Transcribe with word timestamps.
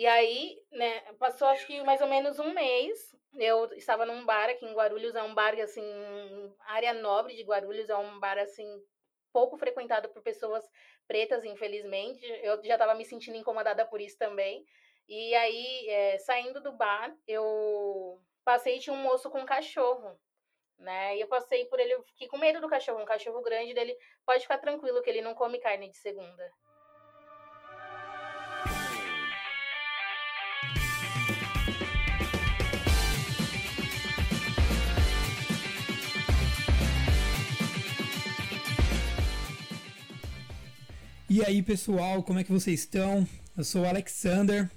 E 0.00 0.06
aí, 0.06 0.58
né, 0.72 0.98
passou 1.18 1.46
acho 1.48 1.66
que 1.66 1.82
mais 1.82 2.00
ou 2.00 2.08
menos 2.08 2.38
um 2.38 2.54
mês. 2.54 3.14
Eu 3.34 3.70
estava 3.74 4.06
num 4.06 4.24
bar 4.24 4.48
aqui 4.48 4.64
em 4.64 4.72
Guarulhos, 4.72 5.14
é 5.14 5.22
um 5.22 5.34
bar 5.34 5.54
assim, 5.60 5.84
área 6.60 6.94
nobre 6.94 7.36
de 7.36 7.42
Guarulhos, 7.42 7.90
é 7.90 7.94
um 7.94 8.18
bar 8.18 8.38
assim 8.38 8.66
pouco 9.30 9.58
frequentado 9.58 10.08
por 10.08 10.22
pessoas 10.22 10.64
pretas, 11.06 11.44
infelizmente. 11.44 12.24
Eu 12.42 12.64
já 12.64 12.76
estava 12.76 12.94
me 12.94 13.04
sentindo 13.04 13.36
incomodada 13.36 13.84
por 13.84 14.00
isso 14.00 14.16
também. 14.16 14.64
E 15.06 15.34
aí, 15.34 15.86
é, 15.90 16.16
saindo 16.20 16.62
do 16.62 16.72
bar, 16.72 17.14
eu 17.26 18.18
passei 18.42 18.78
tinha 18.78 18.96
um 18.96 19.02
moço 19.02 19.28
com 19.28 19.40
um 19.40 19.44
cachorro, 19.44 20.18
né? 20.78 21.18
E 21.18 21.20
eu 21.20 21.28
passei 21.28 21.66
por 21.66 21.78
ele, 21.78 22.02
fiquei 22.04 22.26
com 22.26 22.38
medo 22.38 22.58
do 22.58 22.70
cachorro, 22.70 23.02
um 23.02 23.04
cachorro 23.04 23.42
grande 23.42 23.74
dele. 23.74 23.94
Pode 24.24 24.44
ficar 24.44 24.56
tranquilo 24.56 25.02
que 25.02 25.10
ele 25.10 25.20
não 25.20 25.34
come 25.34 25.58
carne 25.58 25.90
de 25.90 25.98
segunda. 25.98 26.50
E 41.32 41.44
aí, 41.44 41.62
pessoal, 41.62 42.24
como 42.24 42.40
é 42.40 42.44
que 42.44 42.50
vocês 42.50 42.80
estão? 42.80 43.24
Eu 43.56 43.62
sou 43.62 43.82
o 43.82 43.86
Alexander. 43.86 44.68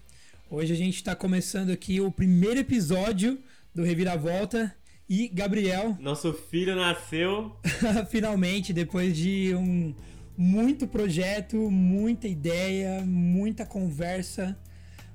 Hoje 0.52 0.72
a 0.72 0.76
gente 0.76 0.98
está 0.98 1.16
começando 1.16 1.72
aqui 1.72 2.00
o 2.00 2.12
primeiro 2.12 2.60
episódio 2.60 3.40
do 3.74 3.82
Reviravolta. 3.82 4.72
E 5.10 5.28
Gabriel. 5.30 5.98
Nosso 6.00 6.32
filho 6.32 6.76
nasceu. 6.76 7.58
Finalmente, 8.12 8.72
depois 8.72 9.18
de 9.18 9.56
um 9.56 9.96
muito 10.38 10.88
projeto, 10.88 11.72
muita 11.72 12.28
ideia, 12.28 13.02
muita 13.04 13.66
conversa, 13.66 14.56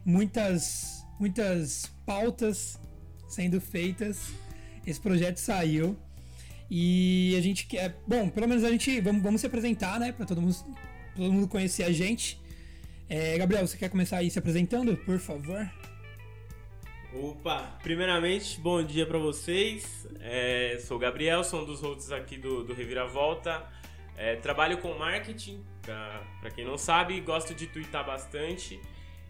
muitas, 0.04 1.06
muitas 1.20 1.88
pautas 2.04 2.80
sendo 3.28 3.60
feitas. 3.60 4.32
Esse 4.84 5.00
projeto 5.00 5.36
saiu. 5.36 5.96
E 6.68 7.36
a 7.38 7.40
gente 7.40 7.64
quer. 7.68 7.96
Bom, 8.08 8.28
pelo 8.28 8.48
menos 8.48 8.64
a 8.64 8.72
gente. 8.72 9.00
Vamos, 9.00 9.22
vamos 9.22 9.40
se 9.40 9.46
apresentar, 9.46 10.00
né? 10.00 10.10
Para 10.10 10.26
todo 10.26 10.42
mundo 10.42 10.56
todo 11.18 11.32
mundo 11.32 11.48
conhecer 11.48 11.82
a 11.82 11.90
gente. 11.90 12.40
É, 13.08 13.36
Gabriel, 13.36 13.66
você 13.66 13.76
quer 13.76 13.90
começar 13.90 14.18
aí 14.18 14.30
se 14.30 14.38
apresentando, 14.38 14.96
por 14.96 15.18
favor? 15.18 15.68
Opa, 17.12 17.78
primeiramente, 17.82 18.60
bom 18.60 18.82
dia 18.82 19.04
para 19.04 19.18
vocês. 19.18 20.06
É, 20.20 20.78
sou 20.80 20.96
o 20.96 21.00
Gabriel, 21.00 21.42
sou 21.42 21.62
um 21.62 21.64
dos 21.64 21.80
hosts 21.80 22.12
aqui 22.12 22.36
do, 22.36 22.62
do 22.62 22.72
Reviravolta. 22.72 23.66
É, 24.16 24.36
trabalho 24.36 24.78
com 24.78 24.94
marketing, 24.94 25.64
para 25.82 26.50
quem 26.54 26.64
não 26.64 26.78
sabe, 26.78 27.20
gosto 27.20 27.54
de 27.54 27.66
twittar 27.66 28.06
bastante. 28.06 28.80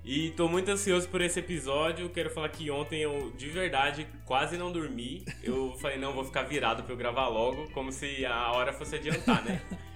E 0.05 0.31
tô 0.31 0.49
muito 0.49 0.71
ansioso 0.71 1.09
por 1.09 1.21
esse 1.21 1.39
episódio. 1.39 2.09
Quero 2.11 2.31
falar 2.31 2.49
que 2.49 2.71
ontem 2.71 3.01
eu, 3.01 3.33
de 3.37 3.49
verdade, 3.49 4.07
quase 4.25 4.57
não 4.57 4.73
dormi. 4.73 5.25
Eu 5.43 5.77
falei, 5.81 5.99
não, 5.99 6.13
vou 6.13 6.25
ficar 6.25 6.43
virado 6.43 6.83
pra 6.83 6.93
eu 6.93 6.97
gravar 6.97 7.29
logo, 7.29 7.71
como 7.71 7.93
se 7.93 8.25
a 8.27 8.53
hora 8.53 8.73
fosse 8.73 8.97
adiantar, 8.97 9.45
né? 9.45 9.63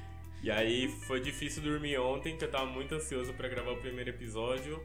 E 0.43 0.51
aí 0.51 0.89
foi 1.07 1.21
difícil 1.21 1.63
dormir 1.63 1.99
ontem, 1.99 2.37
que 2.37 2.45
eu 2.45 2.51
tava 2.51 2.67
muito 2.67 2.95
ansioso 2.95 3.33
para 3.33 3.49
gravar 3.49 3.71
o 3.73 3.77
primeiro 3.77 4.11
episódio. 4.11 4.83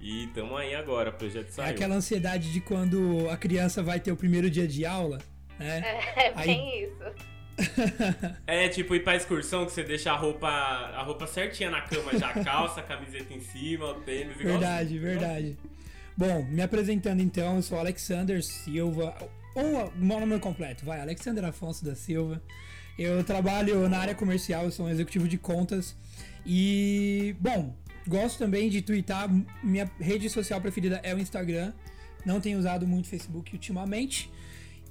E 0.00 0.28
tamo 0.28 0.56
aí 0.56 0.74
agora, 0.74 1.10
o 1.10 1.12
projeto 1.12 1.50
saiu. 1.50 1.68
É 1.68 1.70
aquela 1.70 1.94
ansiedade 1.94 2.52
de 2.52 2.60
quando 2.60 3.28
a 3.30 3.36
criança 3.36 3.82
vai 3.82 4.00
ter 4.00 4.12
o 4.12 4.16
primeiro 4.16 4.50
dia 4.50 4.66
de 4.66 4.84
aula, 4.84 5.18
né? 5.58 5.82
É, 5.84 6.28
é 6.28 6.32
bem 6.34 6.60
aí... 6.60 6.84
isso. 6.84 7.34
é 8.46 8.68
tipo 8.68 8.94
ir 8.94 9.04
pra 9.04 9.14
excursão 9.14 9.64
que 9.64 9.72
você 9.72 9.84
deixa 9.84 10.10
a 10.10 10.16
roupa, 10.16 10.48
a 10.48 11.02
roupa 11.02 11.26
certinha 11.26 11.70
na 11.70 11.82
cama 11.82 12.18
já, 12.18 12.30
a 12.30 12.42
calça, 12.44 12.80
a 12.80 12.82
camiseta 12.82 13.32
em 13.32 13.40
cima, 13.40 13.92
o 13.92 14.00
tênis 14.00 14.38
igual 14.40 14.58
Verdade, 14.58 14.88
assim, 14.88 14.98
verdade. 14.98 15.58
Bom, 16.16 16.44
me 16.44 16.62
apresentando 16.62 17.20
então, 17.20 17.56
eu 17.56 17.62
sou 17.62 17.78
Alexander 17.78 18.42
Silva, 18.42 19.16
ou 19.54 19.86
o 19.86 19.92
meu 19.96 20.20
nome 20.20 20.38
completo, 20.38 20.84
vai, 20.84 21.00
Alexander 21.00 21.44
Afonso 21.44 21.84
da 21.84 21.94
Silva. 21.94 22.42
Eu 22.96 23.24
trabalho 23.24 23.88
na 23.88 23.98
área 23.98 24.14
comercial, 24.14 24.64
eu 24.64 24.70
sou 24.70 24.86
um 24.86 24.88
executivo 24.88 25.26
de 25.26 25.36
contas. 25.36 25.96
E, 26.46 27.34
bom, 27.40 27.74
gosto 28.06 28.38
também 28.38 28.68
de 28.68 28.82
twittar. 28.82 29.28
Minha 29.62 29.90
rede 29.98 30.30
social 30.30 30.60
preferida 30.60 31.00
é 31.02 31.12
o 31.14 31.18
Instagram. 31.18 31.72
Não 32.24 32.40
tenho 32.40 32.58
usado 32.58 32.86
muito 32.86 33.08
Facebook 33.08 33.52
ultimamente. 33.52 34.30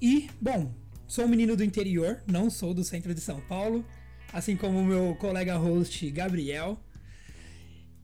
E, 0.02 0.30
bom, 0.42 0.74
sou 1.08 1.24
um 1.26 1.30
menino 1.30 1.56
do 1.56 1.64
interior, 1.64 2.22
não 2.28 2.50
sou 2.50 2.74
do 2.74 2.84
centro 2.84 3.14
de 3.14 3.22
São 3.22 3.40
Paulo. 3.42 3.86
Assim 4.34 4.58
como 4.58 4.80
o 4.80 4.86
meu 4.86 5.16
colega 5.16 5.56
host 5.56 6.10
Gabriel. 6.12 6.78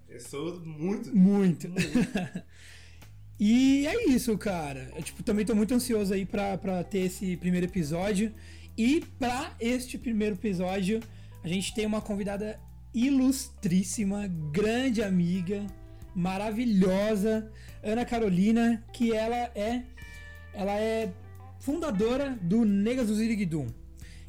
Eu 0.07 0.19
sou 0.21 0.59
muito. 0.61 1.13
Muito. 1.13 1.67
muito. 1.67 2.43
e 3.37 3.85
é 3.85 4.09
isso, 4.09 4.37
cara. 4.37 4.91
Eu, 4.95 5.03
tipo, 5.03 5.23
também 5.23 5.45
tô 5.45 5.53
muito 5.53 5.73
ansioso 5.73 6.13
aí 6.13 6.25
pra, 6.25 6.57
pra 6.57 6.83
ter 6.83 6.99
esse 6.99 7.35
primeiro 7.35 7.65
episódio. 7.65 8.33
E 8.79 9.01
para 9.19 9.51
este 9.59 9.97
primeiro 9.97 10.35
episódio, 10.35 11.01
a 11.43 11.49
gente 11.49 11.75
tem 11.75 11.85
uma 11.85 11.99
convidada 11.99 12.57
ilustríssima, 12.93 14.25
grande 14.53 15.03
amiga, 15.03 15.67
maravilhosa, 16.15 17.51
Ana 17.83 18.05
Carolina, 18.05 18.81
que 18.93 19.13
ela 19.13 19.35
é 19.53 19.83
ela 20.53 20.79
é 20.79 21.11
fundadora 21.59 22.37
do 22.41 22.63
Negas 22.63 23.07
do 23.07 23.15
Ziriguidum. 23.15 23.67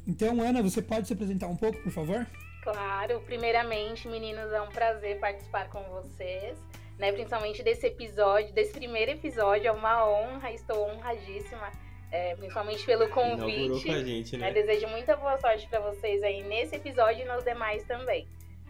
Então, 0.05 0.41
Ana, 0.41 0.61
você 0.61 0.81
pode 0.81 1.07
se 1.07 1.13
apresentar 1.13 1.47
um 1.47 1.55
pouco, 1.55 1.81
por 1.81 1.91
favor? 1.93 2.27
Claro, 2.61 3.21
primeiramente, 3.21 4.05
meninos, 4.09 4.51
é 4.51 4.61
um 4.61 4.69
prazer 4.69 5.17
participar 5.17 5.69
com 5.69 5.81
vocês, 5.83 6.59
né? 6.99 7.13
Principalmente 7.13 7.63
desse 7.63 7.87
episódio, 7.87 8.53
desse 8.53 8.73
primeiro 8.73 9.11
episódio, 9.11 9.69
é 9.69 9.71
uma 9.71 10.05
honra, 10.05 10.51
estou 10.51 10.89
honradíssima 10.89 11.71
é, 12.11 12.35
principalmente 12.35 12.85
pelo 12.85 13.09
convite. 13.09 13.87
Com 13.87 13.93
a 13.93 14.03
gente, 14.03 14.37
né? 14.37 14.51
né? 14.51 14.53
Desejo 14.53 14.87
muita 14.87 15.15
boa 15.15 15.37
sorte 15.37 15.67
para 15.67 15.79
vocês 15.79 16.21
aí 16.21 16.43
nesse 16.43 16.75
episódio 16.75 17.23
e 17.23 17.25
nos 17.25 17.43
demais 17.43 17.83
também. 17.85 18.27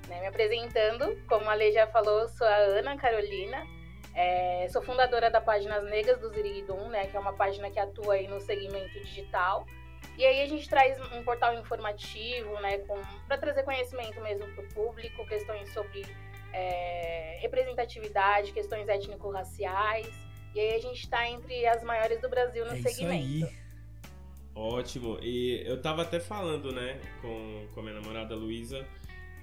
Né? 0.08 0.22
Me 0.22 0.28
apresentando, 0.28 1.18
como 1.28 1.50
a 1.50 1.54
Lê 1.54 1.72
já 1.72 1.88
falou, 1.88 2.28
sou 2.30 2.46
a 2.46 2.56
Ana 2.56 2.96
Carolina. 2.98 3.66
É, 4.14 4.68
sou 4.70 4.82
fundadora 4.82 5.30
da 5.30 5.40
página 5.40 5.78
As 5.78 5.86
Negras 5.86 6.20
do 6.20 6.30
Ziriguidum, 6.30 6.90
né, 6.90 7.08
que 7.08 7.16
é 7.16 7.20
uma 7.20 7.32
página 7.32 7.72
que 7.72 7.80
atua 7.80 8.16
aí 8.16 8.28
no 8.28 8.42
segmento 8.42 9.00
digital. 9.00 9.66
E 10.18 10.26
aí 10.26 10.42
a 10.42 10.48
gente 10.48 10.68
traz 10.68 11.00
um 11.14 11.24
portal 11.24 11.54
informativo, 11.54 12.60
né, 12.60 12.80
para 13.26 13.38
trazer 13.38 13.64
conhecimento 13.64 14.20
mesmo 14.20 14.46
para 14.54 14.66
o 14.66 14.68
público, 14.74 15.26
questões 15.26 15.72
sobre 15.74 16.06
é, 16.52 17.38
representatividade, 17.40 18.52
questões 18.52 18.90
étnico-raciais. 18.90 20.31
E 20.54 20.60
aí 20.60 20.76
a 20.76 20.80
gente 20.80 21.00
está 21.04 21.30
entre 21.30 21.66
as 21.66 21.84
maiores 21.84 22.20
do 22.22 22.30
Brasil 22.30 22.66
no 22.66 22.74
é 22.74 22.82
segmento. 22.82 23.52
Ótimo. 24.54 25.18
E 25.22 25.64
eu 25.66 25.82
tava 25.82 26.02
até 26.02 26.20
falando, 26.20 26.72
né, 26.74 27.00
com, 27.22 27.68
com 27.74 27.80
a 27.80 27.84
minha 27.84 27.96
namorada 27.96 28.36
Luísa, 28.36 28.86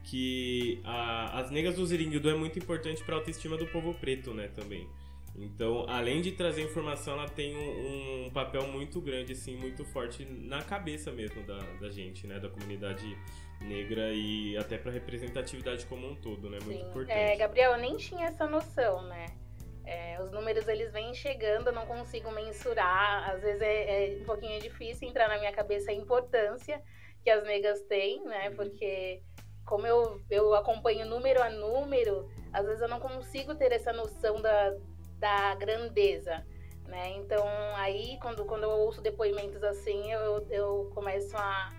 que 0.04 0.80
a, 0.84 1.40
as 1.40 1.50
negras 1.50 1.76
do 1.76 1.86
Ziringuidu 1.86 2.28
é 2.28 2.34
muito 2.34 2.58
importante 2.58 3.02
para 3.02 3.14
a 3.14 3.18
autoestima 3.18 3.56
do 3.56 3.66
povo 3.66 3.94
preto, 3.94 4.34
né, 4.34 4.48
também. 4.48 4.86
Então, 5.36 5.86
além 5.88 6.20
de 6.20 6.32
trazer 6.32 6.62
informação, 6.62 7.14
ela 7.14 7.28
tem 7.28 7.56
um, 7.56 8.26
um, 8.26 8.30
papel 8.30 8.66
muito 8.66 9.00
grande, 9.00 9.32
assim, 9.32 9.56
muito 9.56 9.84
forte 9.84 10.24
na 10.24 10.62
cabeça 10.62 11.12
mesmo 11.12 11.42
da, 11.44 11.58
da 11.80 11.90
gente, 11.90 12.26
né, 12.26 12.40
da 12.40 12.48
comunidade 12.48 13.16
negra 13.60 14.12
e 14.12 14.56
até 14.56 14.76
para 14.76 14.90
representatividade 14.90 15.86
como 15.86 16.08
um 16.08 16.14
todo, 16.16 16.50
né, 16.50 16.58
muito 16.64 16.80
Sim. 16.80 16.88
importante. 16.88 17.12
É, 17.12 17.36
Gabriel, 17.36 17.72
eu 17.72 17.78
nem 17.78 17.96
tinha 17.96 18.26
essa 18.26 18.46
noção, 18.46 19.02
né. 19.02 19.26
É, 19.88 20.20
os 20.22 20.30
números 20.30 20.68
eles 20.68 20.92
vêm 20.92 21.14
chegando, 21.14 21.68
eu 21.68 21.72
não 21.72 21.86
consigo 21.86 22.30
mensurar. 22.30 23.30
Às 23.30 23.40
vezes 23.40 23.62
é, 23.62 24.16
é, 24.16 24.20
um 24.20 24.24
pouquinho 24.24 24.60
difícil 24.60 25.08
entrar 25.08 25.28
na 25.28 25.38
minha 25.38 25.52
cabeça 25.52 25.90
a 25.90 25.94
importância 25.94 26.82
que 27.24 27.30
as 27.30 27.42
negras 27.44 27.80
têm, 27.82 28.22
né? 28.24 28.50
Uhum. 28.50 28.56
Porque 28.56 29.22
como 29.64 29.86
eu, 29.86 30.20
eu 30.28 30.54
acompanho 30.54 31.06
número 31.06 31.42
a 31.42 31.48
número, 31.48 32.28
às 32.52 32.66
vezes 32.66 32.82
eu 32.82 32.88
não 32.88 33.00
consigo 33.00 33.54
ter 33.54 33.72
essa 33.72 33.90
noção 33.90 34.42
da, 34.42 34.76
da 35.18 35.54
grandeza. 35.54 36.44
Né? 36.84 37.16
Então, 37.16 37.46
aí, 37.76 38.18
quando, 38.20 38.44
quando 38.44 38.64
eu 38.64 38.70
ouço 38.70 39.00
depoimentos 39.00 39.62
assim, 39.62 40.12
eu, 40.12 40.46
eu 40.50 40.90
começo 40.94 41.34
a, 41.36 41.70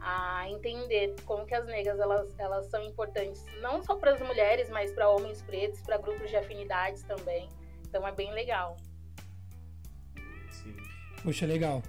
a 0.00 0.48
entender 0.48 1.14
como 1.24 1.44
que 1.44 1.54
as 1.54 1.66
negras 1.66 1.98
elas, 1.98 2.34
elas 2.38 2.66
são 2.66 2.82
importantes 2.82 3.44
não 3.60 3.82
só 3.82 3.94
para 3.96 4.12
as 4.12 4.20
mulheres, 4.20 4.70
mas 4.70 4.92
para 4.92 5.10
homens 5.10 5.42
pretos, 5.42 5.80
para 5.82 5.98
grupos 5.98 6.30
de 6.30 6.36
afinidades 6.36 7.02
também. 7.02 7.48
Então 7.88 8.06
é 8.06 8.12
bem 8.12 8.32
legal. 8.32 8.76
Sim. 10.50 10.76
Poxa, 11.22 11.46
legal. 11.46 11.82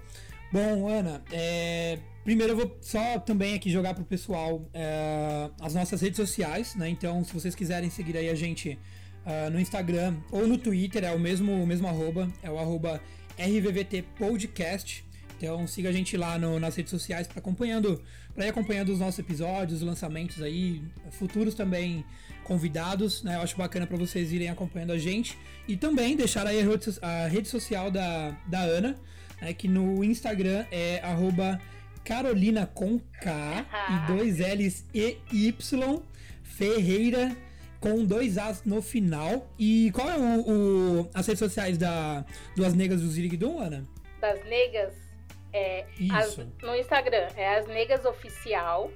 Bom, 0.52 0.88
Ana, 0.88 1.22
é... 1.30 1.98
primeiro 2.24 2.54
eu 2.54 2.56
vou 2.56 2.78
só 2.80 3.20
também 3.20 3.54
aqui 3.54 3.70
jogar 3.70 3.94
pro 3.94 4.04
pessoal 4.04 4.68
é... 4.74 5.50
as 5.60 5.74
nossas 5.74 6.00
redes 6.00 6.16
sociais, 6.16 6.74
né? 6.74 6.88
Então, 6.88 7.22
se 7.24 7.32
vocês 7.32 7.54
quiserem 7.54 7.88
seguir 7.90 8.16
aí 8.16 8.28
a 8.28 8.34
gente 8.34 8.78
uh, 9.24 9.50
no 9.50 9.60
Instagram 9.60 10.16
ou 10.30 10.46
no 10.46 10.58
Twitter, 10.58 11.04
é 11.04 11.12
o 11.12 11.18
mesmo, 11.18 11.62
o 11.62 11.66
mesmo 11.66 11.86
arroba, 11.86 12.28
é 12.42 12.50
o 12.50 12.58
arroba 12.58 13.00
RVVT 13.38 14.02
Podcast. 14.18 15.04
Então 15.42 15.66
siga 15.66 15.88
a 15.88 15.92
gente 15.92 16.18
lá 16.18 16.38
no, 16.38 16.60
nas 16.60 16.76
redes 16.76 16.90
sociais 16.90 17.26
para 17.26 17.38
acompanhando, 17.38 18.02
para 18.34 18.44
ir 18.44 18.50
acompanhando 18.50 18.90
os 18.90 18.98
nossos 18.98 19.18
episódios, 19.18 19.80
os 19.80 19.86
lançamentos 19.86 20.42
aí, 20.42 20.82
futuros 21.12 21.54
também 21.54 22.04
convidados, 22.44 23.22
né? 23.22 23.36
Eu 23.36 23.40
acho 23.40 23.56
bacana 23.56 23.86
para 23.86 23.96
vocês 23.96 24.34
irem 24.34 24.50
acompanhando 24.50 24.92
a 24.92 24.98
gente 24.98 25.38
e 25.66 25.78
também 25.78 26.14
deixar 26.14 26.46
aí 26.46 26.58
a 27.00 27.26
rede 27.26 27.48
social 27.48 27.90
da, 27.90 28.36
da 28.46 28.60
Ana, 28.60 28.96
né? 29.40 29.54
que 29.54 29.66
no 29.66 30.04
Instagram 30.04 30.66
é 30.70 31.00
arroba 31.02 31.58
Carolina 32.04 32.66
com 32.66 32.98
K 32.98 33.66
e 33.88 34.06
dois 34.12 34.40
L's 34.40 34.84
e 34.94 35.16
Y 35.32 36.02
Ferreira 36.42 37.34
com 37.80 38.04
dois 38.04 38.36
As 38.36 38.62
no 38.64 38.82
final. 38.82 39.50
E 39.58 39.90
qual 39.94 40.10
é 40.10 40.18
o, 40.18 41.00
o 41.00 41.10
as 41.14 41.26
redes 41.26 41.38
sociais 41.38 41.78
da, 41.78 42.26
das 42.54 42.74
Negas 42.74 43.00
do 43.00 43.08
Ziriguidum, 43.08 43.58
Ana? 43.58 43.88
Das 44.20 44.44
Negas? 44.44 45.09
É, 45.52 45.84
as, 46.12 46.36
no 46.62 46.76
Instagram 46.76 47.26
é 47.36 47.58
As 47.58 47.66
Negas 47.66 48.04
Oficial. 48.04 48.92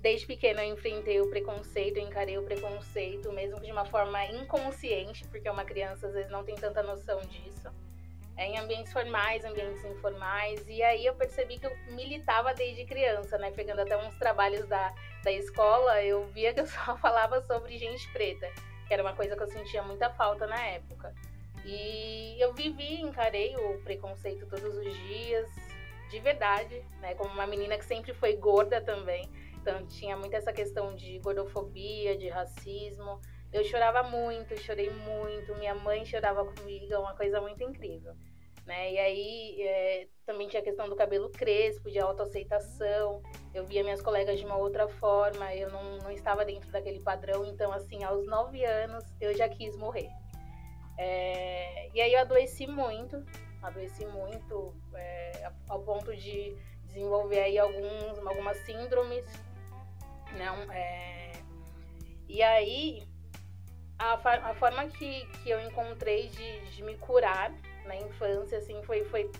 desde 0.00 0.26
pequena 0.26 0.64
eu 0.64 0.74
enfrentei 0.74 1.20
o 1.20 1.28
preconceito, 1.30 1.96
eu 1.96 2.06
encarei 2.06 2.36
o 2.36 2.42
preconceito, 2.42 3.32
mesmo 3.32 3.60
de 3.60 3.72
uma 3.72 3.84
forma 3.84 4.24
inconsciente, 4.26 5.26
porque 5.28 5.48
uma 5.48 5.64
criança 5.64 6.06
às 6.06 6.12
vezes 6.12 6.30
não 6.30 6.44
tem 6.44 6.54
tanta 6.54 6.82
noção 6.82 7.20
disso. 7.20 7.70
É, 8.36 8.46
em 8.46 8.58
ambientes 8.58 8.90
formais, 8.90 9.44
ambientes 9.44 9.84
informais. 9.84 10.66
E 10.66 10.82
aí 10.82 11.04
eu 11.04 11.14
percebi 11.14 11.58
que 11.58 11.66
eu 11.66 11.76
militava 11.88 12.54
desde 12.54 12.86
criança, 12.86 13.36
né? 13.36 13.50
Pegando 13.50 13.80
até 13.80 13.96
uns 13.98 14.14
trabalhos 14.16 14.66
da, 14.66 14.94
da 15.22 15.30
escola, 15.30 16.02
eu 16.02 16.26
via 16.28 16.54
que 16.54 16.60
eu 16.60 16.66
só 16.68 16.96
falava 16.96 17.42
sobre 17.42 17.76
gente 17.76 18.10
preta, 18.12 18.50
que 18.88 18.94
era 18.94 19.02
uma 19.02 19.14
coisa 19.14 19.36
que 19.36 19.42
eu 19.42 19.46
sentia 19.46 19.82
muita 19.82 20.08
falta 20.10 20.46
na 20.46 20.58
época. 20.58 21.14
E 21.66 22.36
eu 22.40 22.54
vivi, 22.54 23.02
encarei 23.02 23.54
o 23.56 23.78
preconceito 23.82 24.46
todos 24.46 24.74
os 24.74 24.96
dias, 25.08 25.48
de 26.10 26.18
verdade, 26.18 26.84
né? 27.00 27.14
Como 27.14 27.32
uma 27.32 27.46
menina 27.46 27.78
que 27.78 27.84
sempre 27.84 28.12
foi 28.12 28.36
gorda 28.36 28.80
também. 28.80 29.30
Então 29.60 29.86
tinha 29.86 30.16
muito 30.16 30.34
essa 30.34 30.52
questão 30.52 30.94
de 30.94 31.18
gordofobia, 31.20 32.16
de 32.16 32.28
racismo. 32.28 33.20
Eu 33.52 33.64
chorava 33.64 34.02
muito, 34.02 34.56
chorei 34.60 34.90
muito. 34.90 35.54
Minha 35.56 35.74
mãe 35.74 36.04
chorava 36.04 36.44
comigo, 36.44 36.92
é 36.92 36.98
uma 36.98 37.14
coisa 37.14 37.40
muito 37.40 37.62
incrível. 37.62 38.14
Né? 38.66 38.92
E 38.92 38.98
aí 38.98 39.62
é, 39.62 40.08
também 40.26 40.46
tinha 40.48 40.60
a 40.60 40.64
questão 40.64 40.88
do 40.88 40.96
cabelo 40.96 41.30
crespo, 41.30 41.90
de 41.90 41.98
autoaceitação. 41.98 43.22
Eu 43.54 43.64
via 43.64 43.82
minhas 43.82 44.02
colegas 44.02 44.38
de 44.38 44.44
uma 44.44 44.56
outra 44.56 44.88
forma, 44.88 45.54
eu 45.54 45.70
não, 45.70 45.98
não 45.98 46.10
estava 46.10 46.44
dentro 46.44 46.70
daquele 46.70 47.00
padrão. 47.00 47.44
Então, 47.44 47.72
assim, 47.72 48.02
aos 48.02 48.26
nove 48.26 48.64
anos 48.64 49.04
eu 49.20 49.36
já 49.36 49.48
quis 49.48 49.76
morrer. 49.76 50.08
É, 50.98 51.88
e 51.94 52.00
aí 52.00 52.12
eu 52.12 52.20
adoeci 52.20 52.66
muito, 52.66 53.24
adoeci 53.62 54.06
muito 54.06 54.74
é, 54.94 55.50
ao 55.68 55.80
ponto 55.82 56.14
de 56.16 56.56
desenvolver 56.84 57.40
aí 57.40 57.58
alguns, 57.58 58.18
algumas 58.26 58.56
síndromes, 58.58 59.24
não, 60.36 60.66
né, 60.66 60.76
é, 60.76 61.32
e 62.28 62.42
aí 62.42 63.02
a, 63.98 64.14
a, 64.14 64.54
forma 64.54 64.86
que, 64.86 65.26
que 65.42 65.50
eu 65.50 65.60
encontrei 65.60 66.28
de, 66.28 66.60
de 66.70 66.82
me 66.82 66.96
curar 66.96 67.52
na 67.84 67.96
infância, 67.96 68.58
assim, 68.58 68.82
foi, 68.82 69.04
foi 69.04 69.30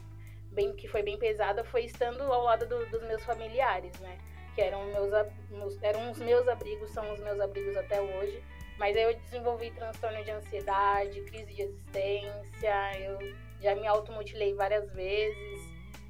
bem, 0.53 0.75
que 0.75 0.87
foi 0.89 1.03
bem 1.03 1.19
pesada, 1.19 1.65
foi 1.65 1.85
estando 1.85 2.23
ao 2.23 2.45
lado 2.45 2.67
do, 2.67 2.87
dos 2.87 3.03
meus 3.03 3.23
familiares, 3.25 3.99
né, 4.01 4.19
que 4.55 4.61
eram 4.61 4.85
meus, 4.87 5.11
meus, 5.51 5.83
eram 5.83 6.11
os 6.11 6.19
meus 6.19 6.47
abrigos, 6.47 6.91
são 6.91 7.13
os 7.13 7.21
meus 7.21 7.41
abrigos 7.41 7.77
até 7.77 8.01
hoje, 8.01 8.43
mas 8.79 8.97
aí 8.97 9.03
eu 9.03 9.15
desenvolvi 9.15 9.71
transtorno 9.73 10.23
de 10.25 10.31
ansiedade, 10.31 11.21
crise 11.23 11.53
de 11.55 11.63
existência, 11.63 12.99
eu 12.99 13.19
já 13.61 13.75
me 13.75 13.87
automutilei 13.87 14.55
várias 14.55 14.91
vezes. 14.93 15.61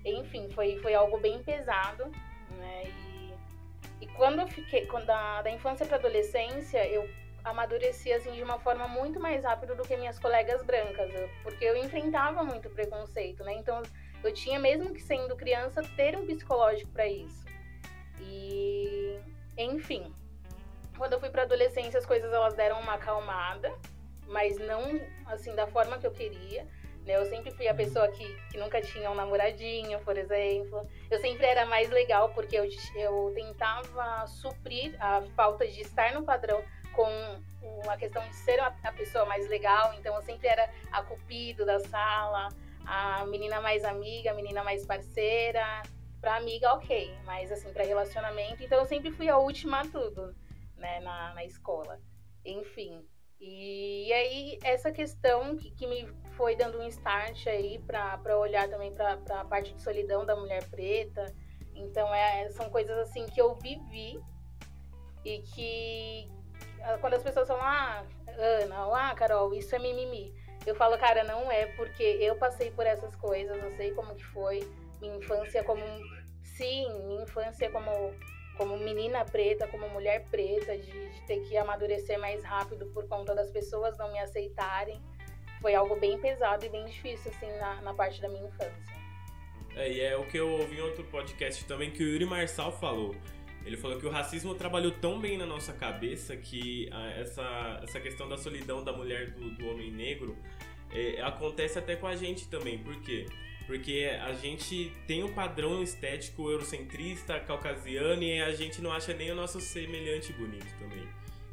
Enfim, 0.04 0.48
foi, 0.50 0.78
foi 0.78 0.94
algo 0.94 1.18
bem 1.18 1.42
pesado, 1.42 2.06
né? 2.58 2.84
E, 2.84 4.04
e 4.04 4.06
quando 4.08 4.40
eu 4.40 4.48
fiquei, 4.48 4.86
quando 4.86 5.06
da, 5.06 5.42
da 5.42 5.50
infância 5.50 5.84
para 5.84 5.96
adolescência, 5.96 6.86
eu 6.88 7.08
amadureci 7.44 8.12
assim 8.12 8.32
de 8.32 8.42
uma 8.42 8.58
forma 8.58 8.86
muito 8.86 9.18
mais 9.18 9.44
rápida 9.44 9.74
do 9.74 9.82
que 9.82 9.96
minhas 9.96 10.18
colegas 10.18 10.62
brancas, 10.62 11.10
porque 11.42 11.64
eu 11.64 11.76
enfrentava 11.76 12.42
muito 12.42 12.68
preconceito, 12.70 13.42
né? 13.44 13.54
Então 13.54 13.82
eu 14.22 14.32
tinha 14.32 14.58
mesmo 14.58 14.92
que 14.92 15.00
sendo 15.00 15.36
criança 15.36 15.82
ter 15.96 16.16
um 16.16 16.26
psicológico 16.26 16.90
para 16.90 17.06
isso. 17.06 17.44
E 18.20 19.18
enfim, 19.56 20.12
quando 20.96 21.14
eu 21.14 21.20
fui 21.20 21.30
para 21.30 21.42
adolescência, 21.42 21.98
as 21.98 22.06
coisas 22.06 22.32
elas 22.32 22.54
deram 22.54 22.80
uma 22.80 22.94
acalmada, 22.94 23.72
mas 24.26 24.58
não 24.58 25.00
assim 25.26 25.54
da 25.54 25.66
forma 25.66 25.98
que 25.98 26.06
eu 26.06 26.12
queria. 26.12 26.66
Né? 27.04 27.16
Eu 27.16 27.24
sempre 27.26 27.50
fui 27.50 27.68
a 27.68 27.74
pessoa 27.74 28.08
que, 28.08 28.24
que 28.50 28.58
nunca 28.58 28.80
tinha 28.80 29.10
um 29.10 29.14
namoradinho, 29.14 29.98
por 30.00 30.16
exemplo. 30.16 30.86
Eu 31.10 31.18
sempre 31.20 31.46
era 31.46 31.66
mais 31.66 31.90
legal 31.90 32.30
porque 32.30 32.56
eu, 32.56 32.68
eu 32.94 33.32
tentava 33.34 34.26
suprir 34.26 34.94
a 35.00 35.22
falta 35.36 35.66
de 35.66 35.80
estar 35.80 36.12
no 36.14 36.24
padrão 36.24 36.62
com 36.92 37.08
uma 37.84 37.96
questão 37.96 38.26
de 38.28 38.34
ser 38.34 38.60
a 38.60 38.92
pessoa 38.92 39.24
mais 39.24 39.48
legal. 39.48 39.94
Então 39.98 40.14
eu 40.14 40.22
sempre 40.22 40.48
era 40.48 40.70
a 40.92 41.02
cupido 41.02 41.64
da 41.64 41.80
sala, 41.80 42.48
a 42.84 43.24
menina 43.26 43.60
mais 43.60 43.84
amiga, 43.84 44.30
a 44.30 44.34
menina 44.34 44.62
mais 44.64 44.84
parceira. 44.86 45.82
Pra 46.20 46.36
amiga, 46.36 46.74
ok, 46.74 47.16
mas 47.24 47.50
assim, 47.50 47.72
para 47.72 47.82
relacionamento, 47.82 48.62
então 48.62 48.78
eu 48.78 48.84
sempre 48.84 49.10
fui 49.10 49.30
a 49.30 49.38
última 49.38 49.80
a 49.80 49.86
tudo 49.86 50.36
né, 50.76 51.00
na, 51.00 51.32
na 51.34 51.44
escola. 51.44 51.98
Enfim. 52.44 53.02
E 53.40 54.12
aí, 54.12 54.58
essa 54.62 54.92
questão 54.92 55.56
que, 55.56 55.70
que, 55.70 55.86
me 55.86 56.06
foi 56.40 56.56
dando 56.56 56.78
um 56.78 56.86
start 56.88 57.46
aí 57.48 57.78
para 57.80 58.38
olhar 58.38 58.66
também 58.66 58.94
para 58.94 59.12
a 59.12 59.44
parte 59.44 59.74
de 59.74 59.82
solidão 59.82 60.24
da 60.24 60.34
mulher 60.34 60.64
preta. 60.70 61.26
Então, 61.74 62.14
é, 62.14 62.48
são 62.48 62.70
coisas 62.70 62.96
assim 62.96 63.26
que 63.26 63.38
eu 63.38 63.54
vivi 63.56 64.18
e 65.22 65.40
que 65.40 66.30
quando 67.02 67.12
as 67.12 67.22
pessoas 67.22 67.46
falam, 67.46 67.62
ah, 67.62 68.06
Ana, 68.38 68.86
ou, 68.86 68.94
ah, 68.94 69.14
Carol, 69.14 69.52
isso 69.52 69.76
é 69.76 69.78
mimimi. 69.78 70.34
Eu 70.64 70.74
falo, 70.74 70.96
cara, 70.96 71.22
não 71.24 71.52
é, 71.52 71.66
porque 71.76 72.02
eu 72.02 72.34
passei 72.36 72.70
por 72.70 72.86
essas 72.86 73.14
coisas, 73.16 73.62
eu 73.62 73.70
sei 73.72 73.92
como 73.92 74.14
que 74.14 74.24
foi 74.24 74.66
minha 74.98 75.16
infância 75.16 75.62
como. 75.62 75.84
Sim, 76.42 76.90
minha 77.04 77.22
infância 77.24 77.70
como 77.70 77.90
como 78.56 78.76
menina 78.78 79.24
preta, 79.24 79.66
como 79.68 79.88
mulher 79.88 80.26
preta, 80.30 80.76
de, 80.76 80.90
de, 80.90 81.22
ter 81.22 81.40
que 81.40 81.56
amadurecer 81.56 82.18
mais 82.18 82.42
rápido 82.44 82.86
por 82.92 83.08
conta 83.08 83.34
das 83.34 83.50
pessoas 83.50 83.96
não 83.96 84.12
me 84.12 84.18
aceitarem. 84.18 85.02
Foi 85.60 85.74
algo 85.74 85.96
bem 85.96 86.18
pesado 86.18 86.64
e 86.64 86.68
bem 86.68 86.84
difícil, 86.86 87.30
assim, 87.30 87.50
na, 87.58 87.80
na 87.82 87.94
parte 87.94 88.20
da 88.20 88.28
minha 88.28 88.46
infância. 88.46 89.00
É, 89.76 89.92
e 89.92 90.00
é 90.00 90.16
o 90.16 90.24
que 90.24 90.38
eu 90.38 90.50
ouvi 90.50 90.78
em 90.78 90.80
outro 90.80 91.04
podcast 91.04 91.64
também, 91.64 91.90
que 91.90 92.02
o 92.02 92.06
Yuri 92.06 92.24
Marçal 92.24 92.72
falou. 92.72 93.14
Ele 93.64 93.76
falou 93.76 93.98
que 93.98 94.06
o 94.06 94.10
racismo 94.10 94.54
trabalhou 94.54 94.90
tão 94.90 95.20
bem 95.20 95.36
na 95.36 95.46
nossa 95.46 95.72
cabeça 95.72 96.36
que 96.36 96.88
a, 96.90 97.10
essa, 97.10 97.80
essa 97.82 98.00
questão 98.00 98.28
da 98.28 98.36
solidão 98.36 98.82
da 98.82 98.92
mulher 98.92 99.30
do, 99.30 99.50
do 99.50 99.68
homem 99.68 99.90
negro 99.90 100.36
é, 100.92 101.20
acontece 101.20 101.78
até 101.78 101.94
com 101.94 102.06
a 102.06 102.16
gente 102.16 102.48
também. 102.48 102.78
Por 102.78 103.00
quê? 103.02 103.26
Porque 103.66 104.10
a 104.20 104.32
gente 104.32 104.90
tem 105.06 105.22
um 105.22 105.32
padrão 105.32 105.82
estético 105.82 106.50
eurocentrista, 106.50 107.38
caucasiano, 107.38 108.22
e 108.22 108.40
a 108.40 108.52
gente 108.52 108.80
não 108.80 108.90
acha 108.90 109.12
nem 109.12 109.30
o 109.30 109.34
nosso 109.34 109.60
semelhante 109.60 110.32
bonito 110.32 110.66
também. 110.78 111.06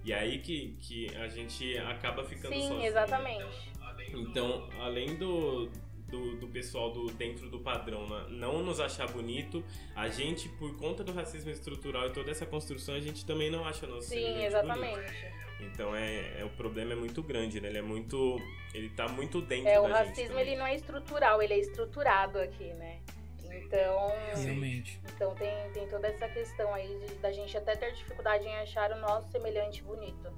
E 0.04 0.14
aí 0.14 0.40
que, 0.40 0.76
que 0.82 1.16
a 1.18 1.28
gente 1.28 1.78
acaba 1.80 2.24
ficando 2.24 2.54
Sim, 2.54 2.62
sozinho. 2.62 2.86
exatamente. 2.86 3.72
Então, 4.14 4.70
além 4.80 5.16
do, 5.16 5.68
do, 6.10 6.38
do 6.38 6.48
pessoal 6.48 6.92
do 6.92 7.08
dentro 7.12 7.50
do 7.50 7.60
padrão 7.60 8.08
né, 8.08 8.26
não 8.30 8.64
nos 8.64 8.80
achar 8.80 9.08
bonito, 9.12 9.64
a 9.96 10.08
gente, 10.10 10.48
por 10.50 10.76
conta 10.78 11.04
do 11.04 11.12
racismo 11.12 11.50
estrutural 11.52 12.08
e 12.08 12.12
toda 12.12 12.32
essa 12.32 12.46
construção, 12.46 12.96
a 12.96 13.00
gente 13.00 13.26
também 13.26 13.50
não 13.50 13.66
acha 13.66 13.86
nosso 13.88 14.08
Sim, 14.08 14.16
semelhante 14.22 14.46
exatamente. 14.46 14.96
bonito. 14.96 15.38
Então 15.60 15.96
é, 15.96 16.40
é 16.42 16.46
o 16.46 16.50
problema 16.52 16.94
é 16.94 16.96
muito 16.96 17.24
grande, 17.24 17.60
né? 17.60 17.70
Ele 17.70 17.80
é 17.80 17.82
muito 17.82 18.38
ele 18.76 18.90
tá 18.90 19.08
muito 19.08 19.42
dentro 19.42 19.68
É, 19.70 19.80
o 19.80 19.84
da 19.88 19.90
gente 20.04 20.10
racismo 20.10 20.30
também. 20.30 20.48
ele 20.48 20.56
não 20.56 20.66
é 20.68 20.76
estrutural, 20.76 21.42
ele 21.42 21.54
é 21.54 21.60
estruturado 21.60 22.38
aqui, 22.40 22.72
né? 22.74 23.00
Então, 23.44 24.08
Realmente. 24.36 25.00
então 25.16 25.34
tem, 25.34 25.52
tem 25.74 25.88
toda 25.88 26.08
essa 26.08 26.28
questão 26.30 26.72
aí 26.74 26.88
de- 27.00 27.16
da 27.16 27.32
gente 27.32 27.58
até 27.58 27.76
ter 27.76 27.92
dificuldade 27.94 28.46
em 28.48 28.56
achar 28.58 28.92
o 28.92 29.00
nosso 29.02 29.30
semelhante 29.32 29.82
bonito, 29.84 30.32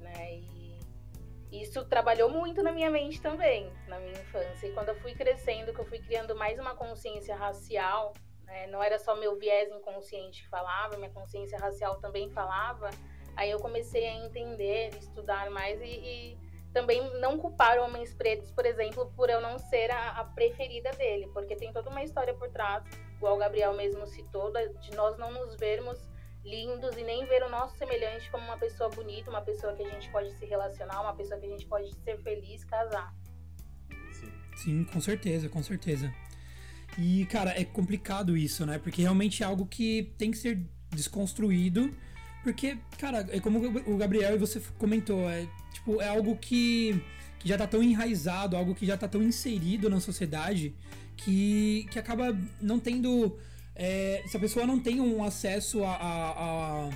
né? 0.00 0.38
E 0.38 0.63
isso 1.62 1.84
trabalhou 1.84 2.28
muito 2.28 2.62
na 2.62 2.72
minha 2.72 2.90
mente 2.90 3.20
também, 3.20 3.72
na 3.86 3.98
minha 3.98 4.12
infância. 4.12 4.66
E 4.66 4.72
quando 4.72 4.88
eu 4.88 4.96
fui 4.96 5.14
crescendo, 5.14 5.72
que 5.72 5.80
eu 5.80 5.84
fui 5.84 5.98
criando 5.98 6.34
mais 6.34 6.58
uma 6.58 6.74
consciência 6.74 7.36
racial, 7.36 8.12
né? 8.44 8.66
não 8.68 8.82
era 8.82 8.98
só 8.98 9.14
meu 9.14 9.38
viés 9.38 9.70
inconsciente 9.70 10.42
que 10.42 10.48
falava, 10.48 10.96
minha 10.96 11.10
consciência 11.10 11.58
racial 11.58 12.00
também 12.00 12.30
falava. 12.30 12.90
Aí 13.36 13.50
eu 13.50 13.58
comecei 13.58 14.06
a 14.06 14.26
entender, 14.26 14.90
estudar 14.96 15.50
mais 15.50 15.80
e, 15.80 15.84
e 15.84 16.38
também 16.72 17.00
não 17.20 17.38
culpar 17.38 17.78
homens 17.78 18.12
pretos, 18.14 18.50
por 18.50 18.66
exemplo, 18.66 19.12
por 19.16 19.30
eu 19.30 19.40
não 19.40 19.58
ser 19.58 19.90
a, 19.90 20.10
a 20.10 20.24
preferida 20.24 20.90
dele, 20.90 21.28
porque 21.32 21.54
tem 21.54 21.72
toda 21.72 21.88
uma 21.88 22.02
história 22.02 22.34
por 22.34 22.48
trás, 22.50 22.84
igual 23.16 23.36
o 23.36 23.38
Gabriel 23.38 23.72
mesmo 23.74 24.06
citou, 24.06 24.52
de 24.80 24.90
nós 24.96 25.16
não 25.16 25.30
nos 25.30 25.54
vermos 25.56 25.98
lindos 26.44 26.96
e 26.96 27.02
nem 27.02 27.24
ver 27.26 27.42
o 27.42 27.50
nosso 27.50 27.76
semelhante 27.76 28.30
como 28.30 28.44
uma 28.44 28.58
pessoa 28.58 28.90
bonita, 28.90 29.30
uma 29.30 29.40
pessoa 29.40 29.74
que 29.74 29.82
a 29.82 29.90
gente 29.90 30.10
pode 30.10 30.30
se 30.36 30.44
relacionar, 30.44 31.00
uma 31.00 31.14
pessoa 31.14 31.40
que 31.40 31.46
a 31.46 31.48
gente 31.48 31.66
pode 31.66 31.94
ser 32.04 32.18
feliz, 32.18 32.64
casar. 32.64 33.14
Sim. 34.12 34.32
Sim, 34.56 34.84
com 34.84 35.00
certeza, 35.00 35.48
com 35.48 35.62
certeza. 35.62 36.12
E, 36.98 37.26
cara, 37.26 37.58
é 37.58 37.64
complicado 37.64 38.36
isso, 38.36 38.64
né? 38.64 38.78
Porque 38.78 39.02
realmente 39.02 39.42
é 39.42 39.46
algo 39.46 39.66
que 39.66 40.14
tem 40.16 40.30
que 40.30 40.38
ser 40.38 40.60
desconstruído. 40.90 41.92
Porque, 42.42 42.78
cara, 42.98 43.26
é 43.30 43.40
como 43.40 43.58
o 43.86 43.96
Gabriel 43.96 44.34
e 44.34 44.38
você 44.38 44.60
comentou, 44.78 45.28
é 45.28 45.48
tipo, 45.72 46.00
é 46.00 46.08
algo 46.08 46.36
que, 46.36 47.02
que 47.38 47.48
já 47.48 47.56
tá 47.56 47.66
tão 47.66 47.82
enraizado, 47.82 48.56
algo 48.56 48.74
que 48.74 48.84
já 48.84 48.96
tá 48.96 49.08
tão 49.08 49.22
inserido 49.22 49.88
na 49.88 49.98
sociedade 49.98 50.74
que, 51.16 51.86
que 51.90 51.98
acaba 51.98 52.36
não 52.60 52.78
tendo. 52.78 53.38
É, 53.76 54.22
se 54.26 54.36
a 54.36 54.40
pessoa 54.40 54.66
não 54.66 54.78
tem 54.78 55.00
um 55.00 55.24
acesso 55.24 55.82
a, 55.82 55.94
a, 55.94 56.30
a, 56.30 56.90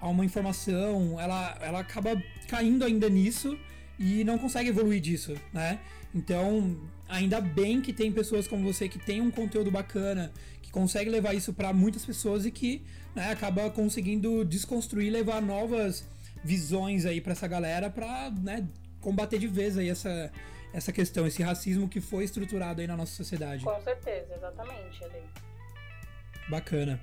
a 0.00 0.08
uma 0.08 0.24
informação, 0.24 1.20
ela, 1.20 1.56
ela 1.60 1.80
acaba 1.80 2.20
caindo 2.48 2.84
ainda 2.84 3.08
nisso 3.08 3.58
e 3.98 4.24
não 4.24 4.38
consegue 4.38 4.70
evoluir 4.70 5.00
disso, 5.00 5.36
né? 5.52 5.80
Então, 6.14 6.76
ainda 7.08 7.40
bem 7.40 7.80
que 7.80 7.92
tem 7.92 8.10
pessoas 8.10 8.48
como 8.48 8.64
você 8.64 8.88
que 8.88 8.98
tem 8.98 9.20
um 9.20 9.30
conteúdo 9.30 9.70
bacana, 9.70 10.32
que 10.62 10.70
consegue 10.70 11.10
levar 11.10 11.34
isso 11.34 11.52
para 11.52 11.72
muitas 11.72 12.04
pessoas 12.04 12.46
e 12.46 12.50
que 12.50 12.84
né, 13.14 13.30
acaba 13.30 13.70
conseguindo 13.70 14.44
desconstruir, 14.44 15.12
levar 15.12 15.40
novas 15.40 16.04
visões 16.42 17.04
aí 17.04 17.20
para 17.20 17.32
essa 17.32 17.48
galera 17.48 17.90
para 17.90 18.30
né, 18.30 18.66
combater 19.00 19.38
de 19.38 19.46
vez 19.46 19.76
aí 19.76 19.88
essa, 19.88 20.32
essa 20.72 20.92
questão, 20.92 21.26
esse 21.26 21.42
racismo 21.42 21.88
que 21.88 22.00
foi 22.00 22.24
estruturado 22.24 22.80
aí 22.80 22.86
na 22.86 22.96
nossa 22.96 23.14
sociedade. 23.14 23.64
Com 23.64 23.80
certeza, 23.82 24.34
exatamente, 24.34 25.04
Ale. 25.04 25.47
Bacana. 26.48 27.00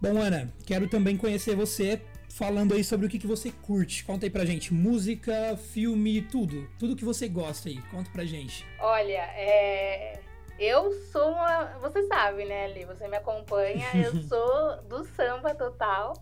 Bom, 0.00 0.20
Ana, 0.20 0.52
quero 0.66 0.88
também 0.88 1.16
conhecer 1.16 1.54
você 1.54 2.00
falando 2.30 2.74
aí 2.74 2.82
sobre 2.82 3.06
o 3.06 3.08
que, 3.08 3.18
que 3.18 3.26
você 3.26 3.50
curte. 3.50 4.04
Conta 4.04 4.26
aí 4.26 4.30
pra 4.30 4.44
gente. 4.44 4.72
Música, 4.72 5.56
filme, 5.56 6.22
tudo. 6.22 6.68
Tudo 6.78 6.96
que 6.96 7.04
você 7.04 7.28
gosta 7.28 7.68
aí. 7.68 7.80
Conta 7.90 8.10
pra 8.10 8.24
gente. 8.24 8.64
Olha, 8.78 9.22
é, 9.34 10.20
eu 10.58 10.92
sou 11.10 11.32
uma. 11.32 11.78
Você 11.80 12.06
sabe, 12.06 12.44
né, 12.44 12.64
Ali? 12.64 12.84
Você 12.84 13.08
me 13.08 13.16
acompanha. 13.16 13.86
Eu 13.96 14.22
sou 14.22 14.82
do 14.82 15.04
samba 15.04 15.54
total. 15.54 16.12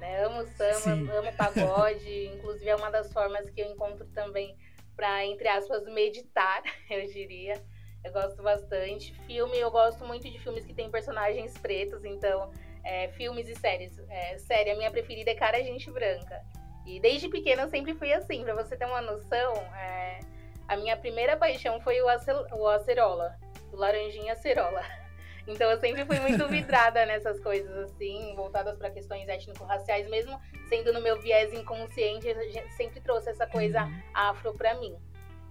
Né? 0.00 0.24
Amo 0.24 0.44
samba, 0.56 0.80
Sim. 0.80 1.10
amo 1.10 1.32
pagode. 1.36 2.26
Inclusive, 2.34 2.70
é 2.70 2.76
uma 2.76 2.90
das 2.90 3.12
formas 3.12 3.50
que 3.50 3.60
eu 3.60 3.70
encontro 3.70 4.06
também 4.14 4.56
para, 4.96 5.26
entre 5.26 5.46
aspas, 5.48 5.84
meditar, 5.92 6.62
eu 6.88 7.06
diria. 7.06 7.62
Eu 8.02 8.12
gosto 8.12 8.42
bastante. 8.42 9.12
Filme, 9.26 9.58
eu 9.58 9.70
gosto 9.70 10.04
muito 10.06 10.28
de 10.30 10.38
filmes 10.38 10.64
que 10.64 10.72
têm 10.74 10.90
personagens 10.90 11.56
pretos, 11.58 12.04
então, 12.04 12.50
é, 12.82 13.08
filmes 13.08 13.48
e 13.48 13.54
séries. 13.54 13.98
É, 14.08 14.38
série, 14.38 14.70
a 14.70 14.76
minha 14.76 14.90
preferida 14.90 15.30
é 15.30 15.34
Cara 15.34 15.62
Gente 15.62 15.90
Branca. 15.90 16.40
E 16.86 16.98
desde 16.98 17.28
pequena 17.28 17.62
eu 17.62 17.68
sempre 17.68 17.94
fui 17.94 18.12
assim, 18.12 18.42
pra 18.42 18.54
você 18.54 18.76
ter 18.76 18.86
uma 18.86 19.02
noção, 19.02 19.52
é, 19.76 20.20
a 20.66 20.76
minha 20.76 20.96
primeira 20.96 21.36
paixão 21.36 21.78
foi 21.82 22.00
o, 22.00 22.08
acel- 22.08 22.46
o 22.52 22.66
acerola, 22.68 23.36
o 23.72 23.76
laranjinha 23.76 24.32
acerola. 24.32 24.82
Então 25.46 25.68
eu 25.70 25.80
sempre 25.80 26.04
fui 26.04 26.20
muito 26.20 26.46
vidrada 26.48 27.04
nessas 27.06 27.40
coisas 27.40 27.74
assim, 27.90 28.34
voltadas 28.36 28.76
para 28.76 28.90
questões 28.90 29.26
étnico-raciais, 29.26 30.06
mesmo 30.08 30.38
sendo 30.68 30.92
no 30.92 31.00
meu 31.00 31.18
viés 31.18 31.52
inconsciente, 31.52 32.28
a 32.28 32.42
gente 32.44 32.72
sempre 32.74 33.00
trouxe 33.00 33.30
essa 33.30 33.46
coisa 33.46 33.82
Uhum. 33.84 34.02
afro 34.14 34.52
pra 34.52 34.74
mim. 34.74 34.94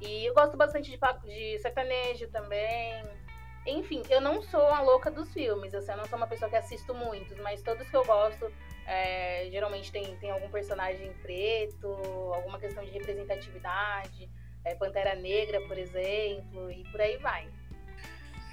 E 0.02 0.26
eu 0.26 0.34
gosto 0.34 0.56
bastante 0.56 0.90
de, 0.90 0.98
de 0.98 1.60
sertanejo 1.60 2.28
também. 2.30 3.04
Enfim, 3.66 4.02
eu 4.10 4.22
não 4.22 4.42
sou 4.42 4.68
a 4.68 4.82
louca 4.82 5.12
dos 5.12 5.32
filmes, 5.34 5.74
assim, 5.74 5.92
eu 5.92 5.98
não 5.98 6.06
sou 6.06 6.18
uma 6.18 6.28
pessoa 6.28 6.50
que 6.50 6.56
assisto 6.56 6.94
muitos, 6.94 7.38
mas 7.40 7.62
todos 7.62 7.88
que 7.88 7.96
eu 7.96 8.06
gosto, 8.06 8.52
é, 8.88 9.48
geralmente 9.52 9.92
tem, 9.92 10.16
tem 10.16 10.32
algum 10.32 10.50
personagem 10.50 11.12
preto, 11.22 11.88
alguma 12.34 12.58
questão 12.58 12.84
de 12.84 12.90
representatividade, 12.90 14.30
é, 14.64 14.74
Pantera 14.76 15.14
Negra, 15.16 15.62
por 15.68 15.78
exemplo, 15.78 16.72
e 16.72 16.84
por 16.86 17.02
aí 17.02 17.18
vai. 17.18 17.48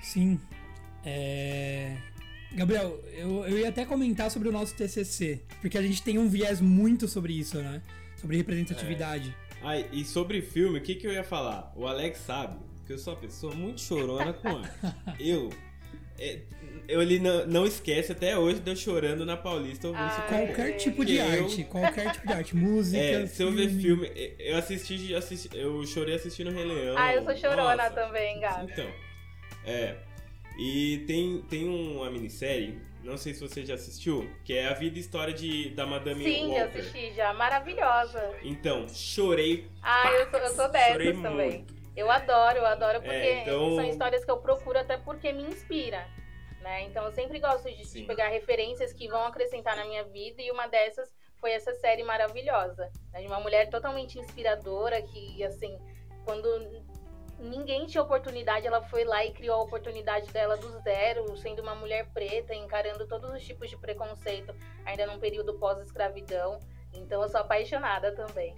Sim. 0.02 0.40
É... 1.04 1.96
Gabriel, 2.52 3.00
eu, 3.12 3.44
eu 3.46 3.58
ia 3.58 3.68
até 3.68 3.84
comentar 3.84 4.30
sobre 4.30 4.48
o 4.48 4.52
nosso 4.52 4.74
TCC, 4.74 5.42
porque 5.60 5.78
a 5.78 5.82
gente 5.82 6.02
tem 6.02 6.18
um 6.18 6.28
viés 6.28 6.60
muito 6.60 7.06
sobre 7.06 7.32
isso, 7.32 7.60
né? 7.60 7.82
Sobre 8.16 8.36
representatividade. 8.36 9.34
Ah, 9.68 9.78
e 9.92 10.04
sobre 10.04 10.40
filme, 10.42 10.78
o 10.78 10.80
que, 10.82 10.94
que 10.94 11.06
eu 11.06 11.12
ia 11.12 11.24
falar? 11.24 11.72
O 11.74 11.86
Alex 11.86 12.18
sabe 12.20 12.56
que 12.86 12.92
eu 12.92 12.98
sou 12.98 13.14
uma 13.14 13.20
pessoa 13.20 13.52
muito 13.52 13.80
chorona 13.80 14.32
com 14.32 14.48
arte. 14.48 14.70
Eu. 15.18 15.50
é, 16.18 16.38
eu 16.88 17.02
ele 17.02 17.18
não, 17.18 17.44
não 17.48 17.66
esquece 17.66 18.12
até 18.12 18.38
hoje 18.38 18.60
de 18.60 18.70
eu 18.70 18.76
chorando 18.76 19.26
na 19.26 19.36
Paulista 19.36 19.88
ouvindo 19.88 20.06
esse 20.06 20.20
Ah. 20.20 20.26
Qualquer 20.28 20.68
é. 20.70 20.72
tipo 20.74 21.04
de 21.04 21.16
Eu- 21.16 21.24
arte, 21.42 21.64
qualquer 21.64 22.12
tipo 22.12 22.26
de 22.28 22.32
arte, 22.32 22.54
música, 22.56 23.02
É, 23.02 23.26
se 23.26 23.42
eu 23.42 23.50
ver 23.50 23.68
filme, 23.70 24.08
eu 24.38 24.56
assisti, 24.56 25.12
assisti- 25.16 25.50
eu 25.58 25.84
chorei 25.84 26.14
assistindo 26.14 26.50
Rei 26.52 26.64
Leão. 26.64 26.94
Ah, 26.96 27.12
eu 27.12 27.24
sou 27.24 27.36
chorona 27.36 27.74
Nossa. 27.76 27.90
também, 27.90 28.38
gata. 28.38 28.62
Então, 28.70 28.86
é. 29.64 29.96
E 30.60 31.04
tem, 31.08 31.42
tem 31.50 31.68
uma 31.68 32.08
minissérie, 32.08 32.78
não 33.06 33.16
sei 33.16 33.32
se 33.34 33.40
você 33.40 33.64
já 33.64 33.74
assistiu, 33.74 34.28
que 34.44 34.52
é 34.56 34.66
a 34.68 34.74
vida 34.74 34.96
e 34.98 35.00
história 35.00 35.32
de, 35.32 35.70
da 35.70 35.86
Madame 35.86 36.22
Sim, 36.24 36.48
Walker. 36.48 36.78
assisti 36.78 37.12
já, 37.14 37.32
maravilhosa. 37.32 38.36
Então, 38.42 38.86
chorei. 38.88 39.70
Ah, 39.82 40.10
eu 40.12 40.30
sou, 40.30 40.38
eu 40.40 40.48
sou 40.48 40.64
chorei 40.66 41.06
dessas 41.08 41.22
também. 41.22 41.50
muito. 41.50 41.74
Eu 41.96 42.10
adoro, 42.10 42.58
eu 42.58 42.66
adoro 42.66 43.00
porque 43.00 43.14
É, 43.16 43.42
então- 43.42 43.74
são 43.76 43.84
histórias 43.84 44.24
que 44.24 44.30
eu 44.30 44.36
procuro 44.38 44.78
até 44.78 44.96
porque 44.98 45.32
me 45.32 45.44
inspira. 45.44 46.06
Né? 46.60 46.82
Então 46.82 47.04
eu 47.04 47.12
sempre 47.12 47.38
gosto 47.38 47.68
de, 47.70 47.76
de 47.76 47.84
Sim. 47.86 48.06
pegar 48.06 48.28
referências 48.28 48.92
que 48.92 49.06
vão 49.08 49.24
acrescentar 49.24 49.76
na 49.76 49.84
minha 49.84 50.02
vida 50.04 50.42
e 50.42 50.50
uma 50.50 50.66
dessas 50.66 51.08
foi 51.40 51.52
essa 51.52 51.72
série 51.74 52.02
maravilhosa. 52.02 52.90
Né? 53.12 53.20
De 53.20 53.26
uma 53.28 53.38
mulher 53.40 53.70
totalmente 53.70 54.18
inspiradora 54.18 55.00
que, 55.00 55.44
assim, 55.44 55.78
quando 56.24 56.48
ninguém 57.38 57.86
tinha 57.86 58.02
oportunidade, 58.02 58.66
ela 58.66 58.82
foi 58.82 59.04
lá 59.04 59.24
e 59.24 59.32
criou 59.32 59.56
a 59.56 59.62
oportunidade 59.62 60.32
dela 60.32 60.56
do 60.56 60.68
zero, 60.80 61.36
sendo 61.36 61.62
uma 61.62 61.74
mulher 61.74 62.06
preta, 62.12 62.54
encarando 62.54 63.06
todos 63.06 63.30
os 63.30 63.44
tipos 63.44 63.70
de 63.70 63.76
preconceito, 63.76 64.54
ainda 64.84 65.06
num 65.06 65.18
período 65.18 65.54
pós-escravidão. 65.58 66.58
Então 66.94 67.22
eu 67.22 67.28
sou 67.28 67.40
apaixonada 67.40 68.12
também. 68.12 68.54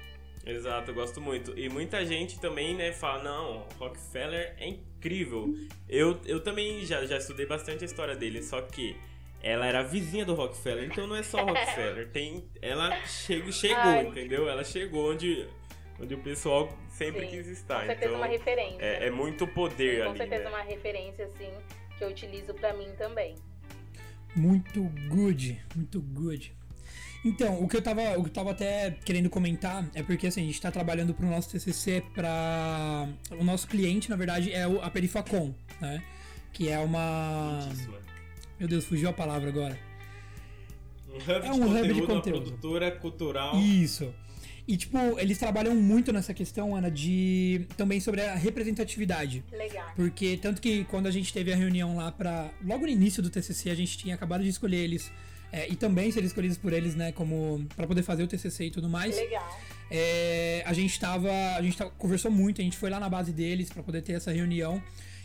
Exato, 0.47 0.91
eu 0.91 0.95
gosto 0.95 1.21
muito. 1.21 1.59
E 1.59 1.69
muita 1.69 2.05
gente 2.07 2.41
também, 2.41 2.75
né, 2.75 2.93
fala, 2.93 3.23
não, 3.23 3.67
Rockefeller 3.79 4.55
é 4.59 4.69
incrível. 4.69 5.53
Eu, 5.89 6.19
eu 6.25 6.43
também 6.43 6.85
já, 6.85 7.05
já 7.05 7.19
estudei 7.19 7.45
bastante 7.45 7.85
a 7.85 7.87
história 7.87 8.17
dele, 8.17 8.43
só 8.43 8.61
que 8.63 8.97
ela 9.43 9.67
era 9.67 9.83
vizinha 9.83 10.25
do 10.25 10.35
Rockefeller, 10.35 10.85
então 10.85 11.07
não 11.07 11.17
é 11.17 11.23
só 11.23 11.39
Rockefeller. 11.45 12.11
Tem, 12.11 12.49
ela 12.63 12.95
chegou, 13.05 13.53
chegou 13.53 13.77
Ai. 13.77 14.07
entendeu? 14.07 14.49
Ela 14.49 14.65
chegou 14.65 15.11
onde, 15.11 15.47
onde 16.01 16.15
o 16.15 16.19
pessoal 16.19 16.69
sempre 16.91 17.23
Sim, 17.23 17.29
quis 17.29 17.47
estar. 17.49 17.81
Com 17.81 17.87
certeza 17.87 18.07
então, 18.07 18.17
uma 18.19 18.27
referência. 18.27 18.83
é, 18.83 19.07
é 19.07 19.11
muito 19.11 19.47
poder 19.47 20.05
Com 20.05 20.11
ali, 20.11 20.19
certeza 20.19 20.45
né? 20.45 20.49
uma 20.51 20.63
referência, 20.63 21.25
assim, 21.27 21.51
que 21.97 22.05
eu 22.05 22.09
utilizo 22.09 22.55
pra 22.55 22.73
mim 22.75 22.89
também. 22.97 23.35
Muito 24.37 24.83
good, 25.09 25.61
muito 25.75 26.01
good. 26.01 26.55
Então, 27.25 27.61
o 27.63 27.69
que 27.69 27.77
eu 27.77 27.83
tava, 27.83 28.17
o 28.17 28.23
que 28.23 28.29
eu 28.29 28.33
tava 28.33 28.53
até 28.53 28.93
querendo 29.05 29.29
comentar 29.29 29.85
é 29.93 30.03
porque 30.05 30.29
assim, 30.29 30.43
a 30.43 30.45
gente 30.45 30.61
tá 30.61 30.71
trabalhando 30.71 31.13
pro 31.13 31.27
nosso 31.27 31.51
TCC 31.51 32.03
para 32.15 33.09
o 33.33 33.43
nosso 33.43 33.67
cliente, 33.67 34.09
na 34.09 34.15
verdade, 34.15 34.53
é 34.53 34.63
a 34.63 34.89
Perifacom, 34.91 35.53
né? 35.81 36.03
Que 36.53 36.69
é 36.69 36.79
uma 36.79 37.69
Meu 38.59 38.69
Deus, 38.69 38.85
fugiu 38.85 39.09
a 39.09 39.13
palavra 39.13 39.49
agora. 39.49 39.79
Um 41.09 41.17
hub 41.17 41.47
é 41.47 41.51
um 41.53 41.55
de 41.55 41.61
conteúdo, 41.61 41.81
hub 41.81 41.95
de 41.95 42.03
conteúdo. 42.03 42.43
produtora 42.45 42.91
cultural. 42.93 43.57
Isso. 43.57 44.15
E, 44.69 44.77
tipo, 44.77 44.99
eles 45.19 45.39
trabalham 45.39 45.75
muito 45.75 46.13
nessa 46.13 46.35
questão, 46.35 46.77
Ana, 46.77 46.91
de. 46.91 47.67
também 47.75 48.01
sobre 48.01 48.21
a 48.21 48.35
representatividade. 48.35 49.43
Legal. 49.51 49.91
Porque, 49.97 50.37
tanto 50.37 50.61
que 50.61 50.85
quando 50.85 51.07
a 51.07 51.11
gente 51.11 51.33
teve 51.33 51.51
a 51.51 51.57
reunião 51.57 51.97
lá 51.97 52.13
pra. 52.13 52.51
Logo 52.63 52.83
no 52.83 52.93
início 52.93 53.23
do 53.23 53.31
TCC, 53.31 53.71
a 53.71 53.75
gente 53.75 53.97
tinha 53.97 54.15
acabado 54.15 54.43
de 54.43 54.51
escolher 54.51 54.77
eles. 54.77 55.11
É, 55.51 55.67
e 55.71 55.75
também 55.75 56.11
ser 56.11 56.23
escolhidos 56.23 56.59
por 56.59 56.75
eles, 56.75 56.95
né, 56.95 57.13
como. 57.13 57.67
para 57.75 57.87
poder 57.87 58.03
fazer 58.03 58.23
o 58.23 58.27
TCC 58.27 58.67
e 58.67 58.71
tudo 58.71 58.91
mais. 58.91 59.17
Legal. 59.17 59.59
É, 59.91 60.63
a 60.67 60.75
gente 60.75 61.01
tava. 61.01 61.31
A 61.57 61.63
gente 61.63 61.79
tava, 61.79 61.91
conversou 61.93 62.31
muito, 62.31 62.61
a 62.61 62.65
gente 62.65 62.77
foi 62.77 62.91
lá 62.91 63.01
na 63.01 63.09
base 63.09 63.33
deles 63.33 63.71
para 63.71 63.83
poder 63.83 64.03
ter 64.03 64.13
essa 64.13 64.31
reunião. 64.31 64.83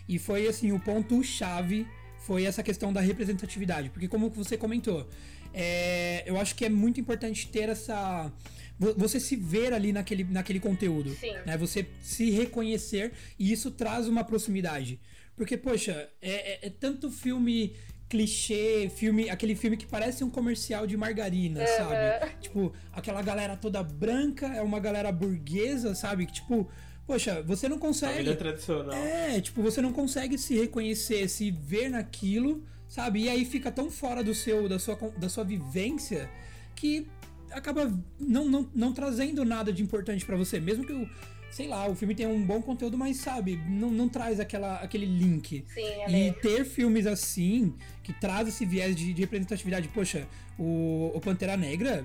E 0.08 0.18
foi, 0.18 0.48
assim, 0.48 0.72
o 0.72 0.80
ponto-chave 0.80 1.86
foi 2.20 2.46
essa 2.46 2.64
questão 2.64 2.94
da 2.94 3.02
representatividade. 3.02 3.90
Porque, 3.90 4.08
como 4.08 4.30
você 4.30 4.56
comentou, 4.56 5.06
é, 5.54 6.24
eu 6.26 6.40
acho 6.40 6.56
que 6.56 6.64
é 6.64 6.70
muito 6.70 7.00
importante 7.02 7.48
ter 7.50 7.68
essa 7.68 8.32
você 8.80 9.20
se 9.20 9.36
ver 9.36 9.74
ali 9.74 9.94
naquele, 9.94 10.24
naquele 10.24 10.60
conteúdo. 10.60 11.12
Sim. 11.12 11.34
Né? 11.46 11.58
Você 11.58 11.88
se 12.02 12.30
reconhecer 12.32 13.12
e 13.38 13.52
isso 13.52 13.72
traz 13.72 14.08
uma 14.08 14.24
proximidade. 14.24 15.00
Porque, 15.36 15.58
poxa, 15.58 16.10
é, 16.22 16.66
é, 16.66 16.68
é 16.68 16.70
tanto 16.70 17.10
filme 17.10 17.76
clichê, 18.14 18.92
filme, 18.96 19.28
aquele 19.30 19.56
filme 19.56 19.76
que 19.76 19.88
parece 19.88 20.24
um 20.24 20.30
comercial 20.30 20.86
de 20.86 20.96
margarina, 20.96 21.62
uhum. 21.62 21.68
sabe? 21.68 22.32
Tipo, 22.42 22.74
aquela 22.92 23.24
galera 23.24 23.58
toda 23.58 23.82
branca, 23.82 24.46
é 24.48 24.62
uma 24.62 24.80
galera 24.80 25.12
burguesa, 25.12 25.96
sabe? 25.96 26.28
Que 26.28 26.34
tipo, 26.34 26.70
poxa, 27.08 27.42
você 27.42 27.68
não 27.68 27.80
consegue. 27.80 28.14
Família 28.14 28.36
tradicional. 28.36 28.94
É, 28.94 29.42
tipo, 29.42 29.64
você 29.64 29.82
não 29.82 29.92
consegue 29.92 30.38
se 30.38 30.56
reconhecer, 30.56 31.28
se 31.28 31.50
ver 31.50 31.90
naquilo, 31.90 32.64
sabe? 32.88 33.24
E 33.24 33.30
aí 33.30 33.46
fica 33.46 33.72
tão 33.72 33.90
fora 33.90 34.24
do 34.24 34.36
seu, 34.36 34.70
da 34.70 34.78
sua, 34.78 34.96
da 35.18 35.28
sua 35.28 35.44
vivência 35.44 36.30
que 36.76 37.08
acaba 37.54 37.92
não, 38.20 38.46
não, 38.46 38.70
não 38.74 38.94
trazendo 38.94 39.46
nada 39.46 39.72
de 39.72 39.82
importante 39.82 40.26
para 40.26 40.36
você. 40.36 40.60
Mesmo 40.60 40.86
que 40.86 40.94
o, 40.94 41.10
sei 41.52 41.68
lá, 41.68 41.88
o 41.88 41.96
filme 41.96 42.16
tenha 42.16 42.30
um 42.30 42.44
bom 42.44 42.62
conteúdo, 42.62 42.98
mas 42.98 43.18
sabe, 43.18 43.58
não, 43.70 43.92
não 43.92 44.10
traz 44.10 44.40
aquela, 44.40 44.78
aquele 44.78 45.06
link. 45.06 45.64
Sim, 45.68 45.82
é 45.82 46.28
e 46.28 46.34
ter 46.34 46.66
filmes 46.66 47.06
assim, 47.06 47.76
que 48.02 48.12
traz 48.12 48.48
esse 48.48 48.66
viés 48.66 48.96
de, 48.96 49.14
de 49.14 49.22
representatividade, 49.22 49.88
poxa, 49.90 50.28
o, 50.58 51.12
o 51.14 51.22
Pantera 51.22 51.56
Negra 51.56 52.04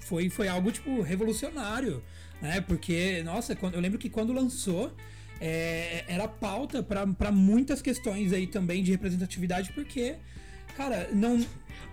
foi, 0.00 0.28
foi 0.28 0.48
algo, 0.48 0.70
tipo, 0.70 1.00
revolucionário, 1.00 2.02
né? 2.42 2.60
Porque, 2.60 3.22
nossa, 3.22 3.56
quando, 3.56 3.74
eu 3.74 3.80
lembro 3.80 3.98
que 3.98 4.10
quando 4.10 4.32
lançou, 4.32 4.94
é, 5.40 6.04
era 6.06 6.28
pauta 6.28 6.82
para 6.82 7.32
muitas 7.32 7.80
questões 7.80 8.32
aí 8.32 8.46
também 8.46 8.82
de 8.82 8.90
representatividade, 8.90 9.72
porque, 9.72 10.16
cara, 10.70 11.08
não, 11.12 11.38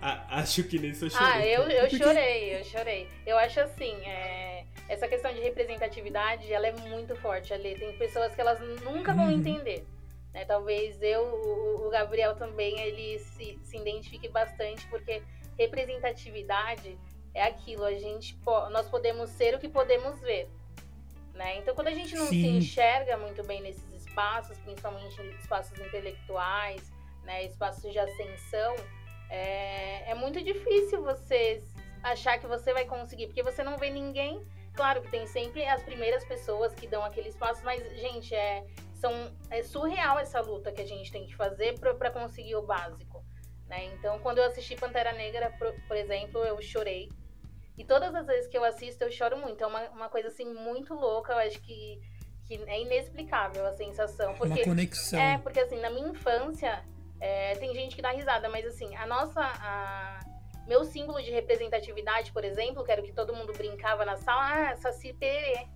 ah, 0.00 0.24
acho 0.38 0.62
que 0.64 0.78
nem 0.78 0.90
eu 0.90 1.10
chorei. 1.10 1.16
Ah, 1.18 1.46
eu, 1.46 1.62
eu 1.68 1.90
chorei, 1.90 2.56
eu 2.56 2.64
chorei. 2.64 3.08
Eu 3.26 3.36
acho 3.36 3.60
assim, 3.60 3.94
é, 4.06 4.64
essa 4.88 5.08
questão 5.08 5.32
de 5.34 5.40
representatividade, 5.40 6.52
ela 6.52 6.68
é 6.68 6.72
muito 6.72 7.16
forte 7.16 7.52
ali. 7.52 7.74
Tem 7.76 7.92
pessoas 7.98 8.34
que 8.34 8.40
elas 8.40 8.60
nunca 8.82 9.12
vão 9.12 9.24
uhum. 9.24 9.32
entender. 9.32 9.84
Né? 10.32 10.44
Talvez 10.44 11.02
eu, 11.02 11.22
o, 11.22 11.90
Gabriel 11.90 12.36
também, 12.36 12.78
ele 12.80 13.18
se, 13.18 13.58
se 13.64 13.76
identifique 13.76 14.28
bastante, 14.28 14.86
porque 14.86 15.20
representatividade 15.58 16.96
é 17.34 17.42
aquilo, 17.42 17.84
a 17.84 17.94
gente, 17.94 18.38
nós 18.70 18.88
podemos 18.88 19.30
ser 19.30 19.54
o 19.54 19.58
que 19.58 19.68
podemos 19.68 20.20
ver. 20.20 20.48
Né? 21.34 21.58
Então, 21.58 21.74
quando 21.74 21.88
a 21.88 21.94
gente 21.94 22.14
não 22.14 22.26
Sim. 22.26 22.40
se 22.40 22.46
enxerga 22.46 23.16
muito 23.16 23.44
bem 23.44 23.60
nesses 23.60 23.84
espaços, 23.92 24.56
principalmente 24.58 25.20
espaços 25.40 25.78
intelectuais, 25.78 26.82
né, 27.28 27.44
espaços 27.44 27.92
de 27.92 27.98
ascensão, 27.98 28.74
é, 29.28 30.10
é 30.10 30.14
muito 30.14 30.42
difícil 30.42 31.02
você 31.04 31.62
achar 32.02 32.38
que 32.38 32.46
você 32.46 32.72
vai 32.72 32.86
conseguir, 32.86 33.26
porque 33.26 33.42
você 33.42 33.62
não 33.62 33.76
vê 33.76 33.90
ninguém. 33.90 34.42
Claro 34.72 35.02
que 35.02 35.10
tem 35.10 35.26
sempre 35.26 35.66
as 35.66 35.82
primeiras 35.82 36.24
pessoas 36.24 36.74
que 36.74 36.86
dão 36.86 37.04
aquele 37.04 37.28
espaço, 37.28 37.60
mas, 37.64 37.82
gente, 38.00 38.34
é, 38.34 38.64
são, 38.94 39.12
é 39.50 39.62
surreal 39.62 40.18
essa 40.18 40.40
luta 40.40 40.72
que 40.72 40.80
a 40.80 40.86
gente 40.86 41.12
tem 41.12 41.26
que 41.26 41.36
fazer 41.36 41.78
para 41.78 42.10
conseguir 42.10 42.56
o 42.56 42.62
básico. 42.62 43.22
Né? 43.68 43.84
Então, 43.92 44.18
quando 44.20 44.38
eu 44.38 44.44
assisti 44.44 44.74
Pantera 44.76 45.12
Negra, 45.12 45.50
por, 45.58 45.74
por, 45.86 45.96
exemplo, 45.96 46.42
eu 46.44 46.60
chorei. 46.62 47.10
E 47.76 47.84
todas 47.84 48.14
as 48.14 48.26
vezes 48.26 48.48
que 48.48 48.56
eu 48.56 48.64
assisto, 48.64 49.04
eu 49.04 49.10
choro 49.10 49.36
muito. 49.36 49.62
É 49.62 49.66
uma, 49.66 49.82
uma 49.90 50.08
coisa, 50.08 50.28
assim, 50.28 50.46
muito 50.46 50.94
louca. 50.94 51.32
Eu 51.32 51.38
acho 51.38 51.60
que, 51.60 52.00
que 52.46 52.54
é 52.66 52.80
inexplicável 52.80 53.66
a 53.66 53.72
sensação. 53.72 54.34
Porque, 54.34 54.60
uma 54.60 54.64
conexão. 54.64 55.20
É, 55.20 55.36
porque, 55.38 55.60
assim, 55.60 55.78
na 55.78 55.90
minha 55.90 56.08
infância, 56.08 56.82
é, 57.20 57.54
tem 57.54 57.74
gente 57.74 57.96
que 57.96 58.02
dá 58.02 58.10
risada, 58.10 58.48
mas 58.48 58.66
assim, 58.66 58.94
a 58.96 59.06
nossa. 59.06 59.40
A... 59.40 60.20
Meu 60.66 60.84
símbolo 60.84 61.22
de 61.22 61.30
representatividade, 61.30 62.30
por 62.30 62.44
exemplo, 62.44 62.84
que 62.84 62.92
era 62.92 63.00
o 63.00 63.04
que 63.04 63.12
todo 63.12 63.34
mundo 63.34 63.54
brincava 63.54 64.04
na 64.04 64.18
sala, 64.18 64.70
ah, 64.70 64.76
Saci 64.76 65.14
Pererê. 65.14 65.66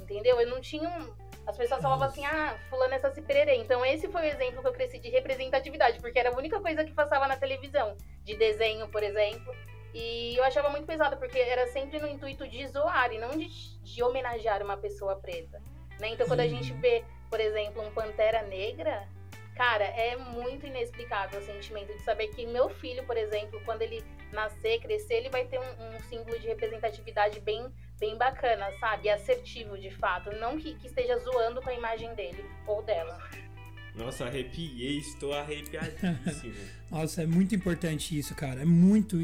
Entendeu? 0.00 0.40
Eu 0.40 0.48
não 0.48 0.60
tinha 0.60 0.88
um. 0.88 1.12
As 1.44 1.56
pessoas 1.56 1.82
falavam 1.82 2.06
assim, 2.06 2.24
ah, 2.24 2.56
fulano 2.70 2.94
é 2.94 2.98
Saci 2.98 3.20
Pererê. 3.22 3.56
Então 3.56 3.84
esse 3.84 4.06
foi 4.06 4.22
o 4.22 4.24
exemplo 4.24 4.62
que 4.62 4.68
eu 4.68 4.72
cresci 4.72 5.00
de 5.00 5.08
representatividade, 5.08 5.98
porque 5.98 6.18
era 6.18 6.30
a 6.30 6.36
única 6.36 6.60
coisa 6.60 6.84
que 6.84 6.92
passava 6.92 7.26
na 7.26 7.36
televisão, 7.36 7.96
de 8.22 8.36
desenho, 8.36 8.88
por 8.88 9.02
exemplo. 9.02 9.52
E 9.92 10.36
eu 10.36 10.44
achava 10.44 10.68
muito 10.68 10.86
pesado, 10.86 11.16
porque 11.16 11.38
era 11.38 11.66
sempre 11.68 11.98
no 11.98 12.06
intuito 12.06 12.46
de 12.46 12.68
zoar 12.68 13.12
e 13.12 13.18
não 13.18 13.30
de, 13.30 13.48
de 13.82 14.02
homenagear 14.02 14.62
uma 14.62 14.76
pessoa 14.76 15.16
preta. 15.16 15.60
Né? 15.98 16.10
Então 16.10 16.26
quando 16.26 16.40
a 16.40 16.46
gente 16.46 16.72
vê, 16.74 17.04
por 17.28 17.40
exemplo, 17.40 17.82
um 17.82 17.90
Pantera 17.90 18.42
Negra, 18.42 19.08
Cara, 19.56 19.84
é 19.84 20.16
muito 20.16 20.66
inexplicável 20.66 21.40
o 21.40 21.44
sentimento 21.44 21.90
de 21.92 22.02
saber 22.02 22.28
que 22.28 22.46
meu 22.46 22.68
filho, 22.68 23.02
por 23.04 23.16
exemplo, 23.16 23.58
quando 23.64 23.80
ele 23.80 24.04
nascer, 24.30 24.80
crescer, 24.80 25.14
ele 25.14 25.30
vai 25.30 25.46
ter 25.46 25.58
um, 25.58 25.62
um 25.62 26.00
símbolo 26.10 26.38
de 26.38 26.46
representatividade 26.46 27.40
bem, 27.40 27.66
bem 27.98 28.18
bacana, 28.18 28.70
sabe? 28.78 29.08
Assertivo, 29.08 29.78
de 29.78 29.90
fato. 29.90 30.30
Não 30.36 30.58
que, 30.58 30.74
que 30.74 30.88
esteja 30.88 31.16
zoando 31.18 31.62
com 31.62 31.70
a 31.70 31.74
imagem 31.74 32.14
dele 32.14 32.44
ou 32.66 32.82
dela. 32.82 33.18
Nossa, 33.94 34.26
arrepiei, 34.26 34.98
estou 34.98 35.32
arrepiadíssimo. 35.32 36.54
Nossa, 36.90 37.22
é 37.22 37.26
muito 37.26 37.54
importante 37.54 38.16
isso, 38.16 38.34
cara. 38.34 38.60
É 38.60 38.66
muito, 38.66 39.16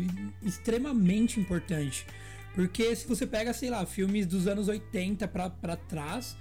extremamente 0.42 1.38
importante. 1.38 2.06
Porque 2.54 2.96
se 2.96 3.06
você 3.06 3.26
pega, 3.26 3.52
sei 3.52 3.68
lá, 3.68 3.84
filmes 3.84 4.26
dos 4.26 4.46
anos 4.46 4.68
80 4.68 5.28
pra, 5.28 5.50
pra 5.50 5.76
trás, 5.76 6.36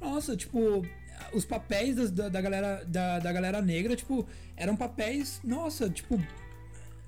nossa, 0.00 0.34
tipo, 0.34 0.82
os 1.32 1.44
papéis 1.44 2.10
da, 2.10 2.28
da, 2.28 2.40
galera, 2.40 2.84
da, 2.86 3.18
da 3.18 3.32
galera 3.32 3.60
negra, 3.60 3.96
tipo, 3.96 4.26
eram 4.56 4.76
papéis, 4.76 5.40
nossa, 5.44 5.88
tipo, 5.88 6.20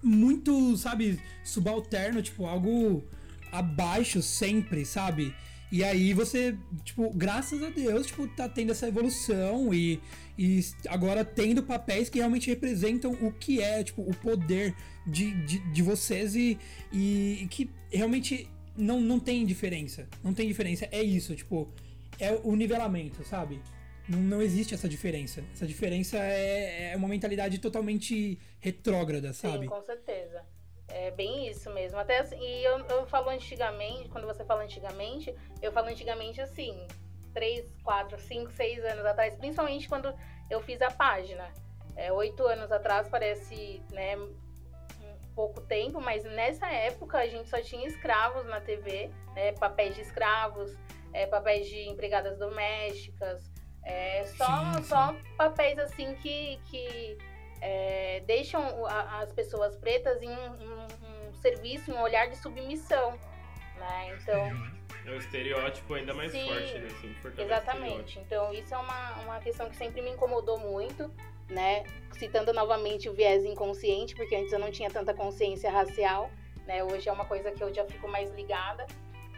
muito, 0.02 0.76
sabe, 0.76 1.20
subalterno, 1.44 2.22
tipo, 2.22 2.46
algo 2.46 3.04
abaixo 3.52 4.22
sempre, 4.22 4.84
sabe? 4.84 5.34
E 5.70 5.82
aí 5.82 6.12
você, 6.12 6.56
tipo, 6.84 7.10
graças 7.12 7.62
a 7.62 7.70
Deus, 7.70 8.06
tipo, 8.06 8.26
tá 8.28 8.48
tendo 8.48 8.70
essa 8.70 8.86
evolução 8.86 9.74
e, 9.74 10.00
e 10.38 10.64
agora 10.88 11.24
tendo 11.24 11.62
papéis 11.62 12.08
que 12.08 12.18
realmente 12.18 12.48
representam 12.48 13.12
o 13.20 13.32
que 13.32 13.60
é, 13.60 13.82
tipo, 13.82 14.02
o 14.02 14.14
poder 14.14 14.74
de, 15.06 15.32
de, 15.44 15.58
de 15.58 15.82
vocês 15.82 16.36
e, 16.36 16.56
e 16.92 17.48
que 17.50 17.68
realmente 17.90 18.48
não, 18.76 19.00
não 19.00 19.18
tem 19.18 19.44
diferença. 19.44 20.08
Não 20.22 20.32
tem 20.32 20.46
diferença. 20.46 20.88
É 20.92 21.02
isso, 21.02 21.34
tipo, 21.34 21.68
é 22.18 22.38
o 22.44 22.54
nivelamento, 22.54 23.24
sabe? 23.24 23.60
Não, 24.08 24.18
não 24.20 24.42
existe 24.42 24.74
essa 24.74 24.88
diferença. 24.88 25.42
Essa 25.52 25.66
diferença 25.66 26.16
é, 26.16 26.92
é 26.92 26.96
uma 26.96 27.08
mentalidade 27.08 27.58
totalmente 27.58 28.38
retrógrada, 28.60 29.32
sabe? 29.32 29.64
Sim, 29.64 29.66
com 29.66 29.82
certeza. 29.82 30.44
É 30.88 31.10
bem 31.10 31.48
isso 31.48 31.70
mesmo. 31.72 31.98
Até 31.98 32.18
assim, 32.18 32.36
e 32.38 32.64
eu, 32.64 32.78
eu 32.86 33.06
falo 33.06 33.28
antigamente, 33.28 34.08
quando 34.08 34.26
você 34.26 34.44
fala 34.44 34.62
antigamente, 34.62 35.34
eu 35.60 35.72
falo 35.72 35.88
antigamente 35.88 36.40
assim, 36.40 36.86
3, 37.34 37.66
4, 37.82 38.18
5, 38.18 38.50
6 38.52 38.84
anos 38.84 39.04
atrás, 39.04 39.34
principalmente 39.34 39.88
quando 39.88 40.14
eu 40.48 40.60
fiz 40.60 40.80
a 40.80 40.90
página. 40.90 41.52
É, 41.96 42.12
oito 42.12 42.46
anos 42.46 42.70
atrás 42.70 43.08
parece, 43.08 43.82
né, 43.90 44.16
um 44.16 44.34
pouco 45.34 45.60
tempo, 45.62 46.00
mas 46.00 46.24
nessa 46.24 46.66
época 46.70 47.18
a 47.18 47.26
gente 47.26 47.48
só 47.48 47.60
tinha 47.60 47.86
escravos 47.86 48.46
na 48.46 48.60
TV, 48.60 49.10
né, 49.34 49.52
papéis 49.52 49.94
de 49.94 50.02
escravos, 50.02 50.76
é, 51.12 51.26
papéis 51.26 51.68
de 51.68 51.88
empregadas 51.88 52.38
domésticas, 52.38 53.50
é, 53.86 54.26
só, 54.36 54.44
sim, 54.44 54.74
sim. 54.74 54.82
só 54.82 55.16
papéis 55.36 55.78
assim 55.78 56.14
que, 56.16 56.58
que 56.66 57.16
é, 57.60 58.20
deixam 58.26 58.84
a, 58.84 59.20
as 59.20 59.32
pessoas 59.32 59.76
pretas 59.76 60.20
em 60.20 60.28
um, 60.28 60.50
um, 60.50 61.28
um, 61.28 61.34
serviço, 61.34 61.92
um 61.92 62.02
olhar 62.02 62.28
de 62.28 62.36
submissão. 62.36 63.12
Né? 63.76 64.16
Então. 64.20 64.76
É 65.06 65.10
o 65.10 65.18
estereótipo 65.18 65.94
ainda 65.94 66.12
mais 66.12 66.32
sim, 66.32 66.48
forte, 66.48 66.78
né? 66.78 66.88
Assim, 66.88 67.42
exatamente. 67.42 68.18
Então, 68.18 68.52
isso 68.52 68.74
é 68.74 68.78
uma, 68.78 69.12
uma 69.22 69.38
questão 69.38 69.70
que 69.70 69.76
sempre 69.76 70.02
me 70.02 70.10
incomodou 70.10 70.58
muito. 70.58 71.08
né? 71.48 71.84
Citando 72.18 72.52
novamente 72.52 73.08
o 73.08 73.12
viés 73.12 73.44
inconsciente, 73.44 74.16
porque 74.16 74.34
antes 74.34 74.52
eu 74.52 74.58
não 74.58 74.72
tinha 74.72 74.90
tanta 74.90 75.14
consciência 75.14 75.70
racial, 75.70 76.28
né? 76.66 76.82
Hoje 76.82 77.08
é 77.08 77.12
uma 77.12 77.24
coisa 77.24 77.52
que 77.52 77.62
eu 77.62 77.72
já 77.72 77.84
fico 77.84 78.08
mais 78.08 78.34
ligada. 78.34 78.84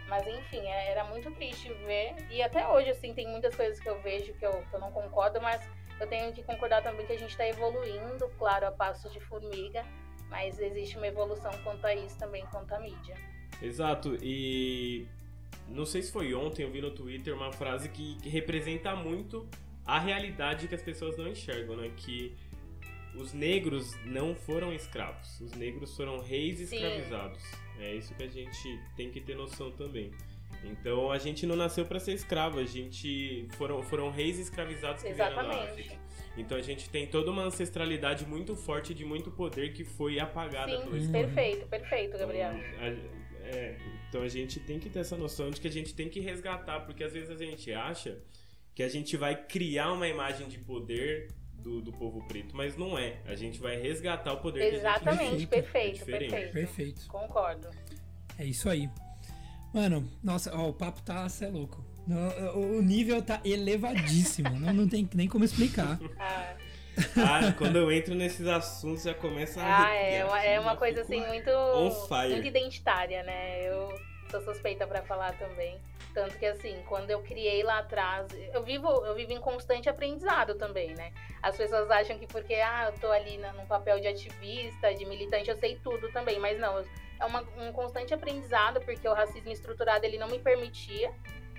Mas 0.09 0.27
enfim, 0.27 0.61
é, 0.65 0.91
era 0.91 1.03
muito 1.05 1.29
triste 1.31 1.71
ver. 1.85 2.15
E 2.31 2.41
até 2.41 2.67
hoje, 2.67 2.89
assim, 2.89 3.13
tem 3.13 3.27
muitas 3.27 3.55
coisas 3.55 3.79
que 3.79 3.87
eu 3.87 4.01
vejo 4.01 4.33
que 4.33 4.45
eu, 4.45 4.63
que 4.69 4.73
eu 4.73 4.79
não 4.79 4.91
concordo, 4.91 5.39
mas 5.39 5.61
eu 5.99 6.07
tenho 6.07 6.33
que 6.33 6.43
concordar 6.43 6.81
também 6.81 7.05
que 7.05 7.13
a 7.13 7.17
gente 7.17 7.31
está 7.31 7.47
evoluindo, 7.47 8.27
claro, 8.37 8.67
a 8.67 8.71
passos 8.71 9.11
de 9.13 9.19
formiga, 9.19 9.85
mas 10.29 10.59
existe 10.59 10.97
uma 10.97 11.07
evolução 11.07 11.51
quanto 11.63 11.85
a 11.85 11.93
isso 11.93 12.17
também, 12.17 12.45
quanto 12.47 12.73
à 12.73 12.79
mídia. 12.79 13.15
Exato, 13.61 14.17
e 14.21 15.07
não 15.67 15.85
sei 15.85 16.01
se 16.01 16.11
foi 16.11 16.33
ontem, 16.33 16.63
eu 16.63 16.71
vi 16.71 16.81
no 16.81 16.91
Twitter 16.91 17.33
uma 17.33 17.51
frase 17.51 17.89
que, 17.89 18.15
que 18.19 18.29
representa 18.29 18.95
muito 18.95 19.47
a 19.85 19.99
realidade 19.99 20.67
que 20.67 20.75
as 20.75 20.81
pessoas 20.81 21.17
não 21.17 21.27
enxergam, 21.27 21.75
né? 21.75 21.91
Que 21.95 22.35
os 23.15 23.33
negros 23.33 23.91
não 24.05 24.35
foram 24.35 24.71
escravos, 24.71 25.41
os 25.41 25.51
negros 25.53 25.95
foram 25.95 26.19
reis 26.19 26.59
Sim. 26.69 26.79
É 27.79 27.95
isso 27.95 28.13
que 28.13 28.23
a 28.23 28.27
gente 28.27 28.79
tem 28.95 29.09
que 29.09 29.21
ter 29.21 29.35
noção 29.35 29.71
também. 29.71 30.11
Então 30.63 31.11
a 31.11 31.17
gente 31.17 31.45
não 31.45 31.55
nasceu 31.55 31.85
para 31.85 31.99
ser 31.99 32.13
escravo, 32.13 32.59
a 32.59 32.65
gente 32.65 33.47
foram, 33.51 33.81
foram 33.83 34.11
reis 34.11 34.37
escravizados 34.37 35.01
que 35.01 35.09
Exatamente. 35.09 35.47
vieram 35.47 35.65
da 35.65 35.71
África. 35.71 35.95
Então 36.37 36.57
a 36.57 36.61
gente 36.61 36.89
tem 36.89 37.07
toda 37.07 37.31
uma 37.31 37.43
ancestralidade 37.43 38.25
muito 38.25 38.55
forte 38.55 38.93
de 38.93 39.05
muito 39.05 39.31
poder 39.31 39.73
que 39.73 39.83
foi 39.83 40.19
apagada 40.19 40.77
Sim, 40.77 40.83
pelo 40.83 41.01
Sim, 41.01 41.11
perfeito, 41.11 41.67
perfeito, 41.67 42.17
Gabriel. 42.17 42.53
Então, 42.53 42.79
a, 42.79 43.19
é, 43.49 43.77
então 44.09 44.21
a 44.21 44.27
gente 44.27 44.59
tem 44.59 44.79
que 44.79 44.89
ter 44.89 44.99
essa 44.99 45.17
noção 45.17 45.49
de 45.49 45.59
que 45.59 45.67
a 45.67 45.71
gente 45.71 45.93
tem 45.93 46.09
que 46.09 46.19
resgatar, 46.19 46.81
porque 46.81 47.03
às 47.03 47.13
vezes 47.13 47.29
a 47.29 47.35
gente 47.35 47.71
acha 47.71 48.21
que 48.75 48.83
a 48.83 48.89
gente 48.89 49.17
vai 49.17 49.35
criar 49.35 49.91
uma 49.91 50.07
imagem 50.07 50.47
de 50.47 50.57
poder 50.59 51.27
do, 51.61 51.81
do 51.81 51.91
povo 51.91 52.25
preto, 52.27 52.55
mas 52.55 52.77
não 52.77 52.97
é. 52.97 53.17
A 53.25 53.35
gente 53.35 53.59
vai 53.59 53.77
resgatar 53.77 54.33
o 54.33 54.37
poder 54.37 54.73
Exatamente, 54.73 55.17
que 55.17 55.23
a 55.23 55.31
gente 55.31 55.47
perfeito, 55.47 56.01
é 56.01 56.05
perfeito. 56.05 56.53
Perfeito. 56.53 57.07
Concordo. 57.07 57.69
É 58.37 58.45
isso 58.45 58.69
aí. 58.69 58.89
Mano, 59.73 60.09
nossa, 60.23 60.55
ó, 60.55 60.69
o 60.69 60.73
papo 60.73 61.01
tá, 61.01 61.27
cê 61.29 61.45
é 61.45 61.49
louco. 61.49 61.85
O, 62.55 62.81
nível 62.81 63.21
tá 63.21 63.39
elevadíssimo, 63.45 64.49
não, 64.59 64.73
não 64.73 64.87
tem 64.89 65.07
nem 65.13 65.27
como 65.27 65.45
explicar. 65.45 65.99
Ah. 67.15 67.47
ah, 67.47 67.53
quando 67.53 67.77
eu 67.77 67.89
entro 67.89 68.13
nesses 68.13 68.45
assuntos 68.45 69.03
já 69.03 69.13
começa 69.13 69.61
a. 69.61 69.85
Ah, 69.85 69.93
é 69.93 70.25
uma, 70.25 70.43
é 70.43 70.59
uma 70.59 70.75
coisa 70.75 71.01
assim 71.01 71.25
muito, 71.27 71.49
muito 72.29 72.45
identitária, 72.45 73.23
né? 73.23 73.65
Eu 73.65 73.97
sou 74.29 74.41
suspeita 74.41 74.85
para 74.85 75.01
falar 75.03 75.37
também. 75.37 75.79
Tanto 76.13 76.37
que 76.37 76.45
assim, 76.45 76.81
quando 76.87 77.11
eu 77.11 77.21
criei 77.21 77.61
lá 77.63 77.79
atrás, 77.79 78.27
eu 78.53 78.63
vivo, 78.63 78.87
eu 79.05 79.13
vivo 79.15 79.31
em 79.31 79.39
constante 79.39 79.89
aprendizado 79.89 80.55
também, 80.55 80.93
né? 80.95 81.11
As 81.41 81.55
pessoas 81.55 81.89
acham 81.91 82.17
que 82.17 82.27
porque 82.27 82.55
ah, 82.55 82.91
eu 82.91 82.99
tô 82.99 83.11
ali 83.11 83.37
num 83.37 83.65
papel 83.65 83.99
de 83.99 84.07
ativista, 84.07 84.93
de 84.93 85.05
militante, 85.05 85.49
eu 85.49 85.55
sei 85.55 85.79
tudo 85.83 86.11
também, 86.11 86.39
mas 86.39 86.59
não, 86.59 86.83
é 87.19 87.25
uma, 87.25 87.41
um 87.57 87.71
constante 87.71 88.13
aprendizado, 88.13 88.79
porque 88.81 89.07
o 89.07 89.13
racismo 89.13 89.51
estruturado 89.51 90.05
ele 90.05 90.17
não 90.17 90.27
me 90.27 90.39
permitia 90.39 91.13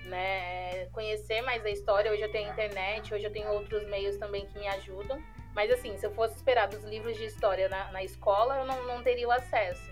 né, 0.05 0.87
conhecer 0.87 1.41
mais 1.41 1.65
a 1.65 1.69
história. 1.69 2.11
Hoje 2.11 2.21
eu 2.21 2.31
tenho 2.31 2.51
internet, 2.51 3.13
hoje 3.13 3.23
eu 3.23 3.31
tenho 3.31 3.49
outros 3.49 3.87
meios 3.87 4.17
também 4.17 4.45
que 4.47 4.59
me 4.59 4.67
ajudam. 4.67 5.21
Mas 5.53 5.69
assim, 5.71 5.97
se 5.97 6.05
eu 6.05 6.11
fosse 6.11 6.35
esperar 6.35 6.67
dos 6.67 6.83
livros 6.83 7.17
de 7.17 7.25
história 7.25 7.67
na, 7.69 7.91
na 7.91 8.03
escola, 8.03 8.59
eu 8.59 8.65
não, 8.65 8.87
não 8.87 9.03
teria 9.03 9.27
o 9.27 9.31
acesso. 9.31 9.90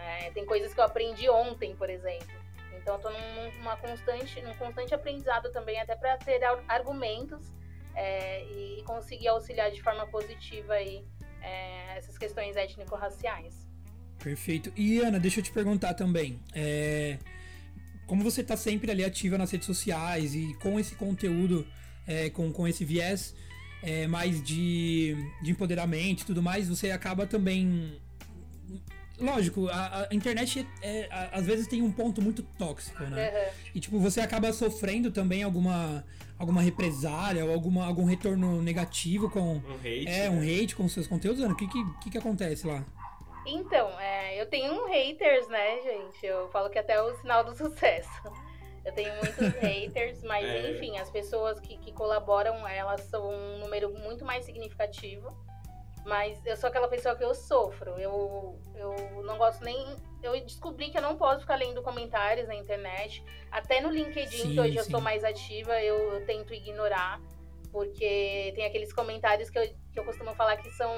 Né? 0.00 0.30
Tem 0.32 0.44
coisas 0.44 0.72
que 0.72 0.80
eu 0.80 0.84
aprendi 0.84 1.28
ontem, 1.28 1.76
por 1.76 1.88
exemplo. 1.90 2.40
Então 2.80 2.94
eu 2.94 3.00
tô 3.00 3.10
num, 3.10 3.58
numa 3.58 3.76
constante, 3.76 4.40
num 4.42 4.54
constante 4.54 4.94
aprendizado 4.94 5.52
também, 5.52 5.78
até 5.78 5.94
para 5.94 6.16
ter 6.16 6.40
argumentos 6.66 7.52
é, 7.94 8.44
e 8.44 8.82
conseguir 8.84 9.28
auxiliar 9.28 9.70
de 9.70 9.82
forma 9.82 10.06
positiva 10.06 10.72
aí, 10.74 11.04
é, 11.42 11.98
essas 11.98 12.16
questões 12.16 12.56
étnico-raciais. 12.56 13.68
Perfeito. 14.18 14.72
E 14.76 14.98
Ana, 15.00 15.18
deixa 15.18 15.40
eu 15.40 15.44
te 15.44 15.52
perguntar 15.52 15.94
também. 15.94 16.40
É, 16.54 17.18
como 18.06 18.22
você 18.22 18.40
está 18.40 18.56
sempre 18.56 18.90
ali 18.90 19.04
ativa 19.04 19.38
nas 19.38 19.50
redes 19.50 19.66
sociais 19.66 20.34
e 20.34 20.54
com 20.54 20.80
esse 20.80 20.94
conteúdo, 20.94 21.66
é, 22.06 22.28
com, 22.30 22.52
com 22.52 22.66
esse 22.66 22.84
viés 22.84 23.34
é, 23.82 24.06
mais 24.06 24.42
de, 24.42 25.16
de 25.42 25.50
empoderamento 25.50 26.22
e 26.22 26.26
tudo 26.26 26.42
mais, 26.42 26.68
você 26.68 26.90
acaba 26.90 27.26
também. 27.26 28.00
Lógico, 29.20 29.68
a, 29.68 30.08
a 30.10 30.14
internet 30.14 30.66
é, 30.82 31.06
a, 31.10 31.38
às 31.38 31.46
vezes 31.46 31.66
tem 31.66 31.82
um 31.82 31.92
ponto 31.92 32.22
muito 32.22 32.42
tóxico, 32.58 33.02
né? 33.04 33.28
Uhum. 33.28 33.52
E 33.74 33.80
tipo, 33.80 33.98
você 33.98 34.20
acaba 34.20 34.52
sofrendo 34.52 35.10
também 35.10 35.42
alguma, 35.42 36.04
alguma 36.38 36.62
represália 36.62 37.44
ou 37.44 37.52
alguma, 37.52 37.86
algum 37.86 38.04
retorno 38.04 38.62
negativo 38.62 39.28
com. 39.30 39.56
Um 39.56 39.74
hate. 39.76 40.08
É, 40.08 40.28
né? 40.28 40.30
um 40.30 40.40
hate 40.40 40.74
com 40.74 40.88
seus 40.88 41.06
conteúdos, 41.06 41.42
Ana. 41.42 41.52
O 41.52 41.56
que, 41.56 41.66
que, 41.68 42.10
que 42.10 42.18
acontece 42.18 42.66
lá? 42.66 42.84
Então, 43.46 43.88
é, 43.98 44.40
eu 44.40 44.46
tenho 44.46 44.72
um 44.72 44.86
haters, 44.88 45.48
né, 45.48 45.80
gente? 45.82 46.24
Eu 46.24 46.48
falo 46.50 46.70
que 46.70 46.78
até 46.78 46.94
é 46.94 47.02
o 47.02 47.14
sinal 47.16 47.44
do 47.44 47.54
sucesso. 47.56 48.08
Eu 48.84 48.92
tenho 48.92 49.14
muitos 49.16 49.48
haters, 49.60 50.22
mas 50.22 50.44
é. 50.44 50.70
enfim, 50.70 50.98
as 50.98 51.10
pessoas 51.10 51.60
que, 51.60 51.76
que 51.78 51.92
colaboram, 51.92 52.66
elas 52.66 53.02
são 53.02 53.30
um 53.30 53.58
número 53.58 53.92
muito 53.98 54.24
mais 54.24 54.44
significativo. 54.44 55.34
Mas 56.04 56.44
eu 56.46 56.56
sou 56.56 56.68
aquela 56.68 56.88
pessoa 56.88 57.14
que 57.14 57.24
eu 57.24 57.34
sofro. 57.34 57.90
Eu, 57.98 58.58
eu 58.74 59.22
não 59.22 59.36
gosto 59.36 59.64
nem. 59.64 59.96
Eu 60.22 60.32
descobri 60.40 60.90
que 60.90 60.98
eu 60.98 61.02
não 61.02 61.16
posso 61.16 61.40
ficar 61.40 61.56
lendo 61.56 61.82
comentários 61.82 62.48
na 62.48 62.54
internet. 62.54 63.22
Até 63.50 63.80
no 63.80 63.90
LinkedIn, 63.90 64.36
sim, 64.36 64.52
que 64.54 64.60
hoje 64.60 64.72
sim. 64.72 64.78
eu 64.78 64.84
sou 64.84 65.00
mais 65.00 65.24
ativa, 65.24 65.80
eu, 65.82 66.14
eu 66.14 66.26
tento 66.26 66.54
ignorar 66.54 67.20
porque 67.72 68.52
tem 68.56 68.66
aqueles 68.66 68.92
comentários 68.92 69.48
que 69.48 69.58
eu, 69.58 69.74
que 69.92 69.98
eu 69.98 70.04
costumo 70.04 70.34
falar 70.34 70.56
que 70.56 70.70
são 70.70 70.92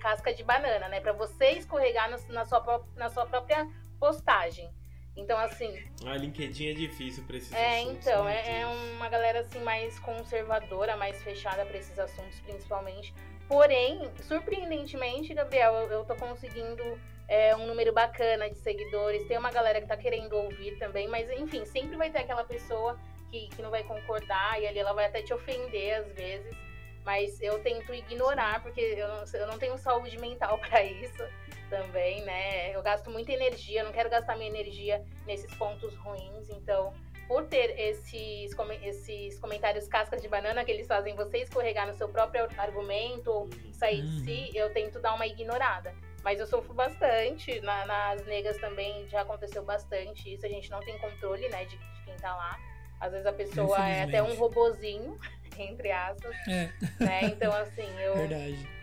casca 0.00 0.32
de 0.32 0.42
banana, 0.42 0.88
né? 0.88 1.00
Para 1.00 1.12
você 1.12 1.50
escorregar 1.50 2.10
no, 2.10 2.32
na, 2.32 2.44
sua, 2.44 2.86
na 2.96 3.08
sua 3.10 3.26
própria 3.26 3.68
postagem. 3.98 4.70
Então, 5.16 5.38
assim. 5.38 5.72
Ah, 6.04 6.16
LinkedIn 6.16 6.70
é 6.70 6.72
difícil 6.72 7.24
pra 7.24 7.36
esses 7.36 7.52
é, 7.52 7.80
assuntos. 7.80 8.06
Então, 8.06 8.28
é, 8.28 8.60
é 8.62 8.66
uma 8.66 9.08
galera 9.08 9.40
assim 9.40 9.60
mais 9.60 9.98
conservadora, 10.00 10.96
mais 10.96 11.22
fechada 11.22 11.64
para 11.64 11.78
esses 11.78 11.98
assuntos, 11.98 12.40
principalmente. 12.40 13.14
Porém, 13.48 14.10
surpreendentemente, 14.22 15.34
Gabriel, 15.34 15.74
eu, 15.74 15.90
eu 15.90 16.04
tô 16.04 16.14
conseguindo 16.16 16.82
é, 17.28 17.54
um 17.56 17.66
número 17.66 17.92
bacana 17.92 18.48
de 18.48 18.58
seguidores. 18.58 19.26
Tem 19.26 19.38
uma 19.38 19.50
galera 19.50 19.80
que 19.80 19.86
tá 19.86 19.96
querendo 19.96 20.34
ouvir 20.34 20.78
também, 20.78 21.06
mas 21.08 21.30
enfim, 21.30 21.64
sempre 21.64 21.96
vai 21.96 22.10
ter 22.10 22.18
aquela 22.18 22.44
pessoa 22.44 22.98
que, 23.30 23.48
que 23.48 23.62
não 23.62 23.70
vai 23.70 23.82
concordar 23.82 24.60
e 24.60 24.66
ali 24.66 24.78
ela 24.78 24.92
vai 24.92 25.06
até 25.06 25.22
te 25.22 25.34
ofender 25.34 25.94
às 25.94 26.12
vezes. 26.12 26.56
Mas 27.04 27.38
eu 27.42 27.58
tento 27.62 27.92
ignorar, 27.92 28.62
porque 28.62 28.80
eu 28.80 29.08
não, 29.08 29.24
eu 29.34 29.46
não 29.46 29.58
tenho 29.58 29.76
saúde 29.76 30.18
mental 30.18 30.56
para 30.66 30.82
isso 30.82 31.22
também, 31.68 32.22
né? 32.22 32.74
Eu 32.74 32.82
gasto 32.82 33.10
muita 33.10 33.32
energia, 33.32 33.84
não 33.84 33.92
quero 33.92 34.08
gastar 34.08 34.36
minha 34.36 34.48
energia 34.48 35.04
nesses 35.26 35.54
pontos 35.56 35.94
ruins. 35.96 36.48
Então, 36.48 36.94
por 37.26 37.46
ter 37.46 37.78
esses, 37.78 38.54
esses 38.82 39.38
comentários 39.38 39.88
cascas 39.88 40.20
de 40.20 40.28
banana 40.28 40.64
que 40.64 40.70
eles 40.70 40.86
fazem 40.86 41.14
você 41.14 41.38
escorregar 41.38 41.86
no 41.86 41.94
seu 41.94 42.08
próprio 42.08 42.48
argumento 42.58 43.30
ou 43.30 43.50
sair 43.72 44.02
de 44.02 44.20
si, 44.20 44.50
uhum. 44.50 44.62
eu 44.62 44.72
tento 44.72 45.00
dar 45.00 45.14
uma 45.14 45.26
ignorada. 45.26 45.94
Mas 46.22 46.40
eu 46.40 46.46
sofro 46.46 46.72
bastante, 46.72 47.60
na, 47.60 47.84
nas 47.84 48.26
negas 48.26 48.56
também 48.58 49.06
já 49.08 49.22
aconteceu 49.22 49.62
bastante 49.62 50.32
isso, 50.32 50.46
a 50.46 50.48
gente 50.48 50.70
não 50.70 50.80
tem 50.80 50.96
controle, 50.98 51.48
né, 51.48 51.64
de, 51.64 51.76
de 51.76 52.04
quem 52.04 52.16
tá 52.16 52.34
lá. 52.34 52.58
Às 53.00 53.12
vezes 53.12 53.26
a 53.26 53.32
pessoa 53.32 53.86
é 53.86 54.04
até 54.04 54.22
um 54.22 54.34
robozinho, 54.34 55.18
entre 55.58 55.90
aspas. 55.92 56.34
É. 56.48 56.72
Né? 56.98 57.24
Então, 57.24 57.52
assim, 57.52 57.88
eu. 58.00 58.16
Verdade. 58.16 58.73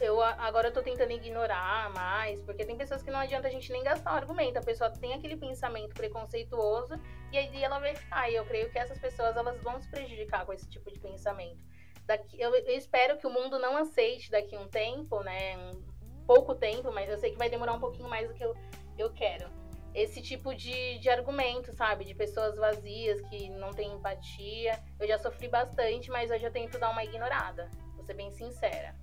Eu 0.00 0.22
agora 0.22 0.68
eu 0.68 0.72
tô 0.72 0.80
tentando 0.80 1.10
ignorar 1.10 1.90
mais, 1.90 2.40
porque 2.42 2.64
tem 2.64 2.76
pessoas 2.76 3.02
que 3.02 3.10
não 3.10 3.18
adianta 3.18 3.48
a 3.48 3.50
gente 3.50 3.70
nem 3.72 3.82
gastar 3.82 4.12
um 4.12 4.16
argumento. 4.16 4.58
A 4.58 4.62
pessoa 4.62 4.90
tem 4.90 5.12
aquele 5.14 5.36
pensamento 5.36 5.92
preconceituoso 5.94 6.94
e 7.32 7.38
aí 7.38 7.62
ela 7.64 7.80
vai 7.80 7.94
ficar. 7.96 8.30
E 8.30 8.36
eu 8.36 8.44
creio 8.44 8.70
que 8.70 8.78
essas 8.78 8.98
pessoas 8.98 9.36
elas 9.36 9.60
vão 9.60 9.80
se 9.80 9.90
prejudicar 9.90 10.46
com 10.46 10.52
esse 10.52 10.68
tipo 10.68 10.90
de 10.92 11.00
pensamento. 11.00 11.64
Daqui, 12.06 12.40
eu, 12.40 12.54
eu 12.54 12.76
espero 12.76 13.18
que 13.18 13.26
o 13.26 13.30
mundo 13.30 13.58
não 13.58 13.76
aceite 13.76 14.30
daqui 14.30 14.56
um 14.56 14.68
tempo, 14.68 15.20
né? 15.22 15.56
Um 15.58 16.24
pouco 16.26 16.54
tempo, 16.54 16.92
mas 16.92 17.10
eu 17.10 17.18
sei 17.18 17.32
que 17.32 17.38
vai 17.38 17.50
demorar 17.50 17.72
um 17.72 17.80
pouquinho 17.80 18.08
mais 18.08 18.28
do 18.28 18.34
que 18.34 18.44
eu, 18.44 18.54
eu 18.96 19.12
quero 19.12 19.50
esse 19.94 20.22
tipo 20.22 20.54
de, 20.54 20.98
de 20.98 21.08
argumento, 21.08 21.72
sabe? 21.72 22.04
De 22.04 22.14
pessoas 22.14 22.56
vazias 22.56 23.20
que 23.22 23.48
não 23.50 23.70
têm 23.70 23.92
empatia. 23.92 24.78
Eu 25.00 25.08
já 25.08 25.18
sofri 25.18 25.48
bastante, 25.48 26.08
mas 26.10 26.30
hoje 26.30 26.44
eu 26.44 26.52
tento 26.52 26.78
dar 26.78 26.90
uma 26.90 27.02
ignorada. 27.02 27.68
Vou 27.94 28.04
ser 28.04 28.14
bem 28.14 28.30
sincera. 28.30 28.94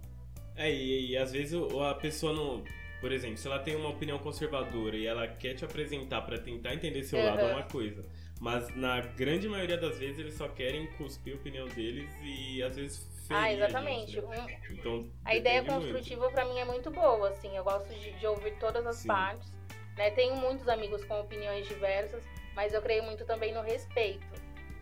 É, 0.55 0.71
e, 0.71 1.11
e 1.11 1.17
às 1.17 1.31
vezes 1.31 1.53
a 1.53 1.93
pessoa 1.95 2.33
não. 2.33 2.63
Por 3.01 3.11
exemplo, 3.11 3.37
se 3.37 3.47
ela 3.47 3.59
tem 3.59 3.75
uma 3.75 3.89
opinião 3.89 4.17
conservadora 4.17 4.95
e 4.95 5.05
ela 5.05 5.27
quer 5.27 5.53
te 5.53 5.65
apresentar 5.65 6.21
para 6.21 6.39
tentar 6.39 6.73
entender 6.73 7.03
seu 7.03 7.19
uhum. 7.19 7.25
lado, 7.25 7.39
é 7.41 7.53
uma 7.53 7.63
coisa. 7.63 8.03
Mas 8.39 8.75
na 8.75 8.99
grande 9.01 9.47
maioria 9.47 9.77
das 9.77 9.97
vezes 9.97 10.19
eles 10.19 10.33
só 10.33 10.47
querem 10.47 10.87
cuspir 10.93 11.33
a 11.33 11.37
opinião 11.37 11.67
deles 11.67 12.09
e 12.21 12.63
às 12.63 12.75
vezes 12.75 13.07
ah, 13.29 13.51
exatamente. 13.51 14.19
A, 14.19 14.21
né? 14.21 14.59
então, 14.69 15.09
a 15.23 15.35
ideia 15.35 15.63
construtiva 15.63 16.29
para 16.29 16.45
mim 16.45 16.59
é 16.59 16.65
muito 16.65 16.91
boa, 16.91 17.29
assim. 17.29 17.55
Eu 17.55 17.63
gosto 17.63 17.93
de, 17.93 18.11
de 18.11 18.27
ouvir 18.27 18.57
todas 18.59 18.85
as 18.85 18.97
Sim. 18.97 19.07
partes. 19.07 19.51
Né? 19.97 20.11
Tenho 20.11 20.35
muitos 20.35 20.67
amigos 20.67 21.03
com 21.05 21.19
opiniões 21.19 21.67
diversas, 21.67 22.23
mas 22.53 22.73
eu 22.73 22.81
creio 22.81 23.03
muito 23.03 23.25
também 23.25 23.53
no 23.53 23.61
respeito, 23.61 24.25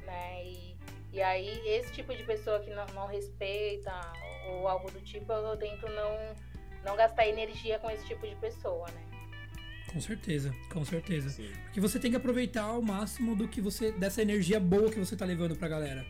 né? 0.05 0.45
E, 0.45 0.72
E 1.13 1.21
aí, 1.21 1.62
esse 1.67 1.91
tipo 1.93 2.15
de 2.15 2.23
pessoa 2.23 2.60
que 2.60 2.71
não, 2.71 2.88
não 2.88 3.06
respeita 3.06 3.93
ou 4.47 4.67
algo 4.67 4.89
do 4.89 4.99
tipo, 5.02 5.32
eu 5.32 5.56
tento 5.58 5.88
não, 5.89 6.36
não 6.84 6.97
gastar 6.97 7.28
energia 7.28 7.78
com 7.78 7.89
esse 7.91 8.04
tipo 8.08 8.28
de 8.28 8.36
pessoa, 8.38 8.88
né? 8.89 9.04
Com 9.93 10.02
certeza, 10.02 10.52
com 10.71 10.84
certeza. 10.84 11.30
Sim. 11.30 11.52
Porque 11.65 11.80
você 11.80 11.99
tem 11.99 12.10
que 12.10 12.17
aproveitar 12.17 12.63
ao 12.63 12.82
máximo 12.82 13.36
do 13.36 13.47
que 13.47 13.62
você. 13.62 13.91
dessa 13.91 14.23
energia 14.23 14.60
boa 14.60 14.89
que 14.89 14.97
você 14.97 15.15
tá 15.15 15.23
levando 15.23 15.56
pra 15.56 15.67
galera. 15.67 16.04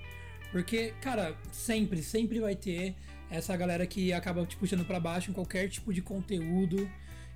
Porque, 0.53 0.93
cara, 1.01 1.35
sempre, 1.51 2.01
sempre 2.01 2.39
vai 2.39 2.55
ter 2.55 2.95
essa 3.29 3.57
galera 3.57 3.85
que 3.85 4.13
acaba 4.13 4.45
te 4.45 4.55
puxando 4.55 4.85
pra 4.85 5.01
baixo 5.01 5.31
em 5.31 5.33
qualquer 5.33 5.67
tipo 5.67 5.93
de 5.93 6.01
conteúdo. 6.01 6.89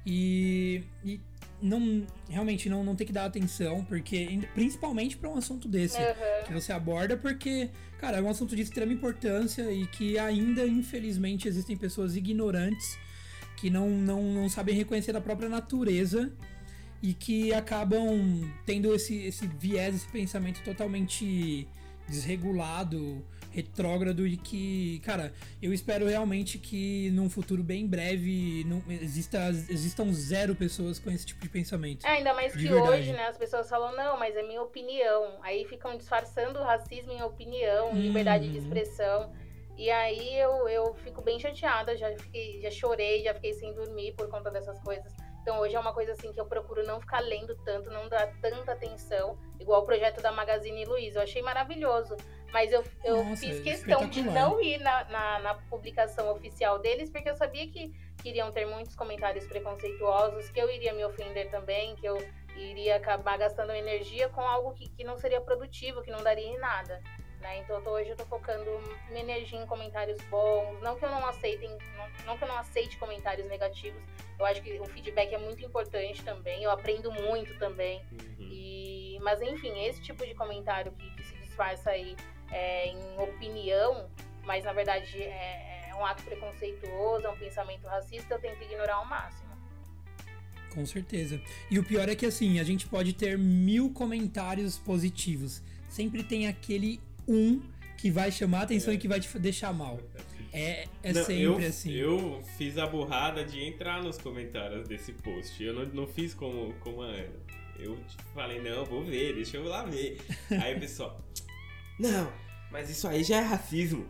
E, 0.06 0.84
e 1.04 1.20
não 1.62 2.06
realmente 2.30 2.70
não, 2.70 2.84
não 2.84 2.96
tem 2.96 3.08
que 3.08 3.14
dar 3.14 3.26
atenção, 3.26 3.84
porque 3.86 4.40
principalmente 4.54 5.18
para 5.18 5.30
um 5.30 5.38
assunto 5.38 5.68
desse 5.68 5.98
Uhum. 5.98 6.46
que 6.46 6.54
você 6.54 6.72
aborda, 6.72 7.18
porque, 7.18 7.70
cara, 8.00 8.18
é 8.18 8.22
um 8.22 8.30
assunto 8.30 8.56
de 8.56 8.62
extrema 8.62 8.94
importância 8.94 9.72
e 9.72 9.88
que 9.88 10.20
ainda, 10.20 10.66
infelizmente, 10.68 11.48
existem 11.48 11.76
pessoas 11.76 12.16
ignorantes 12.16 12.98
que 13.56 13.70
não, 13.70 13.90
não, 13.90 14.22
não 14.22 14.50
sabem 14.50 14.76
reconhecer 14.76 15.16
a 15.16 15.22
própria 15.22 15.50
natureza 15.50 16.32
e 17.02 17.14
que 17.14 17.54
acabam 17.54 18.52
tendo 18.66 18.94
esse, 18.94 19.16
esse 19.26 19.48
viés, 19.48 19.96
esse 19.96 20.08
pensamento 20.08 20.62
totalmente 20.64 21.68
desregulado, 22.08 23.24
retrógrado 23.58 24.26
e 24.28 24.38
que, 24.38 25.00
cara, 25.04 25.34
eu 25.62 25.74
espero 25.74 26.06
realmente 26.06 26.60
que 26.60 27.10
num 27.12 27.28
futuro 27.28 27.64
bem 27.64 27.88
breve 27.88 28.64
não 28.66 28.84
exista, 28.88 29.50
existam 29.50 30.12
zero 30.14 30.54
pessoas 30.56 31.00
com 31.00 31.10
esse 31.10 31.26
tipo 31.26 31.42
de 31.42 31.50
pensamento. 31.50 32.06
É, 32.06 32.10
ainda 32.12 32.34
mais 32.36 32.54
que 32.56 32.68
verdade. 32.68 32.88
hoje, 32.90 33.12
né, 33.14 33.26
as 33.28 33.38
pessoas 33.38 33.68
falam, 33.68 33.96
não, 33.96 34.18
mas 34.20 34.36
é 34.36 34.44
minha 34.44 34.62
opinião. 34.62 35.40
Aí 35.42 35.66
ficam 35.66 35.98
disfarçando 35.98 36.60
o 36.60 36.64
racismo 36.64 37.12
em 37.12 37.22
opinião, 37.24 37.96
em 37.98 38.02
liberdade 38.02 38.48
de 38.48 38.52
Uhum. 38.58 38.64
expressão. 38.64 39.34
E 39.76 39.90
aí 39.90 40.40
eu, 40.40 40.68
eu 40.70 40.94
fico 41.04 41.22
bem 41.24 41.40
chateada, 41.40 41.96
já, 41.98 42.12
fiquei, 42.18 42.62
já 42.62 42.70
chorei, 42.72 43.24
já 43.24 43.34
fiquei 43.34 43.54
sem 43.54 43.74
dormir 43.74 44.14
por 44.14 44.28
conta 44.30 44.50
dessas 44.52 44.80
coisas. 44.82 45.12
Então 45.48 45.62
hoje 45.62 45.78
é 45.78 45.80
uma 45.80 45.94
coisa 45.94 46.12
assim 46.12 46.34
que 46.34 46.42
eu 46.42 46.46
procuro 46.46 46.86
não 46.86 47.00
ficar 47.00 47.22
lendo 47.22 47.56
tanto, 47.64 47.90
não 47.90 48.10
dar 48.10 48.28
tanta 48.42 48.74
atenção, 48.74 49.40
igual 49.58 49.82
o 49.82 49.86
projeto 49.86 50.22
da 50.22 50.30
Magazine 50.30 50.84
Luiza. 50.84 51.20
Eu 51.20 51.24
achei 51.24 51.42
maravilhoso. 51.42 52.18
Mas 52.52 52.74
eu, 52.74 52.84
eu 53.02 53.24
Nossa, 53.24 53.48
fiz 53.48 53.62
questão 53.62 54.10
de 54.10 54.24
não 54.24 54.60
ir 54.60 54.78
na, 54.80 55.06
na, 55.06 55.40
na 55.40 55.54
publicação 55.54 56.30
oficial 56.34 56.80
deles, 56.80 57.10
porque 57.10 57.30
eu 57.30 57.36
sabia 57.38 57.66
que, 57.70 57.94
que 58.22 58.28
iriam 58.28 58.52
ter 58.52 58.66
muitos 58.66 58.94
comentários 58.94 59.48
preconceituosos, 59.48 60.50
que 60.50 60.60
eu 60.60 60.70
iria 60.70 60.94
me 60.94 61.06
ofender 61.06 61.50
também, 61.50 61.96
que 61.96 62.06
eu 62.06 62.18
iria 62.58 62.98
acabar 62.98 63.38
gastando 63.38 63.72
energia 63.72 64.28
com 64.28 64.42
algo 64.42 64.74
que, 64.74 64.90
que 64.90 65.04
não 65.06 65.18
seria 65.18 65.40
produtivo, 65.40 66.02
que 66.02 66.12
não 66.12 66.22
daria 66.22 66.46
em 66.46 66.60
nada. 66.60 67.02
Né? 67.42 67.60
Então 67.60 67.76
eu 67.78 67.84
tô- 67.84 67.92
hoje 67.92 68.10
eu 68.10 68.16
tô 68.16 68.26
focando 68.26 68.66
minha 69.10 69.22
energia 69.22 69.62
em 69.62 69.66
comentários 69.68 70.20
bons, 70.24 70.80
não 70.82 70.98
que 70.98 71.06
eu 71.06 71.12
não 71.12 71.26
aceitem, 71.28 71.70
não, 71.70 72.26
não 72.26 72.38
que 72.38 72.44
eu 72.44 72.48
não 72.48 72.58
aceite 72.58 72.98
comentários 72.98 73.48
negativos. 73.48 74.02
Eu 74.40 74.46
acho 74.46 74.62
que 74.62 74.80
o 74.80 74.86
feedback 74.86 75.34
é 75.34 75.38
muito 75.38 75.64
importante 75.64 76.24
também, 76.24 76.64
eu 76.64 76.72
aprendo 76.72 77.12
muito 77.12 77.58
também. 77.60 78.02
Uhum. 78.12 78.36
E, 78.40 79.20
mas 79.22 79.42
enfim, 79.42 79.86
esse 79.86 80.02
tipo 80.02 80.26
de 80.26 80.34
comentário 80.34 80.92
que, 80.92 81.10
que 81.12 81.24
se 81.24 81.36
disfarça 81.38 81.92
aí 81.92 82.16
é, 82.52 82.88
em 82.88 83.20
opinião, 83.20 84.10
mas 84.44 84.64
na 84.64 84.74
verdade 84.74 85.22
é, 85.22 85.90
é 85.90 85.96
um 85.96 86.06
ato 86.06 86.24
preconceituoso, 86.24 87.26
é 87.26 87.30
um 87.30 87.38
pensamento 87.38 87.86
racista, 87.86 88.34
eu 88.34 88.40
tento 88.40 88.64
ignorar 88.64 88.96
ao 88.96 89.06
máximo. 89.06 89.48
Com 90.74 90.86
certeza. 90.86 91.42
E 91.72 91.80
o 91.80 91.84
pior 91.84 92.08
é 92.10 92.16
que 92.16 92.26
assim, 92.26 92.60
a 92.60 92.64
gente 92.64 92.88
pode 92.88 93.14
ter 93.14 93.38
mil 93.38 93.92
comentários 93.92 94.78
positivos. 94.78 95.64
Sempre 95.90 96.24
tem 96.24 96.48
aquele 96.48 97.00
um 97.28 97.62
que 97.98 98.12
vai 98.12 98.32
chamar 98.32 98.60
a 98.60 98.64
atenção 98.64 98.92
É. 98.92 98.96
e 98.96 99.00
que 99.00 99.08
vai 99.08 99.20
te 99.20 99.40
deixar 99.40 99.74
mal. 99.74 100.00
É, 100.54 100.86
é 101.04 101.14
Não, 101.14 101.24
sempre 101.26 101.44
eu, 101.44 101.58
assim. 101.58 101.92
Eu 101.92 102.44
fiz 102.58 102.78
a 102.78 102.88
burrada 102.88 103.44
de 103.44 103.64
entrar 103.64 104.02
nos 104.04 104.18
comentários 104.18 104.88
desse 104.88 105.12
post. 105.14 105.62
Eu 105.64 105.74
não, 105.74 105.86
não 105.86 106.08
fiz 106.08 106.34
como, 106.34 106.74
como 106.80 107.02
a 107.02 107.08
Ana. 107.08 107.48
Eu 107.80 107.98
falei, 108.34 108.60
não, 108.62 108.84
vou 108.86 109.04
ver, 109.04 109.36
deixa 109.36 109.58
eu 109.58 109.66
lá 109.66 109.84
ver. 109.84 110.18
Aí 110.62 110.76
o 110.76 110.80
pessoal, 110.80 111.24
não, 112.00 112.32
mas 112.72 112.90
isso 112.90 113.08
aí 113.08 113.24
já 113.24 113.38
é 113.38 113.42
racismo. 113.42 114.08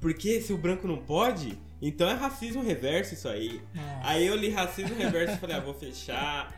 Porque 0.00 0.40
se 0.40 0.52
o 0.52 0.58
branco 0.58 0.86
não 0.86 0.98
pode, 0.98 1.58
então 1.80 2.08
é 2.08 2.14
racismo 2.14 2.62
reverso 2.62 3.14
isso 3.14 3.28
aí. 3.28 3.60
Nossa. 3.74 4.00
Aí 4.08 4.26
eu 4.26 4.36
li 4.36 4.48
racismo 4.50 4.94
reverso 4.94 5.34
e 5.34 5.38
falei, 5.38 5.56
ah, 5.56 5.60
vou 5.60 5.74
fechar, 5.74 6.54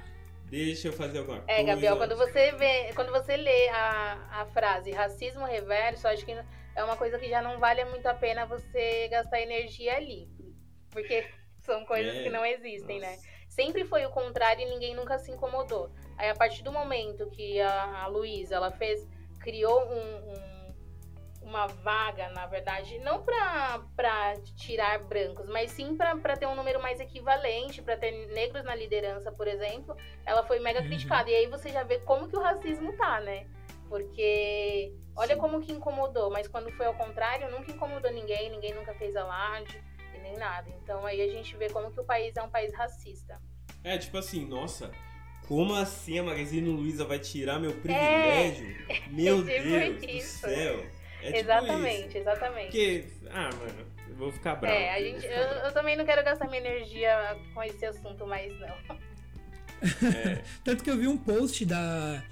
deixa 0.51 0.89
eu 0.89 0.93
fazer 0.93 1.19
alguma 1.19 1.41
coisa. 1.41 1.61
É, 1.61 1.65
Gabriel, 1.65 1.97
quando 1.97 2.17
você 2.17 2.53
vê, 2.53 2.93
quando 2.95 3.13
você 3.13 3.37
lê 3.37 3.69
a, 3.69 4.41
a 4.43 4.47
frase 4.47 4.91
racismo 4.91 5.45
reverso, 5.47 6.09
acho 6.09 6.25
que 6.25 6.33
é 6.75 6.85
uma 6.85 6.97
coisa 6.97 7.19
que 7.19 7.29
já 7.29 7.41
não 7.41 7.59
vale 7.59 7.85
muito 7.85 8.07
a 8.07 8.15
pena 8.15 8.47
você 8.47 9.09
gastar 9.09 9.41
energia 9.41 9.97
ali. 9.97 10.29
Porque 10.91 11.25
são 11.61 11.85
coisas 11.85 12.17
É, 12.17 12.23
que 12.25 12.31
não 12.31 12.45
existem, 12.45 12.99
né? 13.01 13.11
Nossa. 13.13 13.29
Sempre 13.49 13.85
foi 13.85 14.05
o 14.07 14.11
contrário 14.11 14.63
e 14.63 14.71
ninguém 14.71 14.95
nunca 14.95 15.19
se 15.19 15.31
incomodou. 15.31 15.91
Aí 16.17 16.29
a 16.29 16.35
partir 16.35 16.63
do 16.63 16.73
momento 16.73 17.29
que 17.31 17.61
a, 17.61 18.03
a 18.05 18.07
Luísa 18.07 18.57
ela 18.57 18.71
fez, 18.71 19.07
criou 19.41 19.81
um- 19.89 20.33
um- 20.33 20.50
uma 21.51 21.67
vaga, 21.67 22.29
na 22.31 22.47
verdade, 22.47 22.99
não 23.01 23.23
pra, 23.23 23.83
pra 23.97 24.35
tirar 24.57 25.01
brancos, 25.01 25.49
mas 25.49 25.73
sim 25.73 25.97
pra, 25.97 26.17
pra 26.17 26.37
ter 26.37 26.47
um 26.47 26.55
número 26.55 26.81
mais 26.81 27.01
equivalente, 27.01 27.83
pra 27.83 27.97
ter 27.97 28.13
negros 28.29 28.65
na 28.65 28.75
liderança, 28.75 29.33
por 29.33 29.49
exemplo, 29.49 29.97
ela 30.25 30.45
foi 30.45 30.61
mega 30.61 30.81
Uhum. 30.81 30.87
criticada. 30.87 31.29
E 31.29 31.35
aí 31.35 31.47
você 31.49 31.71
já 31.71 31.83
vê 31.83 31.99
como 31.99 32.29
que 32.29 32.37
o 32.37 32.41
racismo 32.41 32.97
tá, 32.97 33.21
né? 33.21 33.47
Porque 33.89 34.95
olha 35.17 35.35
Sim. 35.35 35.41
como 35.41 35.61
que 35.61 35.73
incomodou, 35.73 36.31
mas 36.31 36.47
quando 36.47 36.71
foi 36.73 36.87
ao 36.87 36.95
contrário, 36.95 37.51
nunca 37.51 37.73
incomodou 37.73 38.13
ninguém, 38.13 38.49
ninguém 38.49 38.73
nunca 38.73 38.95
fez 38.95 39.17
alarde 39.17 39.83
e 40.15 40.19
nem 40.19 40.37
nada. 40.37 40.71
Então 40.83 41.05
aí 41.05 41.21
a 41.21 41.29
gente 41.29 41.57
vê 41.57 41.69
como 41.69 41.91
que 41.91 41.99
o 42.01 42.05
país 42.05 42.37
é 42.37 42.43
um 42.43 42.49
país 42.51 42.73
racista. 42.73 43.41
É, 43.83 43.99
tipo 43.99 44.17
assim, 44.17 44.47
nossa, 44.47 44.93
como 45.49 45.75
assim 45.75 46.17
a 46.21 46.23
Magazine 46.23 46.69
Luiza 46.71 47.05
vai 47.05 47.19
tirar 47.19 47.59
meu 47.59 47.73
privilégio? 47.73 48.77
Meu 49.11 49.39
tipo 49.45 49.47
Deus 49.47 50.01
do 50.01 50.21
céu. 50.21 51.00
É 51.23 51.27
tipo 51.27 51.39
exatamente, 51.39 52.09
isso. 52.09 52.19
exatamente. 52.19 52.65
Porque, 52.67 53.05
ah, 53.31 53.51
mano, 53.55 53.87
eu 54.09 54.15
vou 54.17 54.33
ficar 54.33 54.55
bravo. 54.57 54.75
É, 54.77 54.91
a 54.91 55.01
eu 55.01 55.13
gente, 55.13 55.27
eu, 55.27 55.33
eu 55.67 55.73
também 55.73 55.97
não 55.97 56.05
quero 56.05 56.25
gastar 56.25 56.47
minha 56.49 56.61
energia 56.61 57.37
com 57.55 57.63
esse 57.63 57.85
assunto 57.87 58.27
mais, 58.27 58.53
não. 58.59 58.69
É, 60.09 60.43
Tanto 60.65 60.83
que 60.85 60.91
eu 60.91 60.97
vi 60.97 61.07
um 61.09 61.17
post 61.17 61.65
da, 61.65 62.23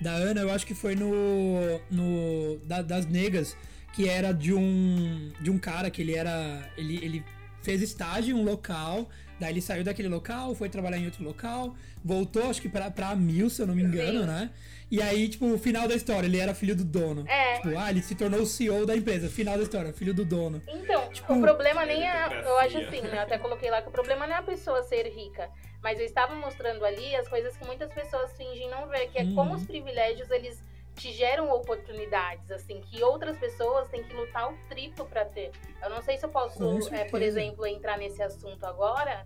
da 0.00 0.10
Ana, 0.12 0.40
eu 0.40 0.50
acho 0.50 0.66
que 0.66 0.74
foi 0.74 0.94
no. 0.94 1.80
no 1.90 2.58
da- 2.64 2.82
das 2.82 3.06
negas, 3.06 3.56
que 3.94 4.08
era 4.08 4.32
de 4.32 4.52
um. 4.52 5.32
de 5.40 5.50
um 5.50 5.58
cara 5.58 5.90
que 5.90 6.02
ele 6.02 6.14
era. 6.14 6.70
Ele, 6.76 6.96
ele 7.04 7.24
fez 7.62 7.82
estágio 7.82 8.36
em 8.36 8.40
um 8.40 8.44
local, 8.44 9.08
daí 9.40 9.52
ele 9.52 9.60
saiu 9.60 9.82
daquele 9.84 10.08
local, 10.08 10.54
foi 10.54 10.68
trabalhar 10.68 10.96
em 10.98 11.06
outro 11.06 11.22
local, 11.24 11.74
voltou, 12.04 12.48
acho 12.48 12.62
que 12.62 12.68
pra, 12.68 12.90
pra 12.90 13.14
Mil, 13.16 13.50
se 13.50 13.60
eu 13.60 13.66
não 13.66 13.74
me 13.74 13.82
engano, 13.82 14.20
Sim. 14.20 14.26
né? 14.26 14.50
E 14.90 15.02
aí, 15.02 15.28
tipo, 15.28 15.46
o 15.52 15.58
final 15.58 15.86
da 15.86 15.94
história, 15.94 16.26
ele 16.26 16.38
era 16.38 16.54
filho 16.54 16.74
do 16.74 16.84
dono. 16.84 17.24
É. 17.28 17.56
Tipo, 17.56 17.76
ah, 17.78 17.90
ele 17.90 18.00
se 18.02 18.14
tornou 18.14 18.40
o 18.40 18.46
CEO 18.46 18.86
da 18.86 18.96
empresa. 18.96 19.28
Final 19.28 19.56
da 19.58 19.62
história, 19.62 19.92
filho 19.92 20.14
do 20.14 20.24
dono. 20.24 20.62
Então, 20.66 21.08
Tipo, 21.10 21.34
o 21.34 21.40
problema 21.42 21.84
nem 21.84 22.06
é. 22.06 22.12
meritocracia. 22.12 22.48
Eu 22.50 22.58
acho 22.58 22.78
assim, 22.78 23.00
né? 23.02 23.16
Eu 23.18 23.20
até 23.20 23.38
coloquei 23.38 23.70
lá 23.70 23.82
que 23.82 23.88
o 23.88 23.92
problema 23.92 24.26
não 24.26 24.34
é 24.34 24.38
a 24.38 24.42
pessoa 24.42 24.82
ser 24.82 25.06
rica. 25.08 25.50
Mas 25.82 25.98
eu 25.98 26.06
estava 26.06 26.34
mostrando 26.34 26.84
ali 26.84 27.14
as 27.16 27.28
coisas 27.28 27.56
que 27.56 27.64
muitas 27.66 27.92
pessoas 27.92 28.32
fingem 28.36 28.68
não 28.70 28.88
ver, 28.88 29.08
que 29.08 29.18
é 29.18 29.24
como 29.34 29.50
Uhum. 29.50 29.56
os 29.56 29.66
privilégios 29.66 30.30
eles 30.30 30.62
te 30.96 31.12
geram 31.12 31.48
oportunidades, 31.52 32.50
assim, 32.50 32.80
que 32.80 33.02
outras 33.04 33.36
pessoas 33.38 33.86
têm 33.88 34.02
que 34.02 34.12
lutar 34.14 34.52
o 34.52 34.56
triplo 34.68 35.06
para 35.06 35.24
ter. 35.24 35.52
Eu 35.82 35.90
não 35.90 36.02
sei 36.02 36.16
se 36.18 36.24
eu 36.24 36.28
posso, 36.28 36.92
é, 36.92 37.04
por 37.04 37.22
exemplo, 37.22 37.64
entrar 37.66 37.96
nesse 37.96 38.20
assunto 38.20 38.64
agora, 38.64 39.24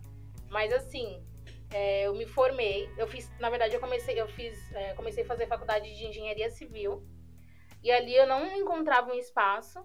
mas 0.50 0.70
assim, 0.72 1.22
é, 1.72 2.06
eu 2.06 2.14
me 2.14 2.26
formei, 2.26 2.90
eu 2.98 3.06
fiz, 3.06 3.30
na 3.38 3.48
verdade, 3.48 3.74
eu 3.74 3.80
comecei, 3.80 4.20
eu 4.20 4.28
fiz, 4.28 4.72
é, 4.72 4.92
comecei 4.94 5.24
a 5.24 5.26
fazer 5.26 5.46
faculdade 5.46 5.94
de 5.96 6.06
engenharia 6.06 6.50
civil. 6.50 7.02
E 7.82 7.90
ali 7.90 8.14
eu 8.14 8.26
não 8.26 8.46
encontrava 8.56 9.10
um 9.10 9.14
espaço. 9.14 9.84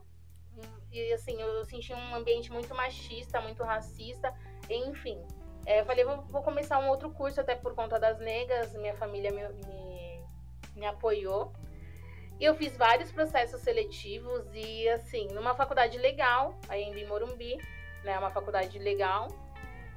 E 0.91 1.13
assim, 1.13 1.41
eu 1.41 1.63
senti 1.65 1.93
um 1.93 2.15
ambiente 2.15 2.51
muito 2.51 2.73
machista, 2.73 3.39
muito 3.41 3.63
racista, 3.63 4.33
enfim. 4.69 5.17
É, 5.65 5.81
eu 5.81 5.85
falei, 5.85 6.03
vou, 6.03 6.21
vou 6.23 6.41
começar 6.41 6.79
um 6.79 6.89
outro 6.89 7.09
curso, 7.11 7.41
até 7.41 7.55
por 7.55 7.75
conta 7.75 7.99
das 7.99 8.19
negras, 8.19 8.73
minha 8.75 8.95
família 8.95 9.31
me, 9.31 9.47
me, 9.65 10.23
me 10.75 10.85
apoiou. 10.85 11.53
E 12.39 12.45
eu 12.45 12.55
fiz 12.55 12.77
vários 12.77 13.11
processos 13.11 13.61
seletivos 13.61 14.45
e, 14.53 14.87
assim, 14.89 15.27
numa 15.33 15.55
faculdade 15.55 15.97
legal, 15.97 16.57
ainda 16.69 16.99
em 16.99 17.05
Morumbi, 17.05 17.57
né, 18.03 18.17
uma 18.17 18.29
faculdade 18.29 18.77
legal. 18.77 19.27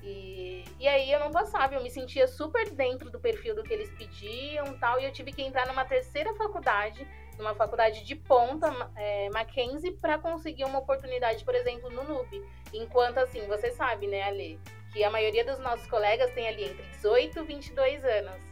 E, 0.03 0.65
e 0.79 0.89
aí 0.89 1.13
eu 1.13 1.21
não 1.21 1.31
passava, 1.31 1.75
eu 1.75 1.83
me 1.83 1.91
sentia 1.91 2.27
super 2.27 2.71
dentro 2.71 3.11
do 3.11 3.21
perfil 3.21 3.55
do 3.55 3.63
que 3.63 3.73
eles 3.73 3.91
pediam 3.91 4.79
tal, 4.79 4.99
e 5.01 5.05
eu 5.05 5.13
tive 5.13 5.33
que 5.33 5.43
entrar 5.43 5.67
numa 5.67 5.85
terceira 5.85 6.35
faculdade, 6.35 7.07
numa 7.37 7.55
faculdade 7.55 8.05
de 8.05 8.15
ponta, 8.15 8.71
é, 8.97 9.29
Mackenzie, 9.31 9.93
para 9.93 10.19
conseguir 10.19 10.65
uma 10.65 10.79
oportunidade, 10.79 11.45
por 11.45 11.55
exemplo, 11.55 11.91
no 11.91 12.05
NUB. 12.05 12.43
Enquanto, 12.73 13.19
assim, 13.19 13.47
você 13.47 13.71
sabe, 13.73 14.07
né, 14.07 14.23
Ale, 14.23 14.59
que 14.93 15.05
a 15.05 15.11
maioria 15.11 15.45
dos 15.45 15.59
nossos 15.59 15.87
colegas 15.87 16.31
tem 16.33 16.49
ali 16.49 16.65
entre 16.65 16.83
18 16.83 17.39
e 17.39 17.43
22 17.43 18.05
anos. 18.05 18.51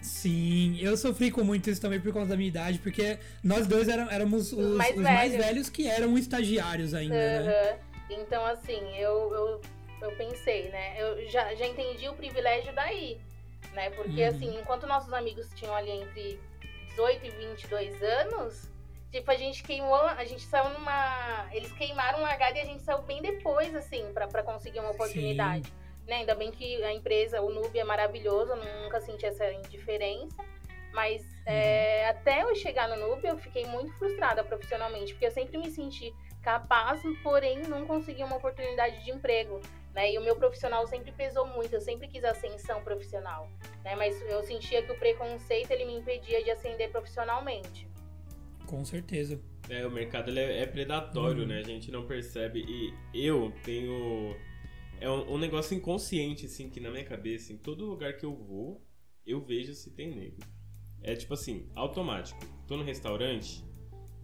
Sim, 0.00 0.78
eu 0.80 0.96
sofri 0.96 1.30
com 1.30 1.42
muito 1.42 1.68
isso 1.68 1.80
também 1.80 2.00
por 2.00 2.12
conta 2.12 2.28
da 2.28 2.36
minha 2.36 2.48
idade, 2.48 2.78
porque 2.78 3.18
nós 3.42 3.66
dois 3.66 3.88
éramos 3.88 4.52
os, 4.52 4.58
os, 4.58 4.76
mais, 4.76 4.96
os 4.96 5.02
velhos. 5.02 5.18
mais, 5.18 5.36
velhos. 5.36 5.70
que 5.70 5.88
eram 5.88 6.16
estagiários 6.16 6.94
ainda, 6.94 7.14
uhum. 7.14 7.44
né? 7.44 7.78
Então, 8.10 8.44
assim, 8.46 8.96
eu, 8.96 9.34
eu, 9.34 9.60
eu 10.00 10.12
pensei, 10.16 10.68
né? 10.70 10.94
Eu 10.98 11.26
já, 11.28 11.54
já 11.54 11.66
entendi 11.66 12.08
o 12.08 12.14
privilégio 12.14 12.72
daí, 12.72 13.20
né? 13.72 13.90
Porque, 13.90 14.22
uhum. 14.22 14.28
assim, 14.28 14.60
enquanto 14.60 14.86
nossos 14.86 15.12
amigos 15.12 15.50
tinham 15.54 15.74
ali 15.74 15.90
entre 15.90 16.40
18 16.90 17.26
e 17.26 17.30
22 17.30 18.02
anos, 18.02 18.70
tipo, 19.10 19.30
a 19.30 19.36
gente 19.36 19.62
queimou, 19.62 19.94
a 19.94 20.24
gente 20.24 20.42
saiu 20.42 20.70
numa. 20.70 21.48
Eles 21.52 21.72
queimaram 21.72 22.20
largada 22.20 22.58
e 22.58 22.60
a 22.60 22.64
gente 22.64 22.82
saiu 22.82 23.02
bem 23.02 23.22
depois, 23.22 23.74
assim, 23.74 24.12
para 24.12 24.42
conseguir 24.42 24.80
uma 24.80 24.90
oportunidade. 24.90 25.66
Sim. 25.66 25.74
Né? 26.06 26.16
Ainda 26.16 26.34
bem 26.34 26.50
que 26.50 26.82
a 26.84 26.92
empresa, 26.92 27.42
o 27.42 27.50
Nube 27.50 27.78
é 27.78 27.84
maravilhoso, 27.84 28.52
eu 28.52 28.82
nunca 28.82 29.00
senti 29.00 29.26
essa 29.26 29.52
indiferença. 29.52 30.42
Mas 30.92 31.22
uhum. 31.22 31.28
é, 31.46 32.08
até 32.08 32.42
eu 32.42 32.54
chegar 32.54 32.88
no 32.88 32.96
Nube, 32.96 33.28
eu 33.28 33.36
fiquei 33.36 33.66
muito 33.66 33.92
frustrada 33.98 34.42
profissionalmente, 34.42 35.12
porque 35.12 35.26
eu 35.26 35.30
sempre 35.30 35.58
me 35.58 35.70
senti 35.70 36.14
capaz, 36.42 37.00
porém 37.22 37.58
não 37.62 37.86
consegui 37.86 38.24
uma 38.24 38.36
oportunidade 38.36 39.04
de 39.04 39.10
emprego. 39.10 39.60
Né? 39.94 40.12
E 40.12 40.18
o 40.18 40.22
meu 40.22 40.36
profissional 40.36 40.86
sempre 40.86 41.12
pesou 41.12 41.46
muito, 41.46 41.72
eu 41.74 41.80
sempre 41.80 42.08
quis 42.08 42.24
ascensão 42.24 42.82
profissional. 42.82 43.50
Né? 43.84 43.96
Mas 43.96 44.20
eu 44.22 44.42
sentia 44.42 44.82
que 44.82 44.92
o 44.92 44.98
preconceito 44.98 45.70
ele 45.70 45.84
me 45.84 45.96
impedia 45.96 46.42
de 46.42 46.50
ascender 46.50 46.90
profissionalmente. 46.90 47.88
Com 48.66 48.84
certeza. 48.84 49.40
É, 49.68 49.86
o 49.86 49.90
mercado 49.90 50.36
é, 50.38 50.62
é, 50.62 50.66
predatório, 50.66 51.42
uhum. 51.42 51.48
né? 51.48 51.58
A 51.58 51.62
gente 51.62 51.90
não 51.90 52.06
percebe. 52.06 52.64
E 53.14 53.26
eu 53.26 53.52
tenho 53.64 54.36
é 55.00 55.08
um, 55.08 55.34
um, 55.34 55.38
negócio 55.38 55.76
inconsciente, 55.76 56.46
assim, 56.46 56.68
que 56.68 56.80
na 56.80 56.90
minha 56.90 57.04
cabeça, 57.04 57.52
em 57.52 57.56
todo 57.56 57.86
lugar 57.86 58.16
que 58.16 58.26
eu 58.26 58.34
vou, 58.34 58.84
eu 59.24 59.40
vejo 59.40 59.72
se 59.74 59.90
tem 59.90 60.14
negro. 60.14 60.46
É 61.02 61.14
tipo 61.14 61.34
assim, 61.34 61.70
automático. 61.74 62.40
Tô 62.66 62.76
no 62.76 62.82
restaurante, 62.82 63.64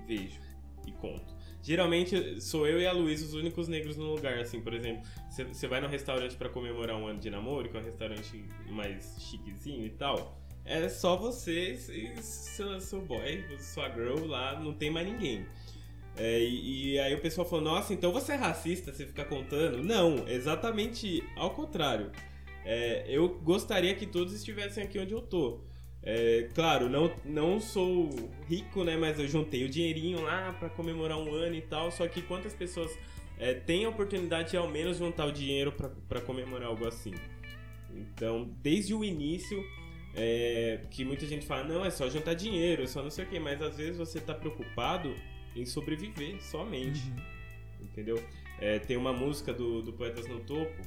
vejo 0.06 0.40
e 0.86 0.92
conto. 0.92 1.33
Geralmente 1.64 2.42
sou 2.42 2.66
eu 2.66 2.78
e 2.78 2.86
a 2.86 2.92
Luísa 2.92 3.24
os 3.24 3.32
únicos 3.32 3.68
negros 3.68 3.96
no 3.96 4.04
lugar, 4.04 4.38
assim, 4.38 4.60
por 4.60 4.74
exemplo, 4.74 5.02
você 5.30 5.66
vai 5.66 5.80
no 5.80 5.88
restaurante 5.88 6.36
para 6.36 6.50
comemorar 6.50 6.94
um 6.94 7.06
ano 7.06 7.18
de 7.18 7.30
namoro, 7.30 7.70
que 7.70 7.76
é 7.78 7.80
um 7.80 7.84
restaurante 7.84 8.44
mais 8.68 9.16
chiquezinho 9.18 9.86
e 9.86 9.88
tal. 9.88 10.38
É 10.62 10.86
só 10.90 11.16
você 11.16 11.72
e 11.72 12.22
seu, 12.22 12.78
seu 12.80 13.00
boy, 13.00 13.42
sua 13.58 13.88
girl 13.88 14.26
lá, 14.26 14.60
não 14.60 14.74
tem 14.74 14.90
mais 14.90 15.06
ninguém. 15.06 15.46
É, 16.18 16.38
e, 16.38 16.92
e, 16.92 16.98
aí 16.98 17.14
o 17.14 17.20
pessoal 17.22 17.48
falou, 17.48 17.64
nossa, 17.64 17.94
então 17.94 18.12
você 18.12 18.32
é 18.32 18.36
racista, 18.36 18.92
você 18.92 19.06
fica 19.06 19.24
contando? 19.24 19.82
Não, 19.82 20.28
exatamente 20.28 21.24
ao 21.34 21.54
contrário. 21.54 22.12
É, 22.62 23.06
eu 23.08 23.40
gostaria 23.40 23.94
que 23.94 24.04
todos 24.04 24.34
estivessem 24.34 24.84
aqui 24.84 24.98
onde 24.98 25.14
eu 25.14 25.22
tô. 25.22 25.64
É, 26.06 26.50
claro, 26.54 26.88
não, 26.90 27.14
não 27.24 27.58
sou 27.58 28.10
rico, 28.46 28.84
né? 28.84 28.96
Mas 28.96 29.18
eu 29.18 29.26
juntei 29.26 29.64
o 29.64 29.68
dinheirinho 29.68 30.20
lá 30.20 30.52
para 30.52 30.68
comemorar 30.68 31.18
um 31.18 31.32
ano 31.32 31.54
e 31.54 31.62
tal. 31.62 31.90
Só 31.90 32.06
que 32.06 32.20
quantas 32.20 32.52
pessoas 32.52 32.96
é, 33.38 33.54
têm 33.54 33.86
a 33.86 33.88
oportunidade 33.88 34.50
de 34.50 34.56
ao 34.56 34.68
menos 34.68 34.98
juntar 34.98 35.24
o 35.24 35.32
dinheiro 35.32 35.72
para 36.08 36.20
comemorar 36.20 36.68
algo 36.68 36.86
assim? 36.86 37.14
Então, 37.94 38.50
desde 38.60 38.92
o 38.92 39.02
início, 39.02 39.64
é, 40.14 40.80
que 40.90 41.04
muita 41.04 41.26
gente 41.26 41.46
fala, 41.46 41.64
não, 41.64 41.84
é 41.84 41.90
só 41.90 42.08
juntar 42.10 42.34
dinheiro, 42.34 42.82
é 42.82 42.86
só 42.86 43.02
não 43.02 43.10
sei 43.10 43.24
o 43.24 43.28
que, 43.28 43.38
mas 43.38 43.62
às 43.62 43.76
vezes 43.76 43.96
você 43.96 44.20
tá 44.20 44.34
preocupado 44.34 45.14
em 45.56 45.64
sobreviver 45.64 46.42
somente. 46.42 47.00
Uhum. 47.08 47.86
Entendeu? 47.86 48.22
É, 48.60 48.78
tem 48.78 48.96
uma 48.96 49.12
música 49.12 49.52
do, 49.52 49.82
do 49.82 49.92
Poetas 49.92 50.26
no 50.26 50.40
Topo, 50.40 50.82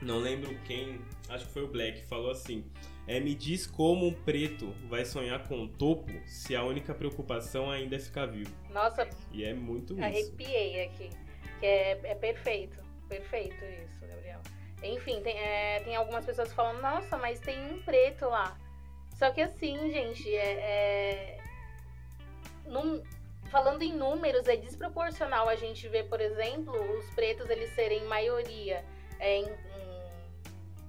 não 0.00 0.18
lembro 0.18 0.56
quem, 0.64 1.00
acho 1.28 1.46
que 1.46 1.52
foi 1.52 1.62
o 1.62 1.68
Black, 1.68 2.04
falou 2.06 2.30
assim: 2.30 2.64
é, 3.06 3.18
Me 3.20 3.34
diz 3.34 3.66
como 3.66 4.06
um 4.06 4.14
preto 4.14 4.72
vai 4.88 5.04
sonhar 5.04 5.46
com 5.46 5.62
o 5.62 5.68
topo 5.68 6.12
se 6.26 6.54
a 6.54 6.62
única 6.62 6.94
preocupação 6.94 7.70
ainda 7.70 7.96
é 7.96 7.98
ficar 7.98 8.26
vivo. 8.26 8.54
Nossa, 8.70 9.08
e 9.32 9.44
é 9.44 9.52
muito 9.52 9.94
isso. 9.94 10.02
Arrepiei 10.02 10.84
aqui. 10.84 11.10
Que 11.58 11.66
é, 11.66 12.00
é 12.04 12.14
perfeito, 12.14 12.78
perfeito 13.08 13.64
isso, 13.64 14.06
Gabriel. 14.06 14.40
Enfim, 14.82 15.20
tem, 15.20 15.38
é, 15.38 15.80
tem 15.80 15.96
algumas 15.96 16.24
pessoas 16.24 16.48
que 16.48 16.54
falam: 16.54 16.80
Nossa, 16.80 17.16
mas 17.16 17.40
tem 17.40 17.58
um 17.72 17.82
preto 17.82 18.26
lá. 18.26 18.56
Só 19.14 19.30
que 19.30 19.40
assim, 19.40 19.76
gente, 19.92 20.34
é, 20.34 20.52
é 20.52 21.42
num, 22.66 23.02
falando 23.50 23.82
em 23.82 23.92
números, 23.92 24.48
é 24.48 24.56
desproporcional 24.56 25.48
a 25.48 25.56
gente 25.56 25.86
ver, 25.88 26.08
por 26.08 26.20
exemplo, 26.20 26.72
os 26.98 27.04
pretos 27.14 27.48
eles 27.50 27.70
serem 27.74 28.04
maioria 28.06 28.84
é, 29.20 29.36
em, 29.36 29.46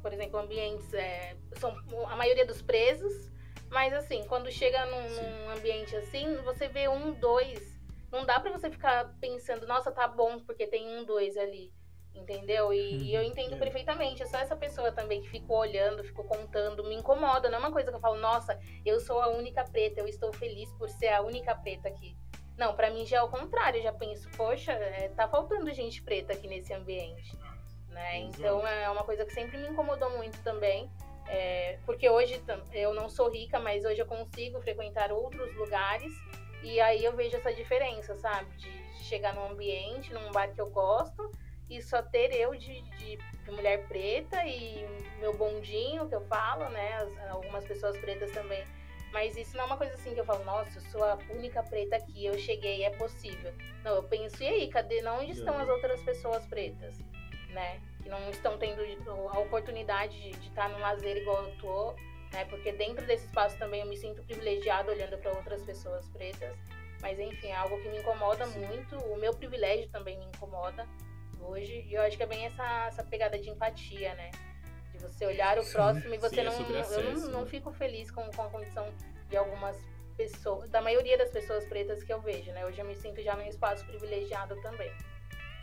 por 0.03 0.13
exemplo, 0.13 0.37
ambientes 0.37 0.93
é, 0.93 1.35
são 1.53 1.73
a 2.09 2.15
maioria 2.17 2.45
dos 2.45 2.61
presos, 2.61 3.31
mas 3.71 3.93
assim, 3.93 4.23
quando 4.25 4.51
chega 4.51 4.85
num, 4.85 5.09
num, 5.09 5.49
ambiente 5.49 5.95
assim, 5.95 6.35
você 6.43 6.67
vê 6.67 6.89
um, 6.89 7.13
dois, 7.13 7.79
não 8.11 8.25
dá 8.25 8.37
para 8.37 8.51
você 8.51 8.69
ficar 8.69 9.15
pensando, 9.21 9.65
nossa, 9.65 9.93
tá 9.93 10.05
bom 10.05 10.39
porque 10.41 10.67
tem 10.67 10.99
um, 10.99 11.05
dois 11.05 11.37
ali. 11.37 11.73
Entendeu? 12.13 12.71
E, 12.71 12.95
uhum. 12.95 13.07
eu 13.07 13.23
entendo 13.23 13.55
é. 13.55 13.57
perfeitamente. 13.57 14.21
É 14.21 14.27
só 14.27 14.37
essa 14.37 14.55
pessoa 14.55 14.91
também 14.91 15.19
que 15.19 15.29
ficou 15.29 15.57
olhando, 15.57 16.03
ficou 16.03 16.23
contando, 16.25 16.83
me 16.83 16.93
incomoda. 16.93 17.49
Não 17.49 17.55
é 17.55 17.59
uma 17.59 17.71
coisa 17.71 17.89
que 17.89 17.95
eu 17.95 17.99
falo, 17.99 18.19
nossa, 18.19 18.59
eu 18.85 18.99
sou 18.99 19.19
a 19.19 19.29
única 19.29 19.63
preta, 19.63 19.99
eu 19.99 20.07
estou 20.07 20.31
feliz 20.31 20.71
por 20.73 20.87
ser 20.89 21.07
a 21.07 21.23
única 21.23 21.55
preta 21.55 21.87
aqui. 21.87 22.15
Não, 22.55 22.75
para 22.75 22.91
mim 22.91 23.03
já 23.03 23.17
é 23.17 23.23
o 23.23 23.29
contrário, 23.29 23.79
eu 23.79 23.83
já 23.83 23.91
penso, 23.91 24.29
poxa, 24.37 24.73
é, 24.73 25.09
tá 25.09 25.27
faltando 25.27 25.73
gente 25.73 26.03
preta 26.03 26.33
aqui 26.33 26.47
nesse 26.47 26.71
ambiente. 26.71 27.35
Né? 27.93 28.19
Então 28.21 28.65
é 28.67 28.89
uma 28.89 29.03
coisa 29.03 29.23
que 29.25 29.33
sempre 29.33 29.57
me 29.57 29.69
incomodou 29.69 30.09
muito 30.17 30.41
também. 30.43 30.89
É, 31.27 31.79
porque 31.85 32.09
hoje 32.09 32.41
eu 32.73 32.93
não 32.93 33.07
sou 33.07 33.29
rica, 33.29 33.59
mas 33.59 33.85
hoje 33.85 33.99
eu 33.99 34.05
consigo 34.05 34.59
frequentar 34.61 35.11
outros 35.11 35.55
lugares 35.55 36.11
e 36.61 36.79
aí 36.81 37.03
eu 37.03 37.15
vejo 37.15 37.37
essa 37.37 37.53
diferença, 37.53 38.15
sabe? 38.15 38.49
De, 38.57 38.69
de 38.69 39.03
chegar 39.03 39.33
num 39.33 39.51
ambiente, 39.51 40.13
num 40.13 40.31
bar 40.31 40.53
que 40.53 40.59
eu 40.59 40.69
gosto 40.69 41.31
e 41.69 41.81
só 41.81 42.01
ter 42.01 42.33
eu 42.33 42.53
de, 42.55 42.81
de, 42.81 43.17
de, 43.17 43.51
mulher 43.51 43.87
preta 43.87 44.43
e 44.45 44.85
meu 45.19 45.33
bondinho 45.37 46.09
que 46.09 46.15
eu 46.15 46.21
falo, 46.25 46.67
né? 46.69 46.93
As, 46.95 47.31
algumas 47.31 47.63
pessoas 47.63 47.97
pretas 47.97 48.31
também 48.31 48.65
mas 49.13 49.37
isso 49.37 49.55
não 49.55 49.65
é 49.65 49.67
uma 49.67 49.77
coisa 49.77 49.93
assim 49.93 50.13
que 50.13 50.19
eu 50.19 50.25
falo, 50.25 50.43
nossa, 50.43 50.79
eu 50.79 50.81
sou 50.89 51.03
a 51.03 51.17
única 51.29 51.61
preta 51.61 51.95
aqui, 51.95 52.25
eu 52.25 52.37
cheguei, 52.37 52.83
é 52.83 52.89
possível. 52.89 53.53
Não, 53.83 53.97
eu 53.97 54.03
penso, 54.03 54.41
e 54.41 54.47
aí, 54.47 54.67
cadê? 54.67 55.07
Onde 55.07 55.33
estão 55.33 55.55
as 55.55 55.69
outras 55.69 56.01
pessoas 56.01 56.43
pretas? 56.47 56.99
Né? 57.53 57.79
Que 58.01 58.09
não 58.09 58.29
estão 58.29 58.57
tendo 58.57 58.81
a 59.29 59.39
oportunidade 59.39 60.19
de, 60.19 60.31
de 60.31 60.47
estar 60.47 60.69
no 60.69 60.79
lazer 60.79 61.17
igual 61.17 61.43
eu 61.43 61.55
tô, 61.57 61.93
né? 62.31 62.45
Porque 62.45 62.71
dentro 62.71 63.05
desse 63.05 63.25
espaço 63.25 63.57
também 63.57 63.81
eu 63.81 63.87
me 63.87 63.95
sinto 63.95 64.23
privilegiado 64.23 64.91
olhando 64.91 65.17
para 65.19 65.31
outras 65.31 65.61
pessoas 65.61 66.07
pretas. 66.09 66.57
Mas 67.01 67.19
enfim, 67.19 67.47
é 67.47 67.55
algo 67.55 67.79
que 67.81 67.89
me 67.89 67.99
incomoda 67.99 68.45
Sim. 68.47 68.65
muito. 68.65 68.97
O 69.05 69.17
meu 69.17 69.33
privilégio 69.33 69.87
também 69.89 70.17
me 70.17 70.25
incomoda 70.25 70.87
hoje. 71.39 71.85
E 71.87 71.93
eu 71.93 72.01
acho 72.01 72.17
que 72.17 72.23
é 72.23 72.27
bem 72.27 72.45
essa, 72.45 72.85
essa 72.87 73.03
pegada 73.03 73.37
de 73.37 73.49
empatia, 73.49 74.15
né? 74.15 74.31
você 75.03 75.25
olhar 75.25 75.57
o 75.59 75.63
Sim. 75.63 75.73
próximo 75.73 76.13
e 76.13 76.17
você 76.17 76.35
Sim, 76.35 76.43
não, 76.43 76.51
é 76.53 76.79
acesso, 76.79 76.93
eu 76.93 77.13
não, 77.13 77.27
não, 77.29 77.41
né? 77.41 77.47
fico 77.47 77.71
feliz 77.71 78.09
com, 78.09 78.23
com 78.31 78.41
a 78.41 78.49
condição 78.49 78.87
de 79.29 79.37
algumas 79.37 79.77
pessoas, 80.15 80.69
da 80.69 80.81
maioria 80.81 81.17
das 81.17 81.29
pessoas 81.29 81.65
pretas 81.65 82.03
que 82.03 82.13
eu 82.13 82.21
vejo, 82.21 82.51
né? 82.51 82.65
Hoje 82.65 82.79
eu 82.79 82.85
me 82.85 82.95
sinto 82.95 83.21
já 83.21 83.35
num 83.35 83.47
espaço 83.47 83.85
privilegiado 83.85 84.59
também. 84.61 84.91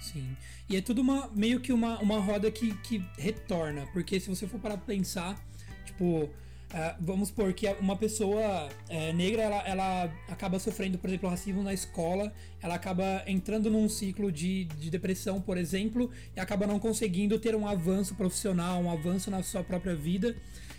Sim. 0.01 0.37
E 0.69 0.77
é 0.77 0.81
tudo 0.81 1.01
uma, 1.03 1.29
meio 1.35 1.61
que 1.61 1.73
uma, 1.73 1.99
uma 2.01 2.19
roda 2.19 2.51
que, 2.51 2.75
que 2.79 3.05
retorna, 3.19 3.87
porque 3.93 4.19
se 4.19 4.29
você 4.29 4.47
for 4.47 4.59
parar 4.59 4.77
pra 4.77 4.87
pensar, 4.87 5.39
tipo, 5.85 6.31
Uh, 6.71 6.95
vamos 7.01 7.31
supor 7.31 7.53
que 7.53 7.67
uma 7.81 7.97
pessoa 7.97 8.69
é, 8.89 9.13
negra 9.13 9.43
ela, 9.43 9.57
ela, 9.67 10.15
acaba 10.29 10.57
sofrendo, 10.61 10.99
por 10.99 11.11
exemplo, 11.11 11.29
racismo 11.29 11.65
na 11.65 11.75
escola, 11.75 12.33
ela 12.63 12.77
acaba 12.77 13.25
entrando 13.27 13.69
num 13.69 13.89
ciclo 13.89 14.31
de, 14.31 14.67
de 14.67 14.89
depressão, 14.89 15.41
por 15.41 15.59
exemplo, 15.59 16.13
e 16.37 16.39
acaba 16.39 16.69
não 16.69 16.79
conseguindo 16.79 17.41
ter 17.41 17.57
um 17.57 17.67
avanço 17.67 18.15
profissional, 18.15 18.81
um 18.81 18.89
avanço 18.89 19.33
na 19.33 19.43
sua 19.43 19.65
própria 19.65 19.97
vida. 19.97 20.37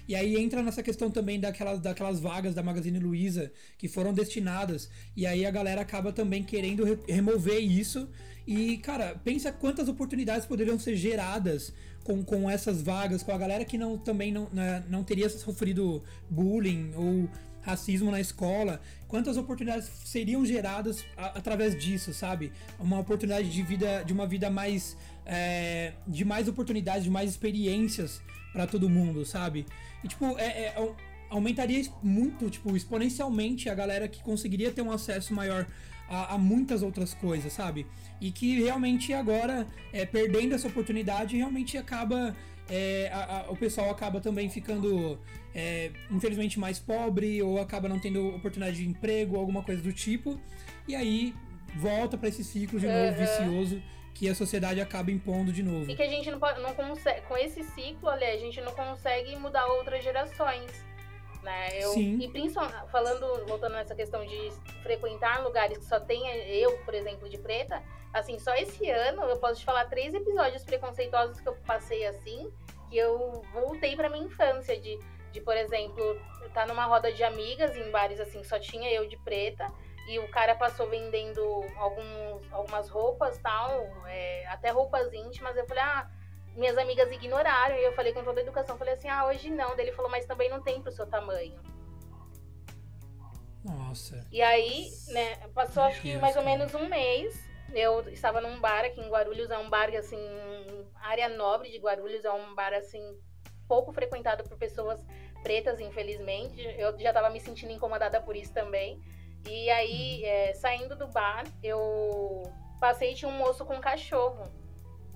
E 0.07 0.15
aí 0.15 0.37
entra 0.37 0.63
nessa 0.63 0.81
questão 0.81 1.11
também 1.11 1.41
daquelas, 1.41 1.81
daquelas 1.81 2.21
vagas 2.21 2.55
da 2.55 2.63
Magazine 2.63 2.97
Luiza 2.97 3.51
que 3.77 3.89
foram 3.89 4.13
destinadas. 4.13 4.89
E 5.13 5.25
aí 5.25 5.45
a 5.45 5.51
galera 5.51 5.81
acaba 5.81 6.13
também 6.13 6.41
querendo 6.41 6.85
re 6.85 6.97
remover 7.05 7.59
isso. 7.59 8.07
E, 8.45 8.77
cara, 8.77 9.19
pensa 9.23 9.51
quantas 9.51 9.87
oportunidades 9.87 10.45
poderiam 10.45 10.79
ser 10.79 10.95
geradas 10.95 11.73
com, 12.03 12.23
com 12.23 12.49
essas 12.49 12.81
vagas, 12.81 13.21
com 13.23 13.31
a 13.31 13.37
galera 13.37 13.63
que 13.63 13.77
não, 13.77 13.97
também 13.97 14.31
não, 14.31 14.47
né, 14.51 14.83
não 14.89 15.03
teria 15.03 15.29
sofrido 15.29 16.03
bullying 16.29 16.91
ou 16.95 17.29
racismo 17.61 18.09
na 18.09 18.19
escola, 18.19 18.81
quantas 19.07 19.37
oportunidades 19.37 19.89
seriam 20.03 20.45
geradas 20.45 21.05
a, 21.15 21.27
através 21.37 21.77
disso, 21.77 22.13
sabe? 22.13 22.51
Uma 22.79 22.99
oportunidade 22.99 23.49
de 23.49 23.61
vida, 23.61 24.03
de 24.03 24.11
uma 24.11 24.25
vida 24.25 24.49
mais, 24.49 24.97
é, 25.25 25.93
de 26.07 26.25
mais 26.25 26.47
oportunidades, 26.47 27.03
de 27.03 27.09
mais 27.09 27.29
experiências 27.29 28.21
para 28.51 28.65
todo 28.65 28.89
mundo, 28.89 29.25
sabe? 29.25 29.65
E 30.03 30.07
tipo, 30.07 30.37
é, 30.39 30.45
é, 30.45 30.93
aumentaria 31.29 31.81
muito, 32.03 32.49
tipo, 32.49 32.75
exponencialmente 32.75 33.69
a 33.69 33.75
galera 33.75 34.07
que 34.07 34.21
conseguiria 34.21 34.71
ter 34.71 34.81
um 34.81 34.91
acesso 34.91 35.33
maior 35.33 35.65
a, 36.11 36.35
a 36.35 36.37
muitas 36.37 36.83
outras 36.83 37.13
coisas, 37.13 37.53
sabe? 37.53 37.87
E 38.19 38.31
que 38.31 38.61
realmente 38.61 39.13
agora, 39.13 39.65
é, 39.93 40.05
perdendo 40.05 40.53
essa 40.53 40.67
oportunidade, 40.67 41.37
realmente 41.37 41.77
acaba 41.77 42.35
é, 42.69 43.09
a, 43.13 43.39
a, 43.39 43.51
o 43.51 43.55
pessoal 43.55 43.89
acaba 43.89 44.19
também 44.19 44.49
ficando, 44.49 45.17
é, 45.55 45.91
infelizmente, 46.09 46.59
mais 46.59 46.79
pobre 46.79 47.41
ou 47.41 47.59
acaba 47.59 47.87
não 47.87 47.97
tendo 47.97 48.35
oportunidade 48.35 48.77
de 48.77 48.87
emprego, 48.87 49.37
alguma 49.37 49.63
coisa 49.63 49.81
do 49.81 49.93
tipo. 49.93 50.37
E 50.85 50.95
aí 50.95 51.33
volta 51.77 52.17
para 52.17 52.27
esse 52.27 52.43
ciclo 52.43 52.77
de 52.77 52.87
novo 52.87 52.97
uhum. 52.97 53.13
vicioso 53.13 53.81
que 54.13 54.27
a 54.27 54.35
sociedade 54.35 54.81
acaba 54.81 55.09
impondo 55.09 55.53
de 55.53 55.63
novo. 55.63 55.89
E 55.89 55.95
que 55.95 56.03
a 56.03 56.09
gente 56.09 56.29
não, 56.29 56.39
pode, 56.39 56.61
não 56.61 56.73
consegue, 56.73 57.21
com 57.21 57.37
esse 57.37 57.63
ciclo, 57.63 58.09
olha, 58.09 58.27
a 58.27 58.37
gente 58.37 58.59
não 58.59 58.73
consegue 58.73 59.35
mudar 59.37 59.65
outras 59.65 60.03
gerações. 60.03 60.69
Né? 61.41 61.81
Eu, 61.81 61.89
Sim. 61.89 62.19
E 62.21 62.27
principalmente, 62.29 62.91
falando, 62.91 63.45
voltando 63.47 63.73
nessa 63.73 63.95
questão 63.95 64.23
de 64.25 64.51
frequentar 64.83 65.43
lugares 65.43 65.79
que 65.79 65.85
só 65.85 65.99
tem 65.99 66.29
eu, 66.47 66.77
por 66.79 66.93
exemplo, 66.93 67.27
de 67.27 67.37
preta, 67.39 67.81
assim, 68.13 68.37
só 68.37 68.53
esse 68.53 68.89
ano 68.89 69.23
eu 69.23 69.37
posso 69.37 69.59
te 69.59 69.65
falar 69.65 69.85
três 69.85 70.13
episódios 70.13 70.63
preconceituosos 70.63 71.39
que 71.39 71.49
eu 71.49 71.55
passei 71.65 72.05
assim, 72.05 72.51
que 72.89 72.97
eu 72.97 73.41
voltei 73.53 73.95
pra 73.95 74.09
minha 74.09 74.25
infância, 74.25 74.79
de, 74.79 74.99
de 75.31 75.41
por 75.41 75.57
exemplo, 75.57 76.15
estar 76.45 76.61
tá 76.61 76.67
numa 76.67 76.85
roda 76.85 77.11
de 77.11 77.23
amigas 77.23 77.75
em 77.75 77.89
bares 77.89 78.19
assim, 78.19 78.43
só 78.43 78.59
tinha 78.59 78.91
eu 78.91 79.07
de 79.07 79.17
preta, 79.17 79.67
e 80.07 80.19
o 80.19 80.27
cara 80.29 80.53
passou 80.53 80.87
vendendo 80.87 81.41
alguns, 81.75 82.53
algumas 82.53 82.87
roupas 82.87 83.37
tal, 83.39 83.87
é, 84.05 84.45
até 84.47 84.69
roupas 84.69 85.11
íntimas, 85.11 85.55
eu 85.57 85.65
falei, 85.65 85.83
ah 85.83 86.07
minhas 86.55 86.77
amigas 86.77 87.11
ignoraram 87.11 87.75
e 87.75 87.83
eu 87.83 87.93
falei 87.93 88.13
com 88.13 88.23
toda 88.23 88.39
a 88.39 88.43
educação, 88.43 88.77
falei 88.77 88.93
assim, 88.93 89.07
ah, 89.07 89.25
hoje 89.25 89.49
não. 89.49 89.75
Daí 89.75 89.85
ele 89.85 89.95
falou, 89.95 90.11
mas 90.11 90.25
também 90.25 90.49
não 90.49 90.61
tem 90.61 90.81
pro 90.81 90.91
seu 90.91 91.07
tamanho. 91.07 91.59
Nossa. 93.63 94.25
E 94.31 94.41
aí, 94.41 94.89
né, 95.09 95.35
passou 95.53 95.83
acho 95.83 96.01
que 96.01 96.17
mais 96.17 96.35
ou 96.35 96.43
menos 96.43 96.73
um 96.73 96.87
mês. 96.87 97.49
Eu 97.73 98.01
estava 98.09 98.41
num 98.41 98.59
bar 98.59 98.83
aqui 98.83 98.99
em 98.99 99.09
Guarulhos, 99.09 99.49
é 99.49 99.57
um 99.57 99.69
bar 99.69 99.89
assim, 99.95 100.19
área 100.95 101.29
nobre 101.29 101.71
de 101.71 101.77
Guarulhos, 101.77 102.25
é 102.25 102.31
um 102.31 102.53
bar 102.53 102.73
assim, 102.73 103.01
pouco 103.65 103.93
frequentado 103.93 104.43
por 104.43 104.57
pessoas 104.57 105.01
pretas, 105.41 105.79
infelizmente. 105.79 106.61
Eu 106.77 106.97
já 106.99 107.09
estava 107.09 107.29
me 107.29 107.39
sentindo 107.39 107.71
incomodada 107.71 108.21
por 108.21 108.35
isso 108.35 108.53
também. 108.53 108.99
E 109.47 109.69
aí, 109.69 110.23
é, 110.25 110.53
saindo 110.53 110.97
do 110.97 111.07
bar, 111.07 111.45
eu 111.63 112.43
passei 112.79 113.13
e 113.13 113.15
tinha 113.15 113.29
um 113.29 113.37
moço 113.37 113.63
com 113.63 113.75
um 113.75 113.81
cachorro 113.81 114.43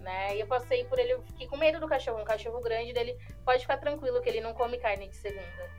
né? 0.06 0.38
E 0.38 0.40
eu 0.40 0.48
passei 0.48 0.86
por 0.86 1.00
ele, 1.00 1.14
eu 1.14 1.22
fiquei 1.24 1.48
com 1.48 1.58
medo 1.58 1.80
do 1.80 1.88
cachorro, 1.88 2.22
um 2.22 2.26
cachorro 2.26 2.62
grande 2.62 2.94
dele. 2.94 3.18
Pode 3.44 3.62
ficar 3.62 3.78
tranquilo 3.78 4.22
que 4.22 4.30
ele 4.30 4.40
não 4.40 4.54
come 4.54 4.78
carne 4.78 5.10
de 5.10 5.16
segunda. 5.16 5.70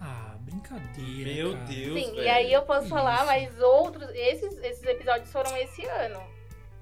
Ah, 0.00 0.34
brincadeira. 0.40 1.34
Meu 1.34 1.52
cara. 1.52 1.64
Deus. 1.66 2.00
Sim, 2.00 2.10
velho. 2.12 2.22
e 2.22 2.28
aí 2.28 2.52
eu 2.52 2.62
posso 2.62 2.88
falar, 2.88 3.24
mas 3.26 3.60
outros. 3.60 4.08
Esses, 4.14 4.58
esses 4.58 4.82
episódios 4.82 5.30
foram 5.30 5.54
esse 5.58 5.84
ano. 5.84 6.20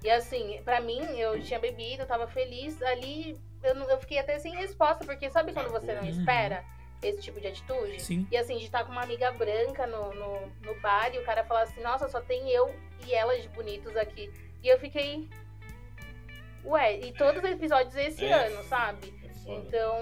E 0.04 0.08
assim, 0.08 0.62
pra 0.64 0.80
mim, 0.80 1.00
eu 1.18 1.42
tinha 1.42 1.58
bebido, 1.58 2.02
eu 2.02 2.06
tava 2.06 2.28
feliz. 2.28 2.80
Ali 2.82 3.36
eu, 3.62 3.74
eu 3.74 3.98
fiquei 3.98 4.18
até 4.20 4.38
sem 4.38 4.54
resposta, 4.54 5.04
porque 5.04 5.28
sabe 5.28 5.52
quando 5.52 5.70
você 5.70 5.92
não 5.92 6.04
espera? 6.04 6.64
esse 7.02 7.20
tipo 7.20 7.40
de 7.40 7.46
atitude. 7.46 8.02
Sim. 8.02 8.26
E 8.30 8.36
assim, 8.36 8.56
de 8.56 8.64
estar 8.64 8.84
com 8.84 8.92
uma 8.92 9.02
amiga 9.02 9.30
branca 9.32 9.86
no, 9.86 10.12
no, 10.14 10.46
no 10.62 10.80
bar 10.80 11.14
e 11.14 11.18
o 11.18 11.24
cara 11.24 11.44
falar 11.44 11.62
assim, 11.62 11.80
nossa, 11.80 12.08
só 12.08 12.20
tem 12.20 12.50
eu 12.50 12.74
e 13.06 13.14
elas 13.14 13.44
bonitos 13.46 13.96
aqui. 13.96 14.30
E 14.62 14.68
eu 14.68 14.78
fiquei, 14.78 15.28
Ué, 16.64 16.98
e 16.98 17.12
todos 17.12 17.42
os 17.42 17.50
episódios 17.50 17.94
esse 17.96 18.24
é, 18.24 18.32
ano, 18.32 18.62
sabe? 18.64 19.14
É 19.46 19.52
então. 19.52 19.98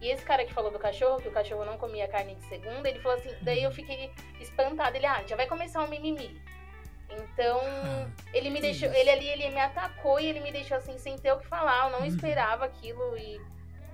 E 0.00 0.10
esse 0.10 0.22
cara 0.22 0.44
que 0.44 0.52
falou 0.52 0.70
do 0.70 0.78
cachorro, 0.78 1.20
que 1.20 1.28
o 1.28 1.32
cachorro 1.32 1.64
não 1.64 1.78
comia 1.78 2.06
carne 2.06 2.34
de 2.34 2.44
segunda, 2.46 2.88
ele 2.88 3.00
falou 3.00 3.16
assim, 3.18 3.34
daí 3.40 3.62
eu 3.62 3.72
fiquei 3.72 4.10
espantada. 4.38 4.96
Ele, 4.96 5.06
ah, 5.06 5.22
já 5.26 5.34
vai 5.34 5.46
começar 5.46 5.82
um 5.82 5.88
mimimi. 5.88 6.40
Então, 7.10 7.60
ah, 7.62 8.06
ele 8.32 8.50
me 8.50 8.60
deixou, 8.60 8.92
ele 8.92 9.10
ali, 9.10 9.28
ele 9.28 9.48
me 9.50 9.60
atacou 9.60 10.20
e 10.20 10.26
ele 10.26 10.40
me 10.40 10.52
deixou 10.52 10.76
assim, 10.76 10.98
sem 10.98 11.16
ter 11.18 11.32
o 11.32 11.38
que 11.38 11.46
falar. 11.46 11.86
Eu 11.86 11.90
não 11.92 12.00
uhum. 12.00 12.06
esperava 12.06 12.64
aquilo 12.64 13.16
e, 13.16 13.40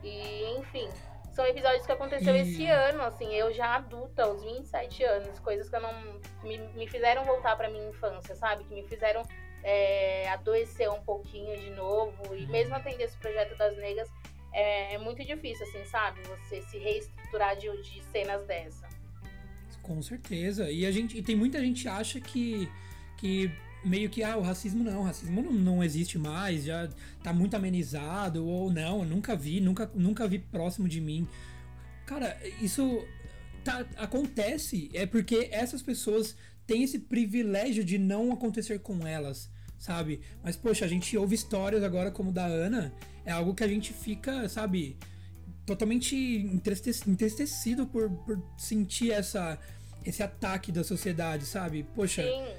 e, 0.03 0.59
enfim. 0.59 0.89
São 1.33 1.47
episódios 1.47 1.87
que 1.87 1.93
aconteceu 1.93 2.35
e... 2.35 2.41
esse 2.41 2.67
ano, 2.67 3.03
assim, 3.03 3.33
eu 3.33 3.53
já 3.53 3.77
adulta, 3.77 4.25
aos 4.25 4.43
27 4.43 5.05
anos, 5.05 5.39
coisas 5.39 5.69
que 5.69 5.77
eu 5.77 5.81
não. 5.81 5.93
me, 6.43 6.59
me 6.75 6.89
fizeram 6.89 7.25
voltar 7.25 7.57
pra 7.57 7.71
minha 7.71 7.89
infância, 7.89 8.35
sabe? 8.35 8.65
Que 8.65 8.75
me 8.75 8.83
fizeram 8.83 9.23
é, 9.63 10.29
adoecer 10.29 10.91
um 10.91 11.01
pouquinho 11.01 11.59
de 11.59 11.71
novo. 11.71 12.35
E 12.35 12.45
uhum. 12.45 12.51
mesmo 12.51 12.75
atender 12.75 13.05
esse 13.05 13.17
projeto 13.17 13.57
das 13.57 13.77
negras, 13.77 14.09
é, 14.53 14.95
é, 14.95 14.99
muito 14.99 15.25
difícil, 15.25 15.67
assim, 15.67 15.85
sabe? 15.85 16.21
Você 16.23 16.63
se 16.63 16.79
reestruturar 16.79 17.57
de, 17.57 17.71
de 17.83 18.03
cenas 18.05 18.45
dessa. 18.47 18.89
Com 19.83 20.03
certeza. 20.03 20.71
E 20.71 20.85
a 20.87 20.91
gente 20.91 21.17
e 21.17 21.23
tem 21.23 21.37
muita 21.37 21.61
gente 21.61 21.83
que 21.83 21.89
acha 21.89 22.21
que, 22.21 22.69
que 23.17 23.51
meio 23.85 24.11
que 24.11 24.23
ah, 24.23 24.37
o 24.37 24.43
racismo 24.43 24.85
não, 24.85 25.01
o 25.01 25.05
racismo 25.05 25.43
não, 25.43 25.53
não 25.53 25.85
existe 25.85 26.19
mais, 26.19 26.65
já 26.65 26.89
tá 27.23 27.33
muito 27.33 27.55
amenizado, 27.55 28.47
ou 28.47 28.71
não, 28.71 29.05
nunca 29.05 29.35
vi, 29.35 29.61
nunca, 29.61 29.91
nunca 29.95 30.27
vi 30.29 30.39
próximo 30.39 30.89
de 30.89 31.01
mim. 31.01 31.27
Cara, 32.07 32.37
isso 32.61 33.07
tá, 33.65 33.87
acontece 33.97 34.91
é 34.93 35.07
porque 35.07 35.49
essas 35.51 35.83
pessoas 35.83 36.37
tem 36.71 36.85
esse 36.85 37.01
privilégio 37.01 37.83
de 37.83 37.99
não 37.99 38.31
acontecer 38.31 38.79
com 38.79 39.05
elas, 39.05 39.51
sabe? 39.77 40.21
Mas, 40.41 40.55
poxa, 40.55 40.85
a 40.85 40.89
gente 40.89 41.17
ouve 41.19 41.35
histórias 41.35 41.83
agora 41.83 42.13
como 42.13 42.31
da 42.31 42.47
Ana, 42.47 42.95
é 43.25 43.33
algo 43.33 43.57
que 43.57 43.65
a 43.65 43.67
gente 43.67 43.93
fica, 43.93 44.49
sabe, 44.49 44.97
totalmente 45.67 46.15
entristecido 46.15 47.89
por, 47.89 48.09
por 48.09 48.41
sentir 48.57 49.11
essa, 49.11 49.59
esse 50.07 50.23
ataque 50.23 50.71
da 50.71 50.85
sociedade, 50.85 51.45
sabe? 51.45 51.85
Poxa, 51.93 52.23
é, 52.23 52.55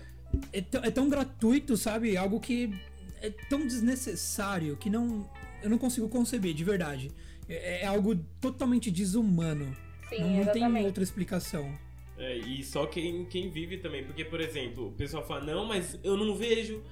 é 0.52 0.92
tão 0.92 1.08
gratuito, 1.08 1.78
sabe? 1.78 2.18
Algo 2.18 2.38
que 2.38 2.78
é 3.22 3.30
tão 3.50 3.66
desnecessário 3.66 4.76
que 4.76 4.90
não. 4.90 5.26
Eu 5.64 5.70
não 5.70 5.78
consigo 5.78 6.10
conceber, 6.10 6.54
de 6.54 6.66
verdade. 6.66 7.12
É, 7.48 7.84
é 7.84 7.88
algo 7.88 8.14
totalmente 8.42 8.92
desumano. 8.92 9.74
Sim, 10.10 10.20
não, 10.20 10.44
não 10.44 10.52
tem 10.52 10.84
outra 10.84 11.02
explicação. 11.02 11.74
É, 12.22 12.36
e 12.36 12.64
só 12.64 12.86
quem, 12.86 13.26
quem 13.26 13.50
vive 13.50 13.78
também, 13.78 14.04
porque, 14.04 14.24
por 14.24 14.40
exemplo, 14.40 14.90
o 14.90 14.92
pessoal 14.92 15.26
fala, 15.26 15.42
não, 15.42 15.66
mas 15.66 16.00
eu 16.04 16.16
não 16.16 16.36
vejo. 16.36 16.84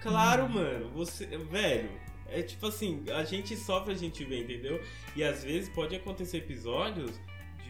Claro, 0.00 0.44
hum. 0.44 0.48
mano, 0.48 0.90
você. 0.90 1.26
Velho, 1.26 1.90
é 2.28 2.40
tipo 2.40 2.64
assim, 2.68 3.04
a 3.12 3.24
gente 3.24 3.56
sofre, 3.56 3.92
a 3.92 3.96
gente 3.96 4.24
vê, 4.24 4.38
entendeu? 4.38 4.80
E 5.16 5.24
às 5.24 5.42
vezes 5.42 5.68
pode 5.68 5.96
acontecer 5.96 6.38
episódios 6.38 7.20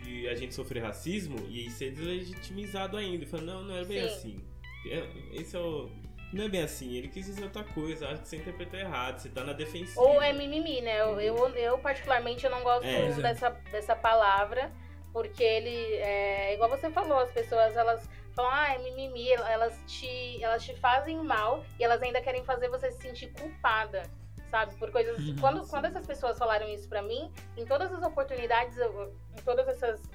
de 0.02 0.28
a 0.28 0.34
gente 0.34 0.54
sofrer 0.54 0.82
racismo 0.82 1.38
e 1.48 1.70
ser 1.70 1.92
deslegitimizado 1.92 2.98
ainda. 2.98 3.24
E 3.24 3.26
falar, 3.26 3.44
não, 3.44 3.64
não 3.64 3.76
é 3.76 3.84
bem 3.84 4.00
Sim. 4.00 4.06
assim. 4.06 4.44
É, 4.90 5.40
esse 5.40 5.56
é 5.56 5.58
o. 5.58 5.88
Não 6.34 6.44
é 6.44 6.48
bem 6.50 6.62
assim, 6.62 6.96
ele 6.96 7.08
quis 7.08 7.24
dizer 7.24 7.44
outra 7.44 7.64
coisa, 7.64 8.08
acho 8.08 8.22
que 8.22 8.28
você 8.28 8.36
interpretou 8.36 8.78
errado, 8.78 9.20
você 9.20 9.28
tá 9.30 9.42
na 9.42 9.54
defensiva. 9.54 10.00
Ou 10.02 10.20
é 10.20 10.34
mimimi, 10.34 10.82
né? 10.82 11.00
Eu, 11.00 11.18
eu, 11.20 11.48
eu 11.54 11.78
particularmente, 11.78 12.44
eu 12.44 12.50
não 12.50 12.62
gosto 12.62 12.84
é. 12.84 13.10
dessa, 13.22 13.50
dessa 13.70 13.96
palavra 13.96 14.70
porque 15.16 15.42
ele, 15.42 15.94
é, 15.94 16.52
igual 16.52 16.68
você 16.68 16.90
falou, 16.90 17.20
as 17.20 17.30
pessoas 17.30 17.74
elas 17.74 18.06
falam, 18.34 18.50
ah, 18.52 18.74
é 18.74 18.78
mimimi, 18.80 19.32
elas 19.32 19.82
te, 19.86 20.44
elas 20.44 20.62
te 20.62 20.76
fazem 20.76 21.16
mal 21.24 21.64
e 21.80 21.84
elas 21.84 22.02
ainda 22.02 22.20
querem 22.20 22.44
fazer 22.44 22.68
você 22.68 22.92
se 22.92 23.00
sentir 23.00 23.32
culpada, 23.32 24.02
sabe? 24.50 24.74
Por 24.74 24.92
coisas. 24.92 25.18
Uhum, 25.18 25.36
quando, 25.40 25.66
quando 25.68 25.86
essas 25.86 26.06
pessoas 26.06 26.36
falaram 26.36 26.68
isso 26.68 26.86
pra 26.86 27.00
mim, 27.00 27.32
em 27.56 27.64
todas 27.64 27.90
as 27.94 28.02
oportunidades, 28.02 28.76
em 28.76 29.42
todos 29.42 29.66
esses 29.68 30.06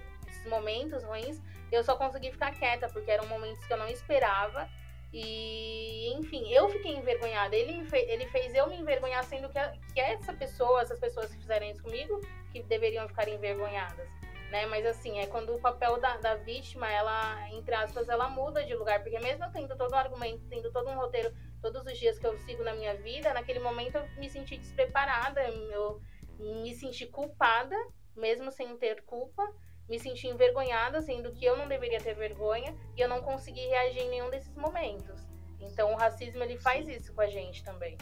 momentos 0.45 1.03
ruins, 1.03 1.41
eu 1.71 1.83
só 1.83 1.95
consegui 1.95 2.31
ficar 2.31 2.53
quieta, 2.53 2.87
porque 2.87 3.09
eram 3.09 3.25
momentos 3.25 3.65
que 3.65 3.73
eu 3.73 3.77
não 3.77 3.87
esperava. 3.87 4.69
E, 5.11 6.13
enfim, 6.13 6.47
eu 6.53 6.69
fiquei 6.69 6.95
envergonhada. 6.95 7.55
Ele, 7.55 7.83
fe 7.85 8.05
ele 8.07 8.27
fez 8.27 8.53
eu 8.53 8.67
me 8.67 8.75
envergonhar, 8.75 9.23
sendo 9.23 9.49
que, 9.49 9.57
a, 9.57 9.73
que 9.95 9.99
essa 9.99 10.31
pessoa, 10.31 10.83
essas 10.83 10.99
pessoas 10.99 11.33
que 11.33 11.41
fizeram 11.41 11.65
isso 11.65 11.81
comigo, 11.81 12.21
que 12.51 12.61
deveriam 12.61 13.07
ficar 13.07 13.27
envergonhadas 13.27 14.20
né? 14.51 14.65
Mas 14.65 14.85
assim, 14.85 15.19
é 15.19 15.25
quando 15.25 15.55
o 15.55 15.61
papel 15.61 15.99
da, 15.99 16.17
da 16.17 16.35
vítima, 16.35 16.91
ela, 16.91 17.49
entre 17.51 17.73
aspas, 17.73 18.09
ela 18.09 18.29
muda 18.29 18.63
de 18.63 18.75
lugar. 18.75 19.01
Porque 19.01 19.17
mesmo 19.19 19.45
eu 19.45 19.51
tendo 19.51 19.75
todo 19.77 19.93
um 19.93 19.97
argumento, 19.97 20.45
tendo 20.49 20.71
todo 20.71 20.89
um 20.89 20.95
roteiro, 20.95 21.33
todos 21.61 21.85
os 21.85 21.97
dias 21.97 22.19
que 22.19 22.27
eu 22.27 22.37
sigo 22.39 22.63
na 22.63 22.75
minha 22.75 22.95
vida, 22.97 23.33
naquele 23.33 23.59
momento 23.59 23.95
eu 23.95 24.07
me 24.19 24.29
senti 24.29 24.57
despreparada, 24.57 25.41
eu 25.49 26.01
me 26.37 26.75
senti 26.75 27.07
culpada, 27.07 27.75
mesmo 28.15 28.51
sem 28.51 28.77
ter 28.77 29.03
culpa, 29.03 29.41
me 29.87 29.97
senti 29.97 30.27
envergonhada, 30.27 31.01
sendo 31.01 31.31
que 31.31 31.45
eu 31.45 31.57
não 31.57 31.67
deveria 31.67 32.01
ter 32.01 32.13
vergonha, 32.13 32.75
e 32.97 33.01
eu 33.01 33.07
não 33.07 33.21
consegui 33.21 33.65
reagir 33.67 34.01
em 34.01 34.09
nenhum 34.09 34.29
desses 34.29 34.55
momentos. 34.55 35.25
Então 35.61 35.93
o 35.93 35.95
racismo 35.95 36.43
ele 36.43 36.57
faz 36.57 36.89
isso 36.89 37.13
com 37.13 37.21
a 37.21 37.27
gente 37.27 37.63
também. 37.63 37.97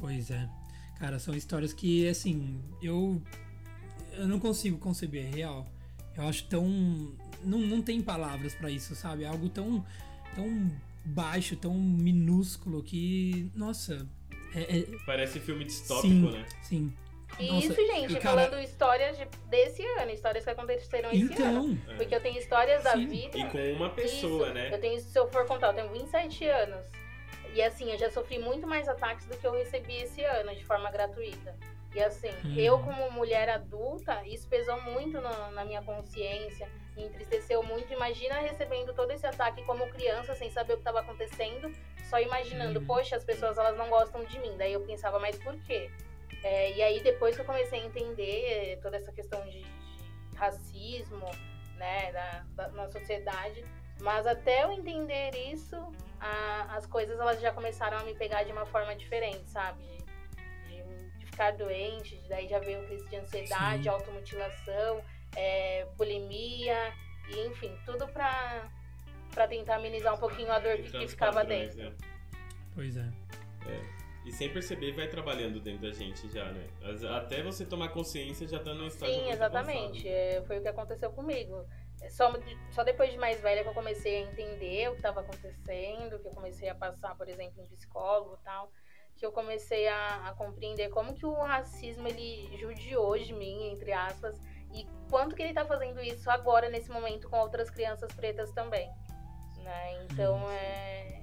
Pois 0.00 0.30
é. 0.30 0.48
Cara, 0.98 1.18
são 1.18 1.34
histórias 1.34 1.72
que, 1.72 2.08
assim, 2.08 2.62
eu 2.80 3.20
eu 4.12 4.28
não 4.28 4.38
consigo 4.38 4.78
conceber, 4.78 5.34
real. 5.34 5.66
Eu 6.16 6.28
acho 6.28 6.44
tão. 6.46 6.66
Não, 7.42 7.58
não 7.58 7.82
tem 7.82 8.00
palavras 8.00 8.54
para 8.54 8.70
isso, 8.70 8.94
sabe? 8.94 9.24
É 9.24 9.26
algo 9.26 9.48
tão, 9.48 9.84
tão 10.34 10.70
baixo, 11.04 11.56
tão 11.56 11.74
minúsculo 11.74 12.82
que. 12.82 13.50
Nossa. 13.54 14.06
É, 14.54 14.78
é... 14.78 14.86
Parece 15.04 15.40
filme 15.40 15.64
distópico, 15.64 16.08
sim, 16.08 16.30
né? 16.30 16.46
Sim. 16.62 16.92
E 17.38 17.48
Nossa, 17.48 17.66
isso, 17.66 17.86
gente, 17.86 18.16
cara... 18.20 18.48
falando 18.48 18.62
histórias 18.62 19.18
de, 19.18 19.26
desse 19.48 19.84
ano, 19.98 20.12
histórias 20.12 20.44
que 20.44 20.50
aconteceram 20.50 21.10
esse 21.10 21.22
então, 21.22 21.46
ano. 21.46 21.78
Porque 21.96 22.14
eu 22.14 22.20
tenho 22.20 22.38
histórias 22.38 22.78
sim. 22.78 22.84
da 22.84 22.94
vida. 22.94 23.38
E 23.38 23.48
com 23.48 23.72
uma 23.72 23.90
pessoa, 23.90 24.46
isso, 24.46 24.54
né? 24.54 24.72
Eu 24.72 24.80
tenho, 24.80 25.00
se 25.00 25.18
eu 25.18 25.28
for 25.28 25.44
contar, 25.46 25.68
eu 25.68 25.74
tenho 25.74 25.92
27 25.92 26.46
anos. 26.46 26.86
E 27.54 27.62
assim, 27.62 27.90
eu 27.90 27.98
já 27.98 28.10
sofri 28.10 28.38
muito 28.38 28.66
mais 28.66 28.88
ataques 28.88 29.26
do 29.26 29.36
que 29.36 29.46
eu 29.46 29.52
recebi 29.52 29.96
esse 29.96 30.22
ano 30.22 30.54
de 30.54 30.64
forma 30.64 30.90
gratuita. 30.90 31.56
E 31.94 32.02
assim, 32.02 32.30
Uhum. 32.44 32.56
eu 32.56 32.78
como 32.80 33.10
mulher 33.12 33.48
adulta, 33.48 34.26
isso 34.26 34.48
pesou 34.48 34.80
muito 34.82 35.20
na, 35.20 35.50
na 35.52 35.64
minha 35.64 35.80
consciência, 35.82 36.68
me 36.96 37.04
entristeceu 37.04 37.62
muito. 37.62 37.92
Imagina 37.92 38.34
recebendo 38.40 38.92
todo 38.92 39.12
esse 39.12 39.24
ataque 39.26 39.62
como 39.64 39.88
criança, 39.90 40.34
sem 40.34 40.50
saber 40.50 40.72
o 40.72 40.76
que 40.76 40.80
estava 40.80 41.00
acontecendo, 41.00 41.70
só 42.10 42.18
imaginando, 42.18 42.80
Uhum. 42.80 42.86
poxa, 42.86 43.14
as 43.16 43.24
pessoas 43.24 43.56
elas 43.58 43.76
não 43.76 43.88
gostam 43.88 44.24
de 44.24 44.38
mim. 44.40 44.56
Daí 44.56 44.72
eu 44.72 44.80
pensava, 44.80 45.18
mas 45.20 45.36
por 45.38 45.56
quê? 45.60 45.88
É, 46.42 46.72
e 46.72 46.82
aí 46.82 47.00
depois 47.00 47.36
que 47.36 47.42
eu 47.42 47.46
comecei 47.46 47.80
a 47.80 47.84
entender 47.84 48.44
é, 48.72 48.76
toda 48.82 48.96
essa 48.96 49.12
questão 49.12 49.40
de, 49.46 49.62
de 49.62 50.36
racismo, 50.36 51.24
né, 51.76 52.12
da, 52.12 52.44
da- 52.56 52.68
na 52.72 52.88
sociedade, 52.88 53.64
mas 54.00 54.26
até 54.26 54.64
eu 54.64 54.72
entender 54.72 55.30
isso, 55.52 55.76
a- 56.20 56.74
as 56.76 56.86
coisas 56.86 57.18
elas 57.18 57.40
já 57.40 57.52
começaram 57.52 57.98
a 57.98 58.02
me 58.02 58.14
pegar 58.14 58.42
de 58.42 58.52
uma 58.52 58.66
forma 58.66 58.94
diferente, 58.96 59.48
sabe? 59.48 59.82
Ficar 61.34 61.50
doente, 61.56 62.16
daí 62.28 62.46
já 62.48 62.60
veio 62.60 62.86
crise 62.86 63.08
de 63.08 63.16
ansiedade, 63.16 63.82
Sim. 63.82 63.88
automutilação, 63.88 65.02
é, 65.36 65.84
bulimia, 65.96 66.92
e 67.28 67.46
enfim, 67.48 67.76
tudo 67.84 68.06
pra, 68.06 68.70
pra 69.32 69.48
tentar 69.48 69.76
amenizar 69.76 70.14
um 70.14 70.18
pouquinho 70.18 70.52
a 70.52 70.60
dor 70.60 70.76
que, 70.76 70.90
que 70.92 71.08
ficava 71.08 71.40
padrões, 71.40 71.74
dentro. 71.74 71.90
né? 71.90 71.96
Pois 72.72 72.96
é. 72.96 73.08
E 74.24 74.32
sem 74.32 74.48
perceber, 74.48 74.92
vai 74.92 75.08
trabalhando 75.08 75.60
dentro 75.60 75.82
da 75.82 75.92
gente 75.92 76.30
já, 76.32 76.44
né? 76.52 76.66
Até 77.16 77.42
você 77.42 77.66
tomar 77.66 77.88
consciência, 77.88 78.46
já 78.46 78.58
tá 78.58 78.72
num 78.72 78.86
estágio 78.86 79.14
Sim, 79.14 79.30
exatamente. 79.30 80.08
É, 80.08 80.42
foi 80.46 80.58
o 80.58 80.62
que 80.62 80.68
aconteceu 80.68 81.10
comigo. 81.10 81.66
É 82.00 82.08
Só, 82.08 82.32
só 82.70 82.84
depois 82.84 83.10
de 83.10 83.18
mais 83.18 83.40
velha 83.40 83.62
que 83.62 83.68
eu 83.68 83.74
comecei 83.74 84.16
a 84.16 84.20
entender 84.20 84.88
o 84.88 84.92
que 84.92 84.98
estava 84.98 85.20
acontecendo, 85.20 86.18
que 86.20 86.28
eu 86.28 86.32
comecei 86.32 86.68
a 86.68 86.74
passar, 86.74 87.14
por 87.16 87.28
exemplo, 87.28 87.60
em 87.60 87.66
psicólogo 87.66 88.38
e 88.40 88.44
tal, 88.44 88.70
que 89.16 89.24
eu 89.24 89.32
comecei 89.32 89.88
a, 89.88 90.28
a 90.28 90.34
compreender 90.34 90.88
como 90.90 91.14
que 91.14 91.24
o 91.24 91.34
racismo 91.34 92.06
ele 92.08 92.56
judiou 92.56 93.16
de 93.16 93.32
mim, 93.32 93.70
entre 93.70 93.92
aspas, 93.92 94.38
e 94.72 94.86
quanto 95.08 95.36
que 95.36 95.42
ele 95.42 95.54
tá 95.54 95.64
fazendo 95.64 96.00
isso 96.00 96.28
agora, 96.28 96.68
nesse 96.68 96.90
momento, 96.90 97.28
com 97.28 97.38
outras 97.38 97.70
crianças 97.70 98.12
pretas 98.12 98.50
também. 98.52 98.90
Né? 99.58 100.04
Então, 100.04 100.50
é... 100.50 101.22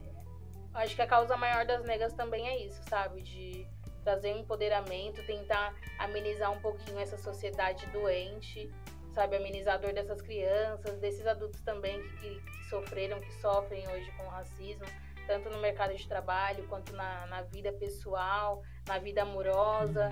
acho 0.74 0.96
que 0.96 1.02
a 1.02 1.08
causa 1.08 1.36
maior 1.36 1.66
das 1.66 1.84
negas 1.84 2.14
também 2.14 2.48
é 2.48 2.66
isso, 2.66 2.82
sabe? 2.88 3.22
De 3.22 3.68
trazer 4.04 4.34
um 4.34 4.40
empoderamento, 4.40 5.24
tentar 5.26 5.76
amenizar 6.00 6.52
um 6.52 6.60
pouquinho 6.62 7.00
essa 7.00 7.18
sociedade 7.18 7.86
doente, 7.88 8.72
sabe? 9.14 9.36
Amenizar 9.36 9.76
a 9.76 9.78
dor 9.78 9.94
dessas 9.94 10.22
crianças, 10.22 10.98
desses 11.00 11.28
adultos 11.28 11.62
também 11.62 12.02
que, 12.02 12.18
que, 12.18 12.42
que 12.42 12.70
sofreram, 12.70 13.20
que 13.20 13.34
sofrem 13.34 13.88
hoje 13.90 14.10
com 14.18 14.24
o 14.24 14.30
racismo, 14.30 14.86
tanto 15.32 15.50
no 15.50 15.62
mercado 15.62 15.96
de 15.96 16.06
trabalho 16.06 16.66
quanto 16.68 16.94
na, 16.94 17.26
na 17.28 17.42
vida 17.44 17.72
pessoal, 17.72 18.62
na 18.86 18.98
vida 18.98 19.22
amorosa. 19.22 20.10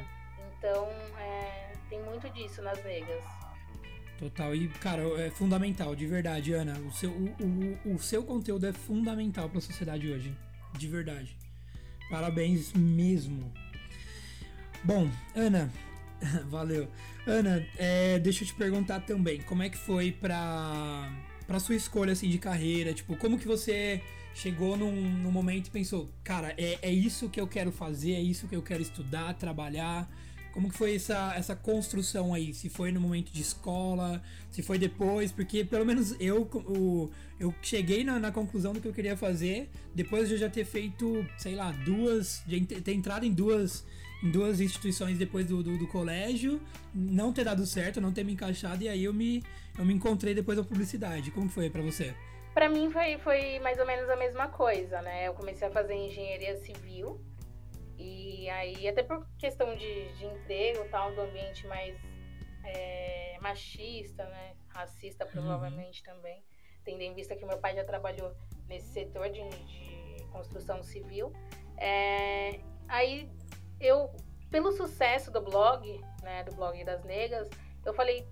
Então, 0.58 0.88
é, 1.20 1.74
tem 1.90 2.02
muito 2.02 2.30
disso 2.30 2.62
nas 2.62 2.82
negas. 2.86 3.22
Total. 4.18 4.56
E, 4.56 4.70
cara, 4.70 5.02
é 5.22 5.30
fundamental, 5.30 5.94
de 5.94 6.06
verdade, 6.08 6.54
Ana. 6.54 6.80
O 6.80 6.92
seu, 6.92 7.12
o, 7.12 7.36
o, 7.86 7.96
o 7.96 8.00
seu 8.00 8.24
conteúdo 8.24 8.66
é 8.66 8.72
fundamental 8.72 9.50
pra 9.50 9.60
sociedade 9.60 10.10
hoje. 10.10 10.34
De 10.78 10.88
verdade. 10.88 11.36
Parabéns 12.10 12.72
mesmo. 12.74 13.52
Bom, 14.84 15.10
Ana, 15.36 15.70
valeu. 16.48 16.88
Ana, 17.28 17.66
é, 17.78 18.20
deixa 18.20 18.44
eu 18.44 18.48
te 18.48 18.54
perguntar 18.54 19.02
também, 19.02 19.42
como 19.42 19.64
é 19.64 19.70
que 19.70 19.78
foi 19.78 20.14
pra, 20.14 21.12
pra 21.46 21.60
sua 21.60 21.76
escolha 21.76 22.14
assim, 22.14 22.30
de 22.30 22.40
carreira? 22.40 22.94
Tipo, 22.94 23.18
como 23.18 23.38
que 23.38 23.48
você 23.48 24.02
chegou 24.34 24.78
num, 24.78 24.92
num 24.92 25.32
momento 25.32 25.68
e 25.68 25.72
pensou, 25.72 26.10
cara, 26.24 26.54
é, 26.58 26.80
é 26.82 26.92
isso 26.92 27.30
que 27.30 27.40
eu 27.40 27.48
quero 27.48 27.72
fazer, 27.72 28.14
é 28.14 28.22
isso 28.22 28.48
que 28.48 28.56
eu 28.56 28.62
quero 28.62 28.82
estudar, 28.82 29.34
trabalhar? 29.34 30.10
Como 30.52 30.70
que 30.70 30.78
foi 30.78 30.96
essa, 30.96 31.34
essa 31.36 31.56
construção 31.56 32.34
aí? 32.34 32.54
Se 32.54 32.70
foi 32.70 32.92
no 32.92 33.00
momento 33.00 33.32
de 33.32 33.42
escola, 33.42 34.22
se 34.50 34.62
foi 34.62 34.80
depois, 34.80 35.32
porque 35.32 35.64
pelo 35.64 35.86
menos 35.86 36.16
eu, 36.20 36.42
o, 36.42 37.10
eu 37.40 37.54
cheguei 37.62 38.04
na, 38.04 38.20
na 38.20 38.32
conclusão 38.32 38.74
do 38.74 38.82
que 38.82 38.88
eu 38.88 38.94
queria 38.94 39.16
fazer 39.16 39.70
depois 39.94 40.28
de 40.28 40.34
eu 40.34 40.40
já 40.40 40.50
ter 40.50 40.66
feito, 40.66 41.26
sei 41.38 41.56
lá, 41.56 41.72
duas, 41.72 42.42
de 42.48 42.60
ter 42.62 42.94
entrado 42.94 43.26
em 43.26 43.32
duas, 43.32 43.86
em 44.24 44.32
duas 44.32 44.60
instituições 44.60 45.18
depois 45.18 45.46
do, 45.46 45.62
do, 45.62 45.78
do 45.78 45.88
colégio, 45.88 46.60
não 46.94 47.32
ter 47.32 47.46
dado 47.46 47.66
certo, 47.66 48.02
não 48.02 48.12
ter 48.12 48.24
me 48.24 48.34
encaixado, 48.34 48.84
e 48.84 48.90
aí 48.90 49.04
eu 49.04 49.14
me, 49.14 49.44
eu 49.78 49.86
me 49.86 49.94
encontrei 49.94 50.34
depois 50.34 50.58
da 50.58 50.64
publicidade. 50.64 51.30
Como 51.30 51.48
foi 51.48 51.70
pra 51.70 51.82
você? 51.82 52.16
Pra 52.54 52.68
mim 52.68 52.90
foi, 52.90 53.18
foi 53.20 53.60
mais 53.60 53.80
ou 53.80 53.86
menos 53.86 54.10
a 54.10 54.16
mesma 54.16 54.48
coisa, 54.48 55.02
né? 55.02 55.28
Eu 55.28 55.34
comecei 55.34 55.68
a 55.68 55.72
fazer 55.72 55.94
engenharia 55.94 56.58
civil 56.58 57.22
e 57.98 58.50
aí 58.50 58.88
até 58.88 59.04
por 59.04 59.26
questão 59.38 59.76
de, 59.76 60.14
de 60.14 60.26
emprego 60.26 60.86
e 60.86 60.90
tal, 60.90 61.14
do 61.14 61.22
ambiente 61.22 61.68
mais 61.68 61.96
é, 62.64 63.38
machista, 63.42 64.26
né? 64.26 64.56
Racista 64.70 65.26
provavelmente 65.26 66.04
também, 66.04 66.44
tendo 66.84 67.02
em 67.02 67.14
vista 67.14 67.36
que 67.36 67.46
meu 67.46 67.58
pai 67.58 67.76
já 67.76 67.84
trabalhou 67.84 68.34
nesse 68.68 68.94
setor 68.94 69.30
de, 69.30 69.48
de 69.50 70.24
construção 70.32 70.82
civil. 70.82 71.34
É, 71.78 72.60
aí 72.88 73.30
eu, 73.80 74.12
pelo 74.50 74.72
sucesso 74.72 75.32
do 75.32 75.42
blog, 75.42 76.00
né, 76.22 76.44
do 76.44 76.54
blog 76.56 76.84
das 76.84 77.04
negas, 77.04 77.50
eu 77.86 77.94
falei, 77.94 78.28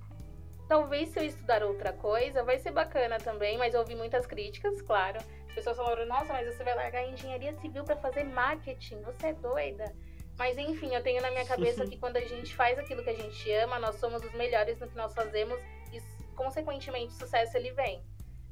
talvez 0.67 1.09
se 1.09 1.19
eu 1.19 1.23
estudar 1.23 1.63
outra 1.63 1.93
coisa, 1.93 2.43
vai 2.43 2.57
ser 2.59 2.71
bacana 2.71 3.17
também, 3.17 3.57
mas 3.57 3.73
eu 3.73 3.79
ouvi 3.81 3.95
muitas 3.95 4.25
críticas, 4.25 4.81
claro. 4.81 5.19
As 5.47 5.53
pessoas 5.55 5.77
falaram, 5.77 6.05
nossa, 6.05 6.31
mas 6.33 6.47
você 6.55 6.63
vai 6.63 6.75
largar 6.75 6.99
a 6.99 7.07
engenharia 7.07 7.53
civil 7.59 7.83
para 7.83 7.95
fazer 7.97 8.23
marketing, 8.23 9.01
você 9.01 9.27
é 9.27 9.33
doida. 9.33 9.95
Mas 10.37 10.57
enfim, 10.57 10.93
eu 10.93 11.01
tenho 11.01 11.21
na 11.21 11.31
minha 11.31 11.45
cabeça 11.45 11.83
que 11.87 11.97
quando 11.97 12.17
a 12.17 12.21
gente 12.21 12.53
faz 12.55 12.77
aquilo 12.77 13.03
que 13.03 13.09
a 13.09 13.15
gente 13.15 13.51
ama, 13.53 13.79
nós 13.79 13.95
somos 13.95 14.23
os 14.23 14.33
melhores 14.33 14.79
no 14.79 14.87
que 14.87 14.95
nós 14.95 15.13
fazemos 15.13 15.59
e, 15.91 15.99
consequentemente, 16.35 17.07
o 17.07 17.17
sucesso 17.17 17.57
ele 17.57 17.71
vem. 17.71 18.03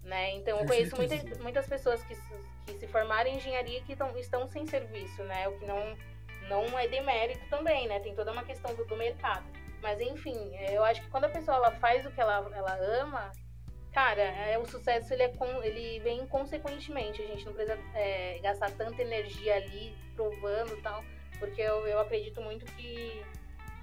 Né? 0.03 0.31
Então, 0.35 0.59
eu 0.59 0.65
conheço 0.67 0.95
muitas, 0.95 1.67
pessoas 1.67 2.03
que, 2.03 2.13
se- 2.15 2.39
que 2.67 2.73
se 2.79 2.87
formaram 2.87 3.27
em 3.29 3.37
engenharia 3.37 3.81
que 3.81 3.95
tão, 3.95 4.15
estão 4.17 4.47
sem 4.47 4.65
serviço, 4.67 5.23
né? 5.23 5.47
O 5.47 5.57
que 5.57 5.65
não, 5.65 5.97
não 6.47 6.77
é 6.77 6.87
demérito 6.87 7.43
também, 7.49 7.87
né? 7.87 7.99
Tem 7.99 8.13
toda 8.13 8.31
uma 8.31 8.43
questão 8.43 8.73
do, 8.75 8.85
do 8.85 8.95
mercado. 8.95 9.43
Mas 9.81 9.99
enfim, 10.01 10.55
eu 10.71 10.83
acho 10.83 11.01
que 11.01 11.09
quando 11.09 11.25
a 11.25 11.29
pessoa 11.29 11.57
ela 11.57 11.71
faz 11.71 12.05
o 12.05 12.11
que 12.11 12.19
ela, 12.19 12.49
ela 12.53 12.75
ama, 13.01 13.31
cara, 13.93 14.21
é, 14.21 14.57
o 14.57 14.65
sucesso 14.65 15.13
ele, 15.13 15.23
é 15.23 15.29
com, 15.29 15.45
ele 15.63 15.99
vem 15.99 16.25
consequentemente. 16.27 17.21
A 17.21 17.27
gente 17.27 17.45
não 17.45 17.53
precisa 17.53 17.79
é, 17.93 18.39
gastar 18.39 18.71
tanta 18.71 19.01
energia 19.01 19.55
ali 19.55 19.95
provando 20.15 20.77
e 20.77 20.81
tal, 20.81 21.03
porque 21.39 21.61
eu, 21.61 21.87
eu 21.87 21.99
acredito 21.99 22.41
muito 22.41 22.65
que, 22.65 23.23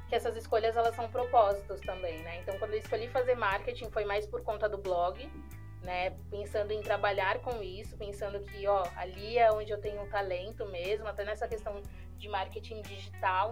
que 0.08 0.14
essas 0.14 0.36
escolhas 0.36 0.76
elas 0.76 0.94
são 0.94 1.08
propósitos 1.08 1.80
também, 1.80 2.18
né? 2.22 2.40
Então 2.40 2.58
quando 2.58 2.72
eu 2.72 2.78
escolhi 2.78 3.08
fazer 3.08 3.34
marketing 3.34 3.90
foi 3.90 4.04
mais 4.04 4.26
por 4.26 4.42
conta 4.42 4.68
do 4.68 4.78
blog, 4.78 5.30
né? 5.82 6.10
Pensando 6.30 6.72
em 6.72 6.80
trabalhar 6.80 7.38
com 7.40 7.62
isso, 7.62 7.96
pensando 7.96 8.40
que, 8.40 8.66
ó, 8.66 8.84
ali 8.96 9.38
é 9.38 9.50
onde 9.52 9.72
eu 9.72 9.80
tenho 9.80 10.08
talento 10.08 10.66
mesmo, 10.66 11.06
até 11.06 11.24
nessa 11.24 11.48
questão 11.48 11.80
de 12.16 12.28
marketing 12.28 12.82
digital 12.82 13.50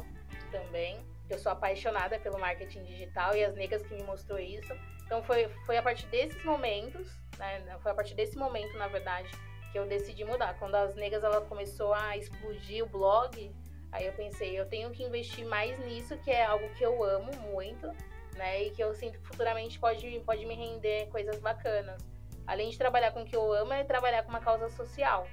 também. 0.51 1.05
Eu 1.31 1.39
sou 1.39 1.53
apaixonada 1.53 2.19
pelo 2.19 2.39
marketing 2.39 2.83
digital 2.83 3.37
e 3.37 3.45
as 3.45 3.55
negas 3.55 3.83
que 3.83 3.95
me 3.95 4.03
mostrou 4.03 4.39
isso. 4.39 4.75
Então 5.05 5.23
foi, 5.23 5.49
foi 5.65 5.77
a 5.77 5.83
partir 5.83 6.07
desses 6.07 6.45
momentos, 6.45 7.09
né? 7.39 7.63
Foi 7.83 7.93
a 7.93 7.95
partir 7.95 8.15
desse 8.15 8.37
momento, 8.37 8.77
na 8.77 8.89
verdade, 8.89 9.31
que 9.73 9.79
eu 9.79 9.87
decidi 9.87 10.25
mudar. 10.25 10.59
Quando 10.59 10.75
as 10.75 10.95
negas 10.97 11.23
ela 11.23 11.41
começou 11.43 11.95
a 11.95 12.17
explodir 12.17 12.85
o 12.85 12.89
blog, 12.89 13.53
aí 13.93 14.07
eu 14.07 14.13
pensei, 14.13 14.59
eu 14.59 14.67
tenho 14.67 14.91
que 14.91 15.03
investir 15.03 15.45
mais 15.47 15.79
nisso, 15.81 16.17
que 16.19 16.31
é 16.31 16.45
algo 16.45 16.69
que 16.75 16.85
eu 16.85 17.03
amo 17.03 17.33
muito, 17.53 17.87
né? 18.37 18.65
E 18.65 18.71
que 18.71 18.83
eu 18.83 18.93
sinto 18.95 19.19
que 19.19 19.27
futuramente 19.27 19.79
pode, 19.79 20.21
pode 20.21 20.45
me 20.47 20.55
render 20.55 21.07
coisas 21.11 21.39
bacanas. 21.39 22.01
Além 22.47 22.71
de 22.71 22.79
trabalhar 22.79 23.13
com 23.13 23.23
o 23.23 23.25
que 23.25 23.37
eu 23.37 23.53
amo, 23.53 23.73
é 23.73 23.85
trabalhar 23.85 24.25
com 24.25 24.31
uma 24.31 24.41
causa 24.41 24.69
social. 24.69 25.29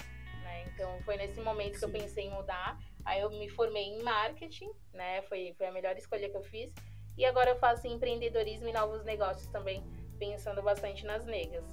Então 0.74 1.00
foi 1.04 1.18
nesse 1.18 1.40
momento 1.42 1.78
que 1.80 1.86
eu 1.86 1.90
Sim. 1.90 2.00
pensei 2.00 2.26
em 2.26 2.32
mudar. 2.32 2.78
Aí 3.06 3.22
eu 3.22 3.30
me 3.30 3.50
formei 3.50 3.84
em 3.84 4.02
marketing, 4.04 4.70
né? 4.94 5.22
Foi, 5.24 5.54
foi 5.58 5.68
a 5.68 5.72
melhor 5.72 5.96
escolha 5.98 6.30
que 6.30 6.38
eu 6.38 6.44
fiz. 6.44 6.74
E 7.18 7.26
agora 7.26 7.52
eu 7.52 7.56
faço 7.60 7.88
empreendedorismo 7.88 8.68
e 8.68 8.74
novos 8.74 9.04
negócios 9.04 9.48
também, 9.48 9.84
pensando 10.20 10.62
bastante 10.62 11.06
nas 11.06 11.26
negas. 11.26 11.66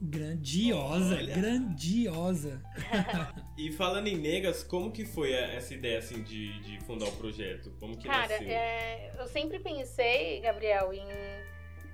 Grandiosa, 0.00 1.14
Olha. 1.16 1.34
grandiosa. 1.34 2.62
E 3.56 3.70
falando 3.70 4.08
em 4.08 4.16
negas, 4.16 4.64
como 4.64 4.90
que 4.90 5.04
foi 5.04 5.32
a- 5.32 5.52
essa 5.54 5.72
ideia 5.74 5.98
assim 5.98 6.24
de, 6.24 6.58
de 6.60 6.80
fundar 6.84 7.06
o 7.06 7.12
projeto? 7.12 7.70
Como 7.78 7.96
que 7.96 8.08
Cara, 8.08 8.26
nasceu? 8.26 8.48
é, 8.48 9.12
eu 9.16 9.28
sempre 9.28 9.60
pensei, 9.60 10.40
Gabriel, 10.40 10.92
em 10.92 11.06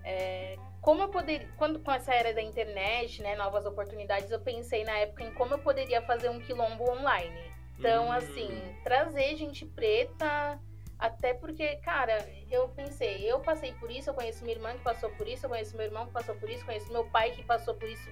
é, 0.03 0.57
como 0.81 1.03
eu 1.03 1.09
poderia. 1.09 1.49
Quando 1.57 1.81
com 1.81 1.91
essa 1.93 2.15
era 2.15 2.33
da 2.33 2.43
internet, 2.43 3.23
né, 3.23 3.37
novas 3.37 3.67
oportunidades, 3.67 4.31
eu 4.31 4.41
pensei 4.41 4.85
na 4.85 4.97
época 4.99 5.25
em 5.25 5.33
como 5.33 5.55
eu 5.55 5.59
poderia 5.59 6.01
fazer 6.03 6.29
um 6.29 6.41
quilombo 6.41 6.91
online. 6.91 7.51
Então, 7.79 8.09
Hum. 8.09 8.13
assim, 8.13 8.77
trazer 8.85 9.37
gente 9.37 9.65
preta. 9.67 10.59
Até 10.99 11.33
porque, 11.33 11.77
cara, 11.77 12.29
eu 12.51 12.69
pensei, 12.69 13.25
eu 13.25 13.41
passei 13.41 13.73
por 13.73 13.91
isso, 13.91 14.11
eu 14.11 14.15
conheço 14.15 14.45
minha 14.45 14.55
irmã 14.55 14.73
que 14.73 14.83
passou 14.83 15.09
por 15.09 15.27
isso, 15.27 15.47
eu 15.47 15.51
conheço 15.51 15.75
meu 15.75 15.87
irmão 15.87 16.05
que 16.07 16.13
passou 16.13 16.35
por 16.35 16.51
isso, 16.51 16.63
conheço 16.67 16.93
meu 16.93 17.05
pai 17.07 17.31
que 17.31 17.43
passou 17.43 17.75
por 17.75 17.89
isso 17.89 18.11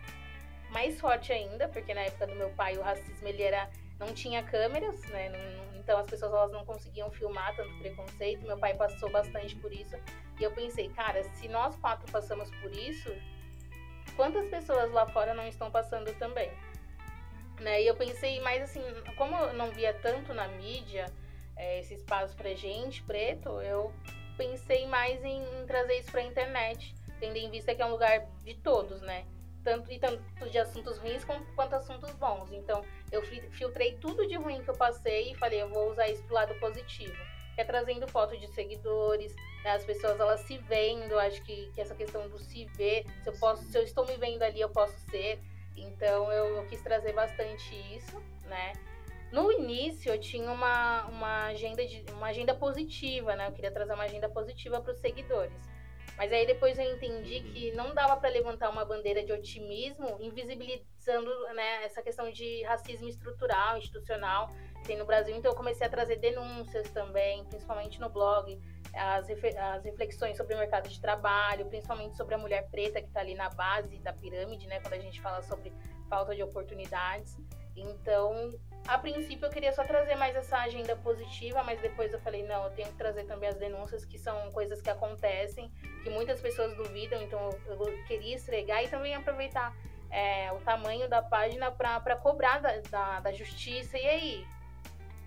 mais 0.70 0.98
forte 0.98 1.30
ainda, 1.30 1.68
porque 1.68 1.92
na 1.92 2.00
época 2.00 2.26
do 2.26 2.34
meu 2.34 2.48
pai 2.50 2.78
o 2.78 2.82
racismo 2.82 3.28
ele 3.28 3.42
era 3.42 3.68
não 3.98 4.12
tinha 4.14 4.42
câmeras, 4.42 5.00
né? 5.04 5.28
Não, 5.30 5.78
então 5.78 5.98
as 5.98 6.06
pessoas 6.06 6.32
elas 6.32 6.52
não 6.52 6.64
conseguiam 6.64 7.10
filmar 7.10 7.54
tanto 7.56 7.76
preconceito. 7.78 8.46
Meu 8.46 8.58
pai 8.58 8.74
passou 8.74 9.10
bastante 9.10 9.56
por 9.56 9.72
isso. 9.72 9.96
E 10.38 10.44
eu 10.44 10.52
pensei, 10.52 10.88
cara, 10.90 11.22
se 11.34 11.48
nós 11.48 11.74
quatro 11.76 12.10
passamos 12.12 12.50
por 12.62 12.72
isso, 12.72 13.10
quantas 14.16 14.48
pessoas 14.48 14.90
lá 14.92 15.06
fora 15.06 15.34
não 15.34 15.46
estão 15.46 15.70
passando 15.70 16.12
também? 16.18 16.50
Né? 17.60 17.82
E 17.82 17.86
eu 17.86 17.96
pensei, 17.96 18.40
mas 18.40 18.62
assim, 18.62 18.82
como 19.16 19.36
eu 19.36 19.52
não 19.54 19.70
via 19.70 19.92
tanto 19.94 20.32
na 20.32 20.46
mídia 20.46 21.06
é, 21.56 21.80
esse 21.80 21.94
espaço 21.94 22.36
pra 22.36 22.54
gente, 22.54 23.02
preto, 23.02 23.60
eu 23.60 23.92
pensei 24.36 24.86
mais 24.86 25.24
em, 25.24 25.42
em 25.42 25.66
trazer 25.66 25.98
isso 25.98 26.12
pra 26.12 26.22
internet, 26.22 26.94
tendo 27.18 27.36
em 27.36 27.50
vista 27.50 27.74
que 27.74 27.82
é 27.82 27.86
um 27.86 27.90
lugar 27.90 28.26
de 28.44 28.54
todos, 28.54 29.00
né? 29.00 29.26
Tanto, 29.68 29.92
e 29.92 29.98
tanto 29.98 30.48
de 30.48 30.58
assuntos 30.58 30.96
ruins 30.96 31.26
quanto 31.26 31.74
assuntos 31.74 32.10
bons. 32.14 32.50
Então, 32.52 32.82
eu 33.12 33.20
filtrei 33.50 33.98
tudo 33.98 34.26
de 34.26 34.34
ruim 34.34 34.62
que 34.62 34.70
eu 34.70 34.74
passei 34.74 35.32
e 35.32 35.34
falei, 35.34 35.60
eu 35.60 35.68
vou 35.68 35.90
usar 35.90 36.08
isso 36.08 36.22
pro 36.22 36.36
lado 36.36 36.54
positivo. 36.58 37.14
Que 37.54 37.60
é 37.60 37.64
trazendo 37.64 38.08
foto 38.08 38.34
de 38.38 38.46
seguidores, 38.54 39.36
né? 39.62 39.72
as 39.72 39.84
pessoas 39.84 40.18
elas 40.18 40.40
se 40.40 40.56
vendo, 40.56 41.18
acho 41.18 41.42
que, 41.42 41.70
que 41.74 41.82
essa 41.82 41.94
questão 41.94 42.26
do 42.30 42.38
se 42.38 42.64
ver, 42.78 43.04
se 43.22 43.28
eu, 43.28 43.34
posso, 43.34 43.62
se 43.64 43.76
eu 43.76 43.82
estou 43.82 44.06
me 44.06 44.16
vendo 44.16 44.42
ali, 44.42 44.58
eu 44.58 44.70
posso 44.70 44.98
ser. 45.10 45.38
Então, 45.76 46.32
eu, 46.32 46.56
eu 46.56 46.66
quis 46.66 46.80
trazer 46.80 47.12
bastante 47.12 47.74
isso, 47.94 48.18
né? 48.46 48.72
No 49.30 49.52
início 49.52 50.10
eu 50.10 50.18
tinha 50.18 50.50
uma, 50.50 51.04
uma, 51.08 51.44
agenda, 51.48 51.86
de, 51.86 52.06
uma 52.10 52.28
agenda 52.28 52.54
positiva, 52.54 53.36
né? 53.36 53.48
Eu 53.48 53.52
queria 53.52 53.70
trazer 53.70 53.92
uma 53.92 54.04
agenda 54.04 54.30
positiva 54.30 54.80
para 54.80 54.92
os 54.92 54.98
seguidores. 54.98 55.52
Mas 56.18 56.32
aí 56.32 56.44
depois 56.44 56.76
eu 56.76 56.92
entendi 56.92 57.40
que 57.40 57.70
não 57.72 57.94
dava 57.94 58.16
para 58.16 58.28
levantar 58.28 58.68
uma 58.70 58.84
bandeira 58.84 59.24
de 59.24 59.32
otimismo 59.32 60.16
invisibilizando 60.18 61.30
né, 61.54 61.84
essa 61.84 62.02
questão 62.02 62.28
de 62.32 62.64
racismo 62.64 63.08
estrutural, 63.08 63.78
institucional 63.78 64.50
que 64.80 64.88
tem 64.88 64.98
no 64.98 65.06
Brasil. 65.06 65.36
Então 65.36 65.52
eu 65.52 65.56
comecei 65.56 65.86
a 65.86 65.90
trazer 65.90 66.16
denúncias 66.16 66.90
também, 66.90 67.44
principalmente 67.44 68.00
no 68.00 68.08
blog, 68.08 68.60
as, 68.92 69.30
as 69.30 69.84
reflexões 69.84 70.36
sobre 70.36 70.56
o 70.56 70.58
mercado 70.58 70.88
de 70.88 71.00
trabalho, 71.00 71.66
principalmente 71.66 72.16
sobre 72.16 72.34
a 72.34 72.38
mulher 72.38 72.68
preta 72.68 73.00
que 73.00 73.06
está 73.06 73.20
ali 73.20 73.36
na 73.36 73.48
base 73.50 73.98
da 74.00 74.12
pirâmide, 74.12 74.66
né? 74.66 74.80
Quando 74.80 74.94
a 74.94 74.98
gente 74.98 75.20
fala 75.20 75.40
sobre 75.42 75.72
falta 76.08 76.34
de 76.34 76.42
oportunidades. 76.42 77.36
Então, 77.76 78.58
a 78.88 78.96
princípio 78.96 79.44
eu 79.44 79.50
queria 79.50 79.70
só 79.72 79.84
trazer 79.84 80.14
mais 80.14 80.34
essa 80.34 80.56
agenda 80.60 80.96
positiva, 80.96 81.62
mas 81.62 81.78
depois 81.78 82.10
eu 82.10 82.18
falei, 82.20 82.42
não, 82.42 82.64
eu 82.64 82.70
tenho 82.70 82.88
que 82.88 82.96
trazer 82.96 83.24
também 83.24 83.50
as 83.50 83.56
denúncias, 83.56 84.02
que 84.06 84.18
são 84.18 84.50
coisas 84.50 84.80
que 84.80 84.88
acontecem, 84.88 85.70
que 86.02 86.08
muitas 86.08 86.40
pessoas 86.40 86.74
duvidam, 86.74 87.20
então 87.20 87.50
eu 87.66 88.04
queria 88.06 88.34
esfregar 88.34 88.82
e 88.82 88.88
também 88.88 89.14
aproveitar 89.14 89.76
é, 90.10 90.50
o 90.52 90.58
tamanho 90.60 91.06
da 91.06 91.20
página 91.20 91.70
para 91.70 92.16
cobrar 92.16 92.60
da, 92.60 92.80
da, 92.90 93.20
da, 93.20 93.32
justiça. 93.32 93.98
E 93.98 94.08
aí? 94.08 94.46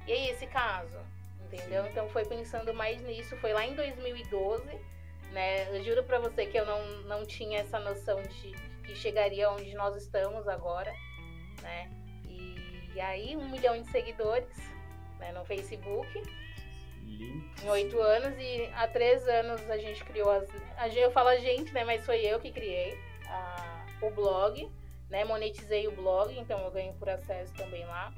E 0.07 0.11
aí 0.11 0.29
esse 0.29 0.47
caso? 0.47 0.97
Entendeu? 1.41 1.85
Então 1.85 2.09
foi 2.09 2.25
pensando 2.25 2.73
mais 2.73 2.99
nisso, 3.03 3.37
foi 3.37 3.53
lá 3.53 3.63
em 3.63 3.75
2012, 3.75 4.65
né? 5.33 5.77
Eu 5.77 5.83
juro 5.83 6.03
para 6.03 6.17
você 6.17 6.47
que 6.47 6.57
eu 6.57 6.65
não, 6.65 6.83
não 7.03 7.25
tinha 7.27 7.59
essa 7.59 7.79
noção 7.79 8.19
de 8.23 8.51
que 8.83 8.95
chegaria 8.95 9.51
onde 9.51 9.71
nós 9.75 9.95
estamos 9.95 10.47
agora, 10.47 10.91
né? 11.61 11.91
E 12.25 12.55
aí, 12.99 13.35
um 13.37 13.49
milhão 13.49 13.79
de 13.81 13.89
seguidores 13.89 14.57
né, 15.19 15.31
no 15.31 15.45
Facebook. 15.45 16.09
Em 17.63 17.69
oito 17.69 18.01
anos 18.01 18.35
e 18.39 18.69
há 18.73 18.87
três 18.87 19.27
anos 19.27 19.69
a 19.69 19.77
gente 19.77 20.03
criou 20.03 20.31
as. 20.31 20.49
A 20.77 20.87
gente, 20.87 21.01
eu 21.01 21.11
falo 21.11 21.29
a 21.29 21.37
gente, 21.37 21.71
né? 21.73 21.83
Mas 21.83 22.03
foi 22.05 22.21
eu 22.21 22.39
que 22.39 22.51
criei 22.51 22.97
a, 23.27 23.85
o 24.01 24.09
blog, 24.09 24.71
né? 25.09 25.23
Monetizei 25.23 25.87
o 25.87 25.91
blog, 25.91 26.35
então 26.39 26.59
eu 26.59 26.71
ganho 26.71 26.93
por 26.93 27.09
acesso 27.09 27.53
também 27.53 27.85
lá. 27.85 28.11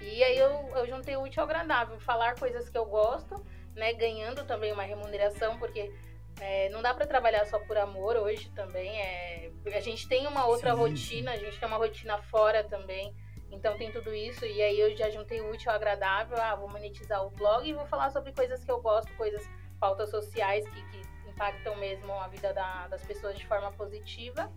E 0.00 0.24
aí 0.24 0.38
eu, 0.38 0.50
eu 0.74 0.86
juntei 0.86 1.16
o 1.16 1.22
útil 1.22 1.42
ao 1.42 1.48
agradável, 1.48 2.00
falar 2.00 2.38
coisas 2.38 2.70
que 2.70 2.78
eu 2.78 2.86
gosto, 2.86 3.44
né? 3.74 3.92
Ganhando 3.92 4.46
também 4.46 4.72
uma 4.72 4.84
remuneração, 4.84 5.58
porque 5.58 5.92
é, 6.40 6.70
não 6.70 6.80
dá 6.80 6.94
para 6.94 7.06
trabalhar 7.06 7.44
só 7.46 7.58
por 7.58 7.76
amor 7.76 8.16
hoje 8.16 8.50
também. 8.50 8.98
É, 8.98 9.50
a 9.74 9.80
gente 9.80 10.08
tem 10.08 10.26
uma 10.26 10.46
outra 10.46 10.72
sim, 10.72 10.78
rotina, 10.78 11.32
a 11.32 11.36
gente 11.36 11.58
tem 11.58 11.68
uma 11.68 11.76
rotina 11.76 12.18
fora 12.22 12.64
também. 12.64 13.14
Então 13.50 13.76
tem 13.76 13.90
tudo 13.90 14.14
isso, 14.14 14.44
e 14.44 14.62
aí 14.62 14.78
eu 14.78 14.96
já 14.96 15.10
juntei 15.10 15.40
o 15.40 15.50
útil 15.50 15.70
ao 15.70 15.76
agradável, 15.76 16.36
ah, 16.40 16.54
vou 16.54 16.68
monetizar 16.68 17.24
o 17.26 17.30
blog 17.30 17.68
e 17.68 17.72
vou 17.72 17.86
falar 17.86 18.10
sobre 18.10 18.32
coisas 18.32 18.64
que 18.64 18.70
eu 18.70 18.80
gosto, 18.80 19.12
coisas, 19.16 19.44
pautas 19.80 20.10
sociais 20.10 20.68
que, 20.68 20.82
que 20.90 21.28
impactam 21.28 21.74
mesmo 21.76 22.12
a 22.12 22.28
vida 22.28 22.52
da, 22.52 22.86
das 22.88 23.04
pessoas 23.04 23.36
de 23.36 23.46
forma 23.46 23.72
positiva. 23.72 24.50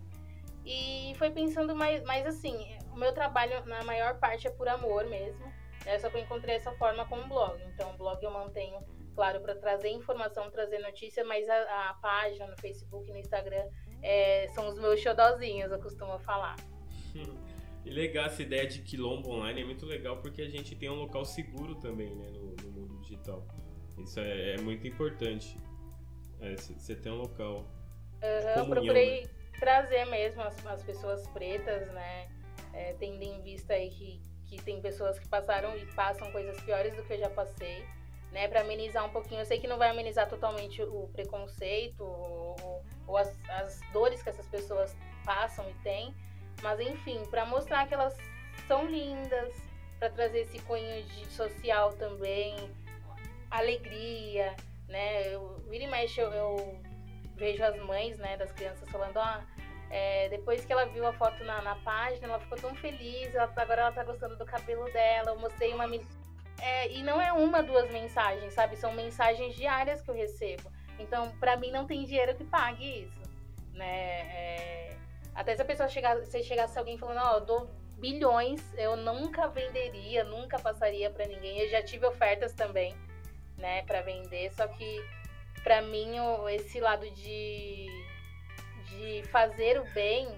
E 0.64 1.14
foi 1.18 1.30
pensando 1.30 1.74
mais, 1.74 2.02
mais 2.04 2.26
assim, 2.26 2.78
o 2.92 2.96
meu 2.96 3.12
trabalho 3.12 3.64
na 3.66 3.82
maior 3.84 4.18
parte 4.18 4.46
é 4.46 4.50
por 4.50 4.68
amor 4.68 5.04
mesmo, 5.06 5.44
né? 5.84 5.98
só 5.98 6.08
que 6.08 6.16
eu 6.16 6.22
encontrei 6.22 6.56
essa 6.56 6.72
forma 6.72 7.06
com 7.06 7.16
o 7.16 7.28
blog. 7.28 7.62
Então 7.74 7.92
o 7.92 7.96
blog 7.96 8.22
eu 8.22 8.30
mantenho, 8.30 8.78
claro, 9.14 9.40
para 9.40 9.54
trazer 9.54 9.88
informação, 9.90 10.50
trazer 10.50 10.78
notícia, 10.78 11.24
mas 11.24 11.48
a, 11.48 11.90
a 11.90 11.94
página 11.94 12.46
no 12.46 12.56
Facebook, 12.58 13.10
no 13.10 13.18
Instagram, 13.18 13.66
é, 14.02 14.48
são 14.54 14.68
os 14.68 14.78
meus 14.78 15.00
xodozinhos, 15.00 15.70
eu 15.70 15.80
costumo 15.80 16.18
falar. 16.20 16.56
E 17.84 17.90
legal 17.90 18.26
essa 18.26 18.42
ideia 18.42 18.66
de 18.66 18.80
quilombo 18.80 19.30
online 19.30 19.60
é 19.60 19.64
muito 19.64 19.84
legal 19.84 20.16
porque 20.18 20.40
a 20.40 20.48
gente 20.48 20.74
tem 20.74 20.88
um 20.88 20.94
local 20.94 21.24
seguro 21.24 21.74
também, 21.74 22.14
né, 22.14 22.30
no, 22.30 22.56
no 22.56 22.70
mundo 22.70 23.00
digital. 23.00 23.46
Isso 23.98 24.18
é, 24.20 24.54
é 24.54 24.56
muito 24.58 24.86
importante. 24.86 25.56
Você 26.56 26.92
é, 26.92 26.96
ter 26.96 27.10
um 27.10 27.16
local. 27.16 27.66
Uhum, 28.22 28.48
eu 28.56 28.66
procurei 28.66 29.22
né? 29.22 29.30
trazer 29.58 30.04
mesmo 30.06 30.42
as, 30.42 30.66
as, 30.66 30.82
pessoas 30.82 31.26
pretas, 31.28 31.88
né? 31.92 32.28
É, 32.72 32.94
tendo 32.94 33.22
em 33.22 33.40
vista 33.42 33.74
aí 33.74 33.90
que, 33.90 34.20
que 34.46 34.62
tem 34.62 34.80
pessoas 34.80 35.18
que 35.18 35.28
passaram 35.28 35.76
e 35.76 35.86
passam 35.94 36.30
coisas 36.32 36.60
piores 36.62 36.94
do 36.96 37.02
que 37.04 37.12
eu 37.12 37.18
já 37.18 37.30
passei, 37.30 37.84
né? 38.32 38.48
Para 38.48 38.62
amenizar 38.62 39.04
um 39.06 39.10
pouquinho. 39.10 39.40
Eu 39.40 39.46
sei 39.46 39.60
que 39.60 39.66
não 39.66 39.78
vai 39.78 39.90
amenizar 39.90 40.28
totalmente 40.28 40.82
o 40.82 41.08
preconceito 41.12 42.02
ou, 42.02 42.82
ou 43.06 43.16
as, 43.16 43.32
as 43.50 43.80
dores 43.92 44.22
que 44.22 44.28
essas 44.28 44.48
pessoas 44.48 44.96
passam 45.24 45.68
e 45.70 45.74
têm, 45.82 46.14
mas 46.62 46.80
enfim, 46.80 47.22
para 47.30 47.44
mostrar 47.46 47.86
que 47.86 47.94
elas 47.94 48.16
são 48.66 48.86
lindas, 48.86 49.54
para 49.98 50.10
trazer 50.10 50.40
esse 50.40 50.58
cunho 50.60 51.02
de 51.04 51.26
social 51.26 51.92
também, 51.92 52.56
alegria, 53.50 54.54
né? 54.88 55.34
Eu, 55.34 55.62
vira 55.68 55.84
e 55.84 55.86
mexe, 55.86 56.20
eu, 56.20 56.30
eu 56.32 56.80
vejo 57.36 57.62
as 57.62 57.76
mães, 57.80 58.18
né, 58.18 58.36
das 58.36 58.52
crianças 58.52 58.88
falando, 58.88 59.18
ah, 59.18 59.44
é, 59.90 60.28
depois 60.28 60.64
que 60.64 60.72
ela 60.72 60.86
viu 60.86 61.06
a 61.06 61.12
foto 61.12 61.42
na, 61.44 61.62
na, 61.62 61.76
página, 61.76 62.26
ela 62.26 62.40
ficou 62.40 62.58
tão 62.58 62.74
feliz, 62.74 63.34
ela, 63.34 63.52
agora 63.56 63.82
ela 63.82 63.92
tá 63.92 64.04
gostando 64.04 64.36
do 64.36 64.44
cabelo 64.44 64.84
dela, 64.92 65.30
eu 65.30 65.38
mostrei 65.38 65.72
uma... 65.72 65.86
É, 66.60 66.90
e 66.90 67.02
não 67.02 67.20
é 67.20 67.32
uma, 67.32 67.62
duas 67.62 67.90
mensagens, 67.90 68.54
sabe? 68.54 68.76
São 68.76 68.92
mensagens 68.92 69.54
diárias 69.54 70.00
que 70.00 70.10
eu 70.10 70.14
recebo. 70.14 70.70
Então, 70.98 71.30
para 71.38 71.56
mim, 71.56 71.70
não 71.70 71.86
tem 71.86 72.04
dinheiro 72.04 72.34
que 72.34 72.44
pague 72.44 73.02
isso, 73.02 73.22
né? 73.72 74.20
É, 74.32 74.93
até 75.34 75.56
se 75.56 75.62
a 75.62 75.64
pessoa 75.64 75.88
chegar, 75.88 76.22
se 76.24 76.42
chegasse 76.42 76.78
alguém 76.78 76.96
falando, 76.96 77.18
ó, 77.18 77.32
oh, 77.32 77.36
eu 77.38 77.40
dou 77.44 77.70
bilhões, 77.98 78.62
eu 78.74 78.96
nunca 78.96 79.48
venderia, 79.48 80.24
nunca 80.24 80.58
passaria 80.58 81.10
para 81.10 81.26
ninguém. 81.26 81.58
Eu 81.58 81.68
já 81.68 81.82
tive 81.82 82.06
ofertas 82.06 82.52
também, 82.52 82.94
né, 83.56 83.82
para 83.82 84.02
vender, 84.02 84.52
só 84.52 84.66
que 84.68 85.04
para 85.62 85.80
mim 85.80 86.16
esse 86.50 86.78
lado 86.80 87.08
de 87.10 87.86
de 88.88 89.22
fazer 89.24 89.80
o 89.80 89.84
bem, 89.92 90.28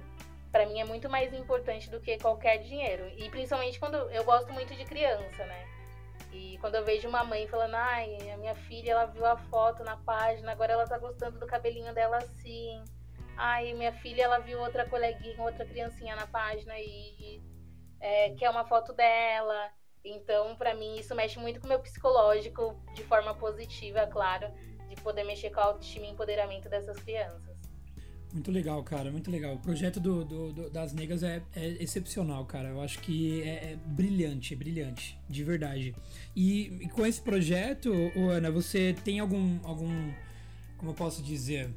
para 0.50 0.64
mim 0.66 0.80
é 0.80 0.84
muito 0.84 1.10
mais 1.10 1.32
importante 1.34 1.90
do 1.90 2.00
que 2.00 2.18
qualquer 2.18 2.58
dinheiro. 2.58 3.06
E 3.16 3.28
principalmente 3.28 3.78
quando 3.78 3.96
eu 4.10 4.24
gosto 4.24 4.52
muito 4.52 4.74
de 4.74 4.84
criança, 4.84 5.44
né? 5.44 5.68
E 6.32 6.58
quando 6.58 6.76
eu 6.76 6.84
vejo 6.84 7.08
uma 7.08 7.24
mãe 7.24 7.46
falando, 7.46 7.74
ai, 7.74 8.30
a 8.30 8.36
minha 8.36 8.54
filha, 8.54 8.92
ela 8.92 9.06
viu 9.06 9.24
a 9.26 9.36
foto 9.36 9.84
na 9.84 9.96
página, 9.98 10.52
agora 10.52 10.72
ela 10.72 10.86
tá 10.86 10.98
gostando 10.98 11.38
do 11.38 11.46
cabelinho 11.46 11.92
dela 11.94 12.18
assim. 12.18 12.82
Ai, 13.36 13.74
minha 13.74 13.92
filha, 13.92 14.22
ela 14.22 14.38
viu 14.38 14.58
outra 14.58 14.86
coleguinha, 14.88 15.40
outra 15.42 15.66
criancinha 15.66 16.16
na 16.16 16.26
página 16.26 16.72
e, 16.78 17.42
é, 18.00 18.30
quer 18.30 18.50
uma 18.50 18.66
foto 18.66 18.92
dela. 18.92 19.70
Então, 20.04 20.56
para 20.56 20.74
mim, 20.74 20.96
isso 20.98 21.14
mexe 21.14 21.38
muito 21.38 21.60
com 21.60 21.66
o 21.66 21.68
meu 21.68 21.80
psicológico, 21.80 22.80
de 22.94 23.02
forma 23.02 23.34
positiva, 23.34 24.06
claro, 24.06 24.46
de 24.88 24.96
poder 25.02 25.24
mexer 25.24 25.50
com 25.50 25.60
a 25.60 25.64
autoestima 25.64 26.06
e 26.06 26.10
empoderamento 26.10 26.68
dessas 26.68 26.98
crianças. 26.98 27.56
Muito 28.32 28.50
legal, 28.50 28.82
cara, 28.82 29.10
muito 29.10 29.30
legal. 29.30 29.54
O 29.54 29.58
projeto 29.58 29.98
do, 29.98 30.24
do, 30.24 30.52
do 30.52 30.70
das 30.70 30.92
negas 30.92 31.22
é, 31.22 31.42
é, 31.54 31.82
excepcional, 31.82 32.44
cara. 32.44 32.68
Eu 32.68 32.80
acho 32.80 32.98
que 33.00 33.42
é, 33.42 33.72
é 33.72 33.76
brilhante, 33.76 34.52
é 34.52 34.56
brilhante, 34.56 35.18
de 35.28 35.42
verdade. 35.42 35.94
E, 36.34 36.66
e, 36.82 36.88
com 36.88 37.06
esse 37.06 37.20
projeto, 37.20 37.90
Ana, 38.30 38.50
você 38.50 38.94
tem 39.04 39.20
algum, 39.20 39.58
algum, 39.64 40.12
como 40.76 40.90
eu 40.90 40.94
posso 40.94 41.22
dizer, 41.22 41.70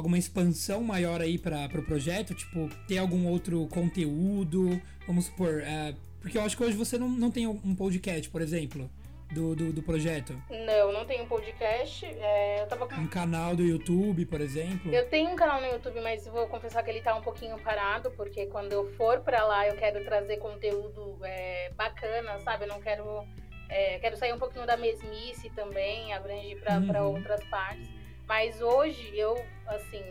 alguma 0.00 0.18
expansão 0.18 0.82
maior 0.82 1.20
aí 1.20 1.38
para 1.38 1.66
o 1.66 1.68
pro 1.68 1.82
projeto? 1.82 2.34
Tipo, 2.34 2.68
ter 2.88 2.98
algum 2.98 3.26
outro 3.28 3.66
conteúdo? 3.68 4.80
Vamos 5.06 5.26
supor, 5.26 5.60
é, 5.62 5.94
porque 6.20 6.36
eu 6.36 6.42
acho 6.42 6.56
que 6.56 6.64
hoje 6.64 6.76
você 6.76 6.98
não, 6.98 7.08
não 7.08 7.30
tem 7.30 7.46
um 7.46 7.74
podcast, 7.74 8.28
por 8.28 8.42
exemplo. 8.42 8.90
do, 9.32 9.54
do, 9.54 9.72
do 9.72 9.82
projeto? 9.82 10.32
Não, 10.50 10.92
não 10.92 11.04
tenho 11.04 11.26
podcast. 11.26 12.04
É, 12.04 12.62
eu 12.62 12.66
tava 12.66 12.86
com... 12.86 12.94
Um 12.96 13.06
canal 13.06 13.54
do 13.54 13.62
YouTube, 13.62 14.26
por 14.26 14.40
exemplo? 14.40 14.92
Eu 14.92 15.08
tenho 15.08 15.30
um 15.30 15.36
canal 15.36 15.60
no 15.60 15.66
YouTube, 15.68 16.00
mas 16.00 16.26
vou 16.26 16.46
confessar 16.48 16.82
que 16.82 16.90
ele 16.90 17.00
tá 17.00 17.14
um 17.14 17.22
pouquinho 17.22 17.58
parado, 17.58 18.10
porque 18.12 18.46
quando 18.46 18.72
eu 18.72 18.84
for 18.94 19.20
para 19.20 19.44
lá 19.44 19.68
eu 19.68 19.76
quero 19.76 20.04
trazer 20.04 20.38
conteúdo 20.38 21.18
é, 21.22 21.70
bacana, 21.76 22.38
sabe? 22.40 22.64
Eu 22.64 22.68
não 22.68 22.80
quero. 22.80 23.24
É, 23.68 24.00
quero 24.00 24.16
sair 24.16 24.32
um 24.32 24.38
pouquinho 24.38 24.66
da 24.66 24.76
mesmice 24.76 25.48
também, 25.50 26.12
abranger 26.12 26.58
para 26.60 27.04
uhum. 27.04 27.14
outras 27.14 27.44
partes. 27.44 27.88
Mas 28.30 28.62
hoje 28.62 29.10
eu, 29.18 29.44
assim, 29.66 30.04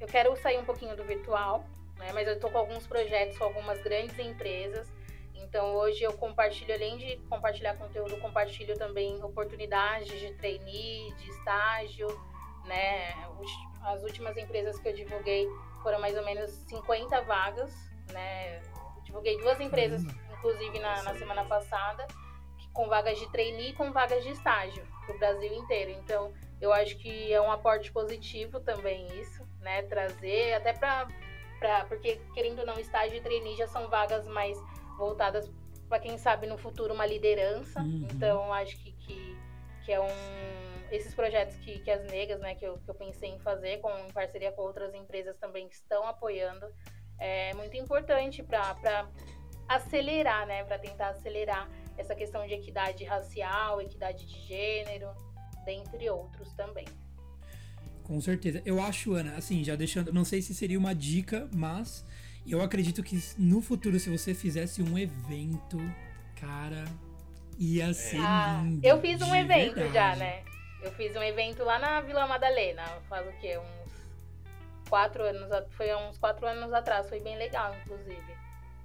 eu 0.00 0.06
quero 0.06 0.34
sair 0.36 0.56
um 0.56 0.64
pouquinho 0.64 0.96
do 0.96 1.04
virtual, 1.04 1.66
né? 1.98 2.10
Mas 2.14 2.26
eu 2.26 2.40
tô 2.40 2.48
com 2.48 2.56
alguns 2.56 2.86
projetos 2.86 3.36
com 3.36 3.44
algumas 3.44 3.78
grandes 3.82 4.18
empresas. 4.18 4.90
Então 5.34 5.74
hoje 5.76 6.02
eu 6.02 6.14
compartilho, 6.14 6.72
além 6.72 6.96
de 6.96 7.18
compartilhar 7.28 7.76
conteúdo, 7.76 8.18
compartilho 8.20 8.74
também 8.78 9.22
oportunidades 9.22 10.18
de 10.18 10.32
trainee, 10.36 11.12
de 11.16 11.28
estágio, 11.28 12.08
né? 12.64 13.12
As 13.82 14.02
últimas 14.02 14.34
empresas 14.38 14.78
que 14.78 14.88
eu 14.88 14.94
divulguei 14.94 15.46
foram 15.82 16.00
mais 16.00 16.16
ou 16.16 16.24
menos 16.24 16.50
50 16.70 17.20
vagas, 17.20 17.70
né? 18.10 18.62
Divulguei 19.04 19.36
duas 19.42 19.60
empresas, 19.60 20.02
inclusive 20.32 20.78
na, 20.78 21.02
na 21.02 21.14
semana 21.18 21.44
passada, 21.44 22.06
com 22.72 22.88
vagas 22.88 23.18
de 23.18 23.30
trainee 23.30 23.72
e 23.72 23.72
com 23.74 23.92
vagas 23.92 24.24
de 24.24 24.30
estágio 24.30 24.82
para 25.04 25.14
o 25.14 25.18
Brasil 25.18 25.52
inteiro. 25.52 25.90
Então 25.90 26.32
eu 26.60 26.72
acho 26.72 26.96
que 26.98 27.32
é 27.32 27.40
um 27.40 27.50
aporte 27.50 27.92
positivo 27.92 28.60
também 28.60 29.06
isso, 29.20 29.46
né? 29.60 29.82
Trazer 29.82 30.54
até 30.54 30.72
para 30.72 31.06
porque 31.88 32.20
querendo 32.34 32.60
ou 32.60 32.66
não 32.66 32.78
estágio 32.78 33.16
e 33.16 33.20
trainee 33.20 33.56
já 33.56 33.66
são 33.66 33.88
vagas 33.88 34.26
mais 34.28 34.56
voltadas 34.96 35.50
para 35.88 35.98
quem 35.98 36.18
sabe 36.18 36.46
no 36.46 36.58
futuro 36.58 36.92
uma 36.92 37.06
liderança. 37.06 37.80
Uhum. 37.80 38.06
Então 38.12 38.52
acho 38.52 38.76
que, 38.78 38.92
que, 38.92 39.38
que, 39.84 39.92
é 39.92 40.00
um 40.00 40.08
esses 40.90 41.14
projetos 41.14 41.56
que, 41.56 41.78
que 41.80 41.90
as 41.90 42.04
negas, 42.04 42.40
né, 42.40 42.54
que 42.54 42.64
eu, 42.64 42.78
que 42.78 42.88
eu 42.88 42.94
pensei 42.94 43.30
em 43.30 43.38
fazer 43.40 43.78
com 43.78 43.90
em 43.98 44.10
parceria 44.10 44.52
com 44.52 44.62
outras 44.62 44.94
empresas 44.94 45.36
também 45.36 45.68
que 45.68 45.74
estão 45.74 46.06
apoiando, 46.06 46.66
é 47.18 47.52
muito 47.54 47.76
importante 47.76 48.42
para 48.42 49.08
acelerar, 49.68 50.46
né, 50.46 50.64
para 50.64 50.78
tentar 50.78 51.08
acelerar 51.08 51.68
essa 51.96 52.14
questão 52.14 52.46
de 52.46 52.54
equidade 52.54 53.04
racial, 53.04 53.80
equidade 53.80 54.24
de 54.24 54.40
gênero, 54.46 55.10
dentre 55.68 56.08
outros 56.08 56.50
também. 56.54 56.86
Com 58.02 58.18
certeza. 58.22 58.62
Eu 58.64 58.80
acho, 58.80 59.12
Ana, 59.12 59.36
assim, 59.36 59.62
já 59.62 59.76
deixando, 59.76 60.10
não 60.10 60.24
sei 60.24 60.40
se 60.40 60.54
seria 60.54 60.78
uma 60.78 60.94
dica, 60.94 61.46
mas 61.54 62.06
eu 62.46 62.62
acredito 62.62 63.02
que 63.02 63.22
no 63.36 63.60
futuro, 63.60 64.00
se 64.00 64.08
você 64.08 64.32
fizesse 64.32 64.80
um 64.80 64.98
evento, 64.98 65.76
cara, 66.40 66.86
ia 67.58 67.92
ser 67.92 68.18
ah, 68.18 68.62
lindo. 68.64 68.86
Eu 68.86 68.98
fiz 68.98 69.20
um 69.20 69.34
evento 69.34 69.74
verdade. 69.74 69.92
já, 69.92 70.16
né? 70.16 70.42
Eu 70.82 70.90
fiz 70.92 71.14
um 71.14 71.22
evento 71.22 71.62
lá 71.64 71.78
na 71.78 72.00
Vila 72.00 72.26
Madalena, 72.26 72.84
faz 73.06 73.28
o 73.28 73.32
quê? 73.38 73.58
Uns 73.58 74.88
quatro 74.88 75.22
anos, 75.22 75.50
foi 75.72 75.94
uns 75.94 76.16
quatro 76.16 76.46
anos 76.46 76.72
atrás, 76.72 77.10
foi 77.10 77.20
bem 77.20 77.36
legal, 77.36 77.76
inclusive. 77.84 78.37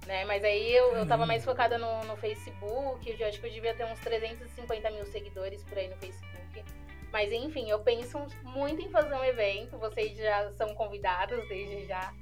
Né? 0.06 0.24
Mas 0.24 0.44
aí 0.44 0.74
eu, 0.74 0.96
eu 0.96 1.06
tava 1.06 1.24
mais 1.24 1.44
focada 1.44 1.78
no, 1.78 2.04
no 2.04 2.16
Facebook, 2.16 3.16
eu 3.18 3.26
acho 3.26 3.40
que 3.40 3.46
eu 3.46 3.50
devia 3.50 3.74
ter 3.74 3.84
uns 3.86 3.98
350 4.00 4.90
mil 4.90 5.06
seguidores 5.06 5.62
por 5.64 5.78
aí 5.78 5.88
no 5.88 5.96
Facebook. 5.96 6.64
Mas 7.10 7.32
enfim, 7.32 7.70
eu 7.70 7.78
penso 7.78 8.18
muito 8.42 8.82
em 8.82 8.90
fazer 8.90 9.14
um 9.14 9.24
evento, 9.24 9.78
vocês 9.78 10.16
já 10.16 10.50
são 10.52 10.74
convidados 10.74 11.48
desde 11.48 11.86
já. 11.86 12.12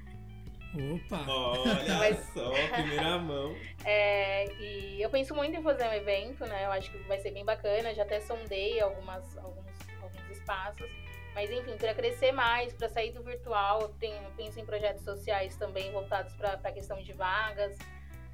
Opa! 0.74 1.24
Olha 1.28 1.94
Mas... 1.98 2.18
só, 2.32 2.50
primeira 2.72 3.18
mão. 3.18 3.54
É, 3.84 4.46
e 4.60 5.02
eu 5.02 5.10
penso 5.10 5.34
muito 5.34 5.58
em 5.58 5.62
fazer 5.62 5.84
um 5.84 5.92
evento, 5.92 6.46
né? 6.46 6.64
Eu 6.64 6.72
acho 6.72 6.90
que 6.90 6.98
vai 7.08 7.18
ser 7.18 7.30
bem 7.30 7.44
bacana. 7.44 7.94
Já 7.94 8.02
até 8.02 8.20
sondei 8.20 8.80
algumas, 8.80 9.36
alguns, 9.38 9.66
alguns 10.00 10.30
espaços. 10.30 10.90
Mas 11.34 11.50
enfim, 11.50 11.76
para 11.76 11.94
crescer 11.94 12.32
mais, 12.32 12.72
para 12.74 12.88
sair 12.88 13.10
do 13.12 13.22
virtual, 13.22 13.82
eu, 13.82 13.88
tenho, 13.88 14.22
eu 14.22 14.30
penso 14.36 14.60
em 14.60 14.66
projetos 14.66 15.02
sociais 15.02 15.56
também 15.56 15.90
voltados 15.90 16.34
para 16.34 16.60
a 16.62 16.72
questão 16.72 17.02
de 17.02 17.12
vagas. 17.12 17.76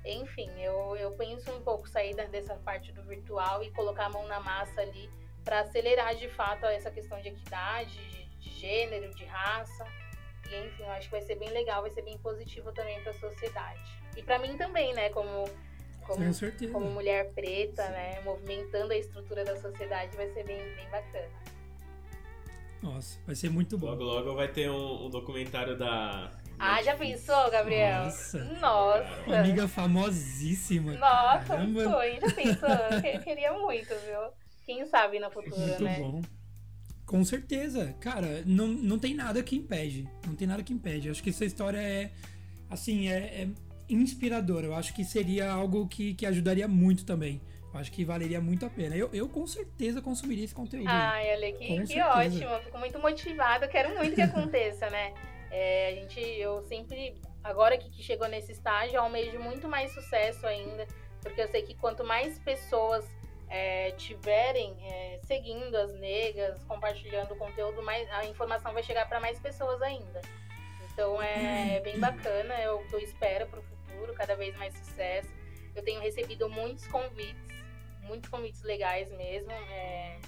Enfim, 0.04 0.50
eu, 0.58 0.96
eu 0.96 1.12
penso 1.12 1.50
um 1.52 1.60
pouco 1.60 1.88
sair 1.88 2.14
dessa 2.14 2.54
parte 2.56 2.92
do 2.92 3.02
virtual 3.02 3.62
e 3.62 3.70
colocar 3.70 4.06
a 4.06 4.08
mão 4.08 4.26
na 4.26 4.40
massa 4.40 4.80
ali 4.80 5.08
para 5.44 5.60
acelerar 5.60 6.14
de 6.14 6.28
fato 6.28 6.66
essa 6.66 6.90
questão 6.90 7.20
de 7.20 7.28
equidade, 7.28 7.96
de, 8.10 8.24
de 8.38 8.50
gênero, 8.58 9.14
de 9.14 9.24
raça. 9.24 9.84
E 10.50 10.66
enfim, 10.66 10.82
eu 10.82 10.90
acho 10.90 11.08
que 11.08 11.12
vai 11.12 11.22
ser 11.22 11.36
bem 11.36 11.50
legal, 11.50 11.82
vai 11.82 11.90
ser 11.90 12.02
bem 12.02 12.18
positivo 12.18 12.72
também 12.72 13.00
para 13.02 13.12
a 13.12 13.14
sociedade. 13.14 14.02
E 14.16 14.22
para 14.22 14.38
mim 14.38 14.56
também, 14.56 14.92
né, 14.94 15.10
como 15.10 15.44
como, 16.08 16.72
como 16.72 16.90
mulher 16.90 17.30
preta, 17.34 17.84
Sim. 17.84 17.92
né, 17.92 18.20
movimentando 18.22 18.94
a 18.94 18.96
estrutura 18.96 19.44
da 19.44 19.56
sociedade, 19.56 20.16
vai 20.16 20.28
ser 20.30 20.42
bem, 20.44 20.58
bem 20.74 20.88
bacana. 20.88 21.57
Nossa, 22.82 23.18
vai 23.26 23.34
ser 23.34 23.50
muito 23.50 23.76
bom. 23.76 23.88
Logo, 23.88 24.04
logo 24.04 24.34
vai 24.34 24.48
ter 24.48 24.70
um, 24.70 25.06
um 25.06 25.10
documentário 25.10 25.76
da. 25.76 26.30
Ah, 26.58 26.82
já 26.82 26.96
pensou, 26.96 27.50
Gabriel? 27.50 28.04
Nossa. 28.04 28.44
Nossa. 28.60 29.22
Uma 29.26 29.38
amiga 29.38 29.68
famosíssima. 29.68 30.92
Nossa, 30.94 31.44
Caramba. 31.46 31.84
sonho. 31.84 32.20
Já 32.20 32.34
pensou? 32.34 33.22
Queria 33.22 33.52
muito, 33.52 33.88
viu? 33.88 34.20
Quem 34.64 34.84
sabe 34.86 35.18
no 35.18 35.30
futuro, 35.30 35.56
muito 35.58 35.82
né? 35.82 35.98
Muito 35.98 36.12
bom. 36.12 36.22
Com 37.06 37.24
certeza. 37.24 37.94
Cara, 38.00 38.42
não, 38.44 38.66
não 38.68 38.98
tem 38.98 39.14
nada 39.14 39.42
que 39.42 39.56
impede. 39.56 40.08
Não 40.26 40.34
tem 40.34 40.46
nada 40.46 40.62
que 40.62 40.72
impede. 40.72 41.08
Acho 41.08 41.22
que 41.22 41.30
essa 41.30 41.44
história 41.44 41.78
é, 41.78 42.10
assim, 42.68 43.08
é, 43.08 43.42
é 43.42 43.48
inspiradora. 43.88 44.66
Eu 44.66 44.74
acho 44.74 44.92
que 44.94 45.04
seria 45.04 45.50
algo 45.50 45.88
que, 45.88 46.14
que 46.14 46.26
ajudaria 46.26 46.68
muito 46.68 47.04
também. 47.06 47.40
Acho 47.74 47.92
que 47.92 48.04
valeria 48.04 48.40
muito 48.40 48.64
a 48.66 48.70
pena. 48.70 48.96
Eu, 48.96 49.10
eu 49.12 49.28
com 49.28 49.46
certeza 49.46 50.00
consumiria 50.00 50.44
esse 50.44 50.54
conteúdo. 50.54 50.88
Ai, 50.88 51.32
olha, 51.36 51.52
que, 51.52 51.86
que 51.86 52.00
ótimo. 52.00 52.44
Eu 52.44 52.62
fico 52.62 52.78
muito 52.78 52.98
motivada. 52.98 53.68
Quero 53.68 53.94
muito 53.94 54.14
que 54.14 54.22
aconteça, 54.22 54.88
né? 54.90 55.12
É, 55.50 55.88
a 55.88 55.94
gente, 55.94 56.20
eu 56.20 56.62
sempre, 56.62 57.20
agora 57.44 57.76
que, 57.76 57.90
que 57.90 58.02
chegou 58.02 58.26
nesse 58.28 58.52
estágio, 58.52 59.00
almejo 59.00 59.38
muito 59.38 59.68
mais 59.68 59.92
sucesso 59.92 60.46
ainda. 60.46 60.86
Porque 61.22 61.40
eu 61.40 61.48
sei 61.48 61.62
que 61.62 61.74
quanto 61.74 62.04
mais 62.04 62.38
pessoas 62.38 63.04
é, 63.50 63.92
tiverem 63.92 64.76
é, 64.82 65.18
seguindo 65.22 65.74
as 65.76 65.92
negas, 65.94 66.62
compartilhando 66.64 67.32
o 67.32 67.36
conteúdo, 67.36 67.82
mais, 67.82 68.08
a 68.10 68.24
informação 68.26 68.72
vai 68.72 68.82
chegar 68.82 69.08
para 69.08 69.20
mais 69.20 69.38
pessoas 69.38 69.80
ainda. 69.82 70.20
Então 70.92 71.20
é, 71.22 71.76
é 71.76 71.80
bem 71.80 71.98
bacana, 71.98 72.54
é 72.54 72.70
o 72.70 72.80
que 72.80 72.94
eu 72.94 72.98
espero 72.98 73.46
para 73.46 73.60
o 73.60 73.62
futuro, 73.62 74.12
cada 74.14 74.34
vez 74.34 74.56
mais 74.56 74.74
sucesso. 74.74 75.28
Eu 75.74 75.82
tenho 75.82 76.00
recebido 76.00 76.48
muitos 76.48 76.86
convites, 76.88 77.57
muitos 78.08 78.28
convites 78.28 78.62
legais 78.62 79.10
mesmo. 79.12 79.52
É, 79.52 80.18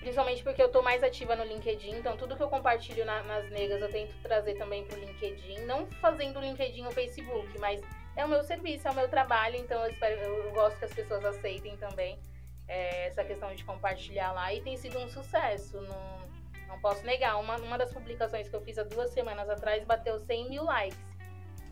principalmente 0.00 0.44
porque 0.44 0.62
eu 0.62 0.66
estou 0.66 0.82
mais 0.82 1.02
ativa 1.02 1.34
no 1.34 1.42
LinkedIn, 1.42 1.96
então 1.96 2.16
tudo 2.16 2.36
que 2.36 2.42
eu 2.42 2.48
compartilho 2.48 3.04
na, 3.04 3.24
nas 3.24 3.50
negas 3.50 3.82
eu 3.82 3.90
tento 3.90 4.14
trazer 4.22 4.54
também 4.54 4.84
para 4.84 4.96
o 4.96 5.00
LinkedIn, 5.00 5.64
não 5.64 5.84
fazendo 6.00 6.38
o 6.38 6.40
LinkedIn 6.40 6.84
ou 6.84 6.92
Facebook, 6.92 7.58
mas 7.58 7.80
é 8.14 8.24
o 8.24 8.28
meu 8.28 8.42
serviço, 8.44 8.86
é 8.86 8.90
o 8.92 8.94
meu 8.94 9.08
trabalho, 9.08 9.56
então 9.56 9.82
eu, 9.82 9.90
espero, 9.90 10.20
eu 10.20 10.52
gosto 10.52 10.78
que 10.78 10.84
as 10.84 10.94
pessoas 10.94 11.24
aceitem 11.24 11.76
também 11.76 12.20
é, 12.68 13.08
essa 13.08 13.24
questão 13.24 13.52
de 13.54 13.64
compartilhar 13.64 14.32
lá 14.32 14.52
e 14.54 14.60
tem 14.60 14.76
sido 14.76 14.98
um 14.98 15.08
sucesso. 15.08 15.80
Não, 15.80 16.28
não 16.68 16.80
posso 16.80 17.04
negar. 17.04 17.38
Uma, 17.38 17.56
uma 17.56 17.78
das 17.78 17.92
publicações 17.92 18.48
que 18.48 18.54
eu 18.54 18.60
fiz 18.60 18.78
há 18.78 18.84
duas 18.84 19.10
semanas 19.10 19.48
atrás 19.48 19.84
bateu 19.84 20.18
100 20.18 20.48
mil 20.48 20.64
likes. 20.64 20.98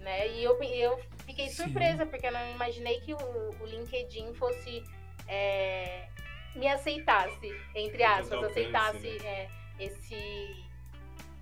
Né? 0.04 0.28
E 0.28 0.44
eu, 0.44 0.62
eu 0.62 1.00
fiquei 1.24 1.48
Sim. 1.48 1.64
surpresa, 1.64 2.04
porque 2.04 2.26
eu 2.26 2.32
não 2.32 2.50
imaginei 2.50 3.00
que 3.00 3.14
o, 3.14 3.18
o 3.60 3.66
LinkedIn 3.66 4.34
fosse. 4.34 4.84
É, 5.26 6.08
me 6.54 6.68
aceitasse, 6.68 7.52
entre 7.74 8.04
aspas, 8.04 8.44
aceitasse 8.44 9.18
né? 9.18 9.26
é, 9.26 9.48
esse 9.80 10.64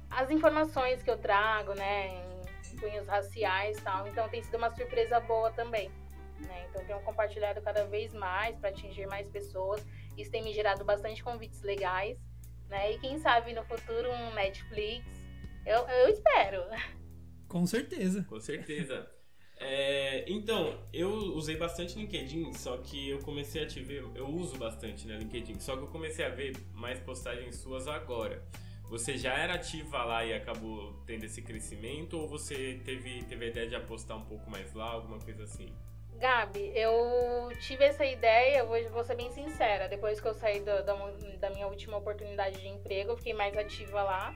as 0.09 0.31
informações 0.31 1.03
que 1.03 1.11
eu 1.11 1.19
trago, 1.19 1.75
né, 1.75 2.23
cunhos 2.79 3.07
raciais 3.07 3.79
e 3.79 3.83
tal. 3.83 4.07
Então 4.07 4.29
tem 4.29 4.43
sido 4.43 4.57
uma 4.57 4.71
surpresa 4.71 5.21
boa 5.21 5.51
também. 5.51 5.91
Né? 6.39 6.67
Então 6.69 6.85
tenho 6.85 7.01
compartilhado 7.01 7.61
cada 7.63 7.85
vez 7.85 8.13
mais 8.15 8.57
para 8.59 8.71
atingir 8.71 9.07
mais 9.07 9.29
pessoas. 9.29 9.85
Isso 10.17 10.31
tem 10.31 10.43
me 10.43 10.53
gerado 10.53 10.85
bastante 10.85 11.23
convites 11.23 11.63
legais. 11.63 12.19
Né? 12.69 12.93
E 12.93 12.99
quem 12.99 13.19
sabe 13.19 13.53
no 13.53 13.65
futuro 13.65 14.11
um 14.11 14.35
Netflix. 14.35 15.07
Eu, 15.65 15.87
eu 15.89 16.09
espero. 16.09 16.63
Com 17.53 17.67
certeza. 17.67 18.25
Com 18.31 18.41
certeza. 18.41 19.07
É, 19.59 20.25
então, 20.27 20.75
eu 20.91 21.11
usei 21.37 21.55
bastante 21.55 21.99
LinkedIn, 21.99 22.55
só 22.55 22.79
que 22.79 23.11
eu 23.11 23.19
comecei 23.19 23.63
a 23.63 23.67
te 23.67 23.79
ver, 23.79 24.03
eu 24.15 24.27
uso 24.27 24.57
bastante 24.57 25.07
né, 25.07 25.19
LinkedIn, 25.19 25.61
só 25.61 25.77
que 25.77 25.83
eu 25.83 25.87
comecei 25.89 26.25
a 26.25 26.31
ver 26.31 26.57
mais 26.73 26.99
postagens 26.99 27.57
suas 27.57 27.87
agora. 27.87 28.43
Você 28.89 29.19
já 29.19 29.35
era 29.35 29.55
ativa 29.55 30.03
lá 30.03 30.25
e 30.25 30.33
acabou 30.33 30.95
tendo 31.07 31.25
esse 31.25 31.43
crescimento 31.43 32.19
ou 32.19 32.27
você 32.27 32.81
teve, 32.87 33.23
teve 33.25 33.45
a 33.45 33.49
ideia 33.49 33.69
de 33.69 33.77
apostar 33.77 34.17
um 34.17 34.25
pouco 34.25 34.51
mais 34.51 34.73
lá, 34.73 34.87
alguma 34.87 35.19
coisa 35.19 35.45
assim? 35.45 35.69
Gabi, 36.19 36.73
eu 36.75 37.51
tive 37.61 37.85
essa 37.85 38.05
ideia, 38.07 38.61
eu 38.61 38.67
vou, 38.67 38.91
vou 38.91 39.05
ser 39.05 39.17
bem 39.17 39.31
sincera. 39.31 39.89
Depois 39.89 40.21
que 40.21 40.27
eu 40.27 40.35
saí 40.35 40.61
do, 40.61 40.85
da, 40.85 40.95
da 41.39 41.51
minha 41.51 41.67
última 41.67 41.99
oportunidade 41.99 42.59
de 42.61 42.69
emprego, 42.69 43.11
eu 43.11 43.17
fiquei 43.17 43.35
mais 43.35 43.55
ativa 43.57 44.03
lá, 44.03 44.35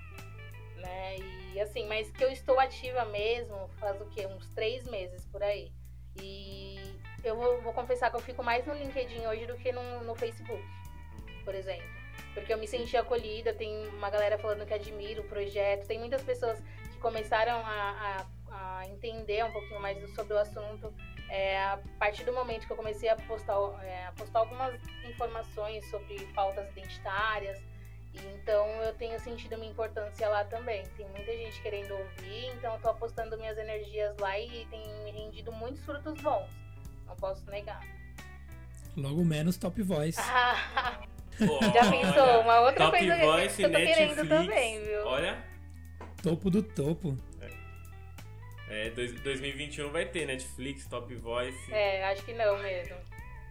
né? 0.77 1.17
E 1.53 1.61
assim, 1.61 1.87
mas 1.87 2.11
que 2.11 2.23
eu 2.23 2.31
estou 2.31 2.59
ativa 2.61 3.05
mesmo 3.07 3.69
faz 3.79 4.01
o 4.01 4.07
quê? 4.07 4.27
Uns 4.27 4.49
três 4.51 4.87
meses 4.89 5.25
por 5.27 5.43
aí. 5.43 5.73
E 6.21 6.79
eu 7.25 7.37
vou, 7.37 7.61
vou, 7.63 7.73
confessar 7.73 8.11
que 8.11 8.17
eu 8.17 8.21
fico 8.21 8.43
mais 8.43 8.67
no 8.67 8.75
LinkedIn 8.75 9.27
hoje 9.27 9.47
do 9.47 9.57
que 9.57 9.73
no, 9.73 10.05
no 10.05 10.15
Facebook, 10.15 10.63
por 11.45 11.55
exemplo. 11.55 11.97
Porque 12.33 12.53
eu 12.53 12.59
me 12.59 12.67
senti 12.67 12.97
acolhida, 12.97 13.53
tem 13.53 13.89
uma 13.89 14.11
galera 14.11 14.39
falando 14.39 14.67
que 14.67 14.75
admira 14.75 15.21
o 15.21 15.25
projeto, 15.25 15.87
tem 15.87 15.99
muitas 15.99 16.23
pessoas 16.23 16.61
que 16.93 16.99
começaram 16.99 17.59
a, 17.65 18.27
a, 18.51 18.79
a 18.79 18.89
entender 18.89 19.45
um 19.45 19.53
pouquinho 19.53 19.81
mais 19.81 19.99
sobre 20.15 20.35
o 20.35 20.39
assunto 20.39 20.93
é, 21.29 21.59
a 21.59 21.79
partir 21.99 22.25
do 22.25 22.33
momento 22.33 22.67
que 22.67 22.73
eu 22.73 22.77
comecei 22.77 23.09
a 23.09 23.17
postar, 23.17 23.57
é, 23.85 24.07
a 24.07 24.13
postar 24.13 24.41
algumas 24.41 24.81
informações 25.05 25.89
sobre 25.91 26.25
pautas 26.35 26.71
identitárias, 26.71 27.61
então 28.35 28.67
eu 28.83 28.93
tenho 28.95 29.19
sentido 29.21 29.57
minha 29.59 29.71
importância 29.71 30.29
lá 30.29 30.45
também. 30.45 30.85
Tem 30.97 31.07
muita 31.09 31.33
gente 31.33 31.61
querendo 31.63 31.93
ouvir, 31.95 32.47
então 32.55 32.75
eu 32.75 32.81
tô 32.81 32.89
apostando 32.91 33.37
minhas 33.39 33.57
energias 33.59 34.17
lá 34.19 34.39
e 34.39 34.67
tem 34.71 34.83
me 35.05 35.11
rendido 35.11 35.53
muitos 35.53 35.85
frutos 35.85 36.21
bons. 36.21 36.49
Não 37.07 37.17
posso 37.17 37.45
negar. 37.51 37.81
Logo 38.97 39.25
menos 39.25 39.57
Top 39.57 39.81
Voice. 39.83 40.19
Oh, 41.39 41.63
Já 41.65 41.91
pensou? 41.91 42.23
Olha, 42.23 42.39
Uma 42.39 42.61
outra 42.61 42.91
coisa 42.91 43.15
Voice, 43.19 43.57
que 43.57 43.63
eu 43.63 43.71
tô 43.71 43.79
Netflix, 43.79 43.99
querendo 44.15 44.27
também, 44.27 44.83
viu? 44.83 45.05
Olha. 45.05 45.45
Topo 46.23 46.49
do 46.49 46.63
topo. 46.63 47.15
É, 48.71 48.91
dois, 48.91 49.13
2021 49.21 49.91
vai 49.91 50.07
ter 50.07 50.27
Netflix, 50.27 50.87
Top 50.87 51.15
Voice. 51.15 51.73
É, 51.73 52.05
acho 52.07 52.25
que 52.25 52.33
não 52.33 52.57
mesmo. 52.59 52.97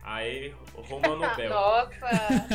Aí, 0.06 0.54
Roma 0.76 1.16
Nobel. 1.16 1.50
Nossa! 1.50 2.06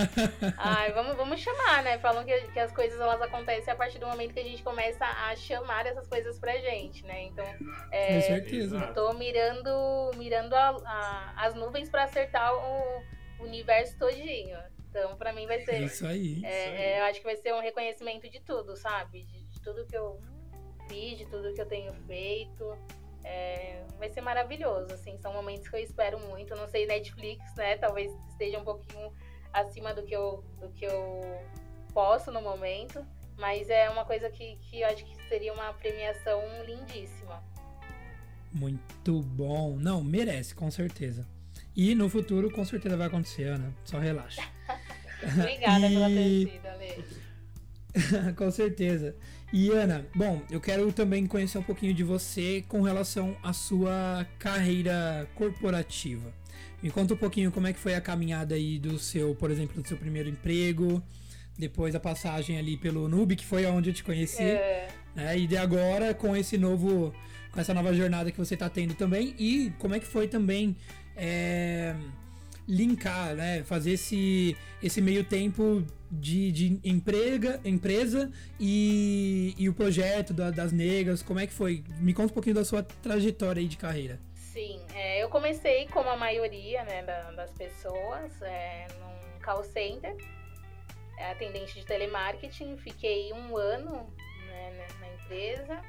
Ai, 0.57 0.92
vamos, 0.92 1.16
vamos 1.16 1.40
chamar, 1.40 1.82
né? 1.82 1.98
Falam 1.98 2.24
que, 2.24 2.40
que 2.53 2.61
as 2.61 2.70
coisas 2.72 2.98
elas 3.01 3.20
acontecem 3.20 3.72
a 3.72 3.76
partir 3.76 3.98
do 3.98 4.07
momento 4.07 4.32
que 4.32 4.38
a 4.38 4.44
gente 4.44 4.62
começa 4.62 5.05
a 5.05 5.34
chamar 5.34 5.84
essas 5.84 6.07
coisas 6.07 6.38
pra 6.38 6.57
gente, 6.59 7.05
né? 7.05 7.24
Então, 7.24 7.44
é, 7.90 8.14
Com 8.14 8.20
certeza. 8.22 8.76
Eu 8.76 8.94
tô 8.94 9.12
mirando, 9.14 10.12
mirando 10.16 10.55
a, 10.55 10.68
a, 10.84 11.46
as 11.46 11.55
nuvens 11.57 11.90
pra 11.90 12.05
acertar 12.05 12.55
o 12.55 13.03
universo 13.40 13.98
todinho. 13.98 14.59
Então, 14.88 15.16
pra 15.16 15.32
mim 15.32 15.46
vai 15.48 15.61
ser. 15.61 15.82
Isso 15.82 16.07
aí. 16.07 16.40
É, 16.44 16.66
isso 16.66 16.70
aí. 16.70 16.76
É, 16.76 17.01
eu 17.01 17.05
acho 17.05 17.18
que 17.18 17.26
vai 17.26 17.36
ser 17.36 17.53
um 17.53 17.61
reconhecimento 17.61 18.30
de 18.30 18.40
tudo, 18.40 18.76
sabe? 18.76 19.24
De, 19.24 19.44
de 19.44 19.61
tudo 19.61 19.84
que 19.86 19.96
eu 19.96 20.20
fiz, 20.88 21.18
de 21.18 21.26
tudo 21.26 21.53
que 21.53 21.61
eu 21.61 21.66
tenho 21.66 21.92
feito. 22.07 22.78
É, 23.24 23.84
vai 23.98 24.08
ser 24.10 24.20
maravilhoso, 24.20 24.92
assim, 24.94 25.18
são 25.18 25.32
momentos 25.32 25.68
que 25.68 25.76
eu 25.76 25.80
espero 25.80 26.18
muito. 26.28 26.54
Não 26.54 26.68
sei, 26.68 26.86
Netflix, 26.86 27.54
né? 27.54 27.76
Talvez 27.76 28.12
esteja 28.30 28.58
um 28.58 28.64
pouquinho 28.64 29.12
acima 29.52 29.92
do 29.92 30.02
que 30.02 30.14
eu, 30.14 30.44
do 30.60 30.70
que 30.70 30.84
eu 30.84 31.20
posso 31.92 32.30
no 32.30 32.40
momento, 32.40 33.04
mas 33.36 33.68
é 33.68 33.90
uma 33.90 34.04
coisa 34.04 34.30
que, 34.30 34.56
que 34.56 34.80
eu 34.80 34.88
acho 34.88 35.04
que 35.04 35.16
seria 35.28 35.52
uma 35.52 35.72
premiação 35.74 36.42
lindíssima. 36.64 37.42
Muito 38.52 39.22
bom. 39.22 39.76
Não, 39.76 40.02
merece, 40.02 40.54
com 40.54 40.70
certeza. 40.70 41.26
E 41.76 41.94
no 41.94 42.08
futuro, 42.08 42.50
com 42.50 42.64
certeza 42.64 42.96
vai 42.96 43.06
acontecer, 43.06 43.44
Ana. 43.44 43.74
Só 43.84 43.98
relaxa. 43.98 44.42
Obrigada 45.38 45.86
e... 45.88 45.94
pela 45.94 46.08
torcida, 46.08 46.76
Lê. 46.76 48.32
com 48.36 48.50
certeza. 48.50 49.16
E 49.53 49.68
Ana, 49.70 50.07
bom, 50.14 50.40
eu 50.48 50.61
quero 50.61 50.92
também 50.92 51.26
conhecer 51.26 51.59
um 51.59 51.62
pouquinho 51.62 51.92
de 51.92 52.05
você 52.05 52.64
com 52.68 52.82
relação 52.82 53.36
à 53.42 53.53
sua 53.53 54.24
carreira 54.38 55.28
corporativa. 55.34 56.32
Me 56.80 56.88
conta 56.88 57.14
um 57.14 57.16
pouquinho 57.16 57.51
como 57.51 57.66
é 57.66 57.72
que 57.72 57.78
foi 57.78 57.94
a 57.94 58.01
caminhada 58.01 58.55
aí 58.55 58.78
do 58.78 58.96
seu, 58.96 59.34
por 59.34 59.51
exemplo, 59.51 59.82
do 59.82 59.86
seu 59.86 59.96
primeiro 59.96 60.28
emprego, 60.28 61.03
depois 61.59 61.96
a 61.96 62.01
passagem 62.01 62.59
ali 62.59 62.76
pelo 62.76 63.09
Nube, 63.09 63.34
que 63.34 63.44
foi 63.44 63.66
onde 63.66 63.90
eu 63.90 63.94
te 63.94 64.05
conheci, 64.05 64.42
é. 64.42 64.88
né? 65.16 65.36
E 65.36 65.48
de 65.48 65.57
agora 65.57 66.14
com 66.14 66.36
esse 66.36 66.57
novo, 66.57 67.12
com 67.51 67.61
essa 67.61 67.74
nova 67.74 67.92
jornada 67.92 68.30
que 68.30 68.38
você 68.38 68.55
está 68.55 68.70
tendo 68.70 68.94
também 68.94 69.34
e 69.36 69.72
como 69.80 69.96
é 69.96 69.98
que 69.98 70.07
foi 70.07 70.28
também 70.28 70.76
é, 71.16 71.96
linkar, 72.68 73.34
né? 73.34 73.64
Fazer 73.64 73.92
esse, 73.92 74.57
esse 74.80 75.03
meio 75.03 75.24
tempo 75.24 75.84
de, 76.11 76.50
de 76.50 76.80
emprega, 76.84 77.61
empresa 77.64 78.30
e, 78.58 79.54
e 79.56 79.68
o 79.68 79.74
projeto 79.74 80.32
da, 80.32 80.50
das 80.50 80.72
negras, 80.72 81.22
como 81.22 81.38
é 81.38 81.46
que 81.46 81.52
foi? 81.52 81.84
Me 81.98 82.12
conta 82.12 82.30
um 82.30 82.34
pouquinho 82.34 82.56
da 82.56 82.64
sua 82.64 82.82
trajetória 82.82 83.61
aí 83.61 83.68
de 83.68 83.76
carreira. 83.76 84.18
Sim, 84.34 84.80
é, 84.94 85.22
eu 85.22 85.28
comecei 85.28 85.86
como 85.88 86.08
a 86.08 86.16
maioria 86.16 86.82
né, 86.84 87.02
da, 87.02 87.30
das 87.32 87.52
pessoas, 87.52 88.42
é, 88.42 88.88
num 88.98 89.40
call 89.40 89.62
center, 89.62 90.16
é, 91.16 91.30
atendente 91.30 91.74
de 91.74 91.86
telemarketing, 91.86 92.76
fiquei 92.78 93.32
um 93.32 93.56
ano 93.56 94.12
né, 94.46 94.86
na 94.98 95.08
empresa, 95.14 95.80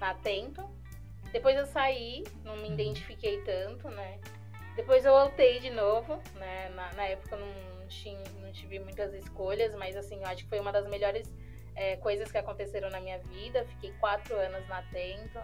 na. 0.00 0.68
Depois 1.32 1.56
eu 1.56 1.66
saí, 1.66 2.24
não 2.44 2.56
me 2.56 2.70
identifiquei 2.70 3.42
tanto, 3.42 3.88
né? 3.90 4.18
Depois 4.74 5.04
eu 5.04 5.12
voltei 5.12 5.60
de 5.60 5.70
novo, 5.70 6.20
né? 6.34 6.70
Na, 6.70 6.92
na 6.94 7.04
época 7.04 7.34
eu 7.34 7.40
não, 7.40 7.75
tinha, 7.86 8.22
não 8.40 8.52
tive 8.52 8.78
muitas 8.78 9.12
escolhas, 9.14 9.74
mas 9.74 9.96
assim, 9.96 10.16
eu 10.16 10.26
acho 10.26 10.44
que 10.44 10.48
foi 10.48 10.60
uma 10.60 10.72
das 10.72 10.86
melhores 10.86 11.32
é, 11.74 11.96
coisas 11.96 12.32
que 12.32 12.38
aconteceram 12.38 12.90
na 12.90 13.00
minha 13.00 13.18
vida. 13.18 13.64
Fiquei 13.66 13.92
quatro 14.00 14.34
anos 14.36 14.66
na 14.68 14.82
Tento. 14.84 15.38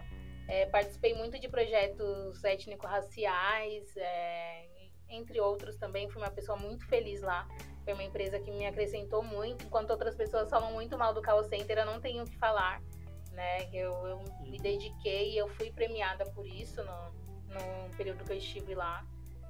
É, 0.47 0.65
participei 0.65 1.13
muito 1.13 1.39
de 1.39 1.47
projetos 1.47 2.43
étnico-raciais, 2.43 3.95
é, 3.95 4.65
entre 5.09 5.39
outros 5.39 5.77
também. 5.77 6.09
Fui 6.09 6.21
uma 6.21 6.31
pessoa 6.31 6.57
muito 6.57 6.85
feliz 6.87 7.21
lá. 7.21 7.47
Foi 7.83 7.93
uma 7.93 8.03
empresa 8.03 8.39
que 8.39 8.51
me 8.51 8.65
acrescentou 8.65 9.21
muito. 9.21 9.65
Enquanto 9.65 9.91
outras 9.91 10.15
pessoas 10.15 10.49
falam 10.49 10.71
muito 10.73 10.97
mal 10.97 11.13
do 11.13 11.21
call 11.21 11.43
center, 11.43 11.77
eu 11.77 11.85
não 11.85 12.01
tenho 12.01 12.23
o 12.23 12.25
que 12.25 12.37
falar. 12.37 12.81
Né? 13.31 13.69
Eu, 13.73 13.91
eu 14.07 14.23
me 14.41 14.59
dediquei 14.59 15.33
e 15.33 15.37
eu 15.37 15.47
fui 15.49 15.71
premiada 15.71 16.25
por 16.31 16.45
isso 16.45 16.83
no, 16.83 17.11
no 17.47 17.95
período 17.95 18.23
que 18.23 18.31
eu 18.31 18.37
estive 18.37 18.75
lá. 18.75 19.05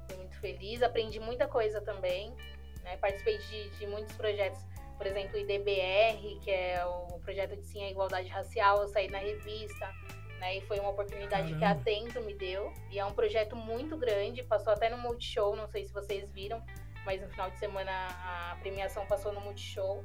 Fui 0.08 0.18
muito 0.18 0.38
feliz, 0.40 0.82
aprendi 0.82 1.20
muita 1.20 1.48
coisa 1.48 1.82
também. 1.82 2.36
Né? 2.84 2.98
Participei 2.98 3.38
de, 3.38 3.70
de 3.72 3.88
muitos 3.88 4.16
projetos, 4.16 4.64
por 4.98 5.08
exemplo, 5.08 5.36
o 5.36 5.40
IDBR, 5.40 6.40
que 6.42 6.52
é 6.52 6.86
o 6.86 7.20
projeto 7.20 7.56
de 7.56 7.66
Sim 7.66 7.84
à 7.84 7.90
Igualdade 7.90 8.28
Racial, 8.28 8.82
eu 8.82 8.88
saí 8.88 9.10
na 9.10 9.20
revista. 9.20 9.92
Né? 10.40 10.58
E 10.58 10.62
foi 10.62 10.80
uma 10.80 10.90
oportunidade 10.90 11.54
Caramba. 11.54 11.60
que 11.60 11.66
a 11.66 11.72
Atento 11.72 12.22
me 12.22 12.34
deu. 12.34 12.74
E 12.92 13.00
é 13.00 13.06
um 13.06 13.14
projeto 13.14 13.56
muito 13.56 13.98
grande, 13.98 14.44
passou 14.44 14.74
até 14.74 14.90
no 14.90 14.98
Multishow, 14.98 15.56
não 15.56 15.68
sei 15.68 15.86
se 15.86 15.94
vocês 15.94 16.30
viram, 16.32 16.64
mas 17.06 17.22
no 17.22 17.30
final 17.30 17.50
de 17.50 17.58
semana 17.58 17.92
a 17.92 18.58
premiação 18.60 19.06
passou 19.06 19.32
no 19.32 19.42
Multishow. 19.42 20.04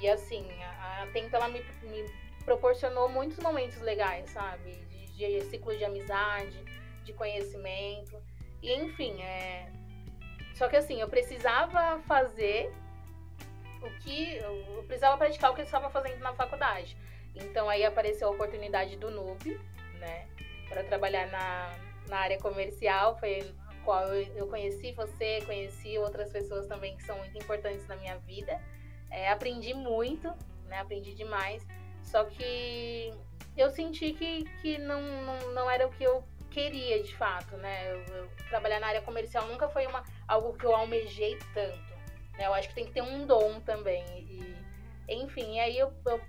E 0.00 0.08
assim, 0.08 0.46
a 0.62 1.04
Atento 1.04 1.34
ela 1.34 1.48
me, 1.48 1.60
me 1.82 2.04
proporcionou 2.44 3.08
muitos 3.08 3.38
momentos 3.38 3.80
legais, 3.80 4.30
sabe? 4.30 4.72
De, 4.72 5.06
de 5.16 5.40
ciclo 5.46 5.76
de 5.76 5.84
amizade, 5.84 6.64
de 7.02 7.12
conhecimento. 7.12 8.20
E 8.62 8.72
enfim, 8.72 9.20
é. 9.22 9.70
Só 10.54 10.68
que 10.68 10.76
assim, 10.76 11.00
eu 11.00 11.08
precisava 11.08 12.00
fazer 12.02 12.72
o 13.82 13.90
que. 14.00 14.36
Eu 14.36 14.84
precisava 14.86 15.16
praticar 15.18 15.50
o 15.50 15.54
que 15.54 15.60
eu 15.60 15.64
estava 15.64 15.90
fazendo 15.90 16.20
na 16.20 16.32
faculdade. 16.32 16.96
Então 17.34 17.68
aí 17.68 17.84
apareceu 17.84 18.28
a 18.28 18.30
oportunidade 18.30 18.96
do 18.96 19.10
NUB, 19.10 19.60
né? 19.98 20.28
Para 20.68 20.84
trabalhar 20.84 21.26
na, 21.26 21.74
na 22.08 22.18
área 22.18 22.38
comercial. 22.38 23.18
Foi 23.18 23.52
qual 23.84 24.06
eu 24.14 24.46
conheci 24.46 24.92
você, 24.92 25.42
conheci 25.44 25.98
outras 25.98 26.30
pessoas 26.30 26.66
também 26.66 26.96
que 26.96 27.02
são 27.02 27.18
muito 27.18 27.36
importantes 27.36 27.86
na 27.88 27.96
minha 27.96 28.16
vida. 28.18 28.60
É, 29.10 29.30
aprendi 29.30 29.74
muito, 29.74 30.32
né? 30.66 30.78
Aprendi 30.78 31.14
demais. 31.14 31.66
Só 32.02 32.24
que 32.24 33.12
eu 33.56 33.70
senti 33.70 34.12
que, 34.12 34.44
que 34.60 34.78
não, 34.78 35.00
não, 35.00 35.52
não 35.52 35.70
era 35.70 35.86
o 35.86 35.90
que 35.90 36.04
eu 36.04 36.24
queria 36.54 37.02
de 37.02 37.14
fato, 37.16 37.56
né? 37.56 37.90
Eu, 37.90 38.00
eu, 38.14 38.28
trabalhar 38.48 38.78
na 38.78 38.86
área 38.86 39.02
comercial 39.02 39.46
nunca 39.48 39.68
foi 39.68 39.86
uma, 39.86 40.04
algo 40.28 40.56
que 40.56 40.64
eu 40.64 40.74
almejei 40.74 41.36
tanto. 41.52 41.94
Né? 42.38 42.46
Eu 42.46 42.54
acho 42.54 42.68
que 42.68 42.74
tem 42.76 42.86
que 42.86 42.92
ter 42.92 43.02
um 43.02 43.26
dom 43.26 43.60
também. 43.60 44.04
E, 44.20 44.56
enfim, 45.08 45.58
aí 45.58 45.76
eu, 45.76 45.92
eu 46.06 46.20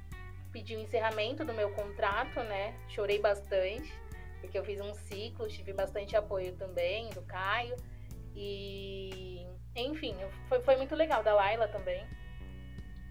pedi 0.51 0.75
o 0.75 0.79
encerramento 0.79 1.45
do 1.45 1.53
meu 1.53 1.69
contrato, 1.71 2.39
né? 2.41 2.73
Chorei 2.89 3.19
bastante, 3.19 3.93
porque 4.41 4.57
eu 4.57 4.65
fiz 4.65 4.81
um 4.81 4.93
ciclo, 4.95 5.47
tive 5.47 5.71
bastante 5.73 6.17
apoio 6.17 6.55
também 6.55 7.09
do 7.11 7.21
Caio. 7.21 7.75
E, 8.35 9.45
enfim, 9.75 10.15
foi, 10.49 10.59
foi 10.63 10.75
muito 10.75 10.95
legal, 10.95 11.23
da 11.23 11.35
Laila 11.35 11.67
também. 11.67 12.03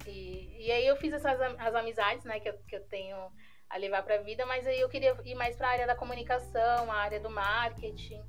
E, 0.05 0.67
e 0.67 0.73
aí 0.73 0.87
eu 0.87 0.97
fiz 0.97 1.13
essas 1.13 1.41
as 1.41 1.75
amizades, 1.75 2.25
né, 2.25 2.41
que 2.41 2.49
eu, 2.49 2.59
que 2.69 2.77
eu 2.77 2.85
tenho 2.89 3.31
a 3.69 3.77
levar 3.77 4.03
para 4.03 4.17
a 4.17 4.23
vida, 4.23 4.47
mas 4.47 4.67
aí 4.67 4.81
eu 4.81 4.89
queria 4.89 5.17
ir 5.25 5.35
mais 5.35 5.57
para 5.57 5.69
a 5.69 5.71
área 5.71 5.87
da 5.87 5.95
comunicação, 5.95 6.91
a 6.91 6.95
área 6.95 7.21
do 7.21 7.31
marketing. 7.31 8.23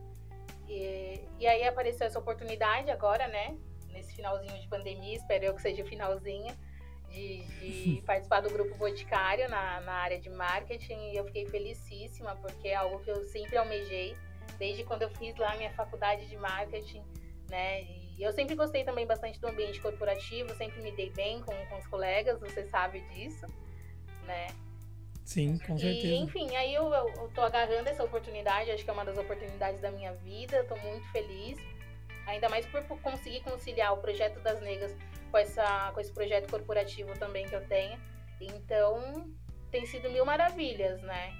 E, 0.67 1.21
e 1.39 1.47
aí 1.47 1.63
apareceu 1.63 2.07
essa 2.07 2.19
oportunidade 2.19 2.89
agora, 2.89 3.27
né? 3.27 3.57
Nesse 3.91 4.15
finalzinho 4.15 4.59
de 4.59 4.67
pandemia, 4.67 5.15
espero 5.15 5.45
eu 5.45 5.55
que 5.55 5.61
seja 5.61 5.83
o 5.83 5.85
finalzinho, 5.85 6.53
de, 7.09 7.43
de 7.43 8.01
participar 8.05 8.41
do 8.41 8.49
grupo 8.49 8.75
Boticário 8.75 9.47
na, 9.49 9.81
na 9.81 9.93
área 9.93 10.19
de 10.19 10.29
marketing. 10.29 11.11
E 11.11 11.15
eu 11.15 11.25
fiquei 11.25 11.45
felicíssima, 11.45 12.35
porque 12.37 12.69
é 12.69 12.75
algo 12.75 12.99
que 12.99 13.11
eu 13.11 13.23
sempre 13.25 13.57
almejei, 13.57 14.17
desde 14.57 14.83
quando 14.83 15.03
eu 15.03 15.09
fiz 15.11 15.35
lá 15.35 15.55
minha 15.57 15.71
faculdade 15.73 16.27
de 16.27 16.37
marketing, 16.37 17.03
né? 17.49 17.83
E 18.17 18.23
eu 18.23 18.31
sempre 18.31 18.55
gostei 18.55 18.83
também 18.83 19.05
bastante 19.05 19.39
do 19.39 19.47
ambiente 19.47 19.79
corporativo, 19.81 20.55
sempre 20.55 20.81
me 20.81 20.91
dei 20.91 21.09
bem 21.11 21.41
com, 21.41 21.53
com 21.67 21.77
os 21.77 21.85
colegas, 21.87 22.39
você 22.39 22.65
sabe 22.65 23.01
disso, 23.09 23.45
né? 24.23 24.47
Sim, 25.25 25.57
com 25.57 25.77
certeza. 25.77 26.07
E, 26.07 26.15
enfim, 26.17 26.55
aí 26.55 26.73
eu, 26.73 26.83
eu, 26.93 27.09
eu 27.09 27.31
tô 27.33 27.41
agarrando 27.41 27.89
essa 27.89 28.03
oportunidade, 28.03 28.69
acho 28.69 28.83
que 28.83 28.89
é 28.89 28.93
uma 28.93 29.03
das 29.03 29.17
oportunidades 29.17 29.81
da 29.81 29.91
minha 29.91 30.13
vida, 30.13 30.63
tô 30.65 30.75
muito 30.77 31.11
feliz. 31.11 31.57
Ainda 32.27 32.47
mais 32.47 32.65
por 32.67 32.81
conseguir 33.01 33.41
conciliar 33.41 33.93
o 33.93 33.97
projeto 33.97 34.39
das 34.41 34.61
negras 34.61 34.95
com, 35.31 35.37
essa, 35.37 35.91
com 35.93 35.99
esse 35.99 36.11
projeto 36.11 36.49
corporativo 36.49 37.11
também 37.17 37.47
que 37.47 37.55
eu 37.55 37.67
tenho. 37.67 37.99
Então, 38.39 39.29
tem 39.71 39.85
sido 39.85 40.09
mil 40.11 40.25
maravilhas, 40.25 41.01
né? 41.01 41.33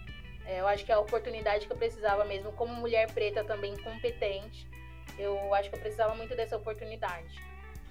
É, 0.45 0.59
eu 0.59 0.67
acho 0.67 0.83
que 0.83 0.91
é 0.91 0.95
a 0.95 0.99
oportunidade 0.99 1.65
que 1.67 1.73
eu 1.73 1.77
precisava 1.77 2.25
mesmo, 2.25 2.51
como 2.53 2.73
mulher 2.73 3.11
preta 3.11 3.43
também 3.43 3.75
competente, 3.77 4.67
eu 5.17 5.53
acho 5.53 5.69
que 5.69 5.75
eu 5.75 5.79
precisava 5.79 6.13
muito 6.15 6.36
dessa 6.36 6.57
oportunidade. 6.57 7.39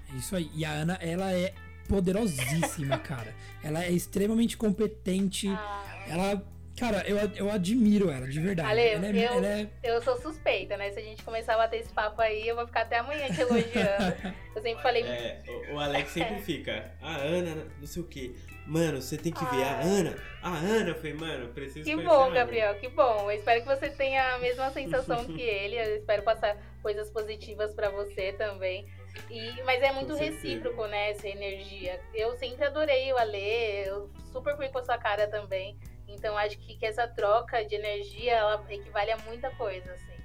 É 0.09 0.15
isso 0.15 0.35
aí. 0.35 0.49
E 0.53 0.63
a 0.63 0.71
Ana, 0.71 0.97
ela 1.01 1.31
é 1.33 1.53
poderosíssima, 1.87 2.97
cara. 2.97 3.33
Ela 3.63 3.83
é 3.83 3.91
extremamente 3.91 4.57
competente. 4.57 5.47
Ah. 5.49 5.83
Ela 6.07 6.43
Cara, 6.77 7.05
eu, 7.07 7.17
eu 7.37 7.49
admiro 7.49 8.11
ela, 8.11 8.27
de 8.27 8.39
verdade. 8.39 8.69
Ale, 8.69 8.81
ela 8.81 9.05
é, 9.05 9.09
eu, 9.09 9.33
ela 9.37 9.47
é... 9.47 9.69
eu 9.81 10.01
sou 10.01 10.17
suspeita, 10.17 10.75
né? 10.75 10.91
Se 10.91 10.99
a 10.99 11.03
gente 11.03 11.23
começar 11.23 11.53
a 11.53 11.57
bater 11.57 11.79
esse 11.79 11.89
papo 11.93 12.21
aí, 12.21 12.45
eu 12.45 12.55
vou 12.55 12.67
ficar 12.67 12.81
até 12.81 12.97
amanhã 12.97 13.27
te 13.27 13.39
elogiando. 13.39 14.35
eu 14.53 14.61
sempre 14.61 14.83
falei. 14.83 15.03
É, 15.03 15.41
o, 15.47 15.75
o 15.75 15.79
Alex 15.79 16.11
sempre 16.11 16.41
fica, 16.41 16.91
a 17.01 17.15
Ana, 17.15 17.65
não 17.79 17.87
sei 17.87 18.01
o 18.01 18.05
quê. 18.05 18.35
Mano, 18.67 19.01
você 19.01 19.17
tem 19.17 19.31
que 19.31 19.45
ver 19.45 19.63
a 19.63 19.79
Ana. 19.79 20.17
A 20.41 20.49
Ana, 20.49 20.89
eu 20.89 20.95
falei, 20.95 21.13
mano, 21.13 21.47
preciso 21.49 21.85
Que 21.85 21.95
bom, 21.95 22.31
Gabriel, 22.31 22.75
que 22.75 22.89
bom. 22.89 23.31
Eu 23.31 23.37
espero 23.37 23.61
que 23.61 23.67
você 23.67 23.89
tenha 23.89 24.33
a 24.33 24.39
mesma 24.39 24.69
sensação 24.71 25.23
que 25.23 25.41
ele. 25.41 25.77
Eu 25.77 25.95
espero 25.95 26.23
passar 26.23 26.57
coisas 26.81 27.09
positivas 27.09 27.73
para 27.73 27.89
você 27.89 28.33
também. 28.33 28.85
E, 29.29 29.61
mas 29.63 29.81
é 29.81 29.91
muito 29.91 30.13
recíproco, 30.15 30.85
né? 30.87 31.11
Essa 31.11 31.27
energia. 31.27 31.99
Eu 32.13 32.35
sempre 32.37 32.65
adorei 32.65 33.11
o 33.11 33.17
Ale, 33.17 33.85
eu 33.85 34.09
super 34.31 34.55
fui 34.55 34.69
com 34.69 34.79
a 34.79 34.83
sua 34.83 34.97
cara 34.97 35.27
também. 35.27 35.77
Então 36.07 36.37
acho 36.37 36.57
que, 36.59 36.77
que 36.77 36.85
essa 36.85 37.07
troca 37.07 37.63
de 37.65 37.75
energia 37.75 38.33
ela 38.33 38.65
equivale 38.69 39.11
a 39.11 39.17
muita 39.17 39.49
coisa, 39.51 39.91
assim. 39.91 40.15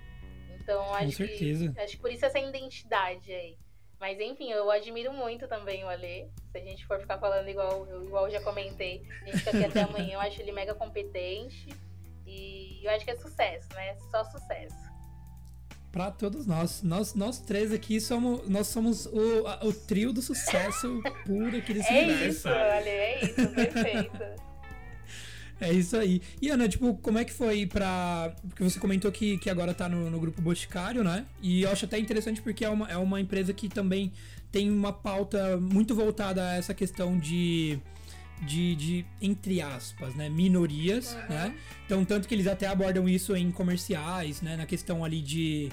Então 0.60 0.82
acho 0.94 1.06
Com 1.06 1.12
certeza. 1.12 1.72
que 1.72 1.80
acho 1.80 1.92
que 1.96 2.02
por 2.02 2.12
isso 2.12 2.24
essa 2.24 2.38
identidade 2.38 3.32
aí. 3.32 3.56
Mas 3.98 4.18
enfim, 4.18 4.50
eu 4.50 4.70
admiro 4.70 5.12
muito 5.12 5.46
também 5.46 5.84
o 5.84 5.88
Alê. 5.88 6.28
Se 6.50 6.58
a 6.58 6.60
gente 6.60 6.86
for 6.86 6.98
ficar 7.00 7.18
falando 7.18 7.48
igual 7.48 7.86
eu 7.86 8.04
igual 8.04 8.30
já 8.30 8.40
comentei, 8.40 9.06
a 9.22 9.24
gente 9.26 9.38
fica 9.38 9.50
aqui 9.50 9.64
até 9.64 9.82
amanhã, 9.82 10.14
eu 10.14 10.20
acho 10.20 10.40
ele 10.40 10.52
mega 10.52 10.74
competente. 10.74 11.68
E 12.26 12.80
eu 12.84 12.90
acho 12.92 13.04
que 13.04 13.10
é 13.10 13.16
sucesso, 13.16 13.68
né? 13.74 13.96
Só 14.10 14.24
sucesso. 14.24 14.89
Para 15.92 16.10
todos 16.10 16.46
nós. 16.46 16.82
nós. 16.82 17.14
Nós 17.14 17.40
três 17.40 17.72
aqui 17.72 18.00
somos, 18.00 18.48
nós 18.48 18.68
somos 18.68 19.06
o, 19.06 19.66
o 19.66 19.72
trio 19.72 20.12
do 20.12 20.22
sucesso 20.22 21.02
puro 21.26 21.56
aqui 21.56 21.74
desse 21.74 21.92
é 21.92 22.04
universo. 22.04 22.38
Isso, 22.38 22.48
Alê, 22.48 22.90
é 22.90 23.24
isso, 23.24 23.48
perfeito. 23.48 24.50
É 25.60 25.70
isso 25.70 25.94
aí. 25.94 26.22
E 26.40 26.48
Ana, 26.48 26.66
tipo, 26.66 26.94
como 26.94 27.18
é 27.18 27.24
que 27.24 27.32
foi 27.32 27.66
pra. 27.66 28.34
Porque 28.48 28.64
você 28.64 28.80
comentou 28.80 29.12
que, 29.12 29.36
que 29.36 29.50
agora 29.50 29.74
tá 29.74 29.88
no, 29.88 30.08
no 30.08 30.18
grupo 30.18 30.40
Boticário, 30.40 31.04
né? 31.04 31.26
E 31.42 31.62
eu 31.62 31.70
acho 31.70 31.84
até 31.84 31.98
interessante 31.98 32.40
porque 32.40 32.64
é 32.64 32.70
uma, 32.70 32.90
é 32.90 32.96
uma 32.96 33.20
empresa 33.20 33.52
que 33.52 33.68
também 33.68 34.10
tem 34.50 34.70
uma 34.70 34.92
pauta 34.92 35.58
muito 35.58 35.94
voltada 35.94 36.42
a 36.42 36.54
essa 36.54 36.72
questão 36.72 37.18
de. 37.18 37.78
De, 38.42 38.74
de, 38.74 39.06
entre 39.20 39.60
aspas, 39.60 40.14
né, 40.14 40.30
minorias, 40.30 41.12
uhum. 41.14 41.28
né? 41.28 41.54
Então, 41.84 42.04
tanto 42.06 42.26
que 42.26 42.34
eles 42.34 42.46
até 42.46 42.66
abordam 42.66 43.06
isso 43.06 43.36
em 43.36 43.50
comerciais, 43.50 44.40
né? 44.40 44.56
Na 44.56 44.64
questão 44.64 45.04
ali 45.04 45.20
de, 45.20 45.68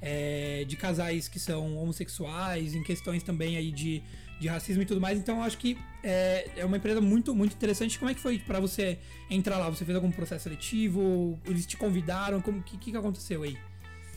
é, 0.00 0.64
de 0.66 0.76
casais 0.76 1.28
que 1.28 1.38
são 1.38 1.76
homossexuais, 1.76 2.74
em 2.74 2.82
questões 2.82 3.22
também 3.22 3.58
aí 3.58 3.70
de, 3.70 4.02
de 4.40 4.48
racismo 4.48 4.82
e 4.82 4.86
tudo 4.86 4.98
mais. 4.98 5.18
Então, 5.18 5.36
eu 5.36 5.42
acho 5.42 5.58
que 5.58 5.76
é, 6.02 6.48
é 6.56 6.64
uma 6.64 6.78
empresa 6.78 7.02
muito, 7.02 7.34
muito 7.34 7.54
interessante. 7.54 7.98
Como 7.98 8.10
é 8.10 8.14
que 8.14 8.20
foi 8.20 8.38
para 8.38 8.60
você 8.60 8.98
entrar 9.28 9.58
lá? 9.58 9.68
Você 9.68 9.84
fez 9.84 9.94
algum 9.94 10.10
processo 10.10 10.44
seletivo? 10.44 11.38
Eles 11.44 11.66
te 11.66 11.76
convidaram? 11.76 12.38
O 12.38 12.62
que, 12.62 12.78
que, 12.78 12.92
que 12.92 12.96
aconteceu 12.96 13.42
aí? 13.42 13.58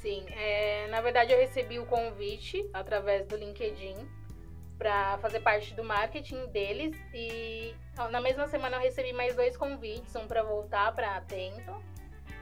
Sim, 0.01 0.23
é, 0.29 0.87
na 0.89 1.01
verdade 1.01 1.33
eu 1.33 1.37
recebi 1.37 1.77
o 1.77 1.85
convite 1.85 2.65
através 2.73 3.27
do 3.27 3.35
LinkedIn 3.35 3.95
para 4.79 5.17
fazer 5.17 5.41
parte 5.41 5.73
do 5.73 5.83
marketing 5.83 6.47
deles 6.47 6.95
e 7.13 7.75
na 8.09 8.21
mesma 8.21 8.47
semana 8.47 8.77
eu 8.77 8.81
recebi 8.81 9.11
mais 9.11 9.35
dois 9.35 9.57
convites, 9.57 10.15
um 10.15 10.25
para 10.25 10.41
voltar 10.41 10.95
para 10.95 11.17
Atento, 11.17 11.71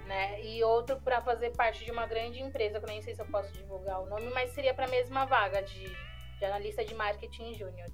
né, 0.06 0.40
e 0.42 0.64
outro 0.64 1.02
para 1.02 1.20
fazer 1.20 1.50
parte 1.56 1.84
de 1.84 1.92
uma 1.92 2.06
grande 2.06 2.40
empresa, 2.40 2.80
que 2.80 2.86
eu 2.86 2.90
nem 2.90 3.02
sei 3.02 3.16
se 3.16 3.22
eu 3.22 3.26
posso 3.26 3.52
divulgar 3.52 4.02
o 4.02 4.06
nome, 4.06 4.30
mas 4.34 4.52
seria 4.52 4.74
para 4.74 4.86
a 4.86 4.90
mesma 4.90 5.26
vaga 5.26 5.64
de, 5.64 5.84
de 6.38 6.46
analista 6.46 6.86
de 6.86 6.94
marketing 6.94 7.56
júnior. 7.56 7.90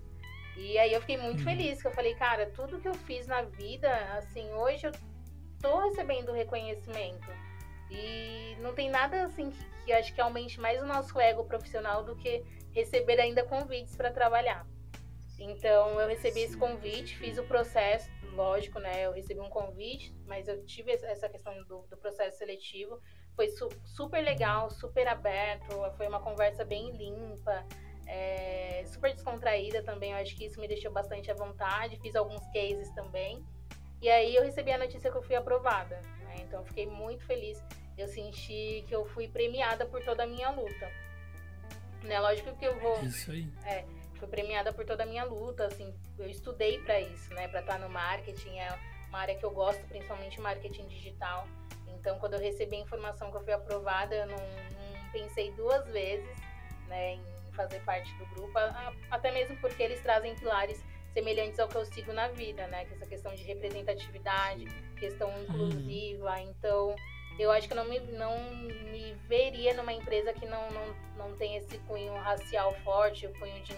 E 0.58 0.78
aí 0.78 0.94
eu 0.94 1.00
fiquei 1.00 1.18
muito 1.18 1.40
uhum. 1.40 1.46
feliz, 1.46 1.82
que 1.82 1.88
eu 1.88 1.92
falei, 1.92 2.14
cara, 2.14 2.52
tudo 2.52 2.80
que 2.80 2.88
eu 2.88 2.94
fiz 2.94 3.26
na 3.26 3.42
vida, 3.44 3.90
assim, 4.18 4.52
hoje 4.54 4.86
eu 4.86 4.92
tô 5.60 5.80
recebendo 5.80 6.34
reconhecimento. 6.34 7.32
E 7.90 8.56
não 8.60 8.74
tem 8.74 8.90
nada 8.90 9.24
assim 9.24 9.50
que, 9.50 9.66
que 9.86 9.94
acho 9.94 10.14
que 10.14 10.22
aumente 10.22 10.60
mais 10.60 10.82
o 10.82 10.86
nosso 10.86 11.20
ego 11.20 11.46
profissional 11.46 12.04
do 12.04 12.16
que 12.16 12.44
receber 12.74 13.20
ainda 13.20 13.44
convites 13.44 13.96
para 13.96 14.12
trabalhar. 14.12 14.68
Então 15.40 16.00
eu 16.00 16.08
recebi 16.08 16.42
esse 16.42 16.58
convite, 16.58 17.18
fiz 17.18 17.38
o 17.38 17.44
processo, 17.44 18.10
lógico, 18.34 18.80
né? 18.80 19.06
Eu 19.06 19.12
recebi 19.12 19.40
um 19.40 19.50
convite, 19.50 20.14
mas 20.26 20.48
eu 20.48 20.64
tive 20.66 20.92
essa 20.92 21.28
questão 21.28 21.54
do, 21.64 21.82
do 21.90 21.98
processo 21.98 22.38
seletivo. 22.38 23.00
Foi 23.36 23.48
su 23.50 23.68
super 23.84 24.22
legal, 24.22 24.70
super 24.70 25.08
aberto, 25.08 25.76
foi 25.98 26.08
uma 26.08 26.20
conversa 26.20 26.64
bem 26.64 26.92
limpa 26.92 27.66
é, 28.08 28.84
super 28.86 29.14
descontraída 29.14 29.82
também. 29.84 30.12
Eu 30.12 30.18
acho 30.18 30.36
que 30.36 30.46
isso 30.46 30.60
me 30.60 30.68
deixou 30.68 30.92
bastante 30.92 31.32
à 31.32 31.34
vontade. 31.34 32.00
Fiz 32.00 32.16
alguns 32.16 32.46
cases 32.48 32.90
também. 32.92 33.44
E 34.02 34.10
aí 34.10 34.36
eu 34.36 34.44
recebi 34.44 34.72
a 34.72 34.78
notícia 34.78 35.10
que 35.10 35.18
eu 35.18 35.24
fui 35.24 35.36
aprovada. 35.36 36.00
Né? 36.26 36.36
Então 36.42 36.60
eu 36.60 36.66
fiquei 36.66 36.86
muito 36.86 37.26
feliz. 37.26 37.64
Eu 37.98 38.08
senti 38.08 38.84
que 38.88 38.94
eu 38.94 39.06
fui 39.06 39.28
premiada 39.28 39.86
por 39.86 40.04
toda 40.04 40.24
a 40.24 40.28
minha 40.28 40.50
luta. 40.50 40.92
Né? 42.04 42.20
Lógico 42.20 42.56
que 42.58 42.66
eu 42.66 42.80
vou. 42.80 43.02
Isso 43.02 43.32
aí. 43.32 43.48
É, 43.66 43.86
fui 44.16 44.28
premiada 44.28 44.72
por 44.74 44.86
toda 44.86 45.04
a 45.04 45.06
minha 45.06 45.24
luta. 45.24 45.66
Assim, 45.66 45.94
eu 46.18 46.30
estudei 46.30 46.80
para 46.80 47.00
isso, 47.00 47.34
né? 47.34 47.48
Para 47.48 47.62
estar 47.62 47.80
no 47.80 47.90
marketing. 47.90 48.58
É 48.58 48.78
uma 49.10 49.20
área 49.20 49.36
que 49.36 49.46
eu 49.46 49.52
gosto, 49.52 49.84
principalmente 49.88 50.40
marketing 50.42 50.88
digital. 50.88 51.48
Então, 51.88 52.20
quando 52.20 52.34
eu 52.34 52.40
recebi 52.40 52.76
a 52.76 52.80
informação 52.80 53.32
que 53.32 53.38
eu 53.38 53.44
fui 53.44 53.54
aprovada, 53.54 54.14
eu 54.14 54.28
não, 54.28 54.38
não 54.38 55.12
pensei 55.12 55.52
duas 55.54 55.88
vezes 55.88 56.38
né, 56.88 57.14
em 57.14 57.52
fazer 57.54 57.80
parte 57.82 58.14
do 58.16 58.26
grupo, 58.28 58.58
até 59.10 59.32
mesmo 59.32 59.56
porque 59.58 59.82
eles 59.82 60.02
trazem 60.02 60.36
pilares 60.36 60.84
semelhantes 61.14 61.60
ao 61.60 61.68
que 61.68 61.76
eu 61.76 61.86
sigo 61.86 62.12
na 62.12 62.28
vida, 62.30 62.68
né? 62.68 62.86
Que 62.86 62.94
é 62.94 62.96
essa 62.96 63.06
questão 63.06 63.34
de 63.36 63.44
representatividade, 63.44 64.66
questão 64.98 65.30
uhum. 65.30 65.44
inclusiva. 65.44 66.42
Então, 66.42 66.96
eu 67.40 67.52
acho 67.52 67.68
que 67.68 67.74
não 67.74 67.86
me, 67.86 68.00
não 68.00 68.38
me 68.54 69.14
veria 69.28 69.74
numa 69.74 69.94
empresa 69.94 70.34
que 70.34 70.46
não, 70.46 70.70
não, 70.72 70.96
não 71.18 71.36
tem 71.38 71.56
esse 71.56 71.78
cunho 71.80 72.14
racial 72.14 72.74
forte, 72.84 73.26
o 73.26 73.40
cunho 73.40 73.62
de, 73.64 73.76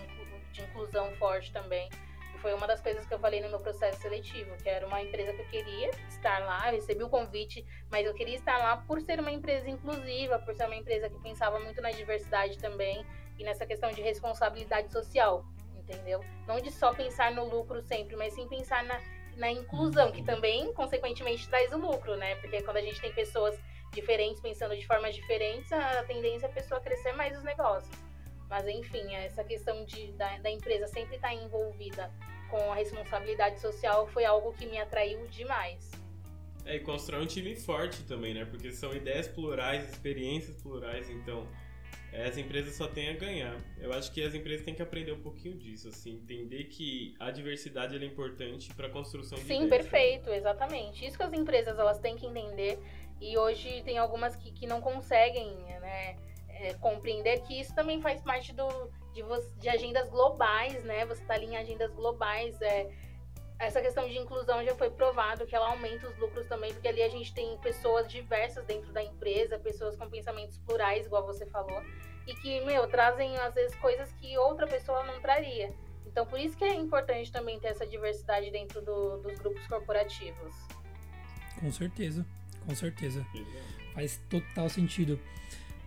de 0.52 0.62
inclusão 0.62 1.12
forte 1.16 1.52
também. 1.52 1.90
E 2.36 2.38
foi 2.40 2.54
uma 2.54 2.68
das 2.68 2.82
coisas 2.82 3.06
que 3.06 3.14
eu 3.14 3.20
falei 3.20 3.42
no 3.42 3.50
meu 3.50 3.60
processo 3.60 4.02
seletivo, 4.02 4.56
que 4.58 4.68
era 4.68 4.86
uma 4.86 5.02
empresa 5.02 5.32
que 5.34 5.42
eu 5.42 5.48
queria 5.48 5.90
estar 6.10 6.40
lá, 6.40 6.70
recebi 6.70 7.04
o 7.04 7.10
convite, 7.10 7.66
mas 7.90 8.06
eu 8.06 8.14
queria 8.14 8.36
estar 8.36 8.58
lá 8.58 8.78
por 8.78 9.00
ser 9.02 9.20
uma 9.20 9.32
empresa 9.32 9.70
inclusiva, 9.70 10.40
por 10.40 10.54
ser 10.54 10.66
uma 10.66 10.76
empresa 10.76 11.10
que 11.10 11.20
pensava 11.20 11.60
muito 11.60 11.82
na 11.82 11.92
diversidade 11.92 12.58
também 12.58 13.06
e 13.38 13.44
nessa 13.44 13.66
questão 13.66 13.92
de 13.92 14.02
responsabilidade 14.02 14.92
social, 14.92 15.46
entendeu? 15.78 16.20
Não 16.48 16.60
de 16.60 16.72
só 16.72 16.94
pensar 16.94 17.32
no 17.32 17.46
lucro 17.46 17.82
sempre, 17.82 18.16
mas 18.16 18.34
sim 18.34 18.48
pensar 18.48 18.84
na, 18.84 19.00
na 19.36 19.52
inclusão, 19.52 20.12
que 20.12 20.24
também, 20.24 20.74
consequentemente, 20.74 21.48
traz 21.48 21.72
o 21.74 21.78
lucro, 21.78 22.16
né? 22.16 22.36
Porque 22.36 22.62
quando 22.62 22.78
a 22.78 22.82
gente 22.82 23.00
tem 23.02 23.12
pessoas 23.14 23.58
diferentes 23.94 24.42
pensando 24.42 24.76
de 24.76 24.86
formas 24.86 25.16
diferentes, 25.16 25.72
a 25.72 26.04
tendência 26.04 26.48
é 26.48 26.50
a 26.50 26.54
pessoa 26.54 26.80
crescer 26.82 27.14
mais 27.14 27.38
os 27.38 27.44
negócios. 27.44 27.96
Mas, 28.50 28.68
enfim, 28.68 29.14
essa 29.16 29.44
questão 29.44 29.86
de, 29.86 30.12
da, 30.14 30.38
da 30.38 30.50
empresa 30.50 30.88
sempre 30.88 31.16
estar 31.16 31.34
envolvida 31.34 32.12
com 32.50 32.72
a 32.72 32.76
responsabilidade 32.76 33.60
social 33.60 34.08
foi 34.08 34.24
algo 34.24 34.54
que 34.54 34.66
me 34.68 34.78
atraiu 34.78 35.26
demais. 35.28 35.92
É, 36.66 36.78
e 36.78 36.80
constrói 36.80 37.24
um 37.24 37.28
time 37.28 37.56
forte 37.56 38.04
também, 38.04 38.34
né? 38.34 38.46
Porque 38.46 38.72
são 38.72 38.94
ideias 38.94 39.28
plurais, 39.28 39.90
experiências 39.90 40.62
plurais, 40.62 41.10
então 41.10 41.48
as 42.24 42.38
empresas 42.38 42.76
só 42.76 42.88
têm 42.88 43.10
a 43.10 43.14
ganhar. 43.14 43.60
Eu 43.80 43.92
acho 43.94 44.12
que 44.12 44.22
as 44.22 44.34
empresas 44.34 44.66
têm 44.66 44.74
que 44.74 44.82
aprender 44.82 45.12
um 45.12 45.22
pouquinho 45.22 45.58
disso, 45.58 45.90
assim, 45.90 46.16
entender 46.16 46.66
que 46.66 47.16
a 47.20 47.32
diversidade 47.32 47.96
é 47.96 48.06
importante 48.06 48.74
para 48.74 48.88
a 48.88 48.90
construção 48.90 49.38
de 49.38 49.46
Sim, 49.46 49.66
ideias, 49.66 49.88
perfeito, 49.88 50.30
exatamente. 50.30 51.06
Isso 51.06 51.18
que 51.18 51.24
as 51.24 51.34
empresas 51.34 51.78
elas 51.78 52.00
têm 52.00 52.16
que 52.16 52.26
entender 52.26 52.80
e 53.20 53.38
hoje 53.38 53.82
tem 53.84 53.98
algumas 53.98 54.36
que, 54.36 54.52
que 54.52 54.68
não 54.68 54.82
conseguem, 54.82 55.52
né, 55.56 56.18
é, 56.48 56.74
compreender 56.76 57.42
que 57.42 57.60
isso 57.60 57.74
também 57.74 58.02
faz 58.02 58.22
parte 58.22 58.54
do, 58.54 58.68
de, 59.14 59.24
de 59.60 59.70
agendas 59.70 60.10
globais, 60.10 60.84
né? 60.84 61.06
Você 61.06 61.22
está 61.22 61.34
ali 61.34 61.46
em 61.46 61.58
agendas 61.58 61.94
globais, 61.94 62.60
é, 62.62 62.90
essa 63.60 63.82
questão 63.82 64.08
de 64.08 64.18
inclusão 64.18 64.64
já 64.64 64.76
foi 64.76 64.90
provado 64.90 65.46
que 65.46 65.56
ela 65.56 65.70
aumenta 65.70 66.08
os 66.08 66.18
lucros 66.18 66.46
também, 66.48 66.74
porque 66.74 66.88
ali 66.88 67.02
a 67.02 67.10
gente 67.10 67.34
tem 67.34 67.58
pessoas 67.60 68.08
diversas 68.08 68.66
dentro 68.66 68.92
da 68.92 69.04
empresa, 69.04 69.58
pessoas 69.58 69.96
com 69.96 70.10
pensamentos 70.10 70.58
plurais, 70.58 71.06
igual 71.06 71.26
você 71.26 71.46
falou, 71.46 71.82
e 72.28 72.34
que, 72.36 72.62
meu, 72.62 72.88
trazem 72.88 73.38
às 73.38 73.54
vezes 73.54 73.76
coisas 73.78 74.12
que 74.14 74.38
outra 74.38 74.68
pessoa 74.68 75.04
não 75.04 75.22
traria. 75.22 75.74
Então, 76.06 76.26
por 76.26 76.40
isso 76.40 76.58
que 76.58 76.64
é 76.64 76.74
importante 76.74 77.32
também 77.32 77.60
ter 77.60 77.68
essa 77.68 77.86
diversidade 77.86 78.52
dentro 78.52 78.82
do, 78.82 79.18
dos 79.18 79.38
grupos 79.40 79.66
corporativos. 79.68 80.56
Com 81.60 81.72
certeza, 81.72 82.26
com 82.66 82.76
certeza. 82.76 83.26
Faz 83.94 84.20
total 84.30 84.70
sentido. 84.70 85.20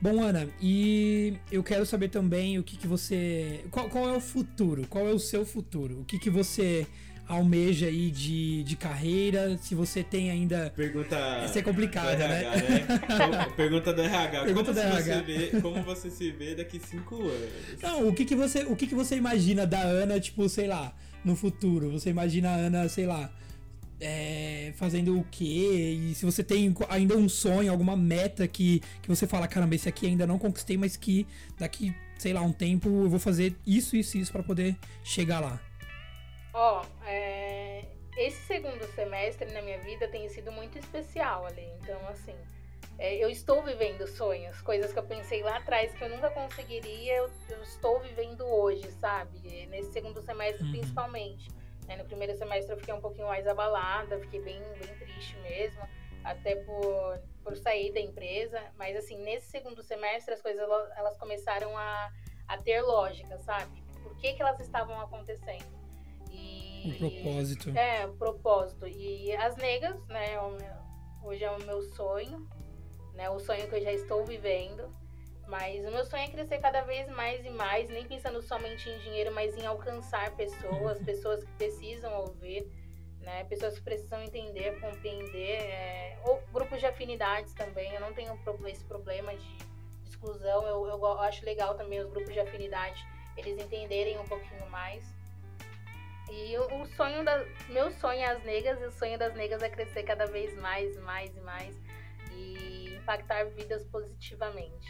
Bom, 0.01 0.23
Ana, 0.23 0.49
e 0.61 1.37
eu 1.51 1.62
quero 1.62 1.85
saber 1.85 2.09
também 2.09 2.59
o 2.59 2.62
que, 2.62 2.77
que 2.77 2.87
você. 2.87 3.64
Qual, 3.71 3.89
qual 3.91 4.09
é 4.09 4.16
o 4.16 4.21
futuro? 4.21 4.87
Qual 4.87 5.07
é 5.09 5.11
o 5.11 5.19
seu 5.19 5.45
futuro? 5.45 6.01
O 6.01 6.05
que, 6.05 6.19
que 6.19 6.31
você 6.31 6.87
almeja 7.29 7.87
aí 7.87 8.11
de, 8.11 8.62
de 8.64 8.76
carreira? 8.76 9.57
Se 9.59 9.74
você 9.74 10.03
tem 10.03 10.31
ainda. 10.31 10.72
Pergunta. 10.74 11.16
Essa 11.45 11.59
é 11.59 11.62
complicada, 11.62 12.16
né? 12.16 12.41
RH, 12.41 13.29
né? 13.29 13.47
Pergunta 13.57 13.93
do 13.93 14.03
RH. 14.03 14.45
Pergunta 14.45 14.72
como, 14.72 14.87
do 14.87 14.97
você 14.97 15.11
RH. 15.11 15.22
Vê, 15.22 15.61
como 15.61 15.83
você 15.83 16.11
se 16.11 16.31
vê 16.31 16.55
daqui 16.55 16.81
cinco 16.81 17.16
anos? 17.16 17.51
Não, 17.83 18.09
o 18.09 18.14
que, 18.14 18.24
que 18.24 18.35
você, 18.35 18.64
o 18.64 18.74
que, 18.74 18.87
que 18.87 18.95
você 18.95 19.16
imagina 19.16 19.66
da 19.66 19.81
Ana, 19.81 20.18
tipo, 20.18 20.49
sei 20.49 20.66
lá, 20.66 20.95
no 21.24 21.37
futuro? 21.37 21.91
Você 21.93 22.11
imagina 22.11 22.49
a 22.49 22.55
Ana, 22.55 22.89
sei 22.89 23.07
lá, 23.07 23.31
é, 24.01 24.72
fazendo 24.76 25.18
o 25.18 25.24
quê? 25.31 25.99
E 26.11 26.14
se 26.14 26.24
você 26.24 26.43
tem 26.43 26.74
ainda 26.89 27.16
um 27.16 27.29
sonho, 27.29 27.70
alguma 27.70 27.97
meta 27.97 28.47
que, 28.47 28.81
que 29.03 29.09
você 29.09 29.26
fala, 29.26 29.47
caramba, 29.47 29.74
esse 29.74 29.89
aqui 29.89 30.07
ainda 30.07 30.26
não 30.26 30.39
conquistei, 30.39 30.76
mas 30.76 30.97
que 30.97 31.26
daqui, 31.59 31.95
sei 32.18 32.33
lá, 32.33 32.41
um 32.41 32.53
tempo 32.53 32.89
eu 32.89 33.11
vou 33.11 33.18
fazer 33.18 33.57
isso, 33.66 33.97
isso, 33.97 34.16
isso 34.16 34.33
pra 34.33 34.43
poder 34.43 34.76
chegar 35.03 35.41
lá. 35.41 35.61
Ó, 36.61 36.83
é, 37.07 37.85
esse 38.17 38.45
segundo 38.49 38.85
semestre 38.89 39.49
na 39.53 39.63
minha 39.63 39.79
vida 39.79 40.09
tem 40.09 40.29
sido 40.29 40.51
muito 40.51 40.77
especial 40.77 41.47
ali. 41.47 41.65
Então, 41.81 42.05
assim, 42.09 42.35
é, 42.99 43.15
eu 43.15 43.31
estou 43.31 43.63
vivendo 43.63 44.05
sonhos, 44.09 44.61
coisas 44.63 44.93
que 44.93 44.99
eu 44.99 45.05
pensei 45.05 45.41
lá 45.41 45.59
atrás 45.59 45.95
que 45.95 46.03
eu 46.03 46.09
nunca 46.09 46.29
conseguiria, 46.31 47.19
eu, 47.19 47.31
eu 47.51 47.63
estou 47.63 48.01
vivendo 48.01 48.45
hoje, 48.45 48.91
sabe? 48.91 49.39
Nesse 49.69 49.93
segundo 49.93 50.21
semestre, 50.21 50.65
Uhum. 50.65 50.73
principalmente. 50.73 51.49
né? 51.87 51.95
No 51.95 52.05
primeiro 52.07 52.37
semestre 52.37 52.73
eu 52.75 52.79
fiquei 52.79 52.93
um 52.93 53.01
pouquinho 53.01 53.29
mais 53.29 53.47
abalada, 53.47 54.19
fiquei 54.19 54.41
bem, 54.43 54.61
bem 54.81 54.93
triste 54.97 55.39
mesmo, 55.39 55.83
até 56.25 56.57
por, 56.57 57.21
por 57.45 57.57
sair 57.57 57.93
da 57.93 58.01
empresa. 58.01 58.61
Mas, 58.77 58.97
assim, 58.97 59.17
nesse 59.23 59.47
segundo 59.49 59.81
semestre 59.81 60.35
as 60.35 60.43
coisas 60.43 60.69
elas 60.97 61.17
começaram 61.19 61.79
a, 61.79 62.11
a 62.49 62.59
ter 62.59 62.83
lógica, 62.83 63.39
sabe? 63.39 63.81
Por 64.03 64.17
que, 64.17 64.33
que 64.33 64.43
elas 64.43 64.59
estavam 64.59 65.01
acontecendo? 65.01 65.78
Um 66.85 66.93
propósito. 66.99 67.70
é, 67.76 68.07
o 68.07 68.12
propósito. 68.14 68.87
E 68.87 69.35
as 69.37 69.57
negas, 69.57 69.97
né? 70.09 70.33
é 70.35 70.41
o 70.41 70.57
hoje 71.26 71.45
é 71.45 71.51
o 71.51 71.59
meu 71.64 71.83
sonho, 71.83 72.49
né? 73.14 73.29
O 73.31 73.39
sonho 73.39 73.68
que 73.68 73.74
eu 73.76 73.81
já 73.83 73.93
estou 73.93 74.24
vivendo. 74.24 74.89
Mas 75.47 75.83
o 75.87 75.91
meu 75.91 76.05
sonho 76.05 76.24
é 76.24 76.29
crescer 76.29 76.59
cada 76.59 76.83
vez 76.83 77.09
mais 77.09 77.43
e 77.45 77.49
mais, 77.49 77.89
nem 77.89 78.07
pensando 78.07 78.43
somente 78.43 78.87
em 78.91 78.99
dinheiro, 78.99 79.33
mas 79.35 79.57
em 79.57 79.64
alcançar 79.64 80.37
pessoas, 80.37 80.99
pessoas 81.05 81.43
que 81.43 81.51
precisam 81.53 82.12
ouvir, 82.20 82.66
né? 83.20 83.45
Pessoas 83.45 83.74
que 83.79 83.83
precisam 83.85 84.22
entender, 84.22 84.79
compreender. 84.79 85.57
é, 85.62 86.18
Ou 86.26 86.43
grupos 86.53 86.81
de 86.81 86.87
afinidades 86.87 87.55
também. 87.55 87.91
Eu 87.95 88.01
não 88.01 88.12
tenho 88.12 88.39
esse 88.66 88.85
problema 88.85 89.35
de, 89.35 89.57
de 89.57 90.11
exclusão. 90.11 90.66
Eu, 90.66 90.87
eu 90.87 90.99
go- 90.99 91.18
acho 91.18 91.43
legal 91.47 91.74
também 91.76 91.99
os 92.01 92.11
grupos 92.11 92.33
de 92.35 92.41
afinidade, 92.41 93.03
eles 93.37 93.59
entenderem 93.59 94.18
um 94.18 94.24
pouquinho 94.26 94.68
mais. 94.68 95.03
E 96.31 96.57
o, 96.59 96.83
o 96.83 96.87
sonho 96.87 97.24
da. 97.24 97.45
Meu 97.68 97.91
sonho 97.91 98.20
é 98.20 98.26
as 98.26 98.43
negas, 98.45 98.81
e 98.81 98.85
o 98.85 98.93
sonho 98.93 99.18
das 99.18 99.35
negas 99.35 99.62
é 99.62 99.68
crescer 99.70 100.03
cada 100.03 100.26
vez 100.26 100.55
mais, 100.57 100.97
mais 100.99 101.35
e 101.37 101.41
mais. 101.41 101.76
E 102.33 102.95
impactar 102.97 103.45
vidas 103.51 103.85
positivamente. 103.87 104.89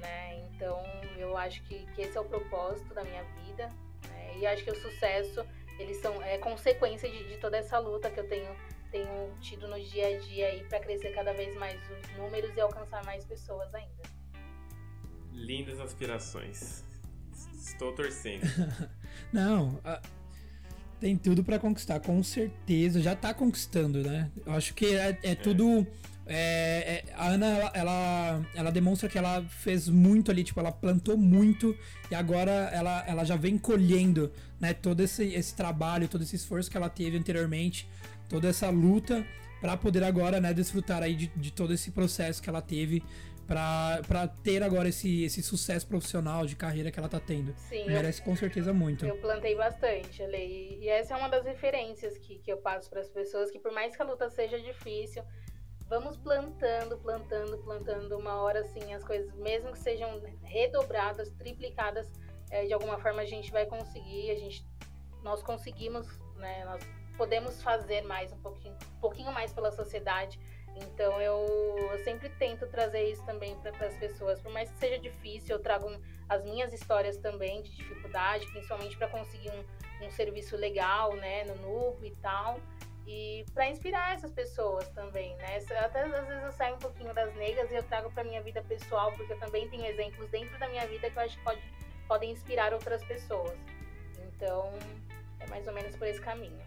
Né? 0.00 0.48
Então 0.50 0.82
eu 1.16 1.36
acho 1.36 1.62
que, 1.64 1.86
que 1.94 2.02
esse 2.02 2.16
é 2.16 2.20
o 2.20 2.24
propósito 2.24 2.92
da 2.94 3.04
minha 3.04 3.22
vida. 3.44 3.68
né? 4.08 4.38
E 4.38 4.46
acho 4.46 4.64
que 4.64 4.70
o 4.70 4.74
sucesso, 4.80 5.44
eles 5.78 5.98
são 5.98 6.20
é 6.22 6.38
consequência 6.38 7.08
de, 7.08 7.28
de 7.28 7.36
toda 7.38 7.56
essa 7.58 7.78
luta 7.78 8.10
que 8.10 8.18
eu 8.18 8.28
tenho, 8.28 8.56
tenho 8.90 9.32
tido 9.40 9.68
no 9.68 9.78
dia 9.80 10.08
a 10.08 10.18
dia 10.18 10.46
aí 10.48 10.64
para 10.64 10.80
crescer 10.80 11.12
cada 11.14 11.32
vez 11.32 11.54
mais 11.56 11.78
os 11.90 12.16
números 12.16 12.52
e 12.56 12.60
alcançar 12.60 13.04
mais 13.04 13.24
pessoas 13.24 13.72
ainda. 13.74 14.02
Lindas 15.32 15.78
aspirações. 15.80 16.84
Estou 17.54 17.94
torcendo. 17.94 18.42
Não, 19.32 19.80
a- 19.84 20.00
tem 21.02 21.16
tudo 21.16 21.42
pra 21.42 21.58
conquistar, 21.58 21.98
com 21.98 22.22
certeza. 22.22 23.02
Já 23.02 23.16
tá 23.16 23.34
conquistando, 23.34 24.04
né? 24.04 24.30
Eu 24.46 24.52
acho 24.52 24.72
que 24.72 24.86
é, 24.86 25.18
é 25.24 25.34
tudo. 25.34 25.84
é- 26.24 27.02
é- 27.08 27.12
a 27.16 27.26
Ana, 27.26 27.46
ela, 27.46 27.70
ela, 27.74 28.46
ela 28.54 28.70
demonstra 28.70 29.08
que 29.08 29.18
ela 29.18 29.42
fez 29.42 29.88
muito 29.88 30.30
ali, 30.30 30.44
tipo, 30.44 30.60
ela 30.60 30.70
plantou 30.70 31.16
muito 31.18 31.76
e 32.08 32.14
agora 32.14 32.52
ela, 32.72 33.04
ela 33.08 33.24
já 33.24 33.34
vem 33.34 33.58
colhendo, 33.58 34.30
né? 34.60 34.72
Todo 34.72 35.00
esse, 35.00 35.24
esse 35.34 35.56
trabalho, 35.56 36.06
todo 36.06 36.22
esse 36.22 36.36
esforço 36.36 36.70
que 36.70 36.76
ela 36.76 36.88
teve 36.88 37.16
anteriormente, 37.18 37.88
toda 38.28 38.46
essa 38.48 38.70
luta 38.70 39.26
pra 39.60 39.76
poder 39.76 40.04
agora, 40.04 40.40
né, 40.40 40.52
desfrutar 40.54 41.02
aí 41.02 41.14
de, 41.16 41.30
de 41.36 41.52
todo 41.52 41.72
esse 41.72 41.90
processo 41.90 42.40
que 42.42 42.48
ela 42.48 42.60
teve 42.62 43.02
pra 44.06 44.28
ter 44.42 44.62
agora 44.62 44.88
esse, 44.88 45.24
esse 45.24 45.42
sucesso 45.42 45.86
profissional 45.86 46.46
de 46.46 46.56
carreira 46.56 46.90
que 46.90 46.98
ela 46.98 47.08
tá 47.08 47.20
tendo. 47.20 47.54
Sim, 47.56 47.82
eu 47.82 47.92
Merece 47.92 48.22
com 48.22 48.34
certeza 48.34 48.72
muito. 48.72 49.04
Eu 49.04 49.16
plantei 49.18 49.54
bastante, 49.54 50.22
Ale. 50.22 50.78
E 50.80 50.88
essa 50.88 51.14
é 51.14 51.16
uma 51.16 51.28
das 51.28 51.44
referências 51.44 52.16
que, 52.18 52.38
que 52.38 52.52
eu 52.52 52.58
passo 52.58 52.88
para 52.88 53.00
as 53.00 53.08
pessoas, 53.08 53.50
que 53.50 53.58
por 53.58 53.72
mais 53.72 53.94
que 53.94 54.02
a 54.02 54.04
luta 54.04 54.28
seja 54.30 54.58
difícil, 54.58 55.22
vamos 55.88 56.16
plantando, 56.16 56.96
plantando, 56.98 57.58
plantando. 57.58 58.18
Uma 58.18 58.42
hora, 58.42 58.60
assim, 58.60 58.94
as 58.94 59.04
coisas, 59.04 59.34
mesmo 59.36 59.72
que 59.72 59.78
sejam 59.78 60.22
redobradas, 60.42 61.30
triplicadas, 61.32 62.10
eh, 62.50 62.66
de 62.66 62.72
alguma 62.72 62.98
forma 62.98 63.22
a 63.22 63.26
gente 63.26 63.50
vai 63.50 63.66
conseguir, 63.66 64.30
a 64.30 64.36
gente, 64.36 64.66
nós 65.22 65.42
conseguimos, 65.42 66.06
né? 66.36 66.64
Nós 66.64 66.82
podemos 67.16 67.62
fazer 67.62 68.02
mais 68.02 68.32
um 68.32 68.38
pouquinho, 68.38 68.74
um 68.96 69.00
pouquinho 69.00 69.32
mais 69.32 69.52
pela 69.52 69.70
sociedade. 69.70 70.40
Então 70.76 71.20
eu, 71.20 71.46
eu 71.92 71.98
sempre 72.04 72.28
tento 72.30 72.66
trazer 72.66 73.10
isso 73.10 73.24
também 73.24 73.54
para 73.56 73.86
as 73.86 73.94
pessoas, 73.96 74.40
por 74.40 74.52
mais 74.52 74.70
que 74.70 74.78
seja 74.78 74.98
difícil, 74.98 75.56
eu 75.56 75.62
trago 75.62 75.88
as 76.28 76.42
minhas 76.44 76.72
histórias 76.72 77.16
também 77.18 77.62
de 77.62 77.70
dificuldade, 77.76 78.46
principalmente 78.46 78.96
para 78.96 79.08
conseguir 79.08 79.50
um, 79.50 80.06
um 80.06 80.10
serviço 80.10 80.56
legal, 80.56 81.14
né, 81.16 81.44
no 81.44 81.54
núcleo 81.56 82.06
e 82.06 82.16
tal, 82.16 82.58
e 83.06 83.44
para 83.52 83.68
inspirar 83.68 84.14
essas 84.14 84.30
pessoas 84.30 84.88
também, 84.90 85.36
né? 85.36 85.58
Até 85.78 86.02
às 86.02 86.10
vezes 86.10 86.42
eu 86.42 86.52
saio 86.52 86.76
um 86.76 86.78
pouquinho 86.78 87.12
das 87.12 87.34
negras 87.34 87.70
e 87.70 87.74
eu 87.74 87.82
trago 87.82 88.10
para 88.12 88.24
minha 88.24 88.40
vida 88.42 88.62
pessoal, 88.62 89.12
porque 89.12 89.32
eu 89.32 89.38
também 89.38 89.68
tenho 89.68 89.84
exemplos 89.86 90.28
dentro 90.30 90.58
da 90.58 90.68
minha 90.68 90.86
vida 90.86 91.10
que 91.10 91.16
eu 91.16 91.22
acho 91.22 91.36
que 91.36 91.44
pode, 91.44 91.62
podem 92.06 92.30
inspirar 92.30 92.72
outras 92.72 93.04
pessoas. 93.04 93.58
Então, 94.26 94.72
é 95.40 95.46
mais 95.48 95.66
ou 95.66 95.74
menos 95.74 95.96
por 95.96 96.06
esse 96.06 96.20
caminho. 96.20 96.62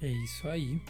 É 0.00 0.06
isso 0.06 0.48
aí. 0.48 0.80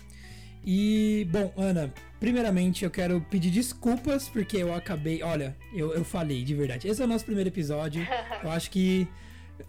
E, 0.70 1.26
bom, 1.30 1.50
Ana, 1.56 1.90
primeiramente 2.20 2.84
eu 2.84 2.90
quero 2.90 3.22
pedir 3.30 3.50
desculpas 3.50 4.28
porque 4.28 4.58
eu 4.58 4.74
acabei. 4.74 5.22
Olha, 5.22 5.56
eu, 5.72 5.94
eu 5.94 6.04
falei 6.04 6.44
de 6.44 6.54
verdade. 6.54 6.86
Esse 6.86 7.00
é 7.00 7.06
o 7.06 7.08
nosso 7.08 7.24
primeiro 7.24 7.48
episódio. 7.48 8.06
Eu 8.44 8.50
acho 8.50 8.70
que. 8.70 9.08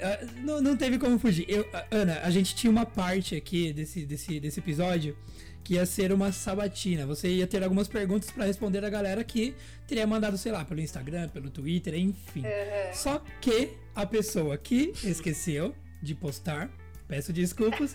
ah, 0.02 0.28
não, 0.43 0.60
não 0.60 0.76
teve 0.76 1.00
como 1.00 1.18
fugir. 1.18 1.45
Eu, 1.47 1.66
ah, 1.74 1.86
Ana, 1.89 2.20
a 2.20 2.30
gente 2.30 2.54
tinha 2.54 2.70
uma 2.70 2.86
parte 2.86 3.34
aqui 3.34 3.72
desse, 3.72 4.06
desse, 4.06 4.41
desse 4.41 4.60
episódio 4.60 5.16
que 5.64 5.76
ia 5.76 5.86
ser 5.86 6.12
uma 6.12 6.34
sabatina. 6.34 7.06
Você 7.06 7.30
ia 7.30 7.47
ter 7.47 7.64
algumas 7.64 7.88
perguntas 7.88 8.30
pra 8.30 8.43
responder 8.43 8.84
a 8.84 8.89
galera 8.89 9.24
que 9.24 9.56
teria 9.88 10.06
mandado, 10.06 10.38
sei 10.38 10.52
lá, 10.52 10.66
pelo 10.66 10.82
Instagram, 10.82 11.30
pelo 11.30 11.50
Twitter, 11.50 11.95
enfim. 11.95 12.41
Uhum. 12.41 12.93
Só 12.93 13.24
que 13.39 13.70
a 13.95 14.06
pessoa 14.06 14.58
que 14.58 14.91
esqueceu 15.02 15.74
de 16.04 16.14
postar, 16.14 16.70
peço 17.10 17.34
desculpas. 17.34 17.93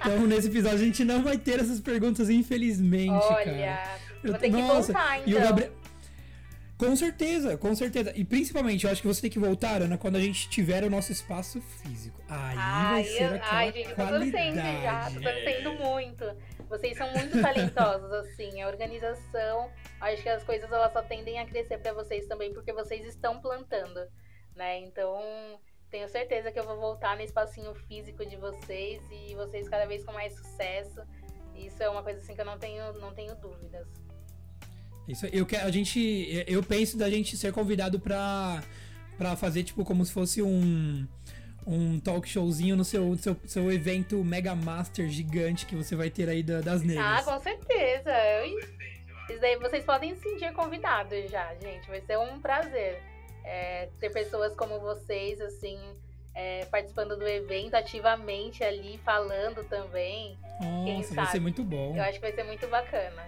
Então, 0.00 0.26
nesse 0.26 0.48
episódio, 0.48 0.78
a 0.78 0.84
gente 0.84 1.04
não 1.04 1.22
vai 1.22 1.38
ter 1.38 1.60
essas 1.60 1.80
perguntas, 1.80 2.28
infelizmente, 2.28 3.08
cara. 3.28 3.34
Olha, 3.50 3.88
Eu- 4.22 4.30
vou 4.32 4.40
ter 4.40 4.50
que 4.50 4.56
nossa, 4.56 4.92
voltar, 4.92 5.18
então. 5.20 5.32
E 5.32 5.36
o 5.36 5.40
Gabriel. 5.40 5.72
Com 6.76 6.94
certeza, 6.94 7.56
com 7.56 7.74
certeza. 7.74 8.12
E 8.14 8.22
principalmente, 8.22 8.84
eu 8.84 8.90
acho 8.92 9.00
que 9.00 9.06
você 9.08 9.22
tem 9.22 9.30
que 9.30 9.38
voltar, 9.38 9.80
Ana, 9.80 9.96
quando 9.96 10.16
a 10.16 10.20
gente 10.20 10.46
tiver 10.50 10.84
o 10.84 10.90
nosso 10.90 11.10
espaço 11.10 11.58
físico. 11.82 12.20
Aí 12.28 12.54
vai 12.54 12.56
Ai, 12.58 13.04
ser 13.04 13.22
eu- 13.22 13.34
aquela 13.36 13.56
ai, 13.58 13.72
gente, 13.72 13.88
eu 13.88 13.96
tô 13.96 14.06
torcendo 14.06 14.54
já, 14.56 14.62
qualidade. 14.62 15.14
tô 15.14 15.20
torcendo 15.22 15.72
muito. 15.74 16.24
Vocês 16.68 16.98
são 16.98 17.10
muito 17.12 17.40
talentosos, 17.40 18.12
assim, 18.12 18.60
a 18.60 18.66
organização, 18.68 19.70
acho 20.02 20.22
que 20.22 20.28
as 20.28 20.42
coisas 20.42 20.70
elas 20.70 20.92
só 20.92 21.00
tendem 21.00 21.38
a 21.38 21.46
crescer 21.46 21.78
pra 21.78 21.94
vocês 21.94 22.26
também, 22.26 22.52
porque 22.52 22.72
vocês 22.74 23.06
estão 23.06 23.40
plantando, 23.40 24.00
né? 24.54 24.80
Então, 24.80 25.58
tenho 25.90 26.08
certeza 26.08 26.50
que 26.52 26.58
eu 26.58 26.64
vou 26.64 26.76
voltar 26.78 27.16
no 27.16 27.22
espacinho 27.22 27.74
físico 27.74 28.24
de 28.26 28.36
vocês 28.36 29.00
e 29.10 29.34
vocês 29.34 29.68
cada 29.68 29.86
vez 29.86 30.04
com 30.04 30.12
mais 30.12 30.34
sucesso. 30.34 31.00
Isso 31.54 31.82
é 31.82 31.88
uma 31.88 32.02
coisa 32.02 32.18
assim 32.20 32.34
que 32.34 32.40
eu 32.40 32.44
não 32.44 32.58
tenho, 32.58 32.92
não 33.00 33.12
tenho 33.14 33.34
dúvidas. 33.36 33.86
Isso, 35.08 35.26
eu 35.26 35.46
quero, 35.46 35.66
a 35.66 35.70
gente, 35.70 36.44
eu 36.48 36.62
penso 36.62 36.98
da 36.98 37.08
gente 37.08 37.36
ser 37.36 37.52
convidado 37.52 37.98
pra, 38.00 38.62
pra 39.16 39.36
fazer 39.36 39.62
tipo 39.62 39.84
como 39.84 40.04
se 40.04 40.12
fosse 40.12 40.42
um 40.42 41.06
um 41.68 41.98
talk 41.98 42.28
showzinho 42.28 42.76
no 42.76 42.84
seu, 42.84 43.16
seu, 43.16 43.36
seu 43.44 43.72
evento 43.72 44.22
Mega 44.22 44.54
Master 44.54 45.08
gigante 45.08 45.66
que 45.66 45.74
você 45.74 45.96
vai 45.96 46.08
ter 46.08 46.28
aí 46.28 46.40
da- 46.40 46.60
das 46.60 46.80
Ah, 46.82 46.84
negras. 46.84 47.24
com 47.24 47.40
certeza. 47.40 48.10
Eu... 48.12 48.58
Isso 49.28 49.40
daí 49.40 49.56
vocês 49.56 49.84
podem 49.84 50.14
se 50.14 50.20
sentir 50.22 50.52
convidados 50.52 51.28
já, 51.28 51.52
gente. 51.56 51.88
Vai 51.88 52.00
ser 52.02 52.16
um 52.18 52.38
prazer 52.40 53.02
é, 53.46 53.88
ter 54.00 54.10
pessoas 54.10 54.54
como 54.54 54.78
vocês, 54.80 55.40
assim, 55.40 55.78
é, 56.34 56.64
participando 56.66 57.16
do 57.16 57.26
evento 57.26 57.74
ativamente 57.74 58.62
ali, 58.62 58.98
falando 59.04 59.64
também. 59.68 60.36
Nossa, 60.60 61.14
vai 61.14 61.26
ser 61.26 61.40
muito 61.40 61.62
bom. 61.64 61.96
Eu 61.96 62.02
acho 62.02 62.14
que 62.14 62.20
vai 62.20 62.32
ser 62.32 62.42
muito 62.44 62.66
bacana. 62.68 63.24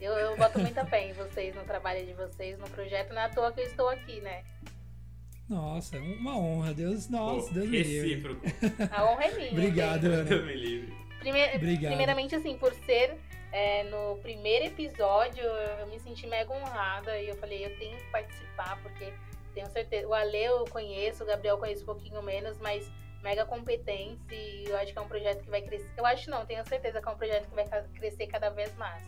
Eu, 0.00 0.12
eu 0.14 0.34
boto 0.36 0.58
muita 0.58 0.86
fé 0.86 1.08
em 1.08 1.12
vocês, 1.12 1.54
no 1.54 1.64
trabalho 1.64 2.06
de 2.06 2.14
vocês, 2.14 2.58
no 2.58 2.68
projeto. 2.70 3.12
Não 3.12 3.20
é 3.20 3.24
à 3.26 3.28
toa 3.28 3.52
que 3.52 3.60
eu 3.60 3.66
estou 3.66 3.88
aqui, 3.88 4.20
né? 4.22 4.42
Nossa, 5.48 5.98
uma 5.98 6.38
honra. 6.38 6.72
Deus, 6.72 7.08
nossa, 7.08 7.48
Pô, 7.48 7.54
Deus 7.54 7.68
me 7.68 7.82
livre. 7.82 8.38
A 8.90 9.04
honra 9.10 9.24
é 9.24 9.30
minha. 9.34 9.50
Obrigado, 9.50 10.02
gente. 10.02 10.12
Ana. 10.14 10.24
Deus 10.24 10.44
me 10.46 10.54
livre. 10.54 10.94
Prime- 11.18 11.56
Obrigado. 11.56 11.88
Primeiramente, 11.88 12.34
assim, 12.36 12.56
por 12.56 12.72
ser 12.72 13.18
é, 13.52 13.82
no 13.84 14.16
primeiro 14.22 14.66
episódio, 14.66 15.42
eu 15.42 15.86
me 15.88 15.98
senti 16.00 16.26
mega 16.26 16.50
honrada 16.52 17.18
e 17.18 17.28
eu 17.28 17.36
falei, 17.36 17.66
eu 17.66 17.76
tenho 17.78 17.96
que 17.98 18.10
participar, 18.10 18.80
porque 18.82 19.12
tenho 19.54 19.70
certeza. 19.70 20.06
O 20.06 20.14
Ale 20.14 20.42
eu 20.44 20.64
conheço, 20.66 21.22
o 21.22 21.26
Gabriel 21.26 21.56
eu 21.56 21.58
conheço 21.58 21.82
um 21.82 21.86
pouquinho 21.86 22.22
menos, 22.22 22.58
mas 22.58 22.90
mega 23.22 23.44
competente 23.44 24.34
e 24.34 24.64
eu 24.66 24.76
acho 24.76 24.92
que 24.92 24.98
é 24.98 25.02
um 25.02 25.08
projeto 25.08 25.42
que 25.42 25.50
vai 25.50 25.62
crescer. 25.62 25.90
Eu 25.96 26.06
acho 26.06 26.30
não, 26.30 26.44
tenho 26.46 26.66
certeza 26.66 27.00
que 27.00 27.08
é 27.08 27.10
um 27.10 27.16
projeto 27.16 27.48
que 27.48 27.54
vai 27.54 27.84
crescer 27.94 28.26
cada 28.26 28.50
vez 28.50 28.74
mais. 28.76 29.04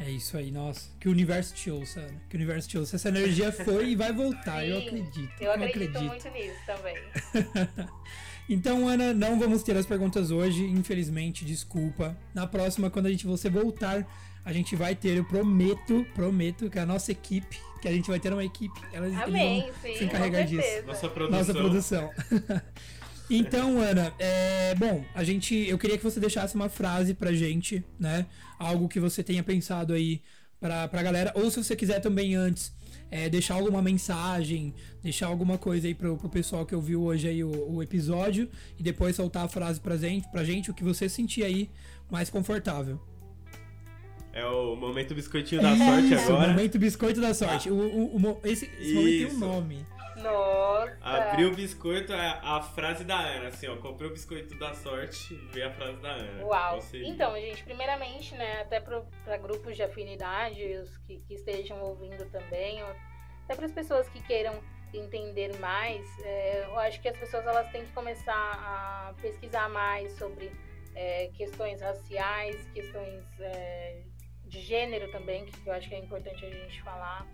É 0.00 0.08
isso 0.08 0.36
aí, 0.38 0.50
nossa. 0.50 0.90
Que 0.98 1.08
o 1.08 1.10
universo 1.10 1.54
te 1.54 1.70
ouça, 1.70 2.00
Ana. 2.00 2.22
Que 2.28 2.34
o 2.34 2.38
universo 2.38 2.66
te 2.66 2.78
ouça. 2.78 2.96
Essa 2.96 3.10
energia 3.10 3.52
foi 3.52 3.90
e 3.90 3.96
vai 3.96 4.10
voltar, 4.12 4.66
eu 4.66 4.80
Sim, 4.80 4.86
acredito. 4.86 5.42
Eu 5.42 5.52
acredito, 5.52 6.00
muito 6.00 6.28
nisso 6.30 6.60
também. 6.66 6.96
Então, 8.52 8.88
Ana, 8.88 9.14
não 9.14 9.38
vamos 9.38 9.62
ter 9.62 9.76
as 9.76 9.86
perguntas 9.86 10.32
hoje, 10.32 10.64
infelizmente, 10.64 11.44
desculpa. 11.44 12.18
Na 12.34 12.48
próxima, 12.48 12.90
quando 12.90 13.06
a 13.06 13.10
gente 13.10 13.24
você 13.24 13.48
voltar, 13.48 14.04
a 14.44 14.52
gente 14.52 14.74
vai 14.74 14.94
ter, 14.94 15.16
eu 15.16 15.24
prometo, 15.24 16.06
prometo 16.14 16.70
que 16.70 16.78
a 16.78 16.86
nossa 16.86 17.12
equipe, 17.12 17.58
que 17.80 17.88
a 17.88 17.92
gente 17.92 18.08
vai 18.08 18.18
ter 18.18 18.32
uma 18.32 18.44
equipe, 18.44 18.80
elas 18.92 19.12
eles 19.12 19.22
Amém, 19.22 19.62
vão 19.62 19.72
sim, 19.82 19.98
se 19.98 20.04
encarregar 20.04 20.46
disso. 20.46 20.86
Nossa 20.86 21.08
produção. 21.08 21.38
Nossa 21.38 21.54
produção. 21.54 22.10
então, 23.30 23.80
Ana, 23.80 24.12
é, 24.18 24.74
bom, 24.74 25.04
a 25.14 25.22
gente, 25.24 25.54
eu 25.54 25.78
queria 25.78 25.96
que 25.96 26.04
você 26.04 26.18
deixasse 26.18 26.54
uma 26.54 26.68
frase 26.68 27.14
pra 27.14 27.32
gente, 27.32 27.84
né? 27.98 28.26
Algo 28.58 28.88
que 28.88 29.00
você 29.00 29.22
tenha 29.22 29.42
pensado 29.42 29.92
aí 29.92 30.22
pra, 30.58 30.88
pra 30.88 31.02
galera. 31.02 31.32
Ou 31.34 31.50
se 31.50 31.62
você 31.62 31.74
quiser 31.74 32.00
também 32.00 32.34
antes, 32.34 32.72
é, 33.10 33.28
deixar 33.28 33.54
alguma 33.54 33.82
mensagem, 33.82 34.74
deixar 35.02 35.26
alguma 35.26 35.58
coisa 35.58 35.86
aí 35.86 35.94
pro, 35.94 36.16
pro 36.16 36.28
pessoal 36.28 36.64
que 36.64 36.74
ouviu 36.74 37.02
hoje 37.02 37.28
aí 37.28 37.42
o, 37.42 37.72
o 37.72 37.82
episódio 37.82 38.48
e 38.78 38.82
depois 38.82 39.16
soltar 39.16 39.44
a 39.44 39.48
frase 39.48 39.80
pra 39.80 39.96
gente, 39.96 40.28
pra 40.28 40.44
gente, 40.44 40.70
o 40.70 40.74
que 40.74 40.84
você 40.84 41.08
sentir 41.08 41.42
aí 41.42 41.70
mais 42.10 42.30
confortável. 42.30 43.00
É 44.40 44.46
o 44.46 44.74
momento 44.76 45.14
biscoitinho 45.14 45.60
da 45.62 45.76
sorte 45.76 46.14
Isso, 46.14 46.32
agora. 46.32 46.48
momento 46.48 46.78
biscoito 46.78 47.20
da 47.20 47.34
sorte. 47.34 47.70
O, 47.70 47.74
o- 47.74 48.16
o 48.16 48.40
esse, 48.44 48.64
esse 48.78 48.94
momento 48.94 49.10
tem 49.10 49.24
um 49.24 49.28
Isso. 49.28 49.38
nome. 49.40 49.86
Nossa. 50.22 50.96
Abrir 51.02 51.46
o 51.46 51.54
biscoito 51.54 52.12
é 52.12 52.38
a 52.42 52.60
frase 52.60 53.04
da 53.04 53.18
Ana, 53.18 53.48
assim, 53.48 53.68
ó. 53.68 53.76
Comprei 53.76 54.08
o 54.08 54.12
biscoito 54.12 54.54
da 54.58 54.74
sorte, 54.74 55.34
veio 55.52 55.68
a 55.68 55.70
frase 55.70 55.96
da 55.98 56.10
Ana. 56.10 56.44
Uau! 56.44 56.78
Então, 56.94 57.34
gente, 57.36 57.62
primeiramente, 57.64 58.34
né, 58.34 58.60
até 58.60 58.80
para 58.80 59.36
grupos 59.38 59.76
de 59.76 59.82
afinidade, 59.82 60.62
os 60.76 60.96
que, 60.98 61.18
que 61.20 61.34
estejam 61.34 61.80
ouvindo 61.82 62.24
também, 62.30 62.82
ou 62.82 62.90
até 63.44 63.54
para 63.56 63.66
as 63.66 63.72
pessoas 63.72 64.08
que 64.08 64.20
queiram 64.22 64.54
entender 64.92 65.56
mais, 65.58 66.04
é, 66.22 66.64
eu 66.66 66.78
acho 66.80 67.00
que 67.00 67.08
as 67.08 67.16
pessoas 67.16 67.46
elas 67.46 67.70
têm 67.70 67.84
que 67.86 67.92
começar 67.92 68.34
a 68.34 69.14
pesquisar 69.22 69.68
mais 69.70 70.12
sobre 70.18 70.50
é, 70.94 71.28
questões 71.34 71.80
raciais, 71.80 72.56
questões 72.74 73.22
é, 73.38 74.02
de 74.50 74.60
gênero 74.60 75.10
também, 75.10 75.46
que 75.46 75.66
eu 75.66 75.72
acho 75.72 75.88
que 75.88 75.94
é 75.94 75.98
importante 75.98 76.44
a 76.44 76.50
gente 76.50 76.82
falar. 76.82 77.26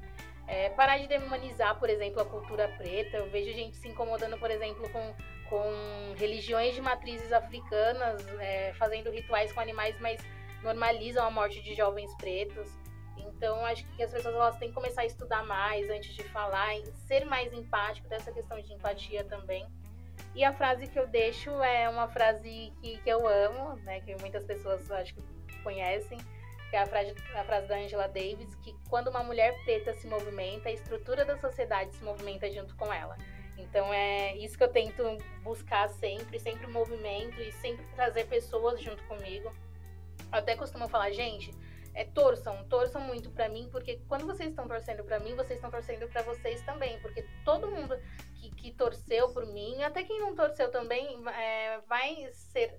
É, 0.46 0.70
parar 0.70 0.98
de 0.98 1.08
demonizar, 1.08 1.76
por 1.76 1.90
exemplo, 1.90 2.22
a 2.22 2.24
cultura 2.24 2.68
preta. 2.78 3.16
Eu 3.16 3.28
vejo 3.30 3.52
gente 3.52 3.76
se 3.76 3.88
incomodando, 3.88 4.38
por 4.38 4.50
exemplo, 4.50 4.88
com 4.90 5.14
com 5.48 6.14
religiões 6.16 6.74
de 6.74 6.80
matrizes 6.80 7.32
africanas, 7.32 8.26
é, 8.40 8.72
fazendo 8.74 9.10
rituais 9.10 9.52
com 9.52 9.60
animais, 9.60 9.96
mas 10.00 10.20
normalizam 10.62 11.24
a 11.24 11.30
morte 11.30 11.62
de 11.62 11.74
jovens 11.74 12.14
pretos. 12.16 12.68
Então, 13.16 13.64
acho 13.66 13.86
que 13.92 14.02
as 14.02 14.10
pessoas 14.10 14.34
elas 14.34 14.56
têm 14.56 14.68
que 14.68 14.74
começar 14.74 15.02
a 15.02 15.06
estudar 15.06 15.44
mais 15.44 15.88
antes 15.90 16.14
de 16.14 16.22
falar, 16.24 16.74
ser 17.06 17.24
mais 17.24 17.52
empático, 17.52 18.08
dessa 18.08 18.32
questão 18.32 18.60
de 18.60 18.72
empatia 18.72 19.24
também. 19.24 19.66
E 20.34 20.44
a 20.44 20.52
frase 20.52 20.86
que 20.86 20.98
eu 20.98 21.06
deixo 21.06 21.50
é 21.62 21.88
uma 21.88 22.08
frase 22.08 22.72
que, 22.80 22.98
que 22.98 23.08
eu 23.08 23.26
amo, 23.26 23.76
né, 23.84 24.00
que 24.00 24.16
muitas 24.20 24.44
pessoas 24.44 24.90
acho 24.90 25.14
que 25.14 25.22
conhecem, 25.62 26.18
é 26.76 26.82
a 26.82 26.86
frase, 26.86 27.14
a 27.34 27.44
frase 27.44 27.66
da 27.66 27.76
Angela 27.76 28.06
Davis, 28.06 28.54
que 28.56 28.74
quando 28.88 29.08
uma 29.08 29.22
mulher 29.22 29.58
preta 29.64 29.94
se 29.94 30.06
movimenta, 30.06 30.68
a 30.68 30.72
estrutura 30.72 31.24
da 31.24 31.36
sociedade 31.38 31.94
se 31.94 32.04
movimenta 32.04 32.50
junto 32.50 32.76
com 32.76 32.92
ela. 32.92 33.16
Então 33.56 33.92
é 33.92 34.36
isso 34.36 34.56
que 34.56 34.64
eu 34.64 34.68
tento 34.68 35.02
buscar 35.42 35.88
sempre, 35.88 36.38
sempre 36.38 36.66
movimento 36.66 37.40
e 37.40 37.50
sempre 37.52 37.84
trazer 37.94 38.26
pessoas 38.26 38.80
junto 38.80 39.02
comigo. 39.04 39.50
Eu 40.32 40.38
até 40.38 40.54
costumo 40.54 40.88
falar, 40.88 41.10
gente, 41.12 41.50
é, 41.94 42.04
torçam, 42.04 42.64
torçam 42.68 43.00
muito 43.00 43.30
pra 43.30 43.48
mim, 43.48 43.68
porque 43.72 44.02
quando 44.06 44.26
vocês 44.26 44.50
estão 44.50 44.68
torcendo 44.68 45.02
pra 45.02 45.18
mim, 45.18 45.34
vocês 45.34 45.58
estão 45.58 45.70
torcendo 45.70 46.06
pra 46.08 46.22
vocês 46.22 46.60
também, 46.62 47.00
porque 47.00 47.24
todo 47.42 47.70
mundo 47.70 47.98
que, 48.34 48.50
que 48.50 48.72
torceu 48.72 49.30
por 49.30 49.46
mim, 49.46 49.82
até 49.82 50.02
quem 50.02 50.20
não 50.20 50.34
torceu 50.34 50.70
também, 50.70 51.18
é, 51.28 51.80
vai 51.88 52.28
ser 52.32 52.78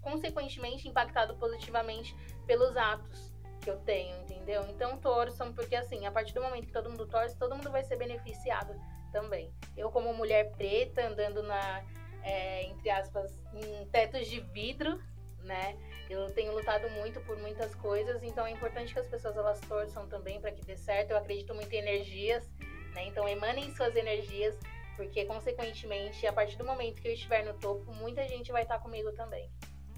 consequentemente 0.00 0.88
impactado 0.88 1.36
positivamente 1.36 2.14
pelos 2.46 2.76
atos 2.76 3.31
que 3.62 3.70
eu 3.70 3.76
tenho, 3.78 4.14
entendeu? 4.22 4.66
Então 4.68 4.98
torçam, 4.98 5.52
porque 5.52 5.76
assim, 5.76 6.04
a 6.04 6.10
partir 6.10 6.34
do 6.34 6.42
momento 6.42 6.66
que 6.66 6.72
todo 6.72 6.90
mundo 6.90 7.06
torce, 7.06 7.38
todo 7.38 7.54
mundo 7.54 7.70
vai 7.70 7.84
ser 7.84 7.96
beneficiado 7.96 8.74
também. 9.12 9.52
Eu, 9.76 9.90
como 9.90 10.12
mulher 10.12 10.52
preta, 10.52 11.06
andando 11.06 11.42
na, 11.42 11.84
é, 12.22 12.64
entre 12.64 12.90
aspas, 12.90 13.32
em 13.54 13.86
tetos 13.86 14.26
de 14.26 14.40
vidro, 14.40 15.00
né? 15.44 15.76
Eu 16.10 16.30
tenho 16.32 16.52
lutado 16.52 16.90
muito 16.90 17.20
por 17.20 17.38
muitas 17.38 17.74
coisas, 17.74 18.22
então 18.22 18.44
é 18.44 18.50
importante 18.50 18.92
que 18.92 18.98
as 18.98 19.06
pessoas 19.06 19.36
elas 19.36 19.60
torçam 19.60 20.06
também 20.08 20.40
para 20.40 20.50
que 20.50 20.64
dê 20.64 20.76
certo. 20.76 21.12
Eu 21.12 21.16
acredito 21.16 21.54
muito 21.54 21.72
em 21.72 21.78
energias, 21.78 22.50
né? 22.94 23.06
Então 23.06 23.28
emanem 23.28 23.74
suas 23.74 23.94
energias, 23.94 24.58
porque 24.96 25.24
consequentemente, 25.24 26.26
a 26.26 26.32
partir 26.32 26.56
do 26.56 26.64
momento 26.64 27.00
que 27.00 27.08
eu 27.08 27.12
estiver 27.12 27.44
no 27.44 27.54
topo, 27.54 27.92
muita 27.94 28.26
gente 28.28 28.50
vai 28.50 28.62
estar 28.62 28.78
comigo 28.80 29.12
também. 29.12 29.48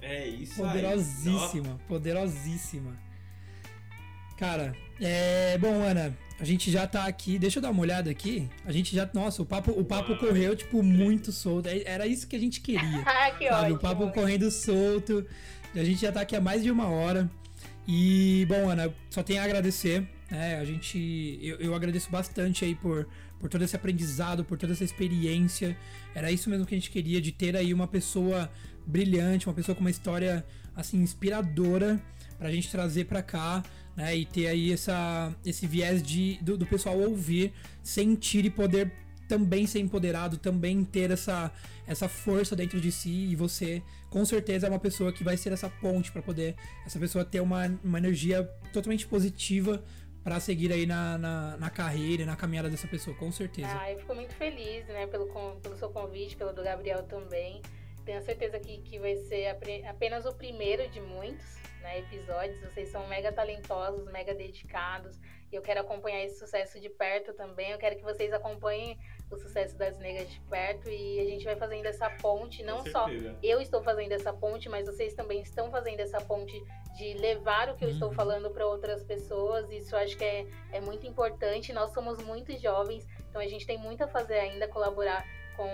É 0.02 0.26
isso 0.26 0.62
aí. 0.62 0.70
Poderosíssima, 0.70 1.80
poderosíssima. 1.88 3.13
Cara, 4.36 4.74
é. 5.00 5.56
Bom, 5.58 5.82
Ana, 5.82 6.16
a 6.38 6.44
gente 6.44 6.70
já 6.70 6.86
tá 6.86 7.04
aqui. 7.06 7.38
Deixa 7.38 7.58
eu 7.58 7.62
dar 7.62 7.70
uma 7.70 7.80
olhada 7.82 8.10
aqui. 8.10 8.48
A 8.64 8.72
gente 8.72 8.94
já. 8.94 9.08
Nossa, 9.14 9.42
o 9.42 9.46
papo, 9.46 9.70
o 9.70 9.84
papo 9.84 10.10
Uau. 10.12 10.20
correu, 10.20 10.56
tipo, 10.56 10.82
muito 10.82 11.30
solto. 11.32 11.68
É- 11.68 11.82
Era 11.84 12.06
isso 12.06 12.26
que 12.26 12.36
a 12.36 12.40
gente 12.40 12.60
queria. 12.60 12.80
Ah, 13.06 13.30
que 13.30 13.48
sabe? 13.48 13.62
ótimo. 13.62 13.76
O 13.76 13.80
papo 13.80 14.10
correndo 14.12 14.50
solto. 14.50 15.24
A 15.74 15.84
gente 15.84 16.00
já 16.00 16.12
tá 16.12 16.20
aqui 16.20 16.36
há 16.36 16.40
mais 16.40 16.62
de 16.62 16.70
uma 16.70 16.88
hora. 16.88 17.30
E, 17.86 18.46
bom, 18.48 18.68
Ana, 18.70 18.92
só 19.10 19.22
tenho 19.22 19.40
a 19.40 19.44
agradecer. 19.44 20.06
Né? 20.30 20.56
A 20.56 20.64
gente. 20.64 21.38
Eu, 21.42 21.56
eu 21.58 21.74
agradeço 21.74 22.10
bastante 22.10 22.64
aí 22.64 22.74
por, 22.74 23.06
por 23.38 23.48
todo 23.48 23.62
esse 23.62 23.76
aprendizado, 23.76 24.44
por 24.44 24.58
toda 24.58 24.72
essa 24.72 24.84
experiência. 24.84 25.76
Era 26.14 26.30
isso 26.32 26.48
mesmo 26.50 26.66
que 26.66 26.74
a 26.74 26.78
gente 26.78 26.90
queria, 26.90 27.20
de 27.20 27.30
ter 27.30 27.56
aí 27.56 27.72
uma 27.74 27.86
pessoa 27.86 28.50
brilhante, 28.86 29.46
uma 29.46 29.54
pessoa 29.54 29.74
com 29.74 29.80
uma 29.80 29.90
história 29.90 30.44
assim, 30.74 30.98
inspiradora 31.00 32.00
pra 32.44 32.52
gente 32.52 32.70
trazer 32.70 33.06
pra 33.06 33.22
cá. 33.22 33.62
Né, 33.96 34.16
e 34.16 34.26
ter 34.26 34.48
aí 34.48 34.72
essa, 34.72 35.32
esse 35.46 35.68
viés 35.68 36.02
de, 36.02 36.36
do, 36.42 36.58
do 36.58 36.66
pessoal 36.66 36.98
ouvir, 36.98 37.52
sentir 37.80 38.44
e 38.44 38.50
poder 38.50 38.90
também 39.28 39.68
ser 39.68 39.78
empoderado, 39.78 40.36
também 40.36 40.84
ter 40.84 41.12
essa, 41.12 41.52
essa 41.86 42.08
força 42.08 42.56
dentro 42.56 42.80
de 42.80 42.90
si 42.90 43.28
e 43.30 43.36
você 43.36 43.80
com 44.10 44.24
certeza 44.24 44.66
é 44.66 44.70
uma 44.70 44.80
pessoa 44.80 45.12
que 45.12 45.22
vai 45.22 45.36
ser 45.36 45.52
essa 45.52 45.70
ponte 45.70 46.10
para 46.10 46.20
poder 46.20 46.56
essa 46.84 46.98
pessoa 46.98 47.24
ter 47.24 47.38
uma, 47.38 47.66
uma 47.84 47.98
energia 47.98 48.42
totalmente 48.72 49.06
positiva 49.06 49.80
para 50.24 50.40
seguir 50.40 50.72
aí 50.72 50.86
na, 50.86 51.16
na, 51.16 51.56
na 51.56 51.70
carreira 51.70 52.26
na 52.26 52.34
caminhada 52.34 52.68
dessa 52.68 52.88
pessoa, 52.88 53.16
com 53.16 53.30
certeza. 53.30 53.68
Ah, 53.78 53.92
eu 53.92 54.00
fico 54.00 54.12
muito 54.12 54.34
feliz, 54.34 54.84
né, 54.88 55.06
pelo, 55.06 55.26
pelo 55.62 55.76
seu 55.76 55.88
convite, 55.88 56.36
pelo 56.36 56.52
do 56.52 56.64
Gabriel 56.64 57.04
também. 57.04 57.62
Tenho 58.04 58.20
certeza 58.24 58.58
que, 58.58 58.78
que 58.78 58.98
vai 58.98 59.14
ser 59.14 59.56
apenas 59.88 60.26
o 60.26 60.34
primeiro 60.34 60.90
de 60.90 61.00
muitos 61.00 61.62
né, 61.84 61.98
episódios. 62.00 62.58
Vocês 62.60 62.88
são 62.88 63.06
mega 63.06 63.30
talentosos, 63.30 64.10
mega 64.10 64.34
dedicados. 64.34 65.16
E 65.52 65.54
eu 65.54 65.62
quero 65.62 65.80
acompanhar 65.82 66.24
esse 66.24 66.38
sucesso 66.38 66.80
de 66.80 66.88
perto 66.88 67.32
também. 67.34 67.70
Eu 67.70 67.78
quero 67.78 67.94
que 67.94 68.02
vocês 68.02 68.32
acompanhem 68.32 68.98
o 69.30 69.36
sucesso 69.36 69.76
das 69.76 69.96
negas 69.98 70.28
de 70.30 70.40
perto. 70.40 70.88
E 70.88 71.20
a 71.20 71.24
gente 71.24 71.44
vai 71.44 71.54
fazendo 71.54 71.86
essa 71.86 72.10
ponte, 72.10 72.62
não 72.64 72.84
só 72.86 73.06
eu 73.42 73.60
estou 73.60 73.82
fazendo 73.82 74.12
essa 74.12 74.32
ponte, 74.32 74.68
mas 74.68 74.86
vocês 74.86 75.14
também 75.14 75.42
estão 75.42 75.70
fazendo 75.70 76.00
essa 76.00 76.20
ponte 76.20 76.60
de 76.96 77.14
levar 77.14 77.68
o 77.68 77.76
que 77.76 77.84
eu 77.84 77.90
estou 77.90 78.08
Uhum. 78.08 78.14
falando 78.14 78.50
para 78.50 78.66
outras 78.66 79.04
pessoas. 79.04 79.70
Isso 79.70 79.94
eu 79.94 79.98
acho 80.00 80.16
que 80.16 80.24
é, 80.24 80.46
é 80.72 80.80
muito 80.80 81.06
importante. 81.06 81.72
Nós 81.72 81.92
somos 81.92 82.18
muito 82.24 82.56
jovens, 82.58 83.06
então 83.28 83.40
a 83.40 83.46
gente 83.46 83.66
tem 83.66 83.78
muito 83.78 84.02
a 84.02 84.08
fazer 84.08 84.38
ainda, 84.38 84.66
colaborar 84.66 85.24
com, 85.56 85.68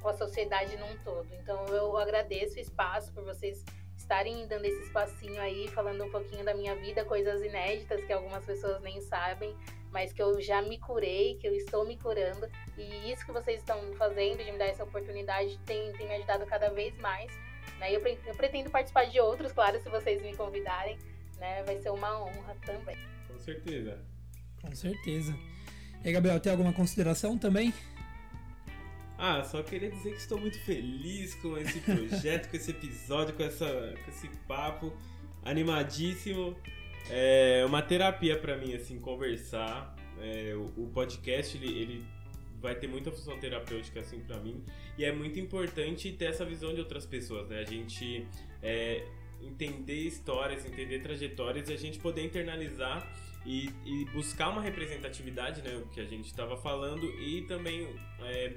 com 0.00 0.08
a 0.08 0.12
sociedade 0.14 0.76
num 0.76 0.96
todo. 0.98 1.26
Então 1.34 1.64
eu 1.68 1.96
agradeço 1.96 2.56
o 2.56 2.60
espaço 2.60 3.12
por 3.12 3.24
vocês 3.24 3.64
estarem 4.12 4.46
dando 4.46 4.66
esse 4.66 4.82
espacinho 4.82 5.40
aí, 5.40 5.68
falando 5.68 6.04
um 6.04 6.10
pouquinho 6.10 6.44
da 6.44 6.52
minha 6.52 6.76
vida, 6.76 7.02
coisas 7.02 7.40
inéditas 7.40 8.04
que 8.04 8.12
algumas 8.12 8.44
pessoas 8.44 8.82
nem 8.82 9.00
sabem, 9.00 9.56
mas 9.90 10.12
que 10.12 10.22
eu 10.22 10.38
já 10.38 10.60
me 10.60 10.78
curei, 10.78 11.36
que 11.36 11.48
eu 11.48 11.54
estou 11.54 11.86
me 11.86 11.96
curando. 11.96 12.46
E 12.76 13.10
isso 13.10 13.24
que 13.24 13.32
vocês 13.32 13.60
estão 13.60 13.80
fazendo, 13.94 14.44
de 14.44 14.52
me 14.52 14.58
dar 14.58 14.66
essa 14.66 14.84
oportunidade, 14.84 15.58
tem, 15.64 15.92
tem 15.94 16.06
me 16.06 16.16
ajudado 16.16 16.44
cada 16.44 16.68
vez 16.68 16.94
mais. 16.98 17.32
Né? 17.78 17.90
Eu, 17.90 18.06
eu 18.06 18.34
pretendo 18.34 18.68
participar 18.68 19.06
de 19.06 19.18
outros, 19.18 19.50
claro, 19.50 19.80
se 19.82 19.88
vocês 19.88 20.20
me 20.20 20.36
convidarem. 20.36 20.98
Né? 21.38 21.62
Vai 21.62 21.80
ser 21.80 21.90
uma 21.90 22.22
honra 22.22 22.54
também. 22.66 22.98
Com 23.26 23.38
certeza. 23.38 23.98
Com 24.60 24.74
certeza. 24.74 25.34
E 26.04 26.08
aí, 26.08 26.12
Gabriel, 26.12 26.38
tem 26.38 26.52
alguma 26.52 26.74
consideração 26.74 27.38
também? 27.38 27.72
Ah, 29.24 29.44
só 29.44 29.62
queria 29.62 29.88
dizer 29.88 30.10
que 30.10 30.16
estou 30.16 30.36
muito 30.36 30.58
feliz 30.58 31.32
com 31.36 31.56
esse 31.56 31.78
projeto, 31.78 32.50
com 32.50 32.56
esse 32.56 32.72
episódio, 32.72 33.32
com, 33.34 33.44
essa, 33.44 33.94
com 34.04 34.10
esse 34.10 34.26
papo 34.48 34.92
animadíssimo. 35.44 36.56
É 37.08 37.62
uma 37.64 37.80
terapia 37.80 38.36
para 38.36 38.56
mim, 38.56 38.74
assim, 38.74 38.98
conversar. 38.98 39.94
É, 40.20 40.54
o, 40.56 40.64
o, 40.76 40.90
podcast, 40.92 41.56
ele, 41.56 41.68
ele 41.68 42.04
vai 42.60 42.74
ter 42.74 42.88
muita 42.88 43.12
função 43.12 43.38
terapêutica, 43.38 44.00
assim, 44.00 44.18
para 44.18 44.40
mim. 44.40 44.60
E 44.98 45.04
é 45.04 45.12
muito 45.12 45.38
importante 45.38 46.10
ter 46.10 46.24
essa 46.24 46.44
visão 46.44 46.74
de 46.74 46.80
outras 46.80 47.06
pessoas, 47.06 47.48
né? 47.48 47.60
A 47.60 47.64
gente 47.64 48.26
é, 48.60 49.06
entender 49.40 50.00
histórias, 50.00 50.66
entender 50.66 50.98
trajetórias 50.98 51.68
e 51.68 51.72
a 51.72 51.78
gente 51.78 52.00
poder 52.00 52.24
internalizar 52.24 53.08
e, 53.46 53.70
e 53.86 54.04
buscar 54.06 54.48
uma 54.48 54.62
representatividade, 54.62 55.62
né? 55.62 55.76
O 55.76 55.86
que 55.90 56.00
a 56.00 56.06
gente 56.06 56.26
estava 56.26 56.56
falando 56.56 57.06
e 57.20 57.42
também... 57.42 57.86
É, 58.20 58.54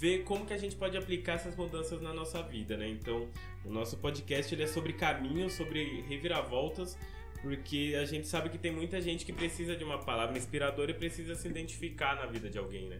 ver 0.00 0.24
como 0.24 0.46
que 0.46 0.54
a 0.54 0.56
gente 0.56 0.74
pode 0.74 0.96
aplicar 0.96 1.34
essas 1.34 1.54
mudanças 1.54 2.00
na 2.00 2.14
nossa 2.14 2.42
vida, 2.42 2.74
né? 2.74 2.88
Então, 2.88 3.28
o 3.66 3.70
nosso 3.70 3.98
podcast 3.98 4.52
ele 4.54 4.62
é 4.62 4.66
sobre 4.66 4.94
caminhos, 4.94 5.52
sobre 5.52 6.00
reviravoltas, 6.08 6.98
porque 7.42 7.94
a 8.00 8.06
gente 8.06 8.26
sabe 8.26 8.48
que 8.48 8.56
tem 8.56 8.72
muita 8.72 8.98
gente 8.98 9.26
que 9.26 9.32
precisa 9.32 9.76
de 9.76 9.84
uma 9.84 9.98
palavra 9.98 10.38
inspiradora 10.38 10.90
e 10.90 10.94
precisa 10.94 11.34
se 11.34 11.46
identificar 11.46 12.16
na 12.16 12.24
vida 12.24 12.48
de 12.48 12.58
alguém, 12.58 12.88
né? 12.88 12.98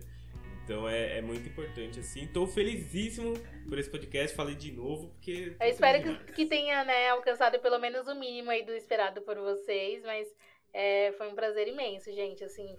Então 0.63 0.87
é, 0.87 1.17
é 1.17 1.23
muito 1.23 1.49
importante, 1.49 1.99
assim. 2.01 2.25
Estou 2.25 2.47
felizíssimo 2.47 3.33
por 3.67 3.79
esse 3.79 3.89
podcast, 3.89 4.37
falei 4.37 4.55
de 4.55 4.71
novo, 4.71 5.09
porque. 5.09 5.57
Eu 5.59 5.69
espero 5.69 6.03
que, 6.03 6.33
que 6.35 6.47
tenha, 6.47 6.85
né, 6.85 7.09
alcançado 7.09 7.59
pelo 7.61 7.79
menos 7.79 8.07
o 8.09 8.15
mínimo 8.15 8.51
aí 8.51 8.63
do 8.63 8.73
esperado 8.73 9.23
por 9.23 9.37
vocês, 9.37 10.03
mas 10.05 10.29
é, 10.71 11.13
foi 11.13 11.29
um 11.29 11.35
prazer 11.35 11.67
imenso, 11.67 12.13
gente. 12.13 12.45
Assim, 12.45 12.77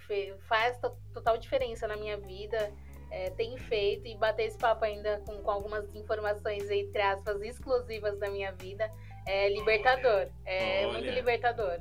faz 0.47 0.79
total 1.11 1.39
diferença 1.39 1.87
na 1.87 1.97
minha 1.97 2.17
vida 2.17 2.71
é, 3.11 3.29
tem 3.31 3.57
feito 3.57 4.07
e 4.07 4.15
bater 4.15 4.45
esse 4.47 4.57
papo 4.57 4.85
ainda 4.85 5.21
com, 5.25 5.37
com 5.43 5.51
algumas 5.51 5.93
informações, 5.93 6.69
entre 6.71 7.01
aspas, 7.01 7.41
exclusivas 7.41 8.17
da 8.17 8.29
minha 8.29 8.53
vida, 8.53 8.89
é 9.27 9.49
libertador. 9.49 10.29
É 10.45 10.85
Olha. 10.85 10.93
muito 10.93 11.09
libertador. 11.09 11.79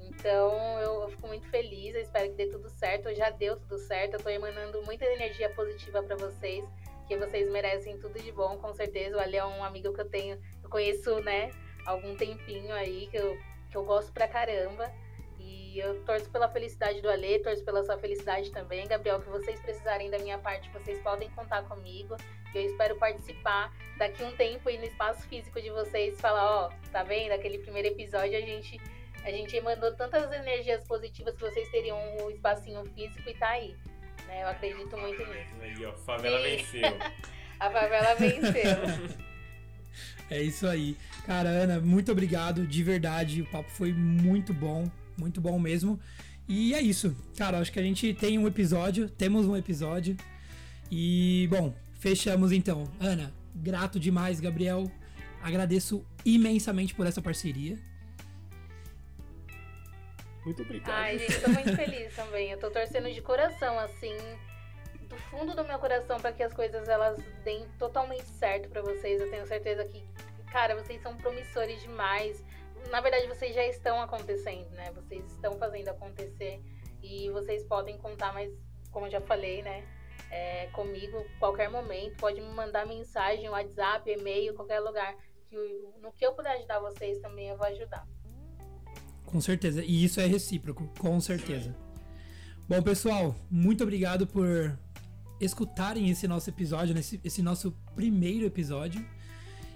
Então 0.00 0.80
eu, 0.80 1.02
eu, 1.02 1.08
fico 1.08 1.26
muito 1.26 1.48
feliz, 1.48 1.94
eu 1.94 2.00
espero 2.00 2.30
que 2.30 2.36
dê 2.36 2.46
tudo 2.46 2.68
certo. 2.70 3.12
Já 3.14 3.30
deu 3.30 3.56
tudo 3.56 3.78
certo, 3.78 4.14
eu 4.14 4.20
tô 4.20 4.28
emanando 4.28 4.80
muita 4.82 5.04
energia 5.04 5.50
positiva 5.50 6.02
para 6.02 6.16
vocês, 6.16 6.64
que 7.08 7.16
vocês 7.16 7.50
merecem 7.50 7.98
tudo 7.98 8.20
de 8.20 8.30
bom, 8.30 8.56
com 8.58 8.72
certeza. 8.72 9.16
O 9.16 9.20
Ali 9.20 9.36
é 9.36 9.44
um 9.44 9.64
amigo 9.64 9.92
que 9.92 10.00
eu 10.00 10.08
tenho, 10.08 10.40
eu 10.62 10.70
conheço, 10.70 11.20
né, 11.20 11.50
algum 11.84 12.14
tempinho 12.14 12.72
aí, 12.72 13.08
que 13.08 13.16
eu, 13.16 13.36
que 13.70 13.76
eu 13.76 13.84
gosto 13.84 14.12
pra 14.12 14.28
caramba. 14.28 14.90
E 15.72 15.78
eu 15.78 16.02
torço 16.02 16.28
pela 16.30 16.48
felicidade 16.48 17.00
do 17.00 17.08
Alê, 17.08 17.38
torço 17.38 17.64
pela 17.64 17.84
sua 17.84 17.96
felicidade 17.96 18.50
também. 18.50 18.88
Gabriel, 18.88 19.20
que 19.20 19.28
vocês 19.28 19.60
precisarem 19.60 20.10
da 20.10 20.18
minha 20.18 20.36
parte, 20.36 20.68
vocês 20.70 21.00
podem 21.00 21.30
contar 21.30 21.62
comigo. 21.62 22.16
Eu 22.52 22.62
espero 22.62 22.96
participar 22.96 23.72
daqui 23.96 24.24
um 24.24 24.32
tempo 24.32 24.68
e 24.68 24.76
no 24.76 24.84
espaço 24.84 25.22
físico 25.28 25.62
de 25.62 25.70
vocês 25.70 26.20
falar, 26.20 26.44
ó, 26.44 26.66
oh, 26.68 26.90
tá 26.90 27.04
vendo? 27.04 27.30
Aquele 27.30 27.58
primeiro 27.58 27.86
episódio 27.86 28.36
a 28.36 28.40
gente 28.40 28.80
a 29.22 29.30
gente 29.30 29.60
mandou 29.60 29.94
tantas 29.94 30.32
energias 30.32 30.82
positivas 30.88 31.36
que 31.36 31.42
vocês 31.42 31.68
teriam 31.68 31.96
um 32.20 32.30
espacinho 32.30 32.84
físico 32.86 33.28
e 33.28 33.34
tá 33.34 33.50
aí. 33.50 33.76
Né? 34.26 34.42
Eu 34.42 34.48
acredito 34.48 34.96
muito 34.96 35.24
nisso. 35.26 35.54
Aí, 35.60 35.86
ó, 35.86 35.92
favela 35.92 36.40
e... 36.40 36.56
venceu. 36.56 36.82
a 37.60 37.70
favela 37.70 38.14
venceu. 38.14 39.20
É 40.30 40.40
isso 40.40 40.64
aí. 40.68 40.96
Cara, 41.26 41.48
Ana, 41.48 41.80
muito 41.80 42.12
obrigado, 42.12 42.64
de 42.64 42.84
verdade. 42.84 43.42
O 43.42 43.46
papo 43.46 43.68
foi 43.68 43.92
muito 43.92 44.54
bom 44.54 44.88
muito 45.20 45.40
bom 45.40 45.58
mesmo. 45.58 46.00
E 46.48 46.74
é 46.74 46.80
isso. 46.80 47.14
Cara, 47.36 47.58
acho 47.58 47.70
que 47.70 47.78
a 47.78 47.82
gente 47.82 48.12
tem 48.14 48.38
um 48.38 48.48
episódio, 48.48 49.08
temos 49.08 49.46
um 49.46 49.56
episódio. 49.56 50.16
E, 50.90 51.46
bom, 51.48 51.72
fechamos 52.00 52.50
então. 52.50 52.90
Ana, 52.98 53.32
grato 53.54 54.00
demais, 54.00 54.40
Gabriel. 54.40 54.90
Agradeço 55.40 56.04
imensamente 56.24 56.94
por 56.94 57.06
essa 57.06 57.22
parceria. 57.22 57.78
Muito 60.44 60.62
obrigado. 60.62 60.90
Ai, 60.90 61.18
gente, 61.18 61.34
eu 61.34 61.42
tô 61.42 61.50
muito 61.50 61.76
feliz 61.76 62.16
também. 62.16 62.50
Eu 62.50 62.58
tô 62.58 62.70
torcendo 62.70 63.12
de 63.12 63.20
coração, 63.20 63.78
assim, 63.78 64.16
do 65.08 65.16
fundo 65.30 65.54
do 65.54 65.64
meu 65.64 65.78
coração 65.78 66.18
para 66.18 66.32
que 66.32 66.42
as 66.42 66.52
coisas 66.52 66.88
elas 66.88 67.22
deem 67.44 67.66
totalmente 67.78 68.26
certo 68.26 68.68
para 68.68 68.82
vocês. 68.82 69.20
Eu 69.20 69.30
tenho 69.30 69.46
certeza 69.46 69.84
que, 69.84 70.02
cara, 70.50 70.74
vocês 70.74 71.00
são 71.02 71.16
promissores 71.16 71.80
demais 71.82 72.42
na 72.90 73.00
verdade, 73.00 73.26
vocês 73.26 73.54
já 73.54 73.66
estão 73.66 74.00
acontecendo, 74.00 74.70
né? 74.70 74.92
Vocês 74.92 75.24
estão 75.26 75.58
fazendo 75.58 75.88
acontecer 75.88 76.60
e 77.02 77.30
vocês 77.30 77.64
podem 77.64 77.98
contar, 77.98 78.32
mas 78.32 78.52
como 78.90 79.06
eu 79.06 79.10
já 79.10 79.20
falei, 79.20 79.62
né? 79.62 79.84
É, 80.30 80.66
comigo, 80.68 81.24
qualquer 81.38 81.68
momento, 81.68 82.16
pode 82.16 82.40
me 82.40 82.48
mandar 82.48 82.86
mensagem, 82.86 83.48
WhatsApp, 83.48 84.08
e-mail, 84.10 84.54
qualquer 84.54 84.80
lugar. 84.80 85.16
Que 85.48 85.56
no 86.00 86.12
que 86.12 86.24
eu 86.24 86.32
puder 86.32 86.56
ajudar 86.56 86.78
vocês 86.78 87.18
também 87.18 87.48
eu 87.48 87.56
vou 87.56 87.66
ajudar. 87.66 88.06
Com 89.26 89.40
certeza. 89.40 89.82
E 89.82 90.04
isso 90.04 90.20
é 90.20 90.26
recíproco, 90.26 90.88
com 90.98 91.20
certeza. 91.20 91.74
Bom, 92.68 92.80
pessoal, 92.82 93.34
muito 93.50 93.82
obrigado 93.82 94.26
por 94.26 94.78
escutarem 95.40 96.08
esse 96.10 96.28
nosso 96.28 96.50
episódio, 96.50 96.96
esse, 96.96 97.20
esse 97.24 97.42
nosso 97.42 97.72
primeiro 97.94 98.46
episódio. 98.46 99.04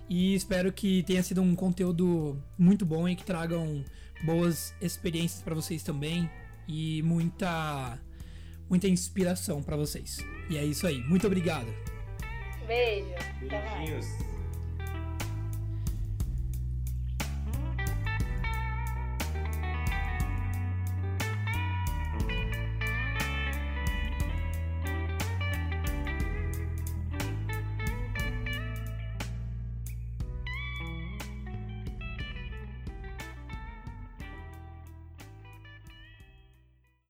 E 0.08 0.34
espero 0.34 0.72
que 0.72 1.02
tenha 1.04 1.22
sido 1.22 1.40
um 1.40 1.54
conteúdo 1.54 2.40
muito 2.58 2.84
bom 2.84 3.08
e 3.08 3.16
que 3.16 3.24
tragam 3.24 3.84
boas 4.24 4.74
experiências 4.80 5.42
para 5.42 5.54
vocês 5.54 5.82
também 5.82 6.30
e 6.68 7.02
muita 7.02 7.98
muita 8.68 8.88
inspiração 8.88 9.62
para 9.62 9.76
vocês. 9.76 10.18
E 10.50 10.56
é 10.56 10.64
isso 10.64 10.86
aí. 10.86 10.98
Muito 11.04 11.26
obrigado. 11.26 11.72
Beijo. 12.66 13.08
Beijinhos. 13.40 14.33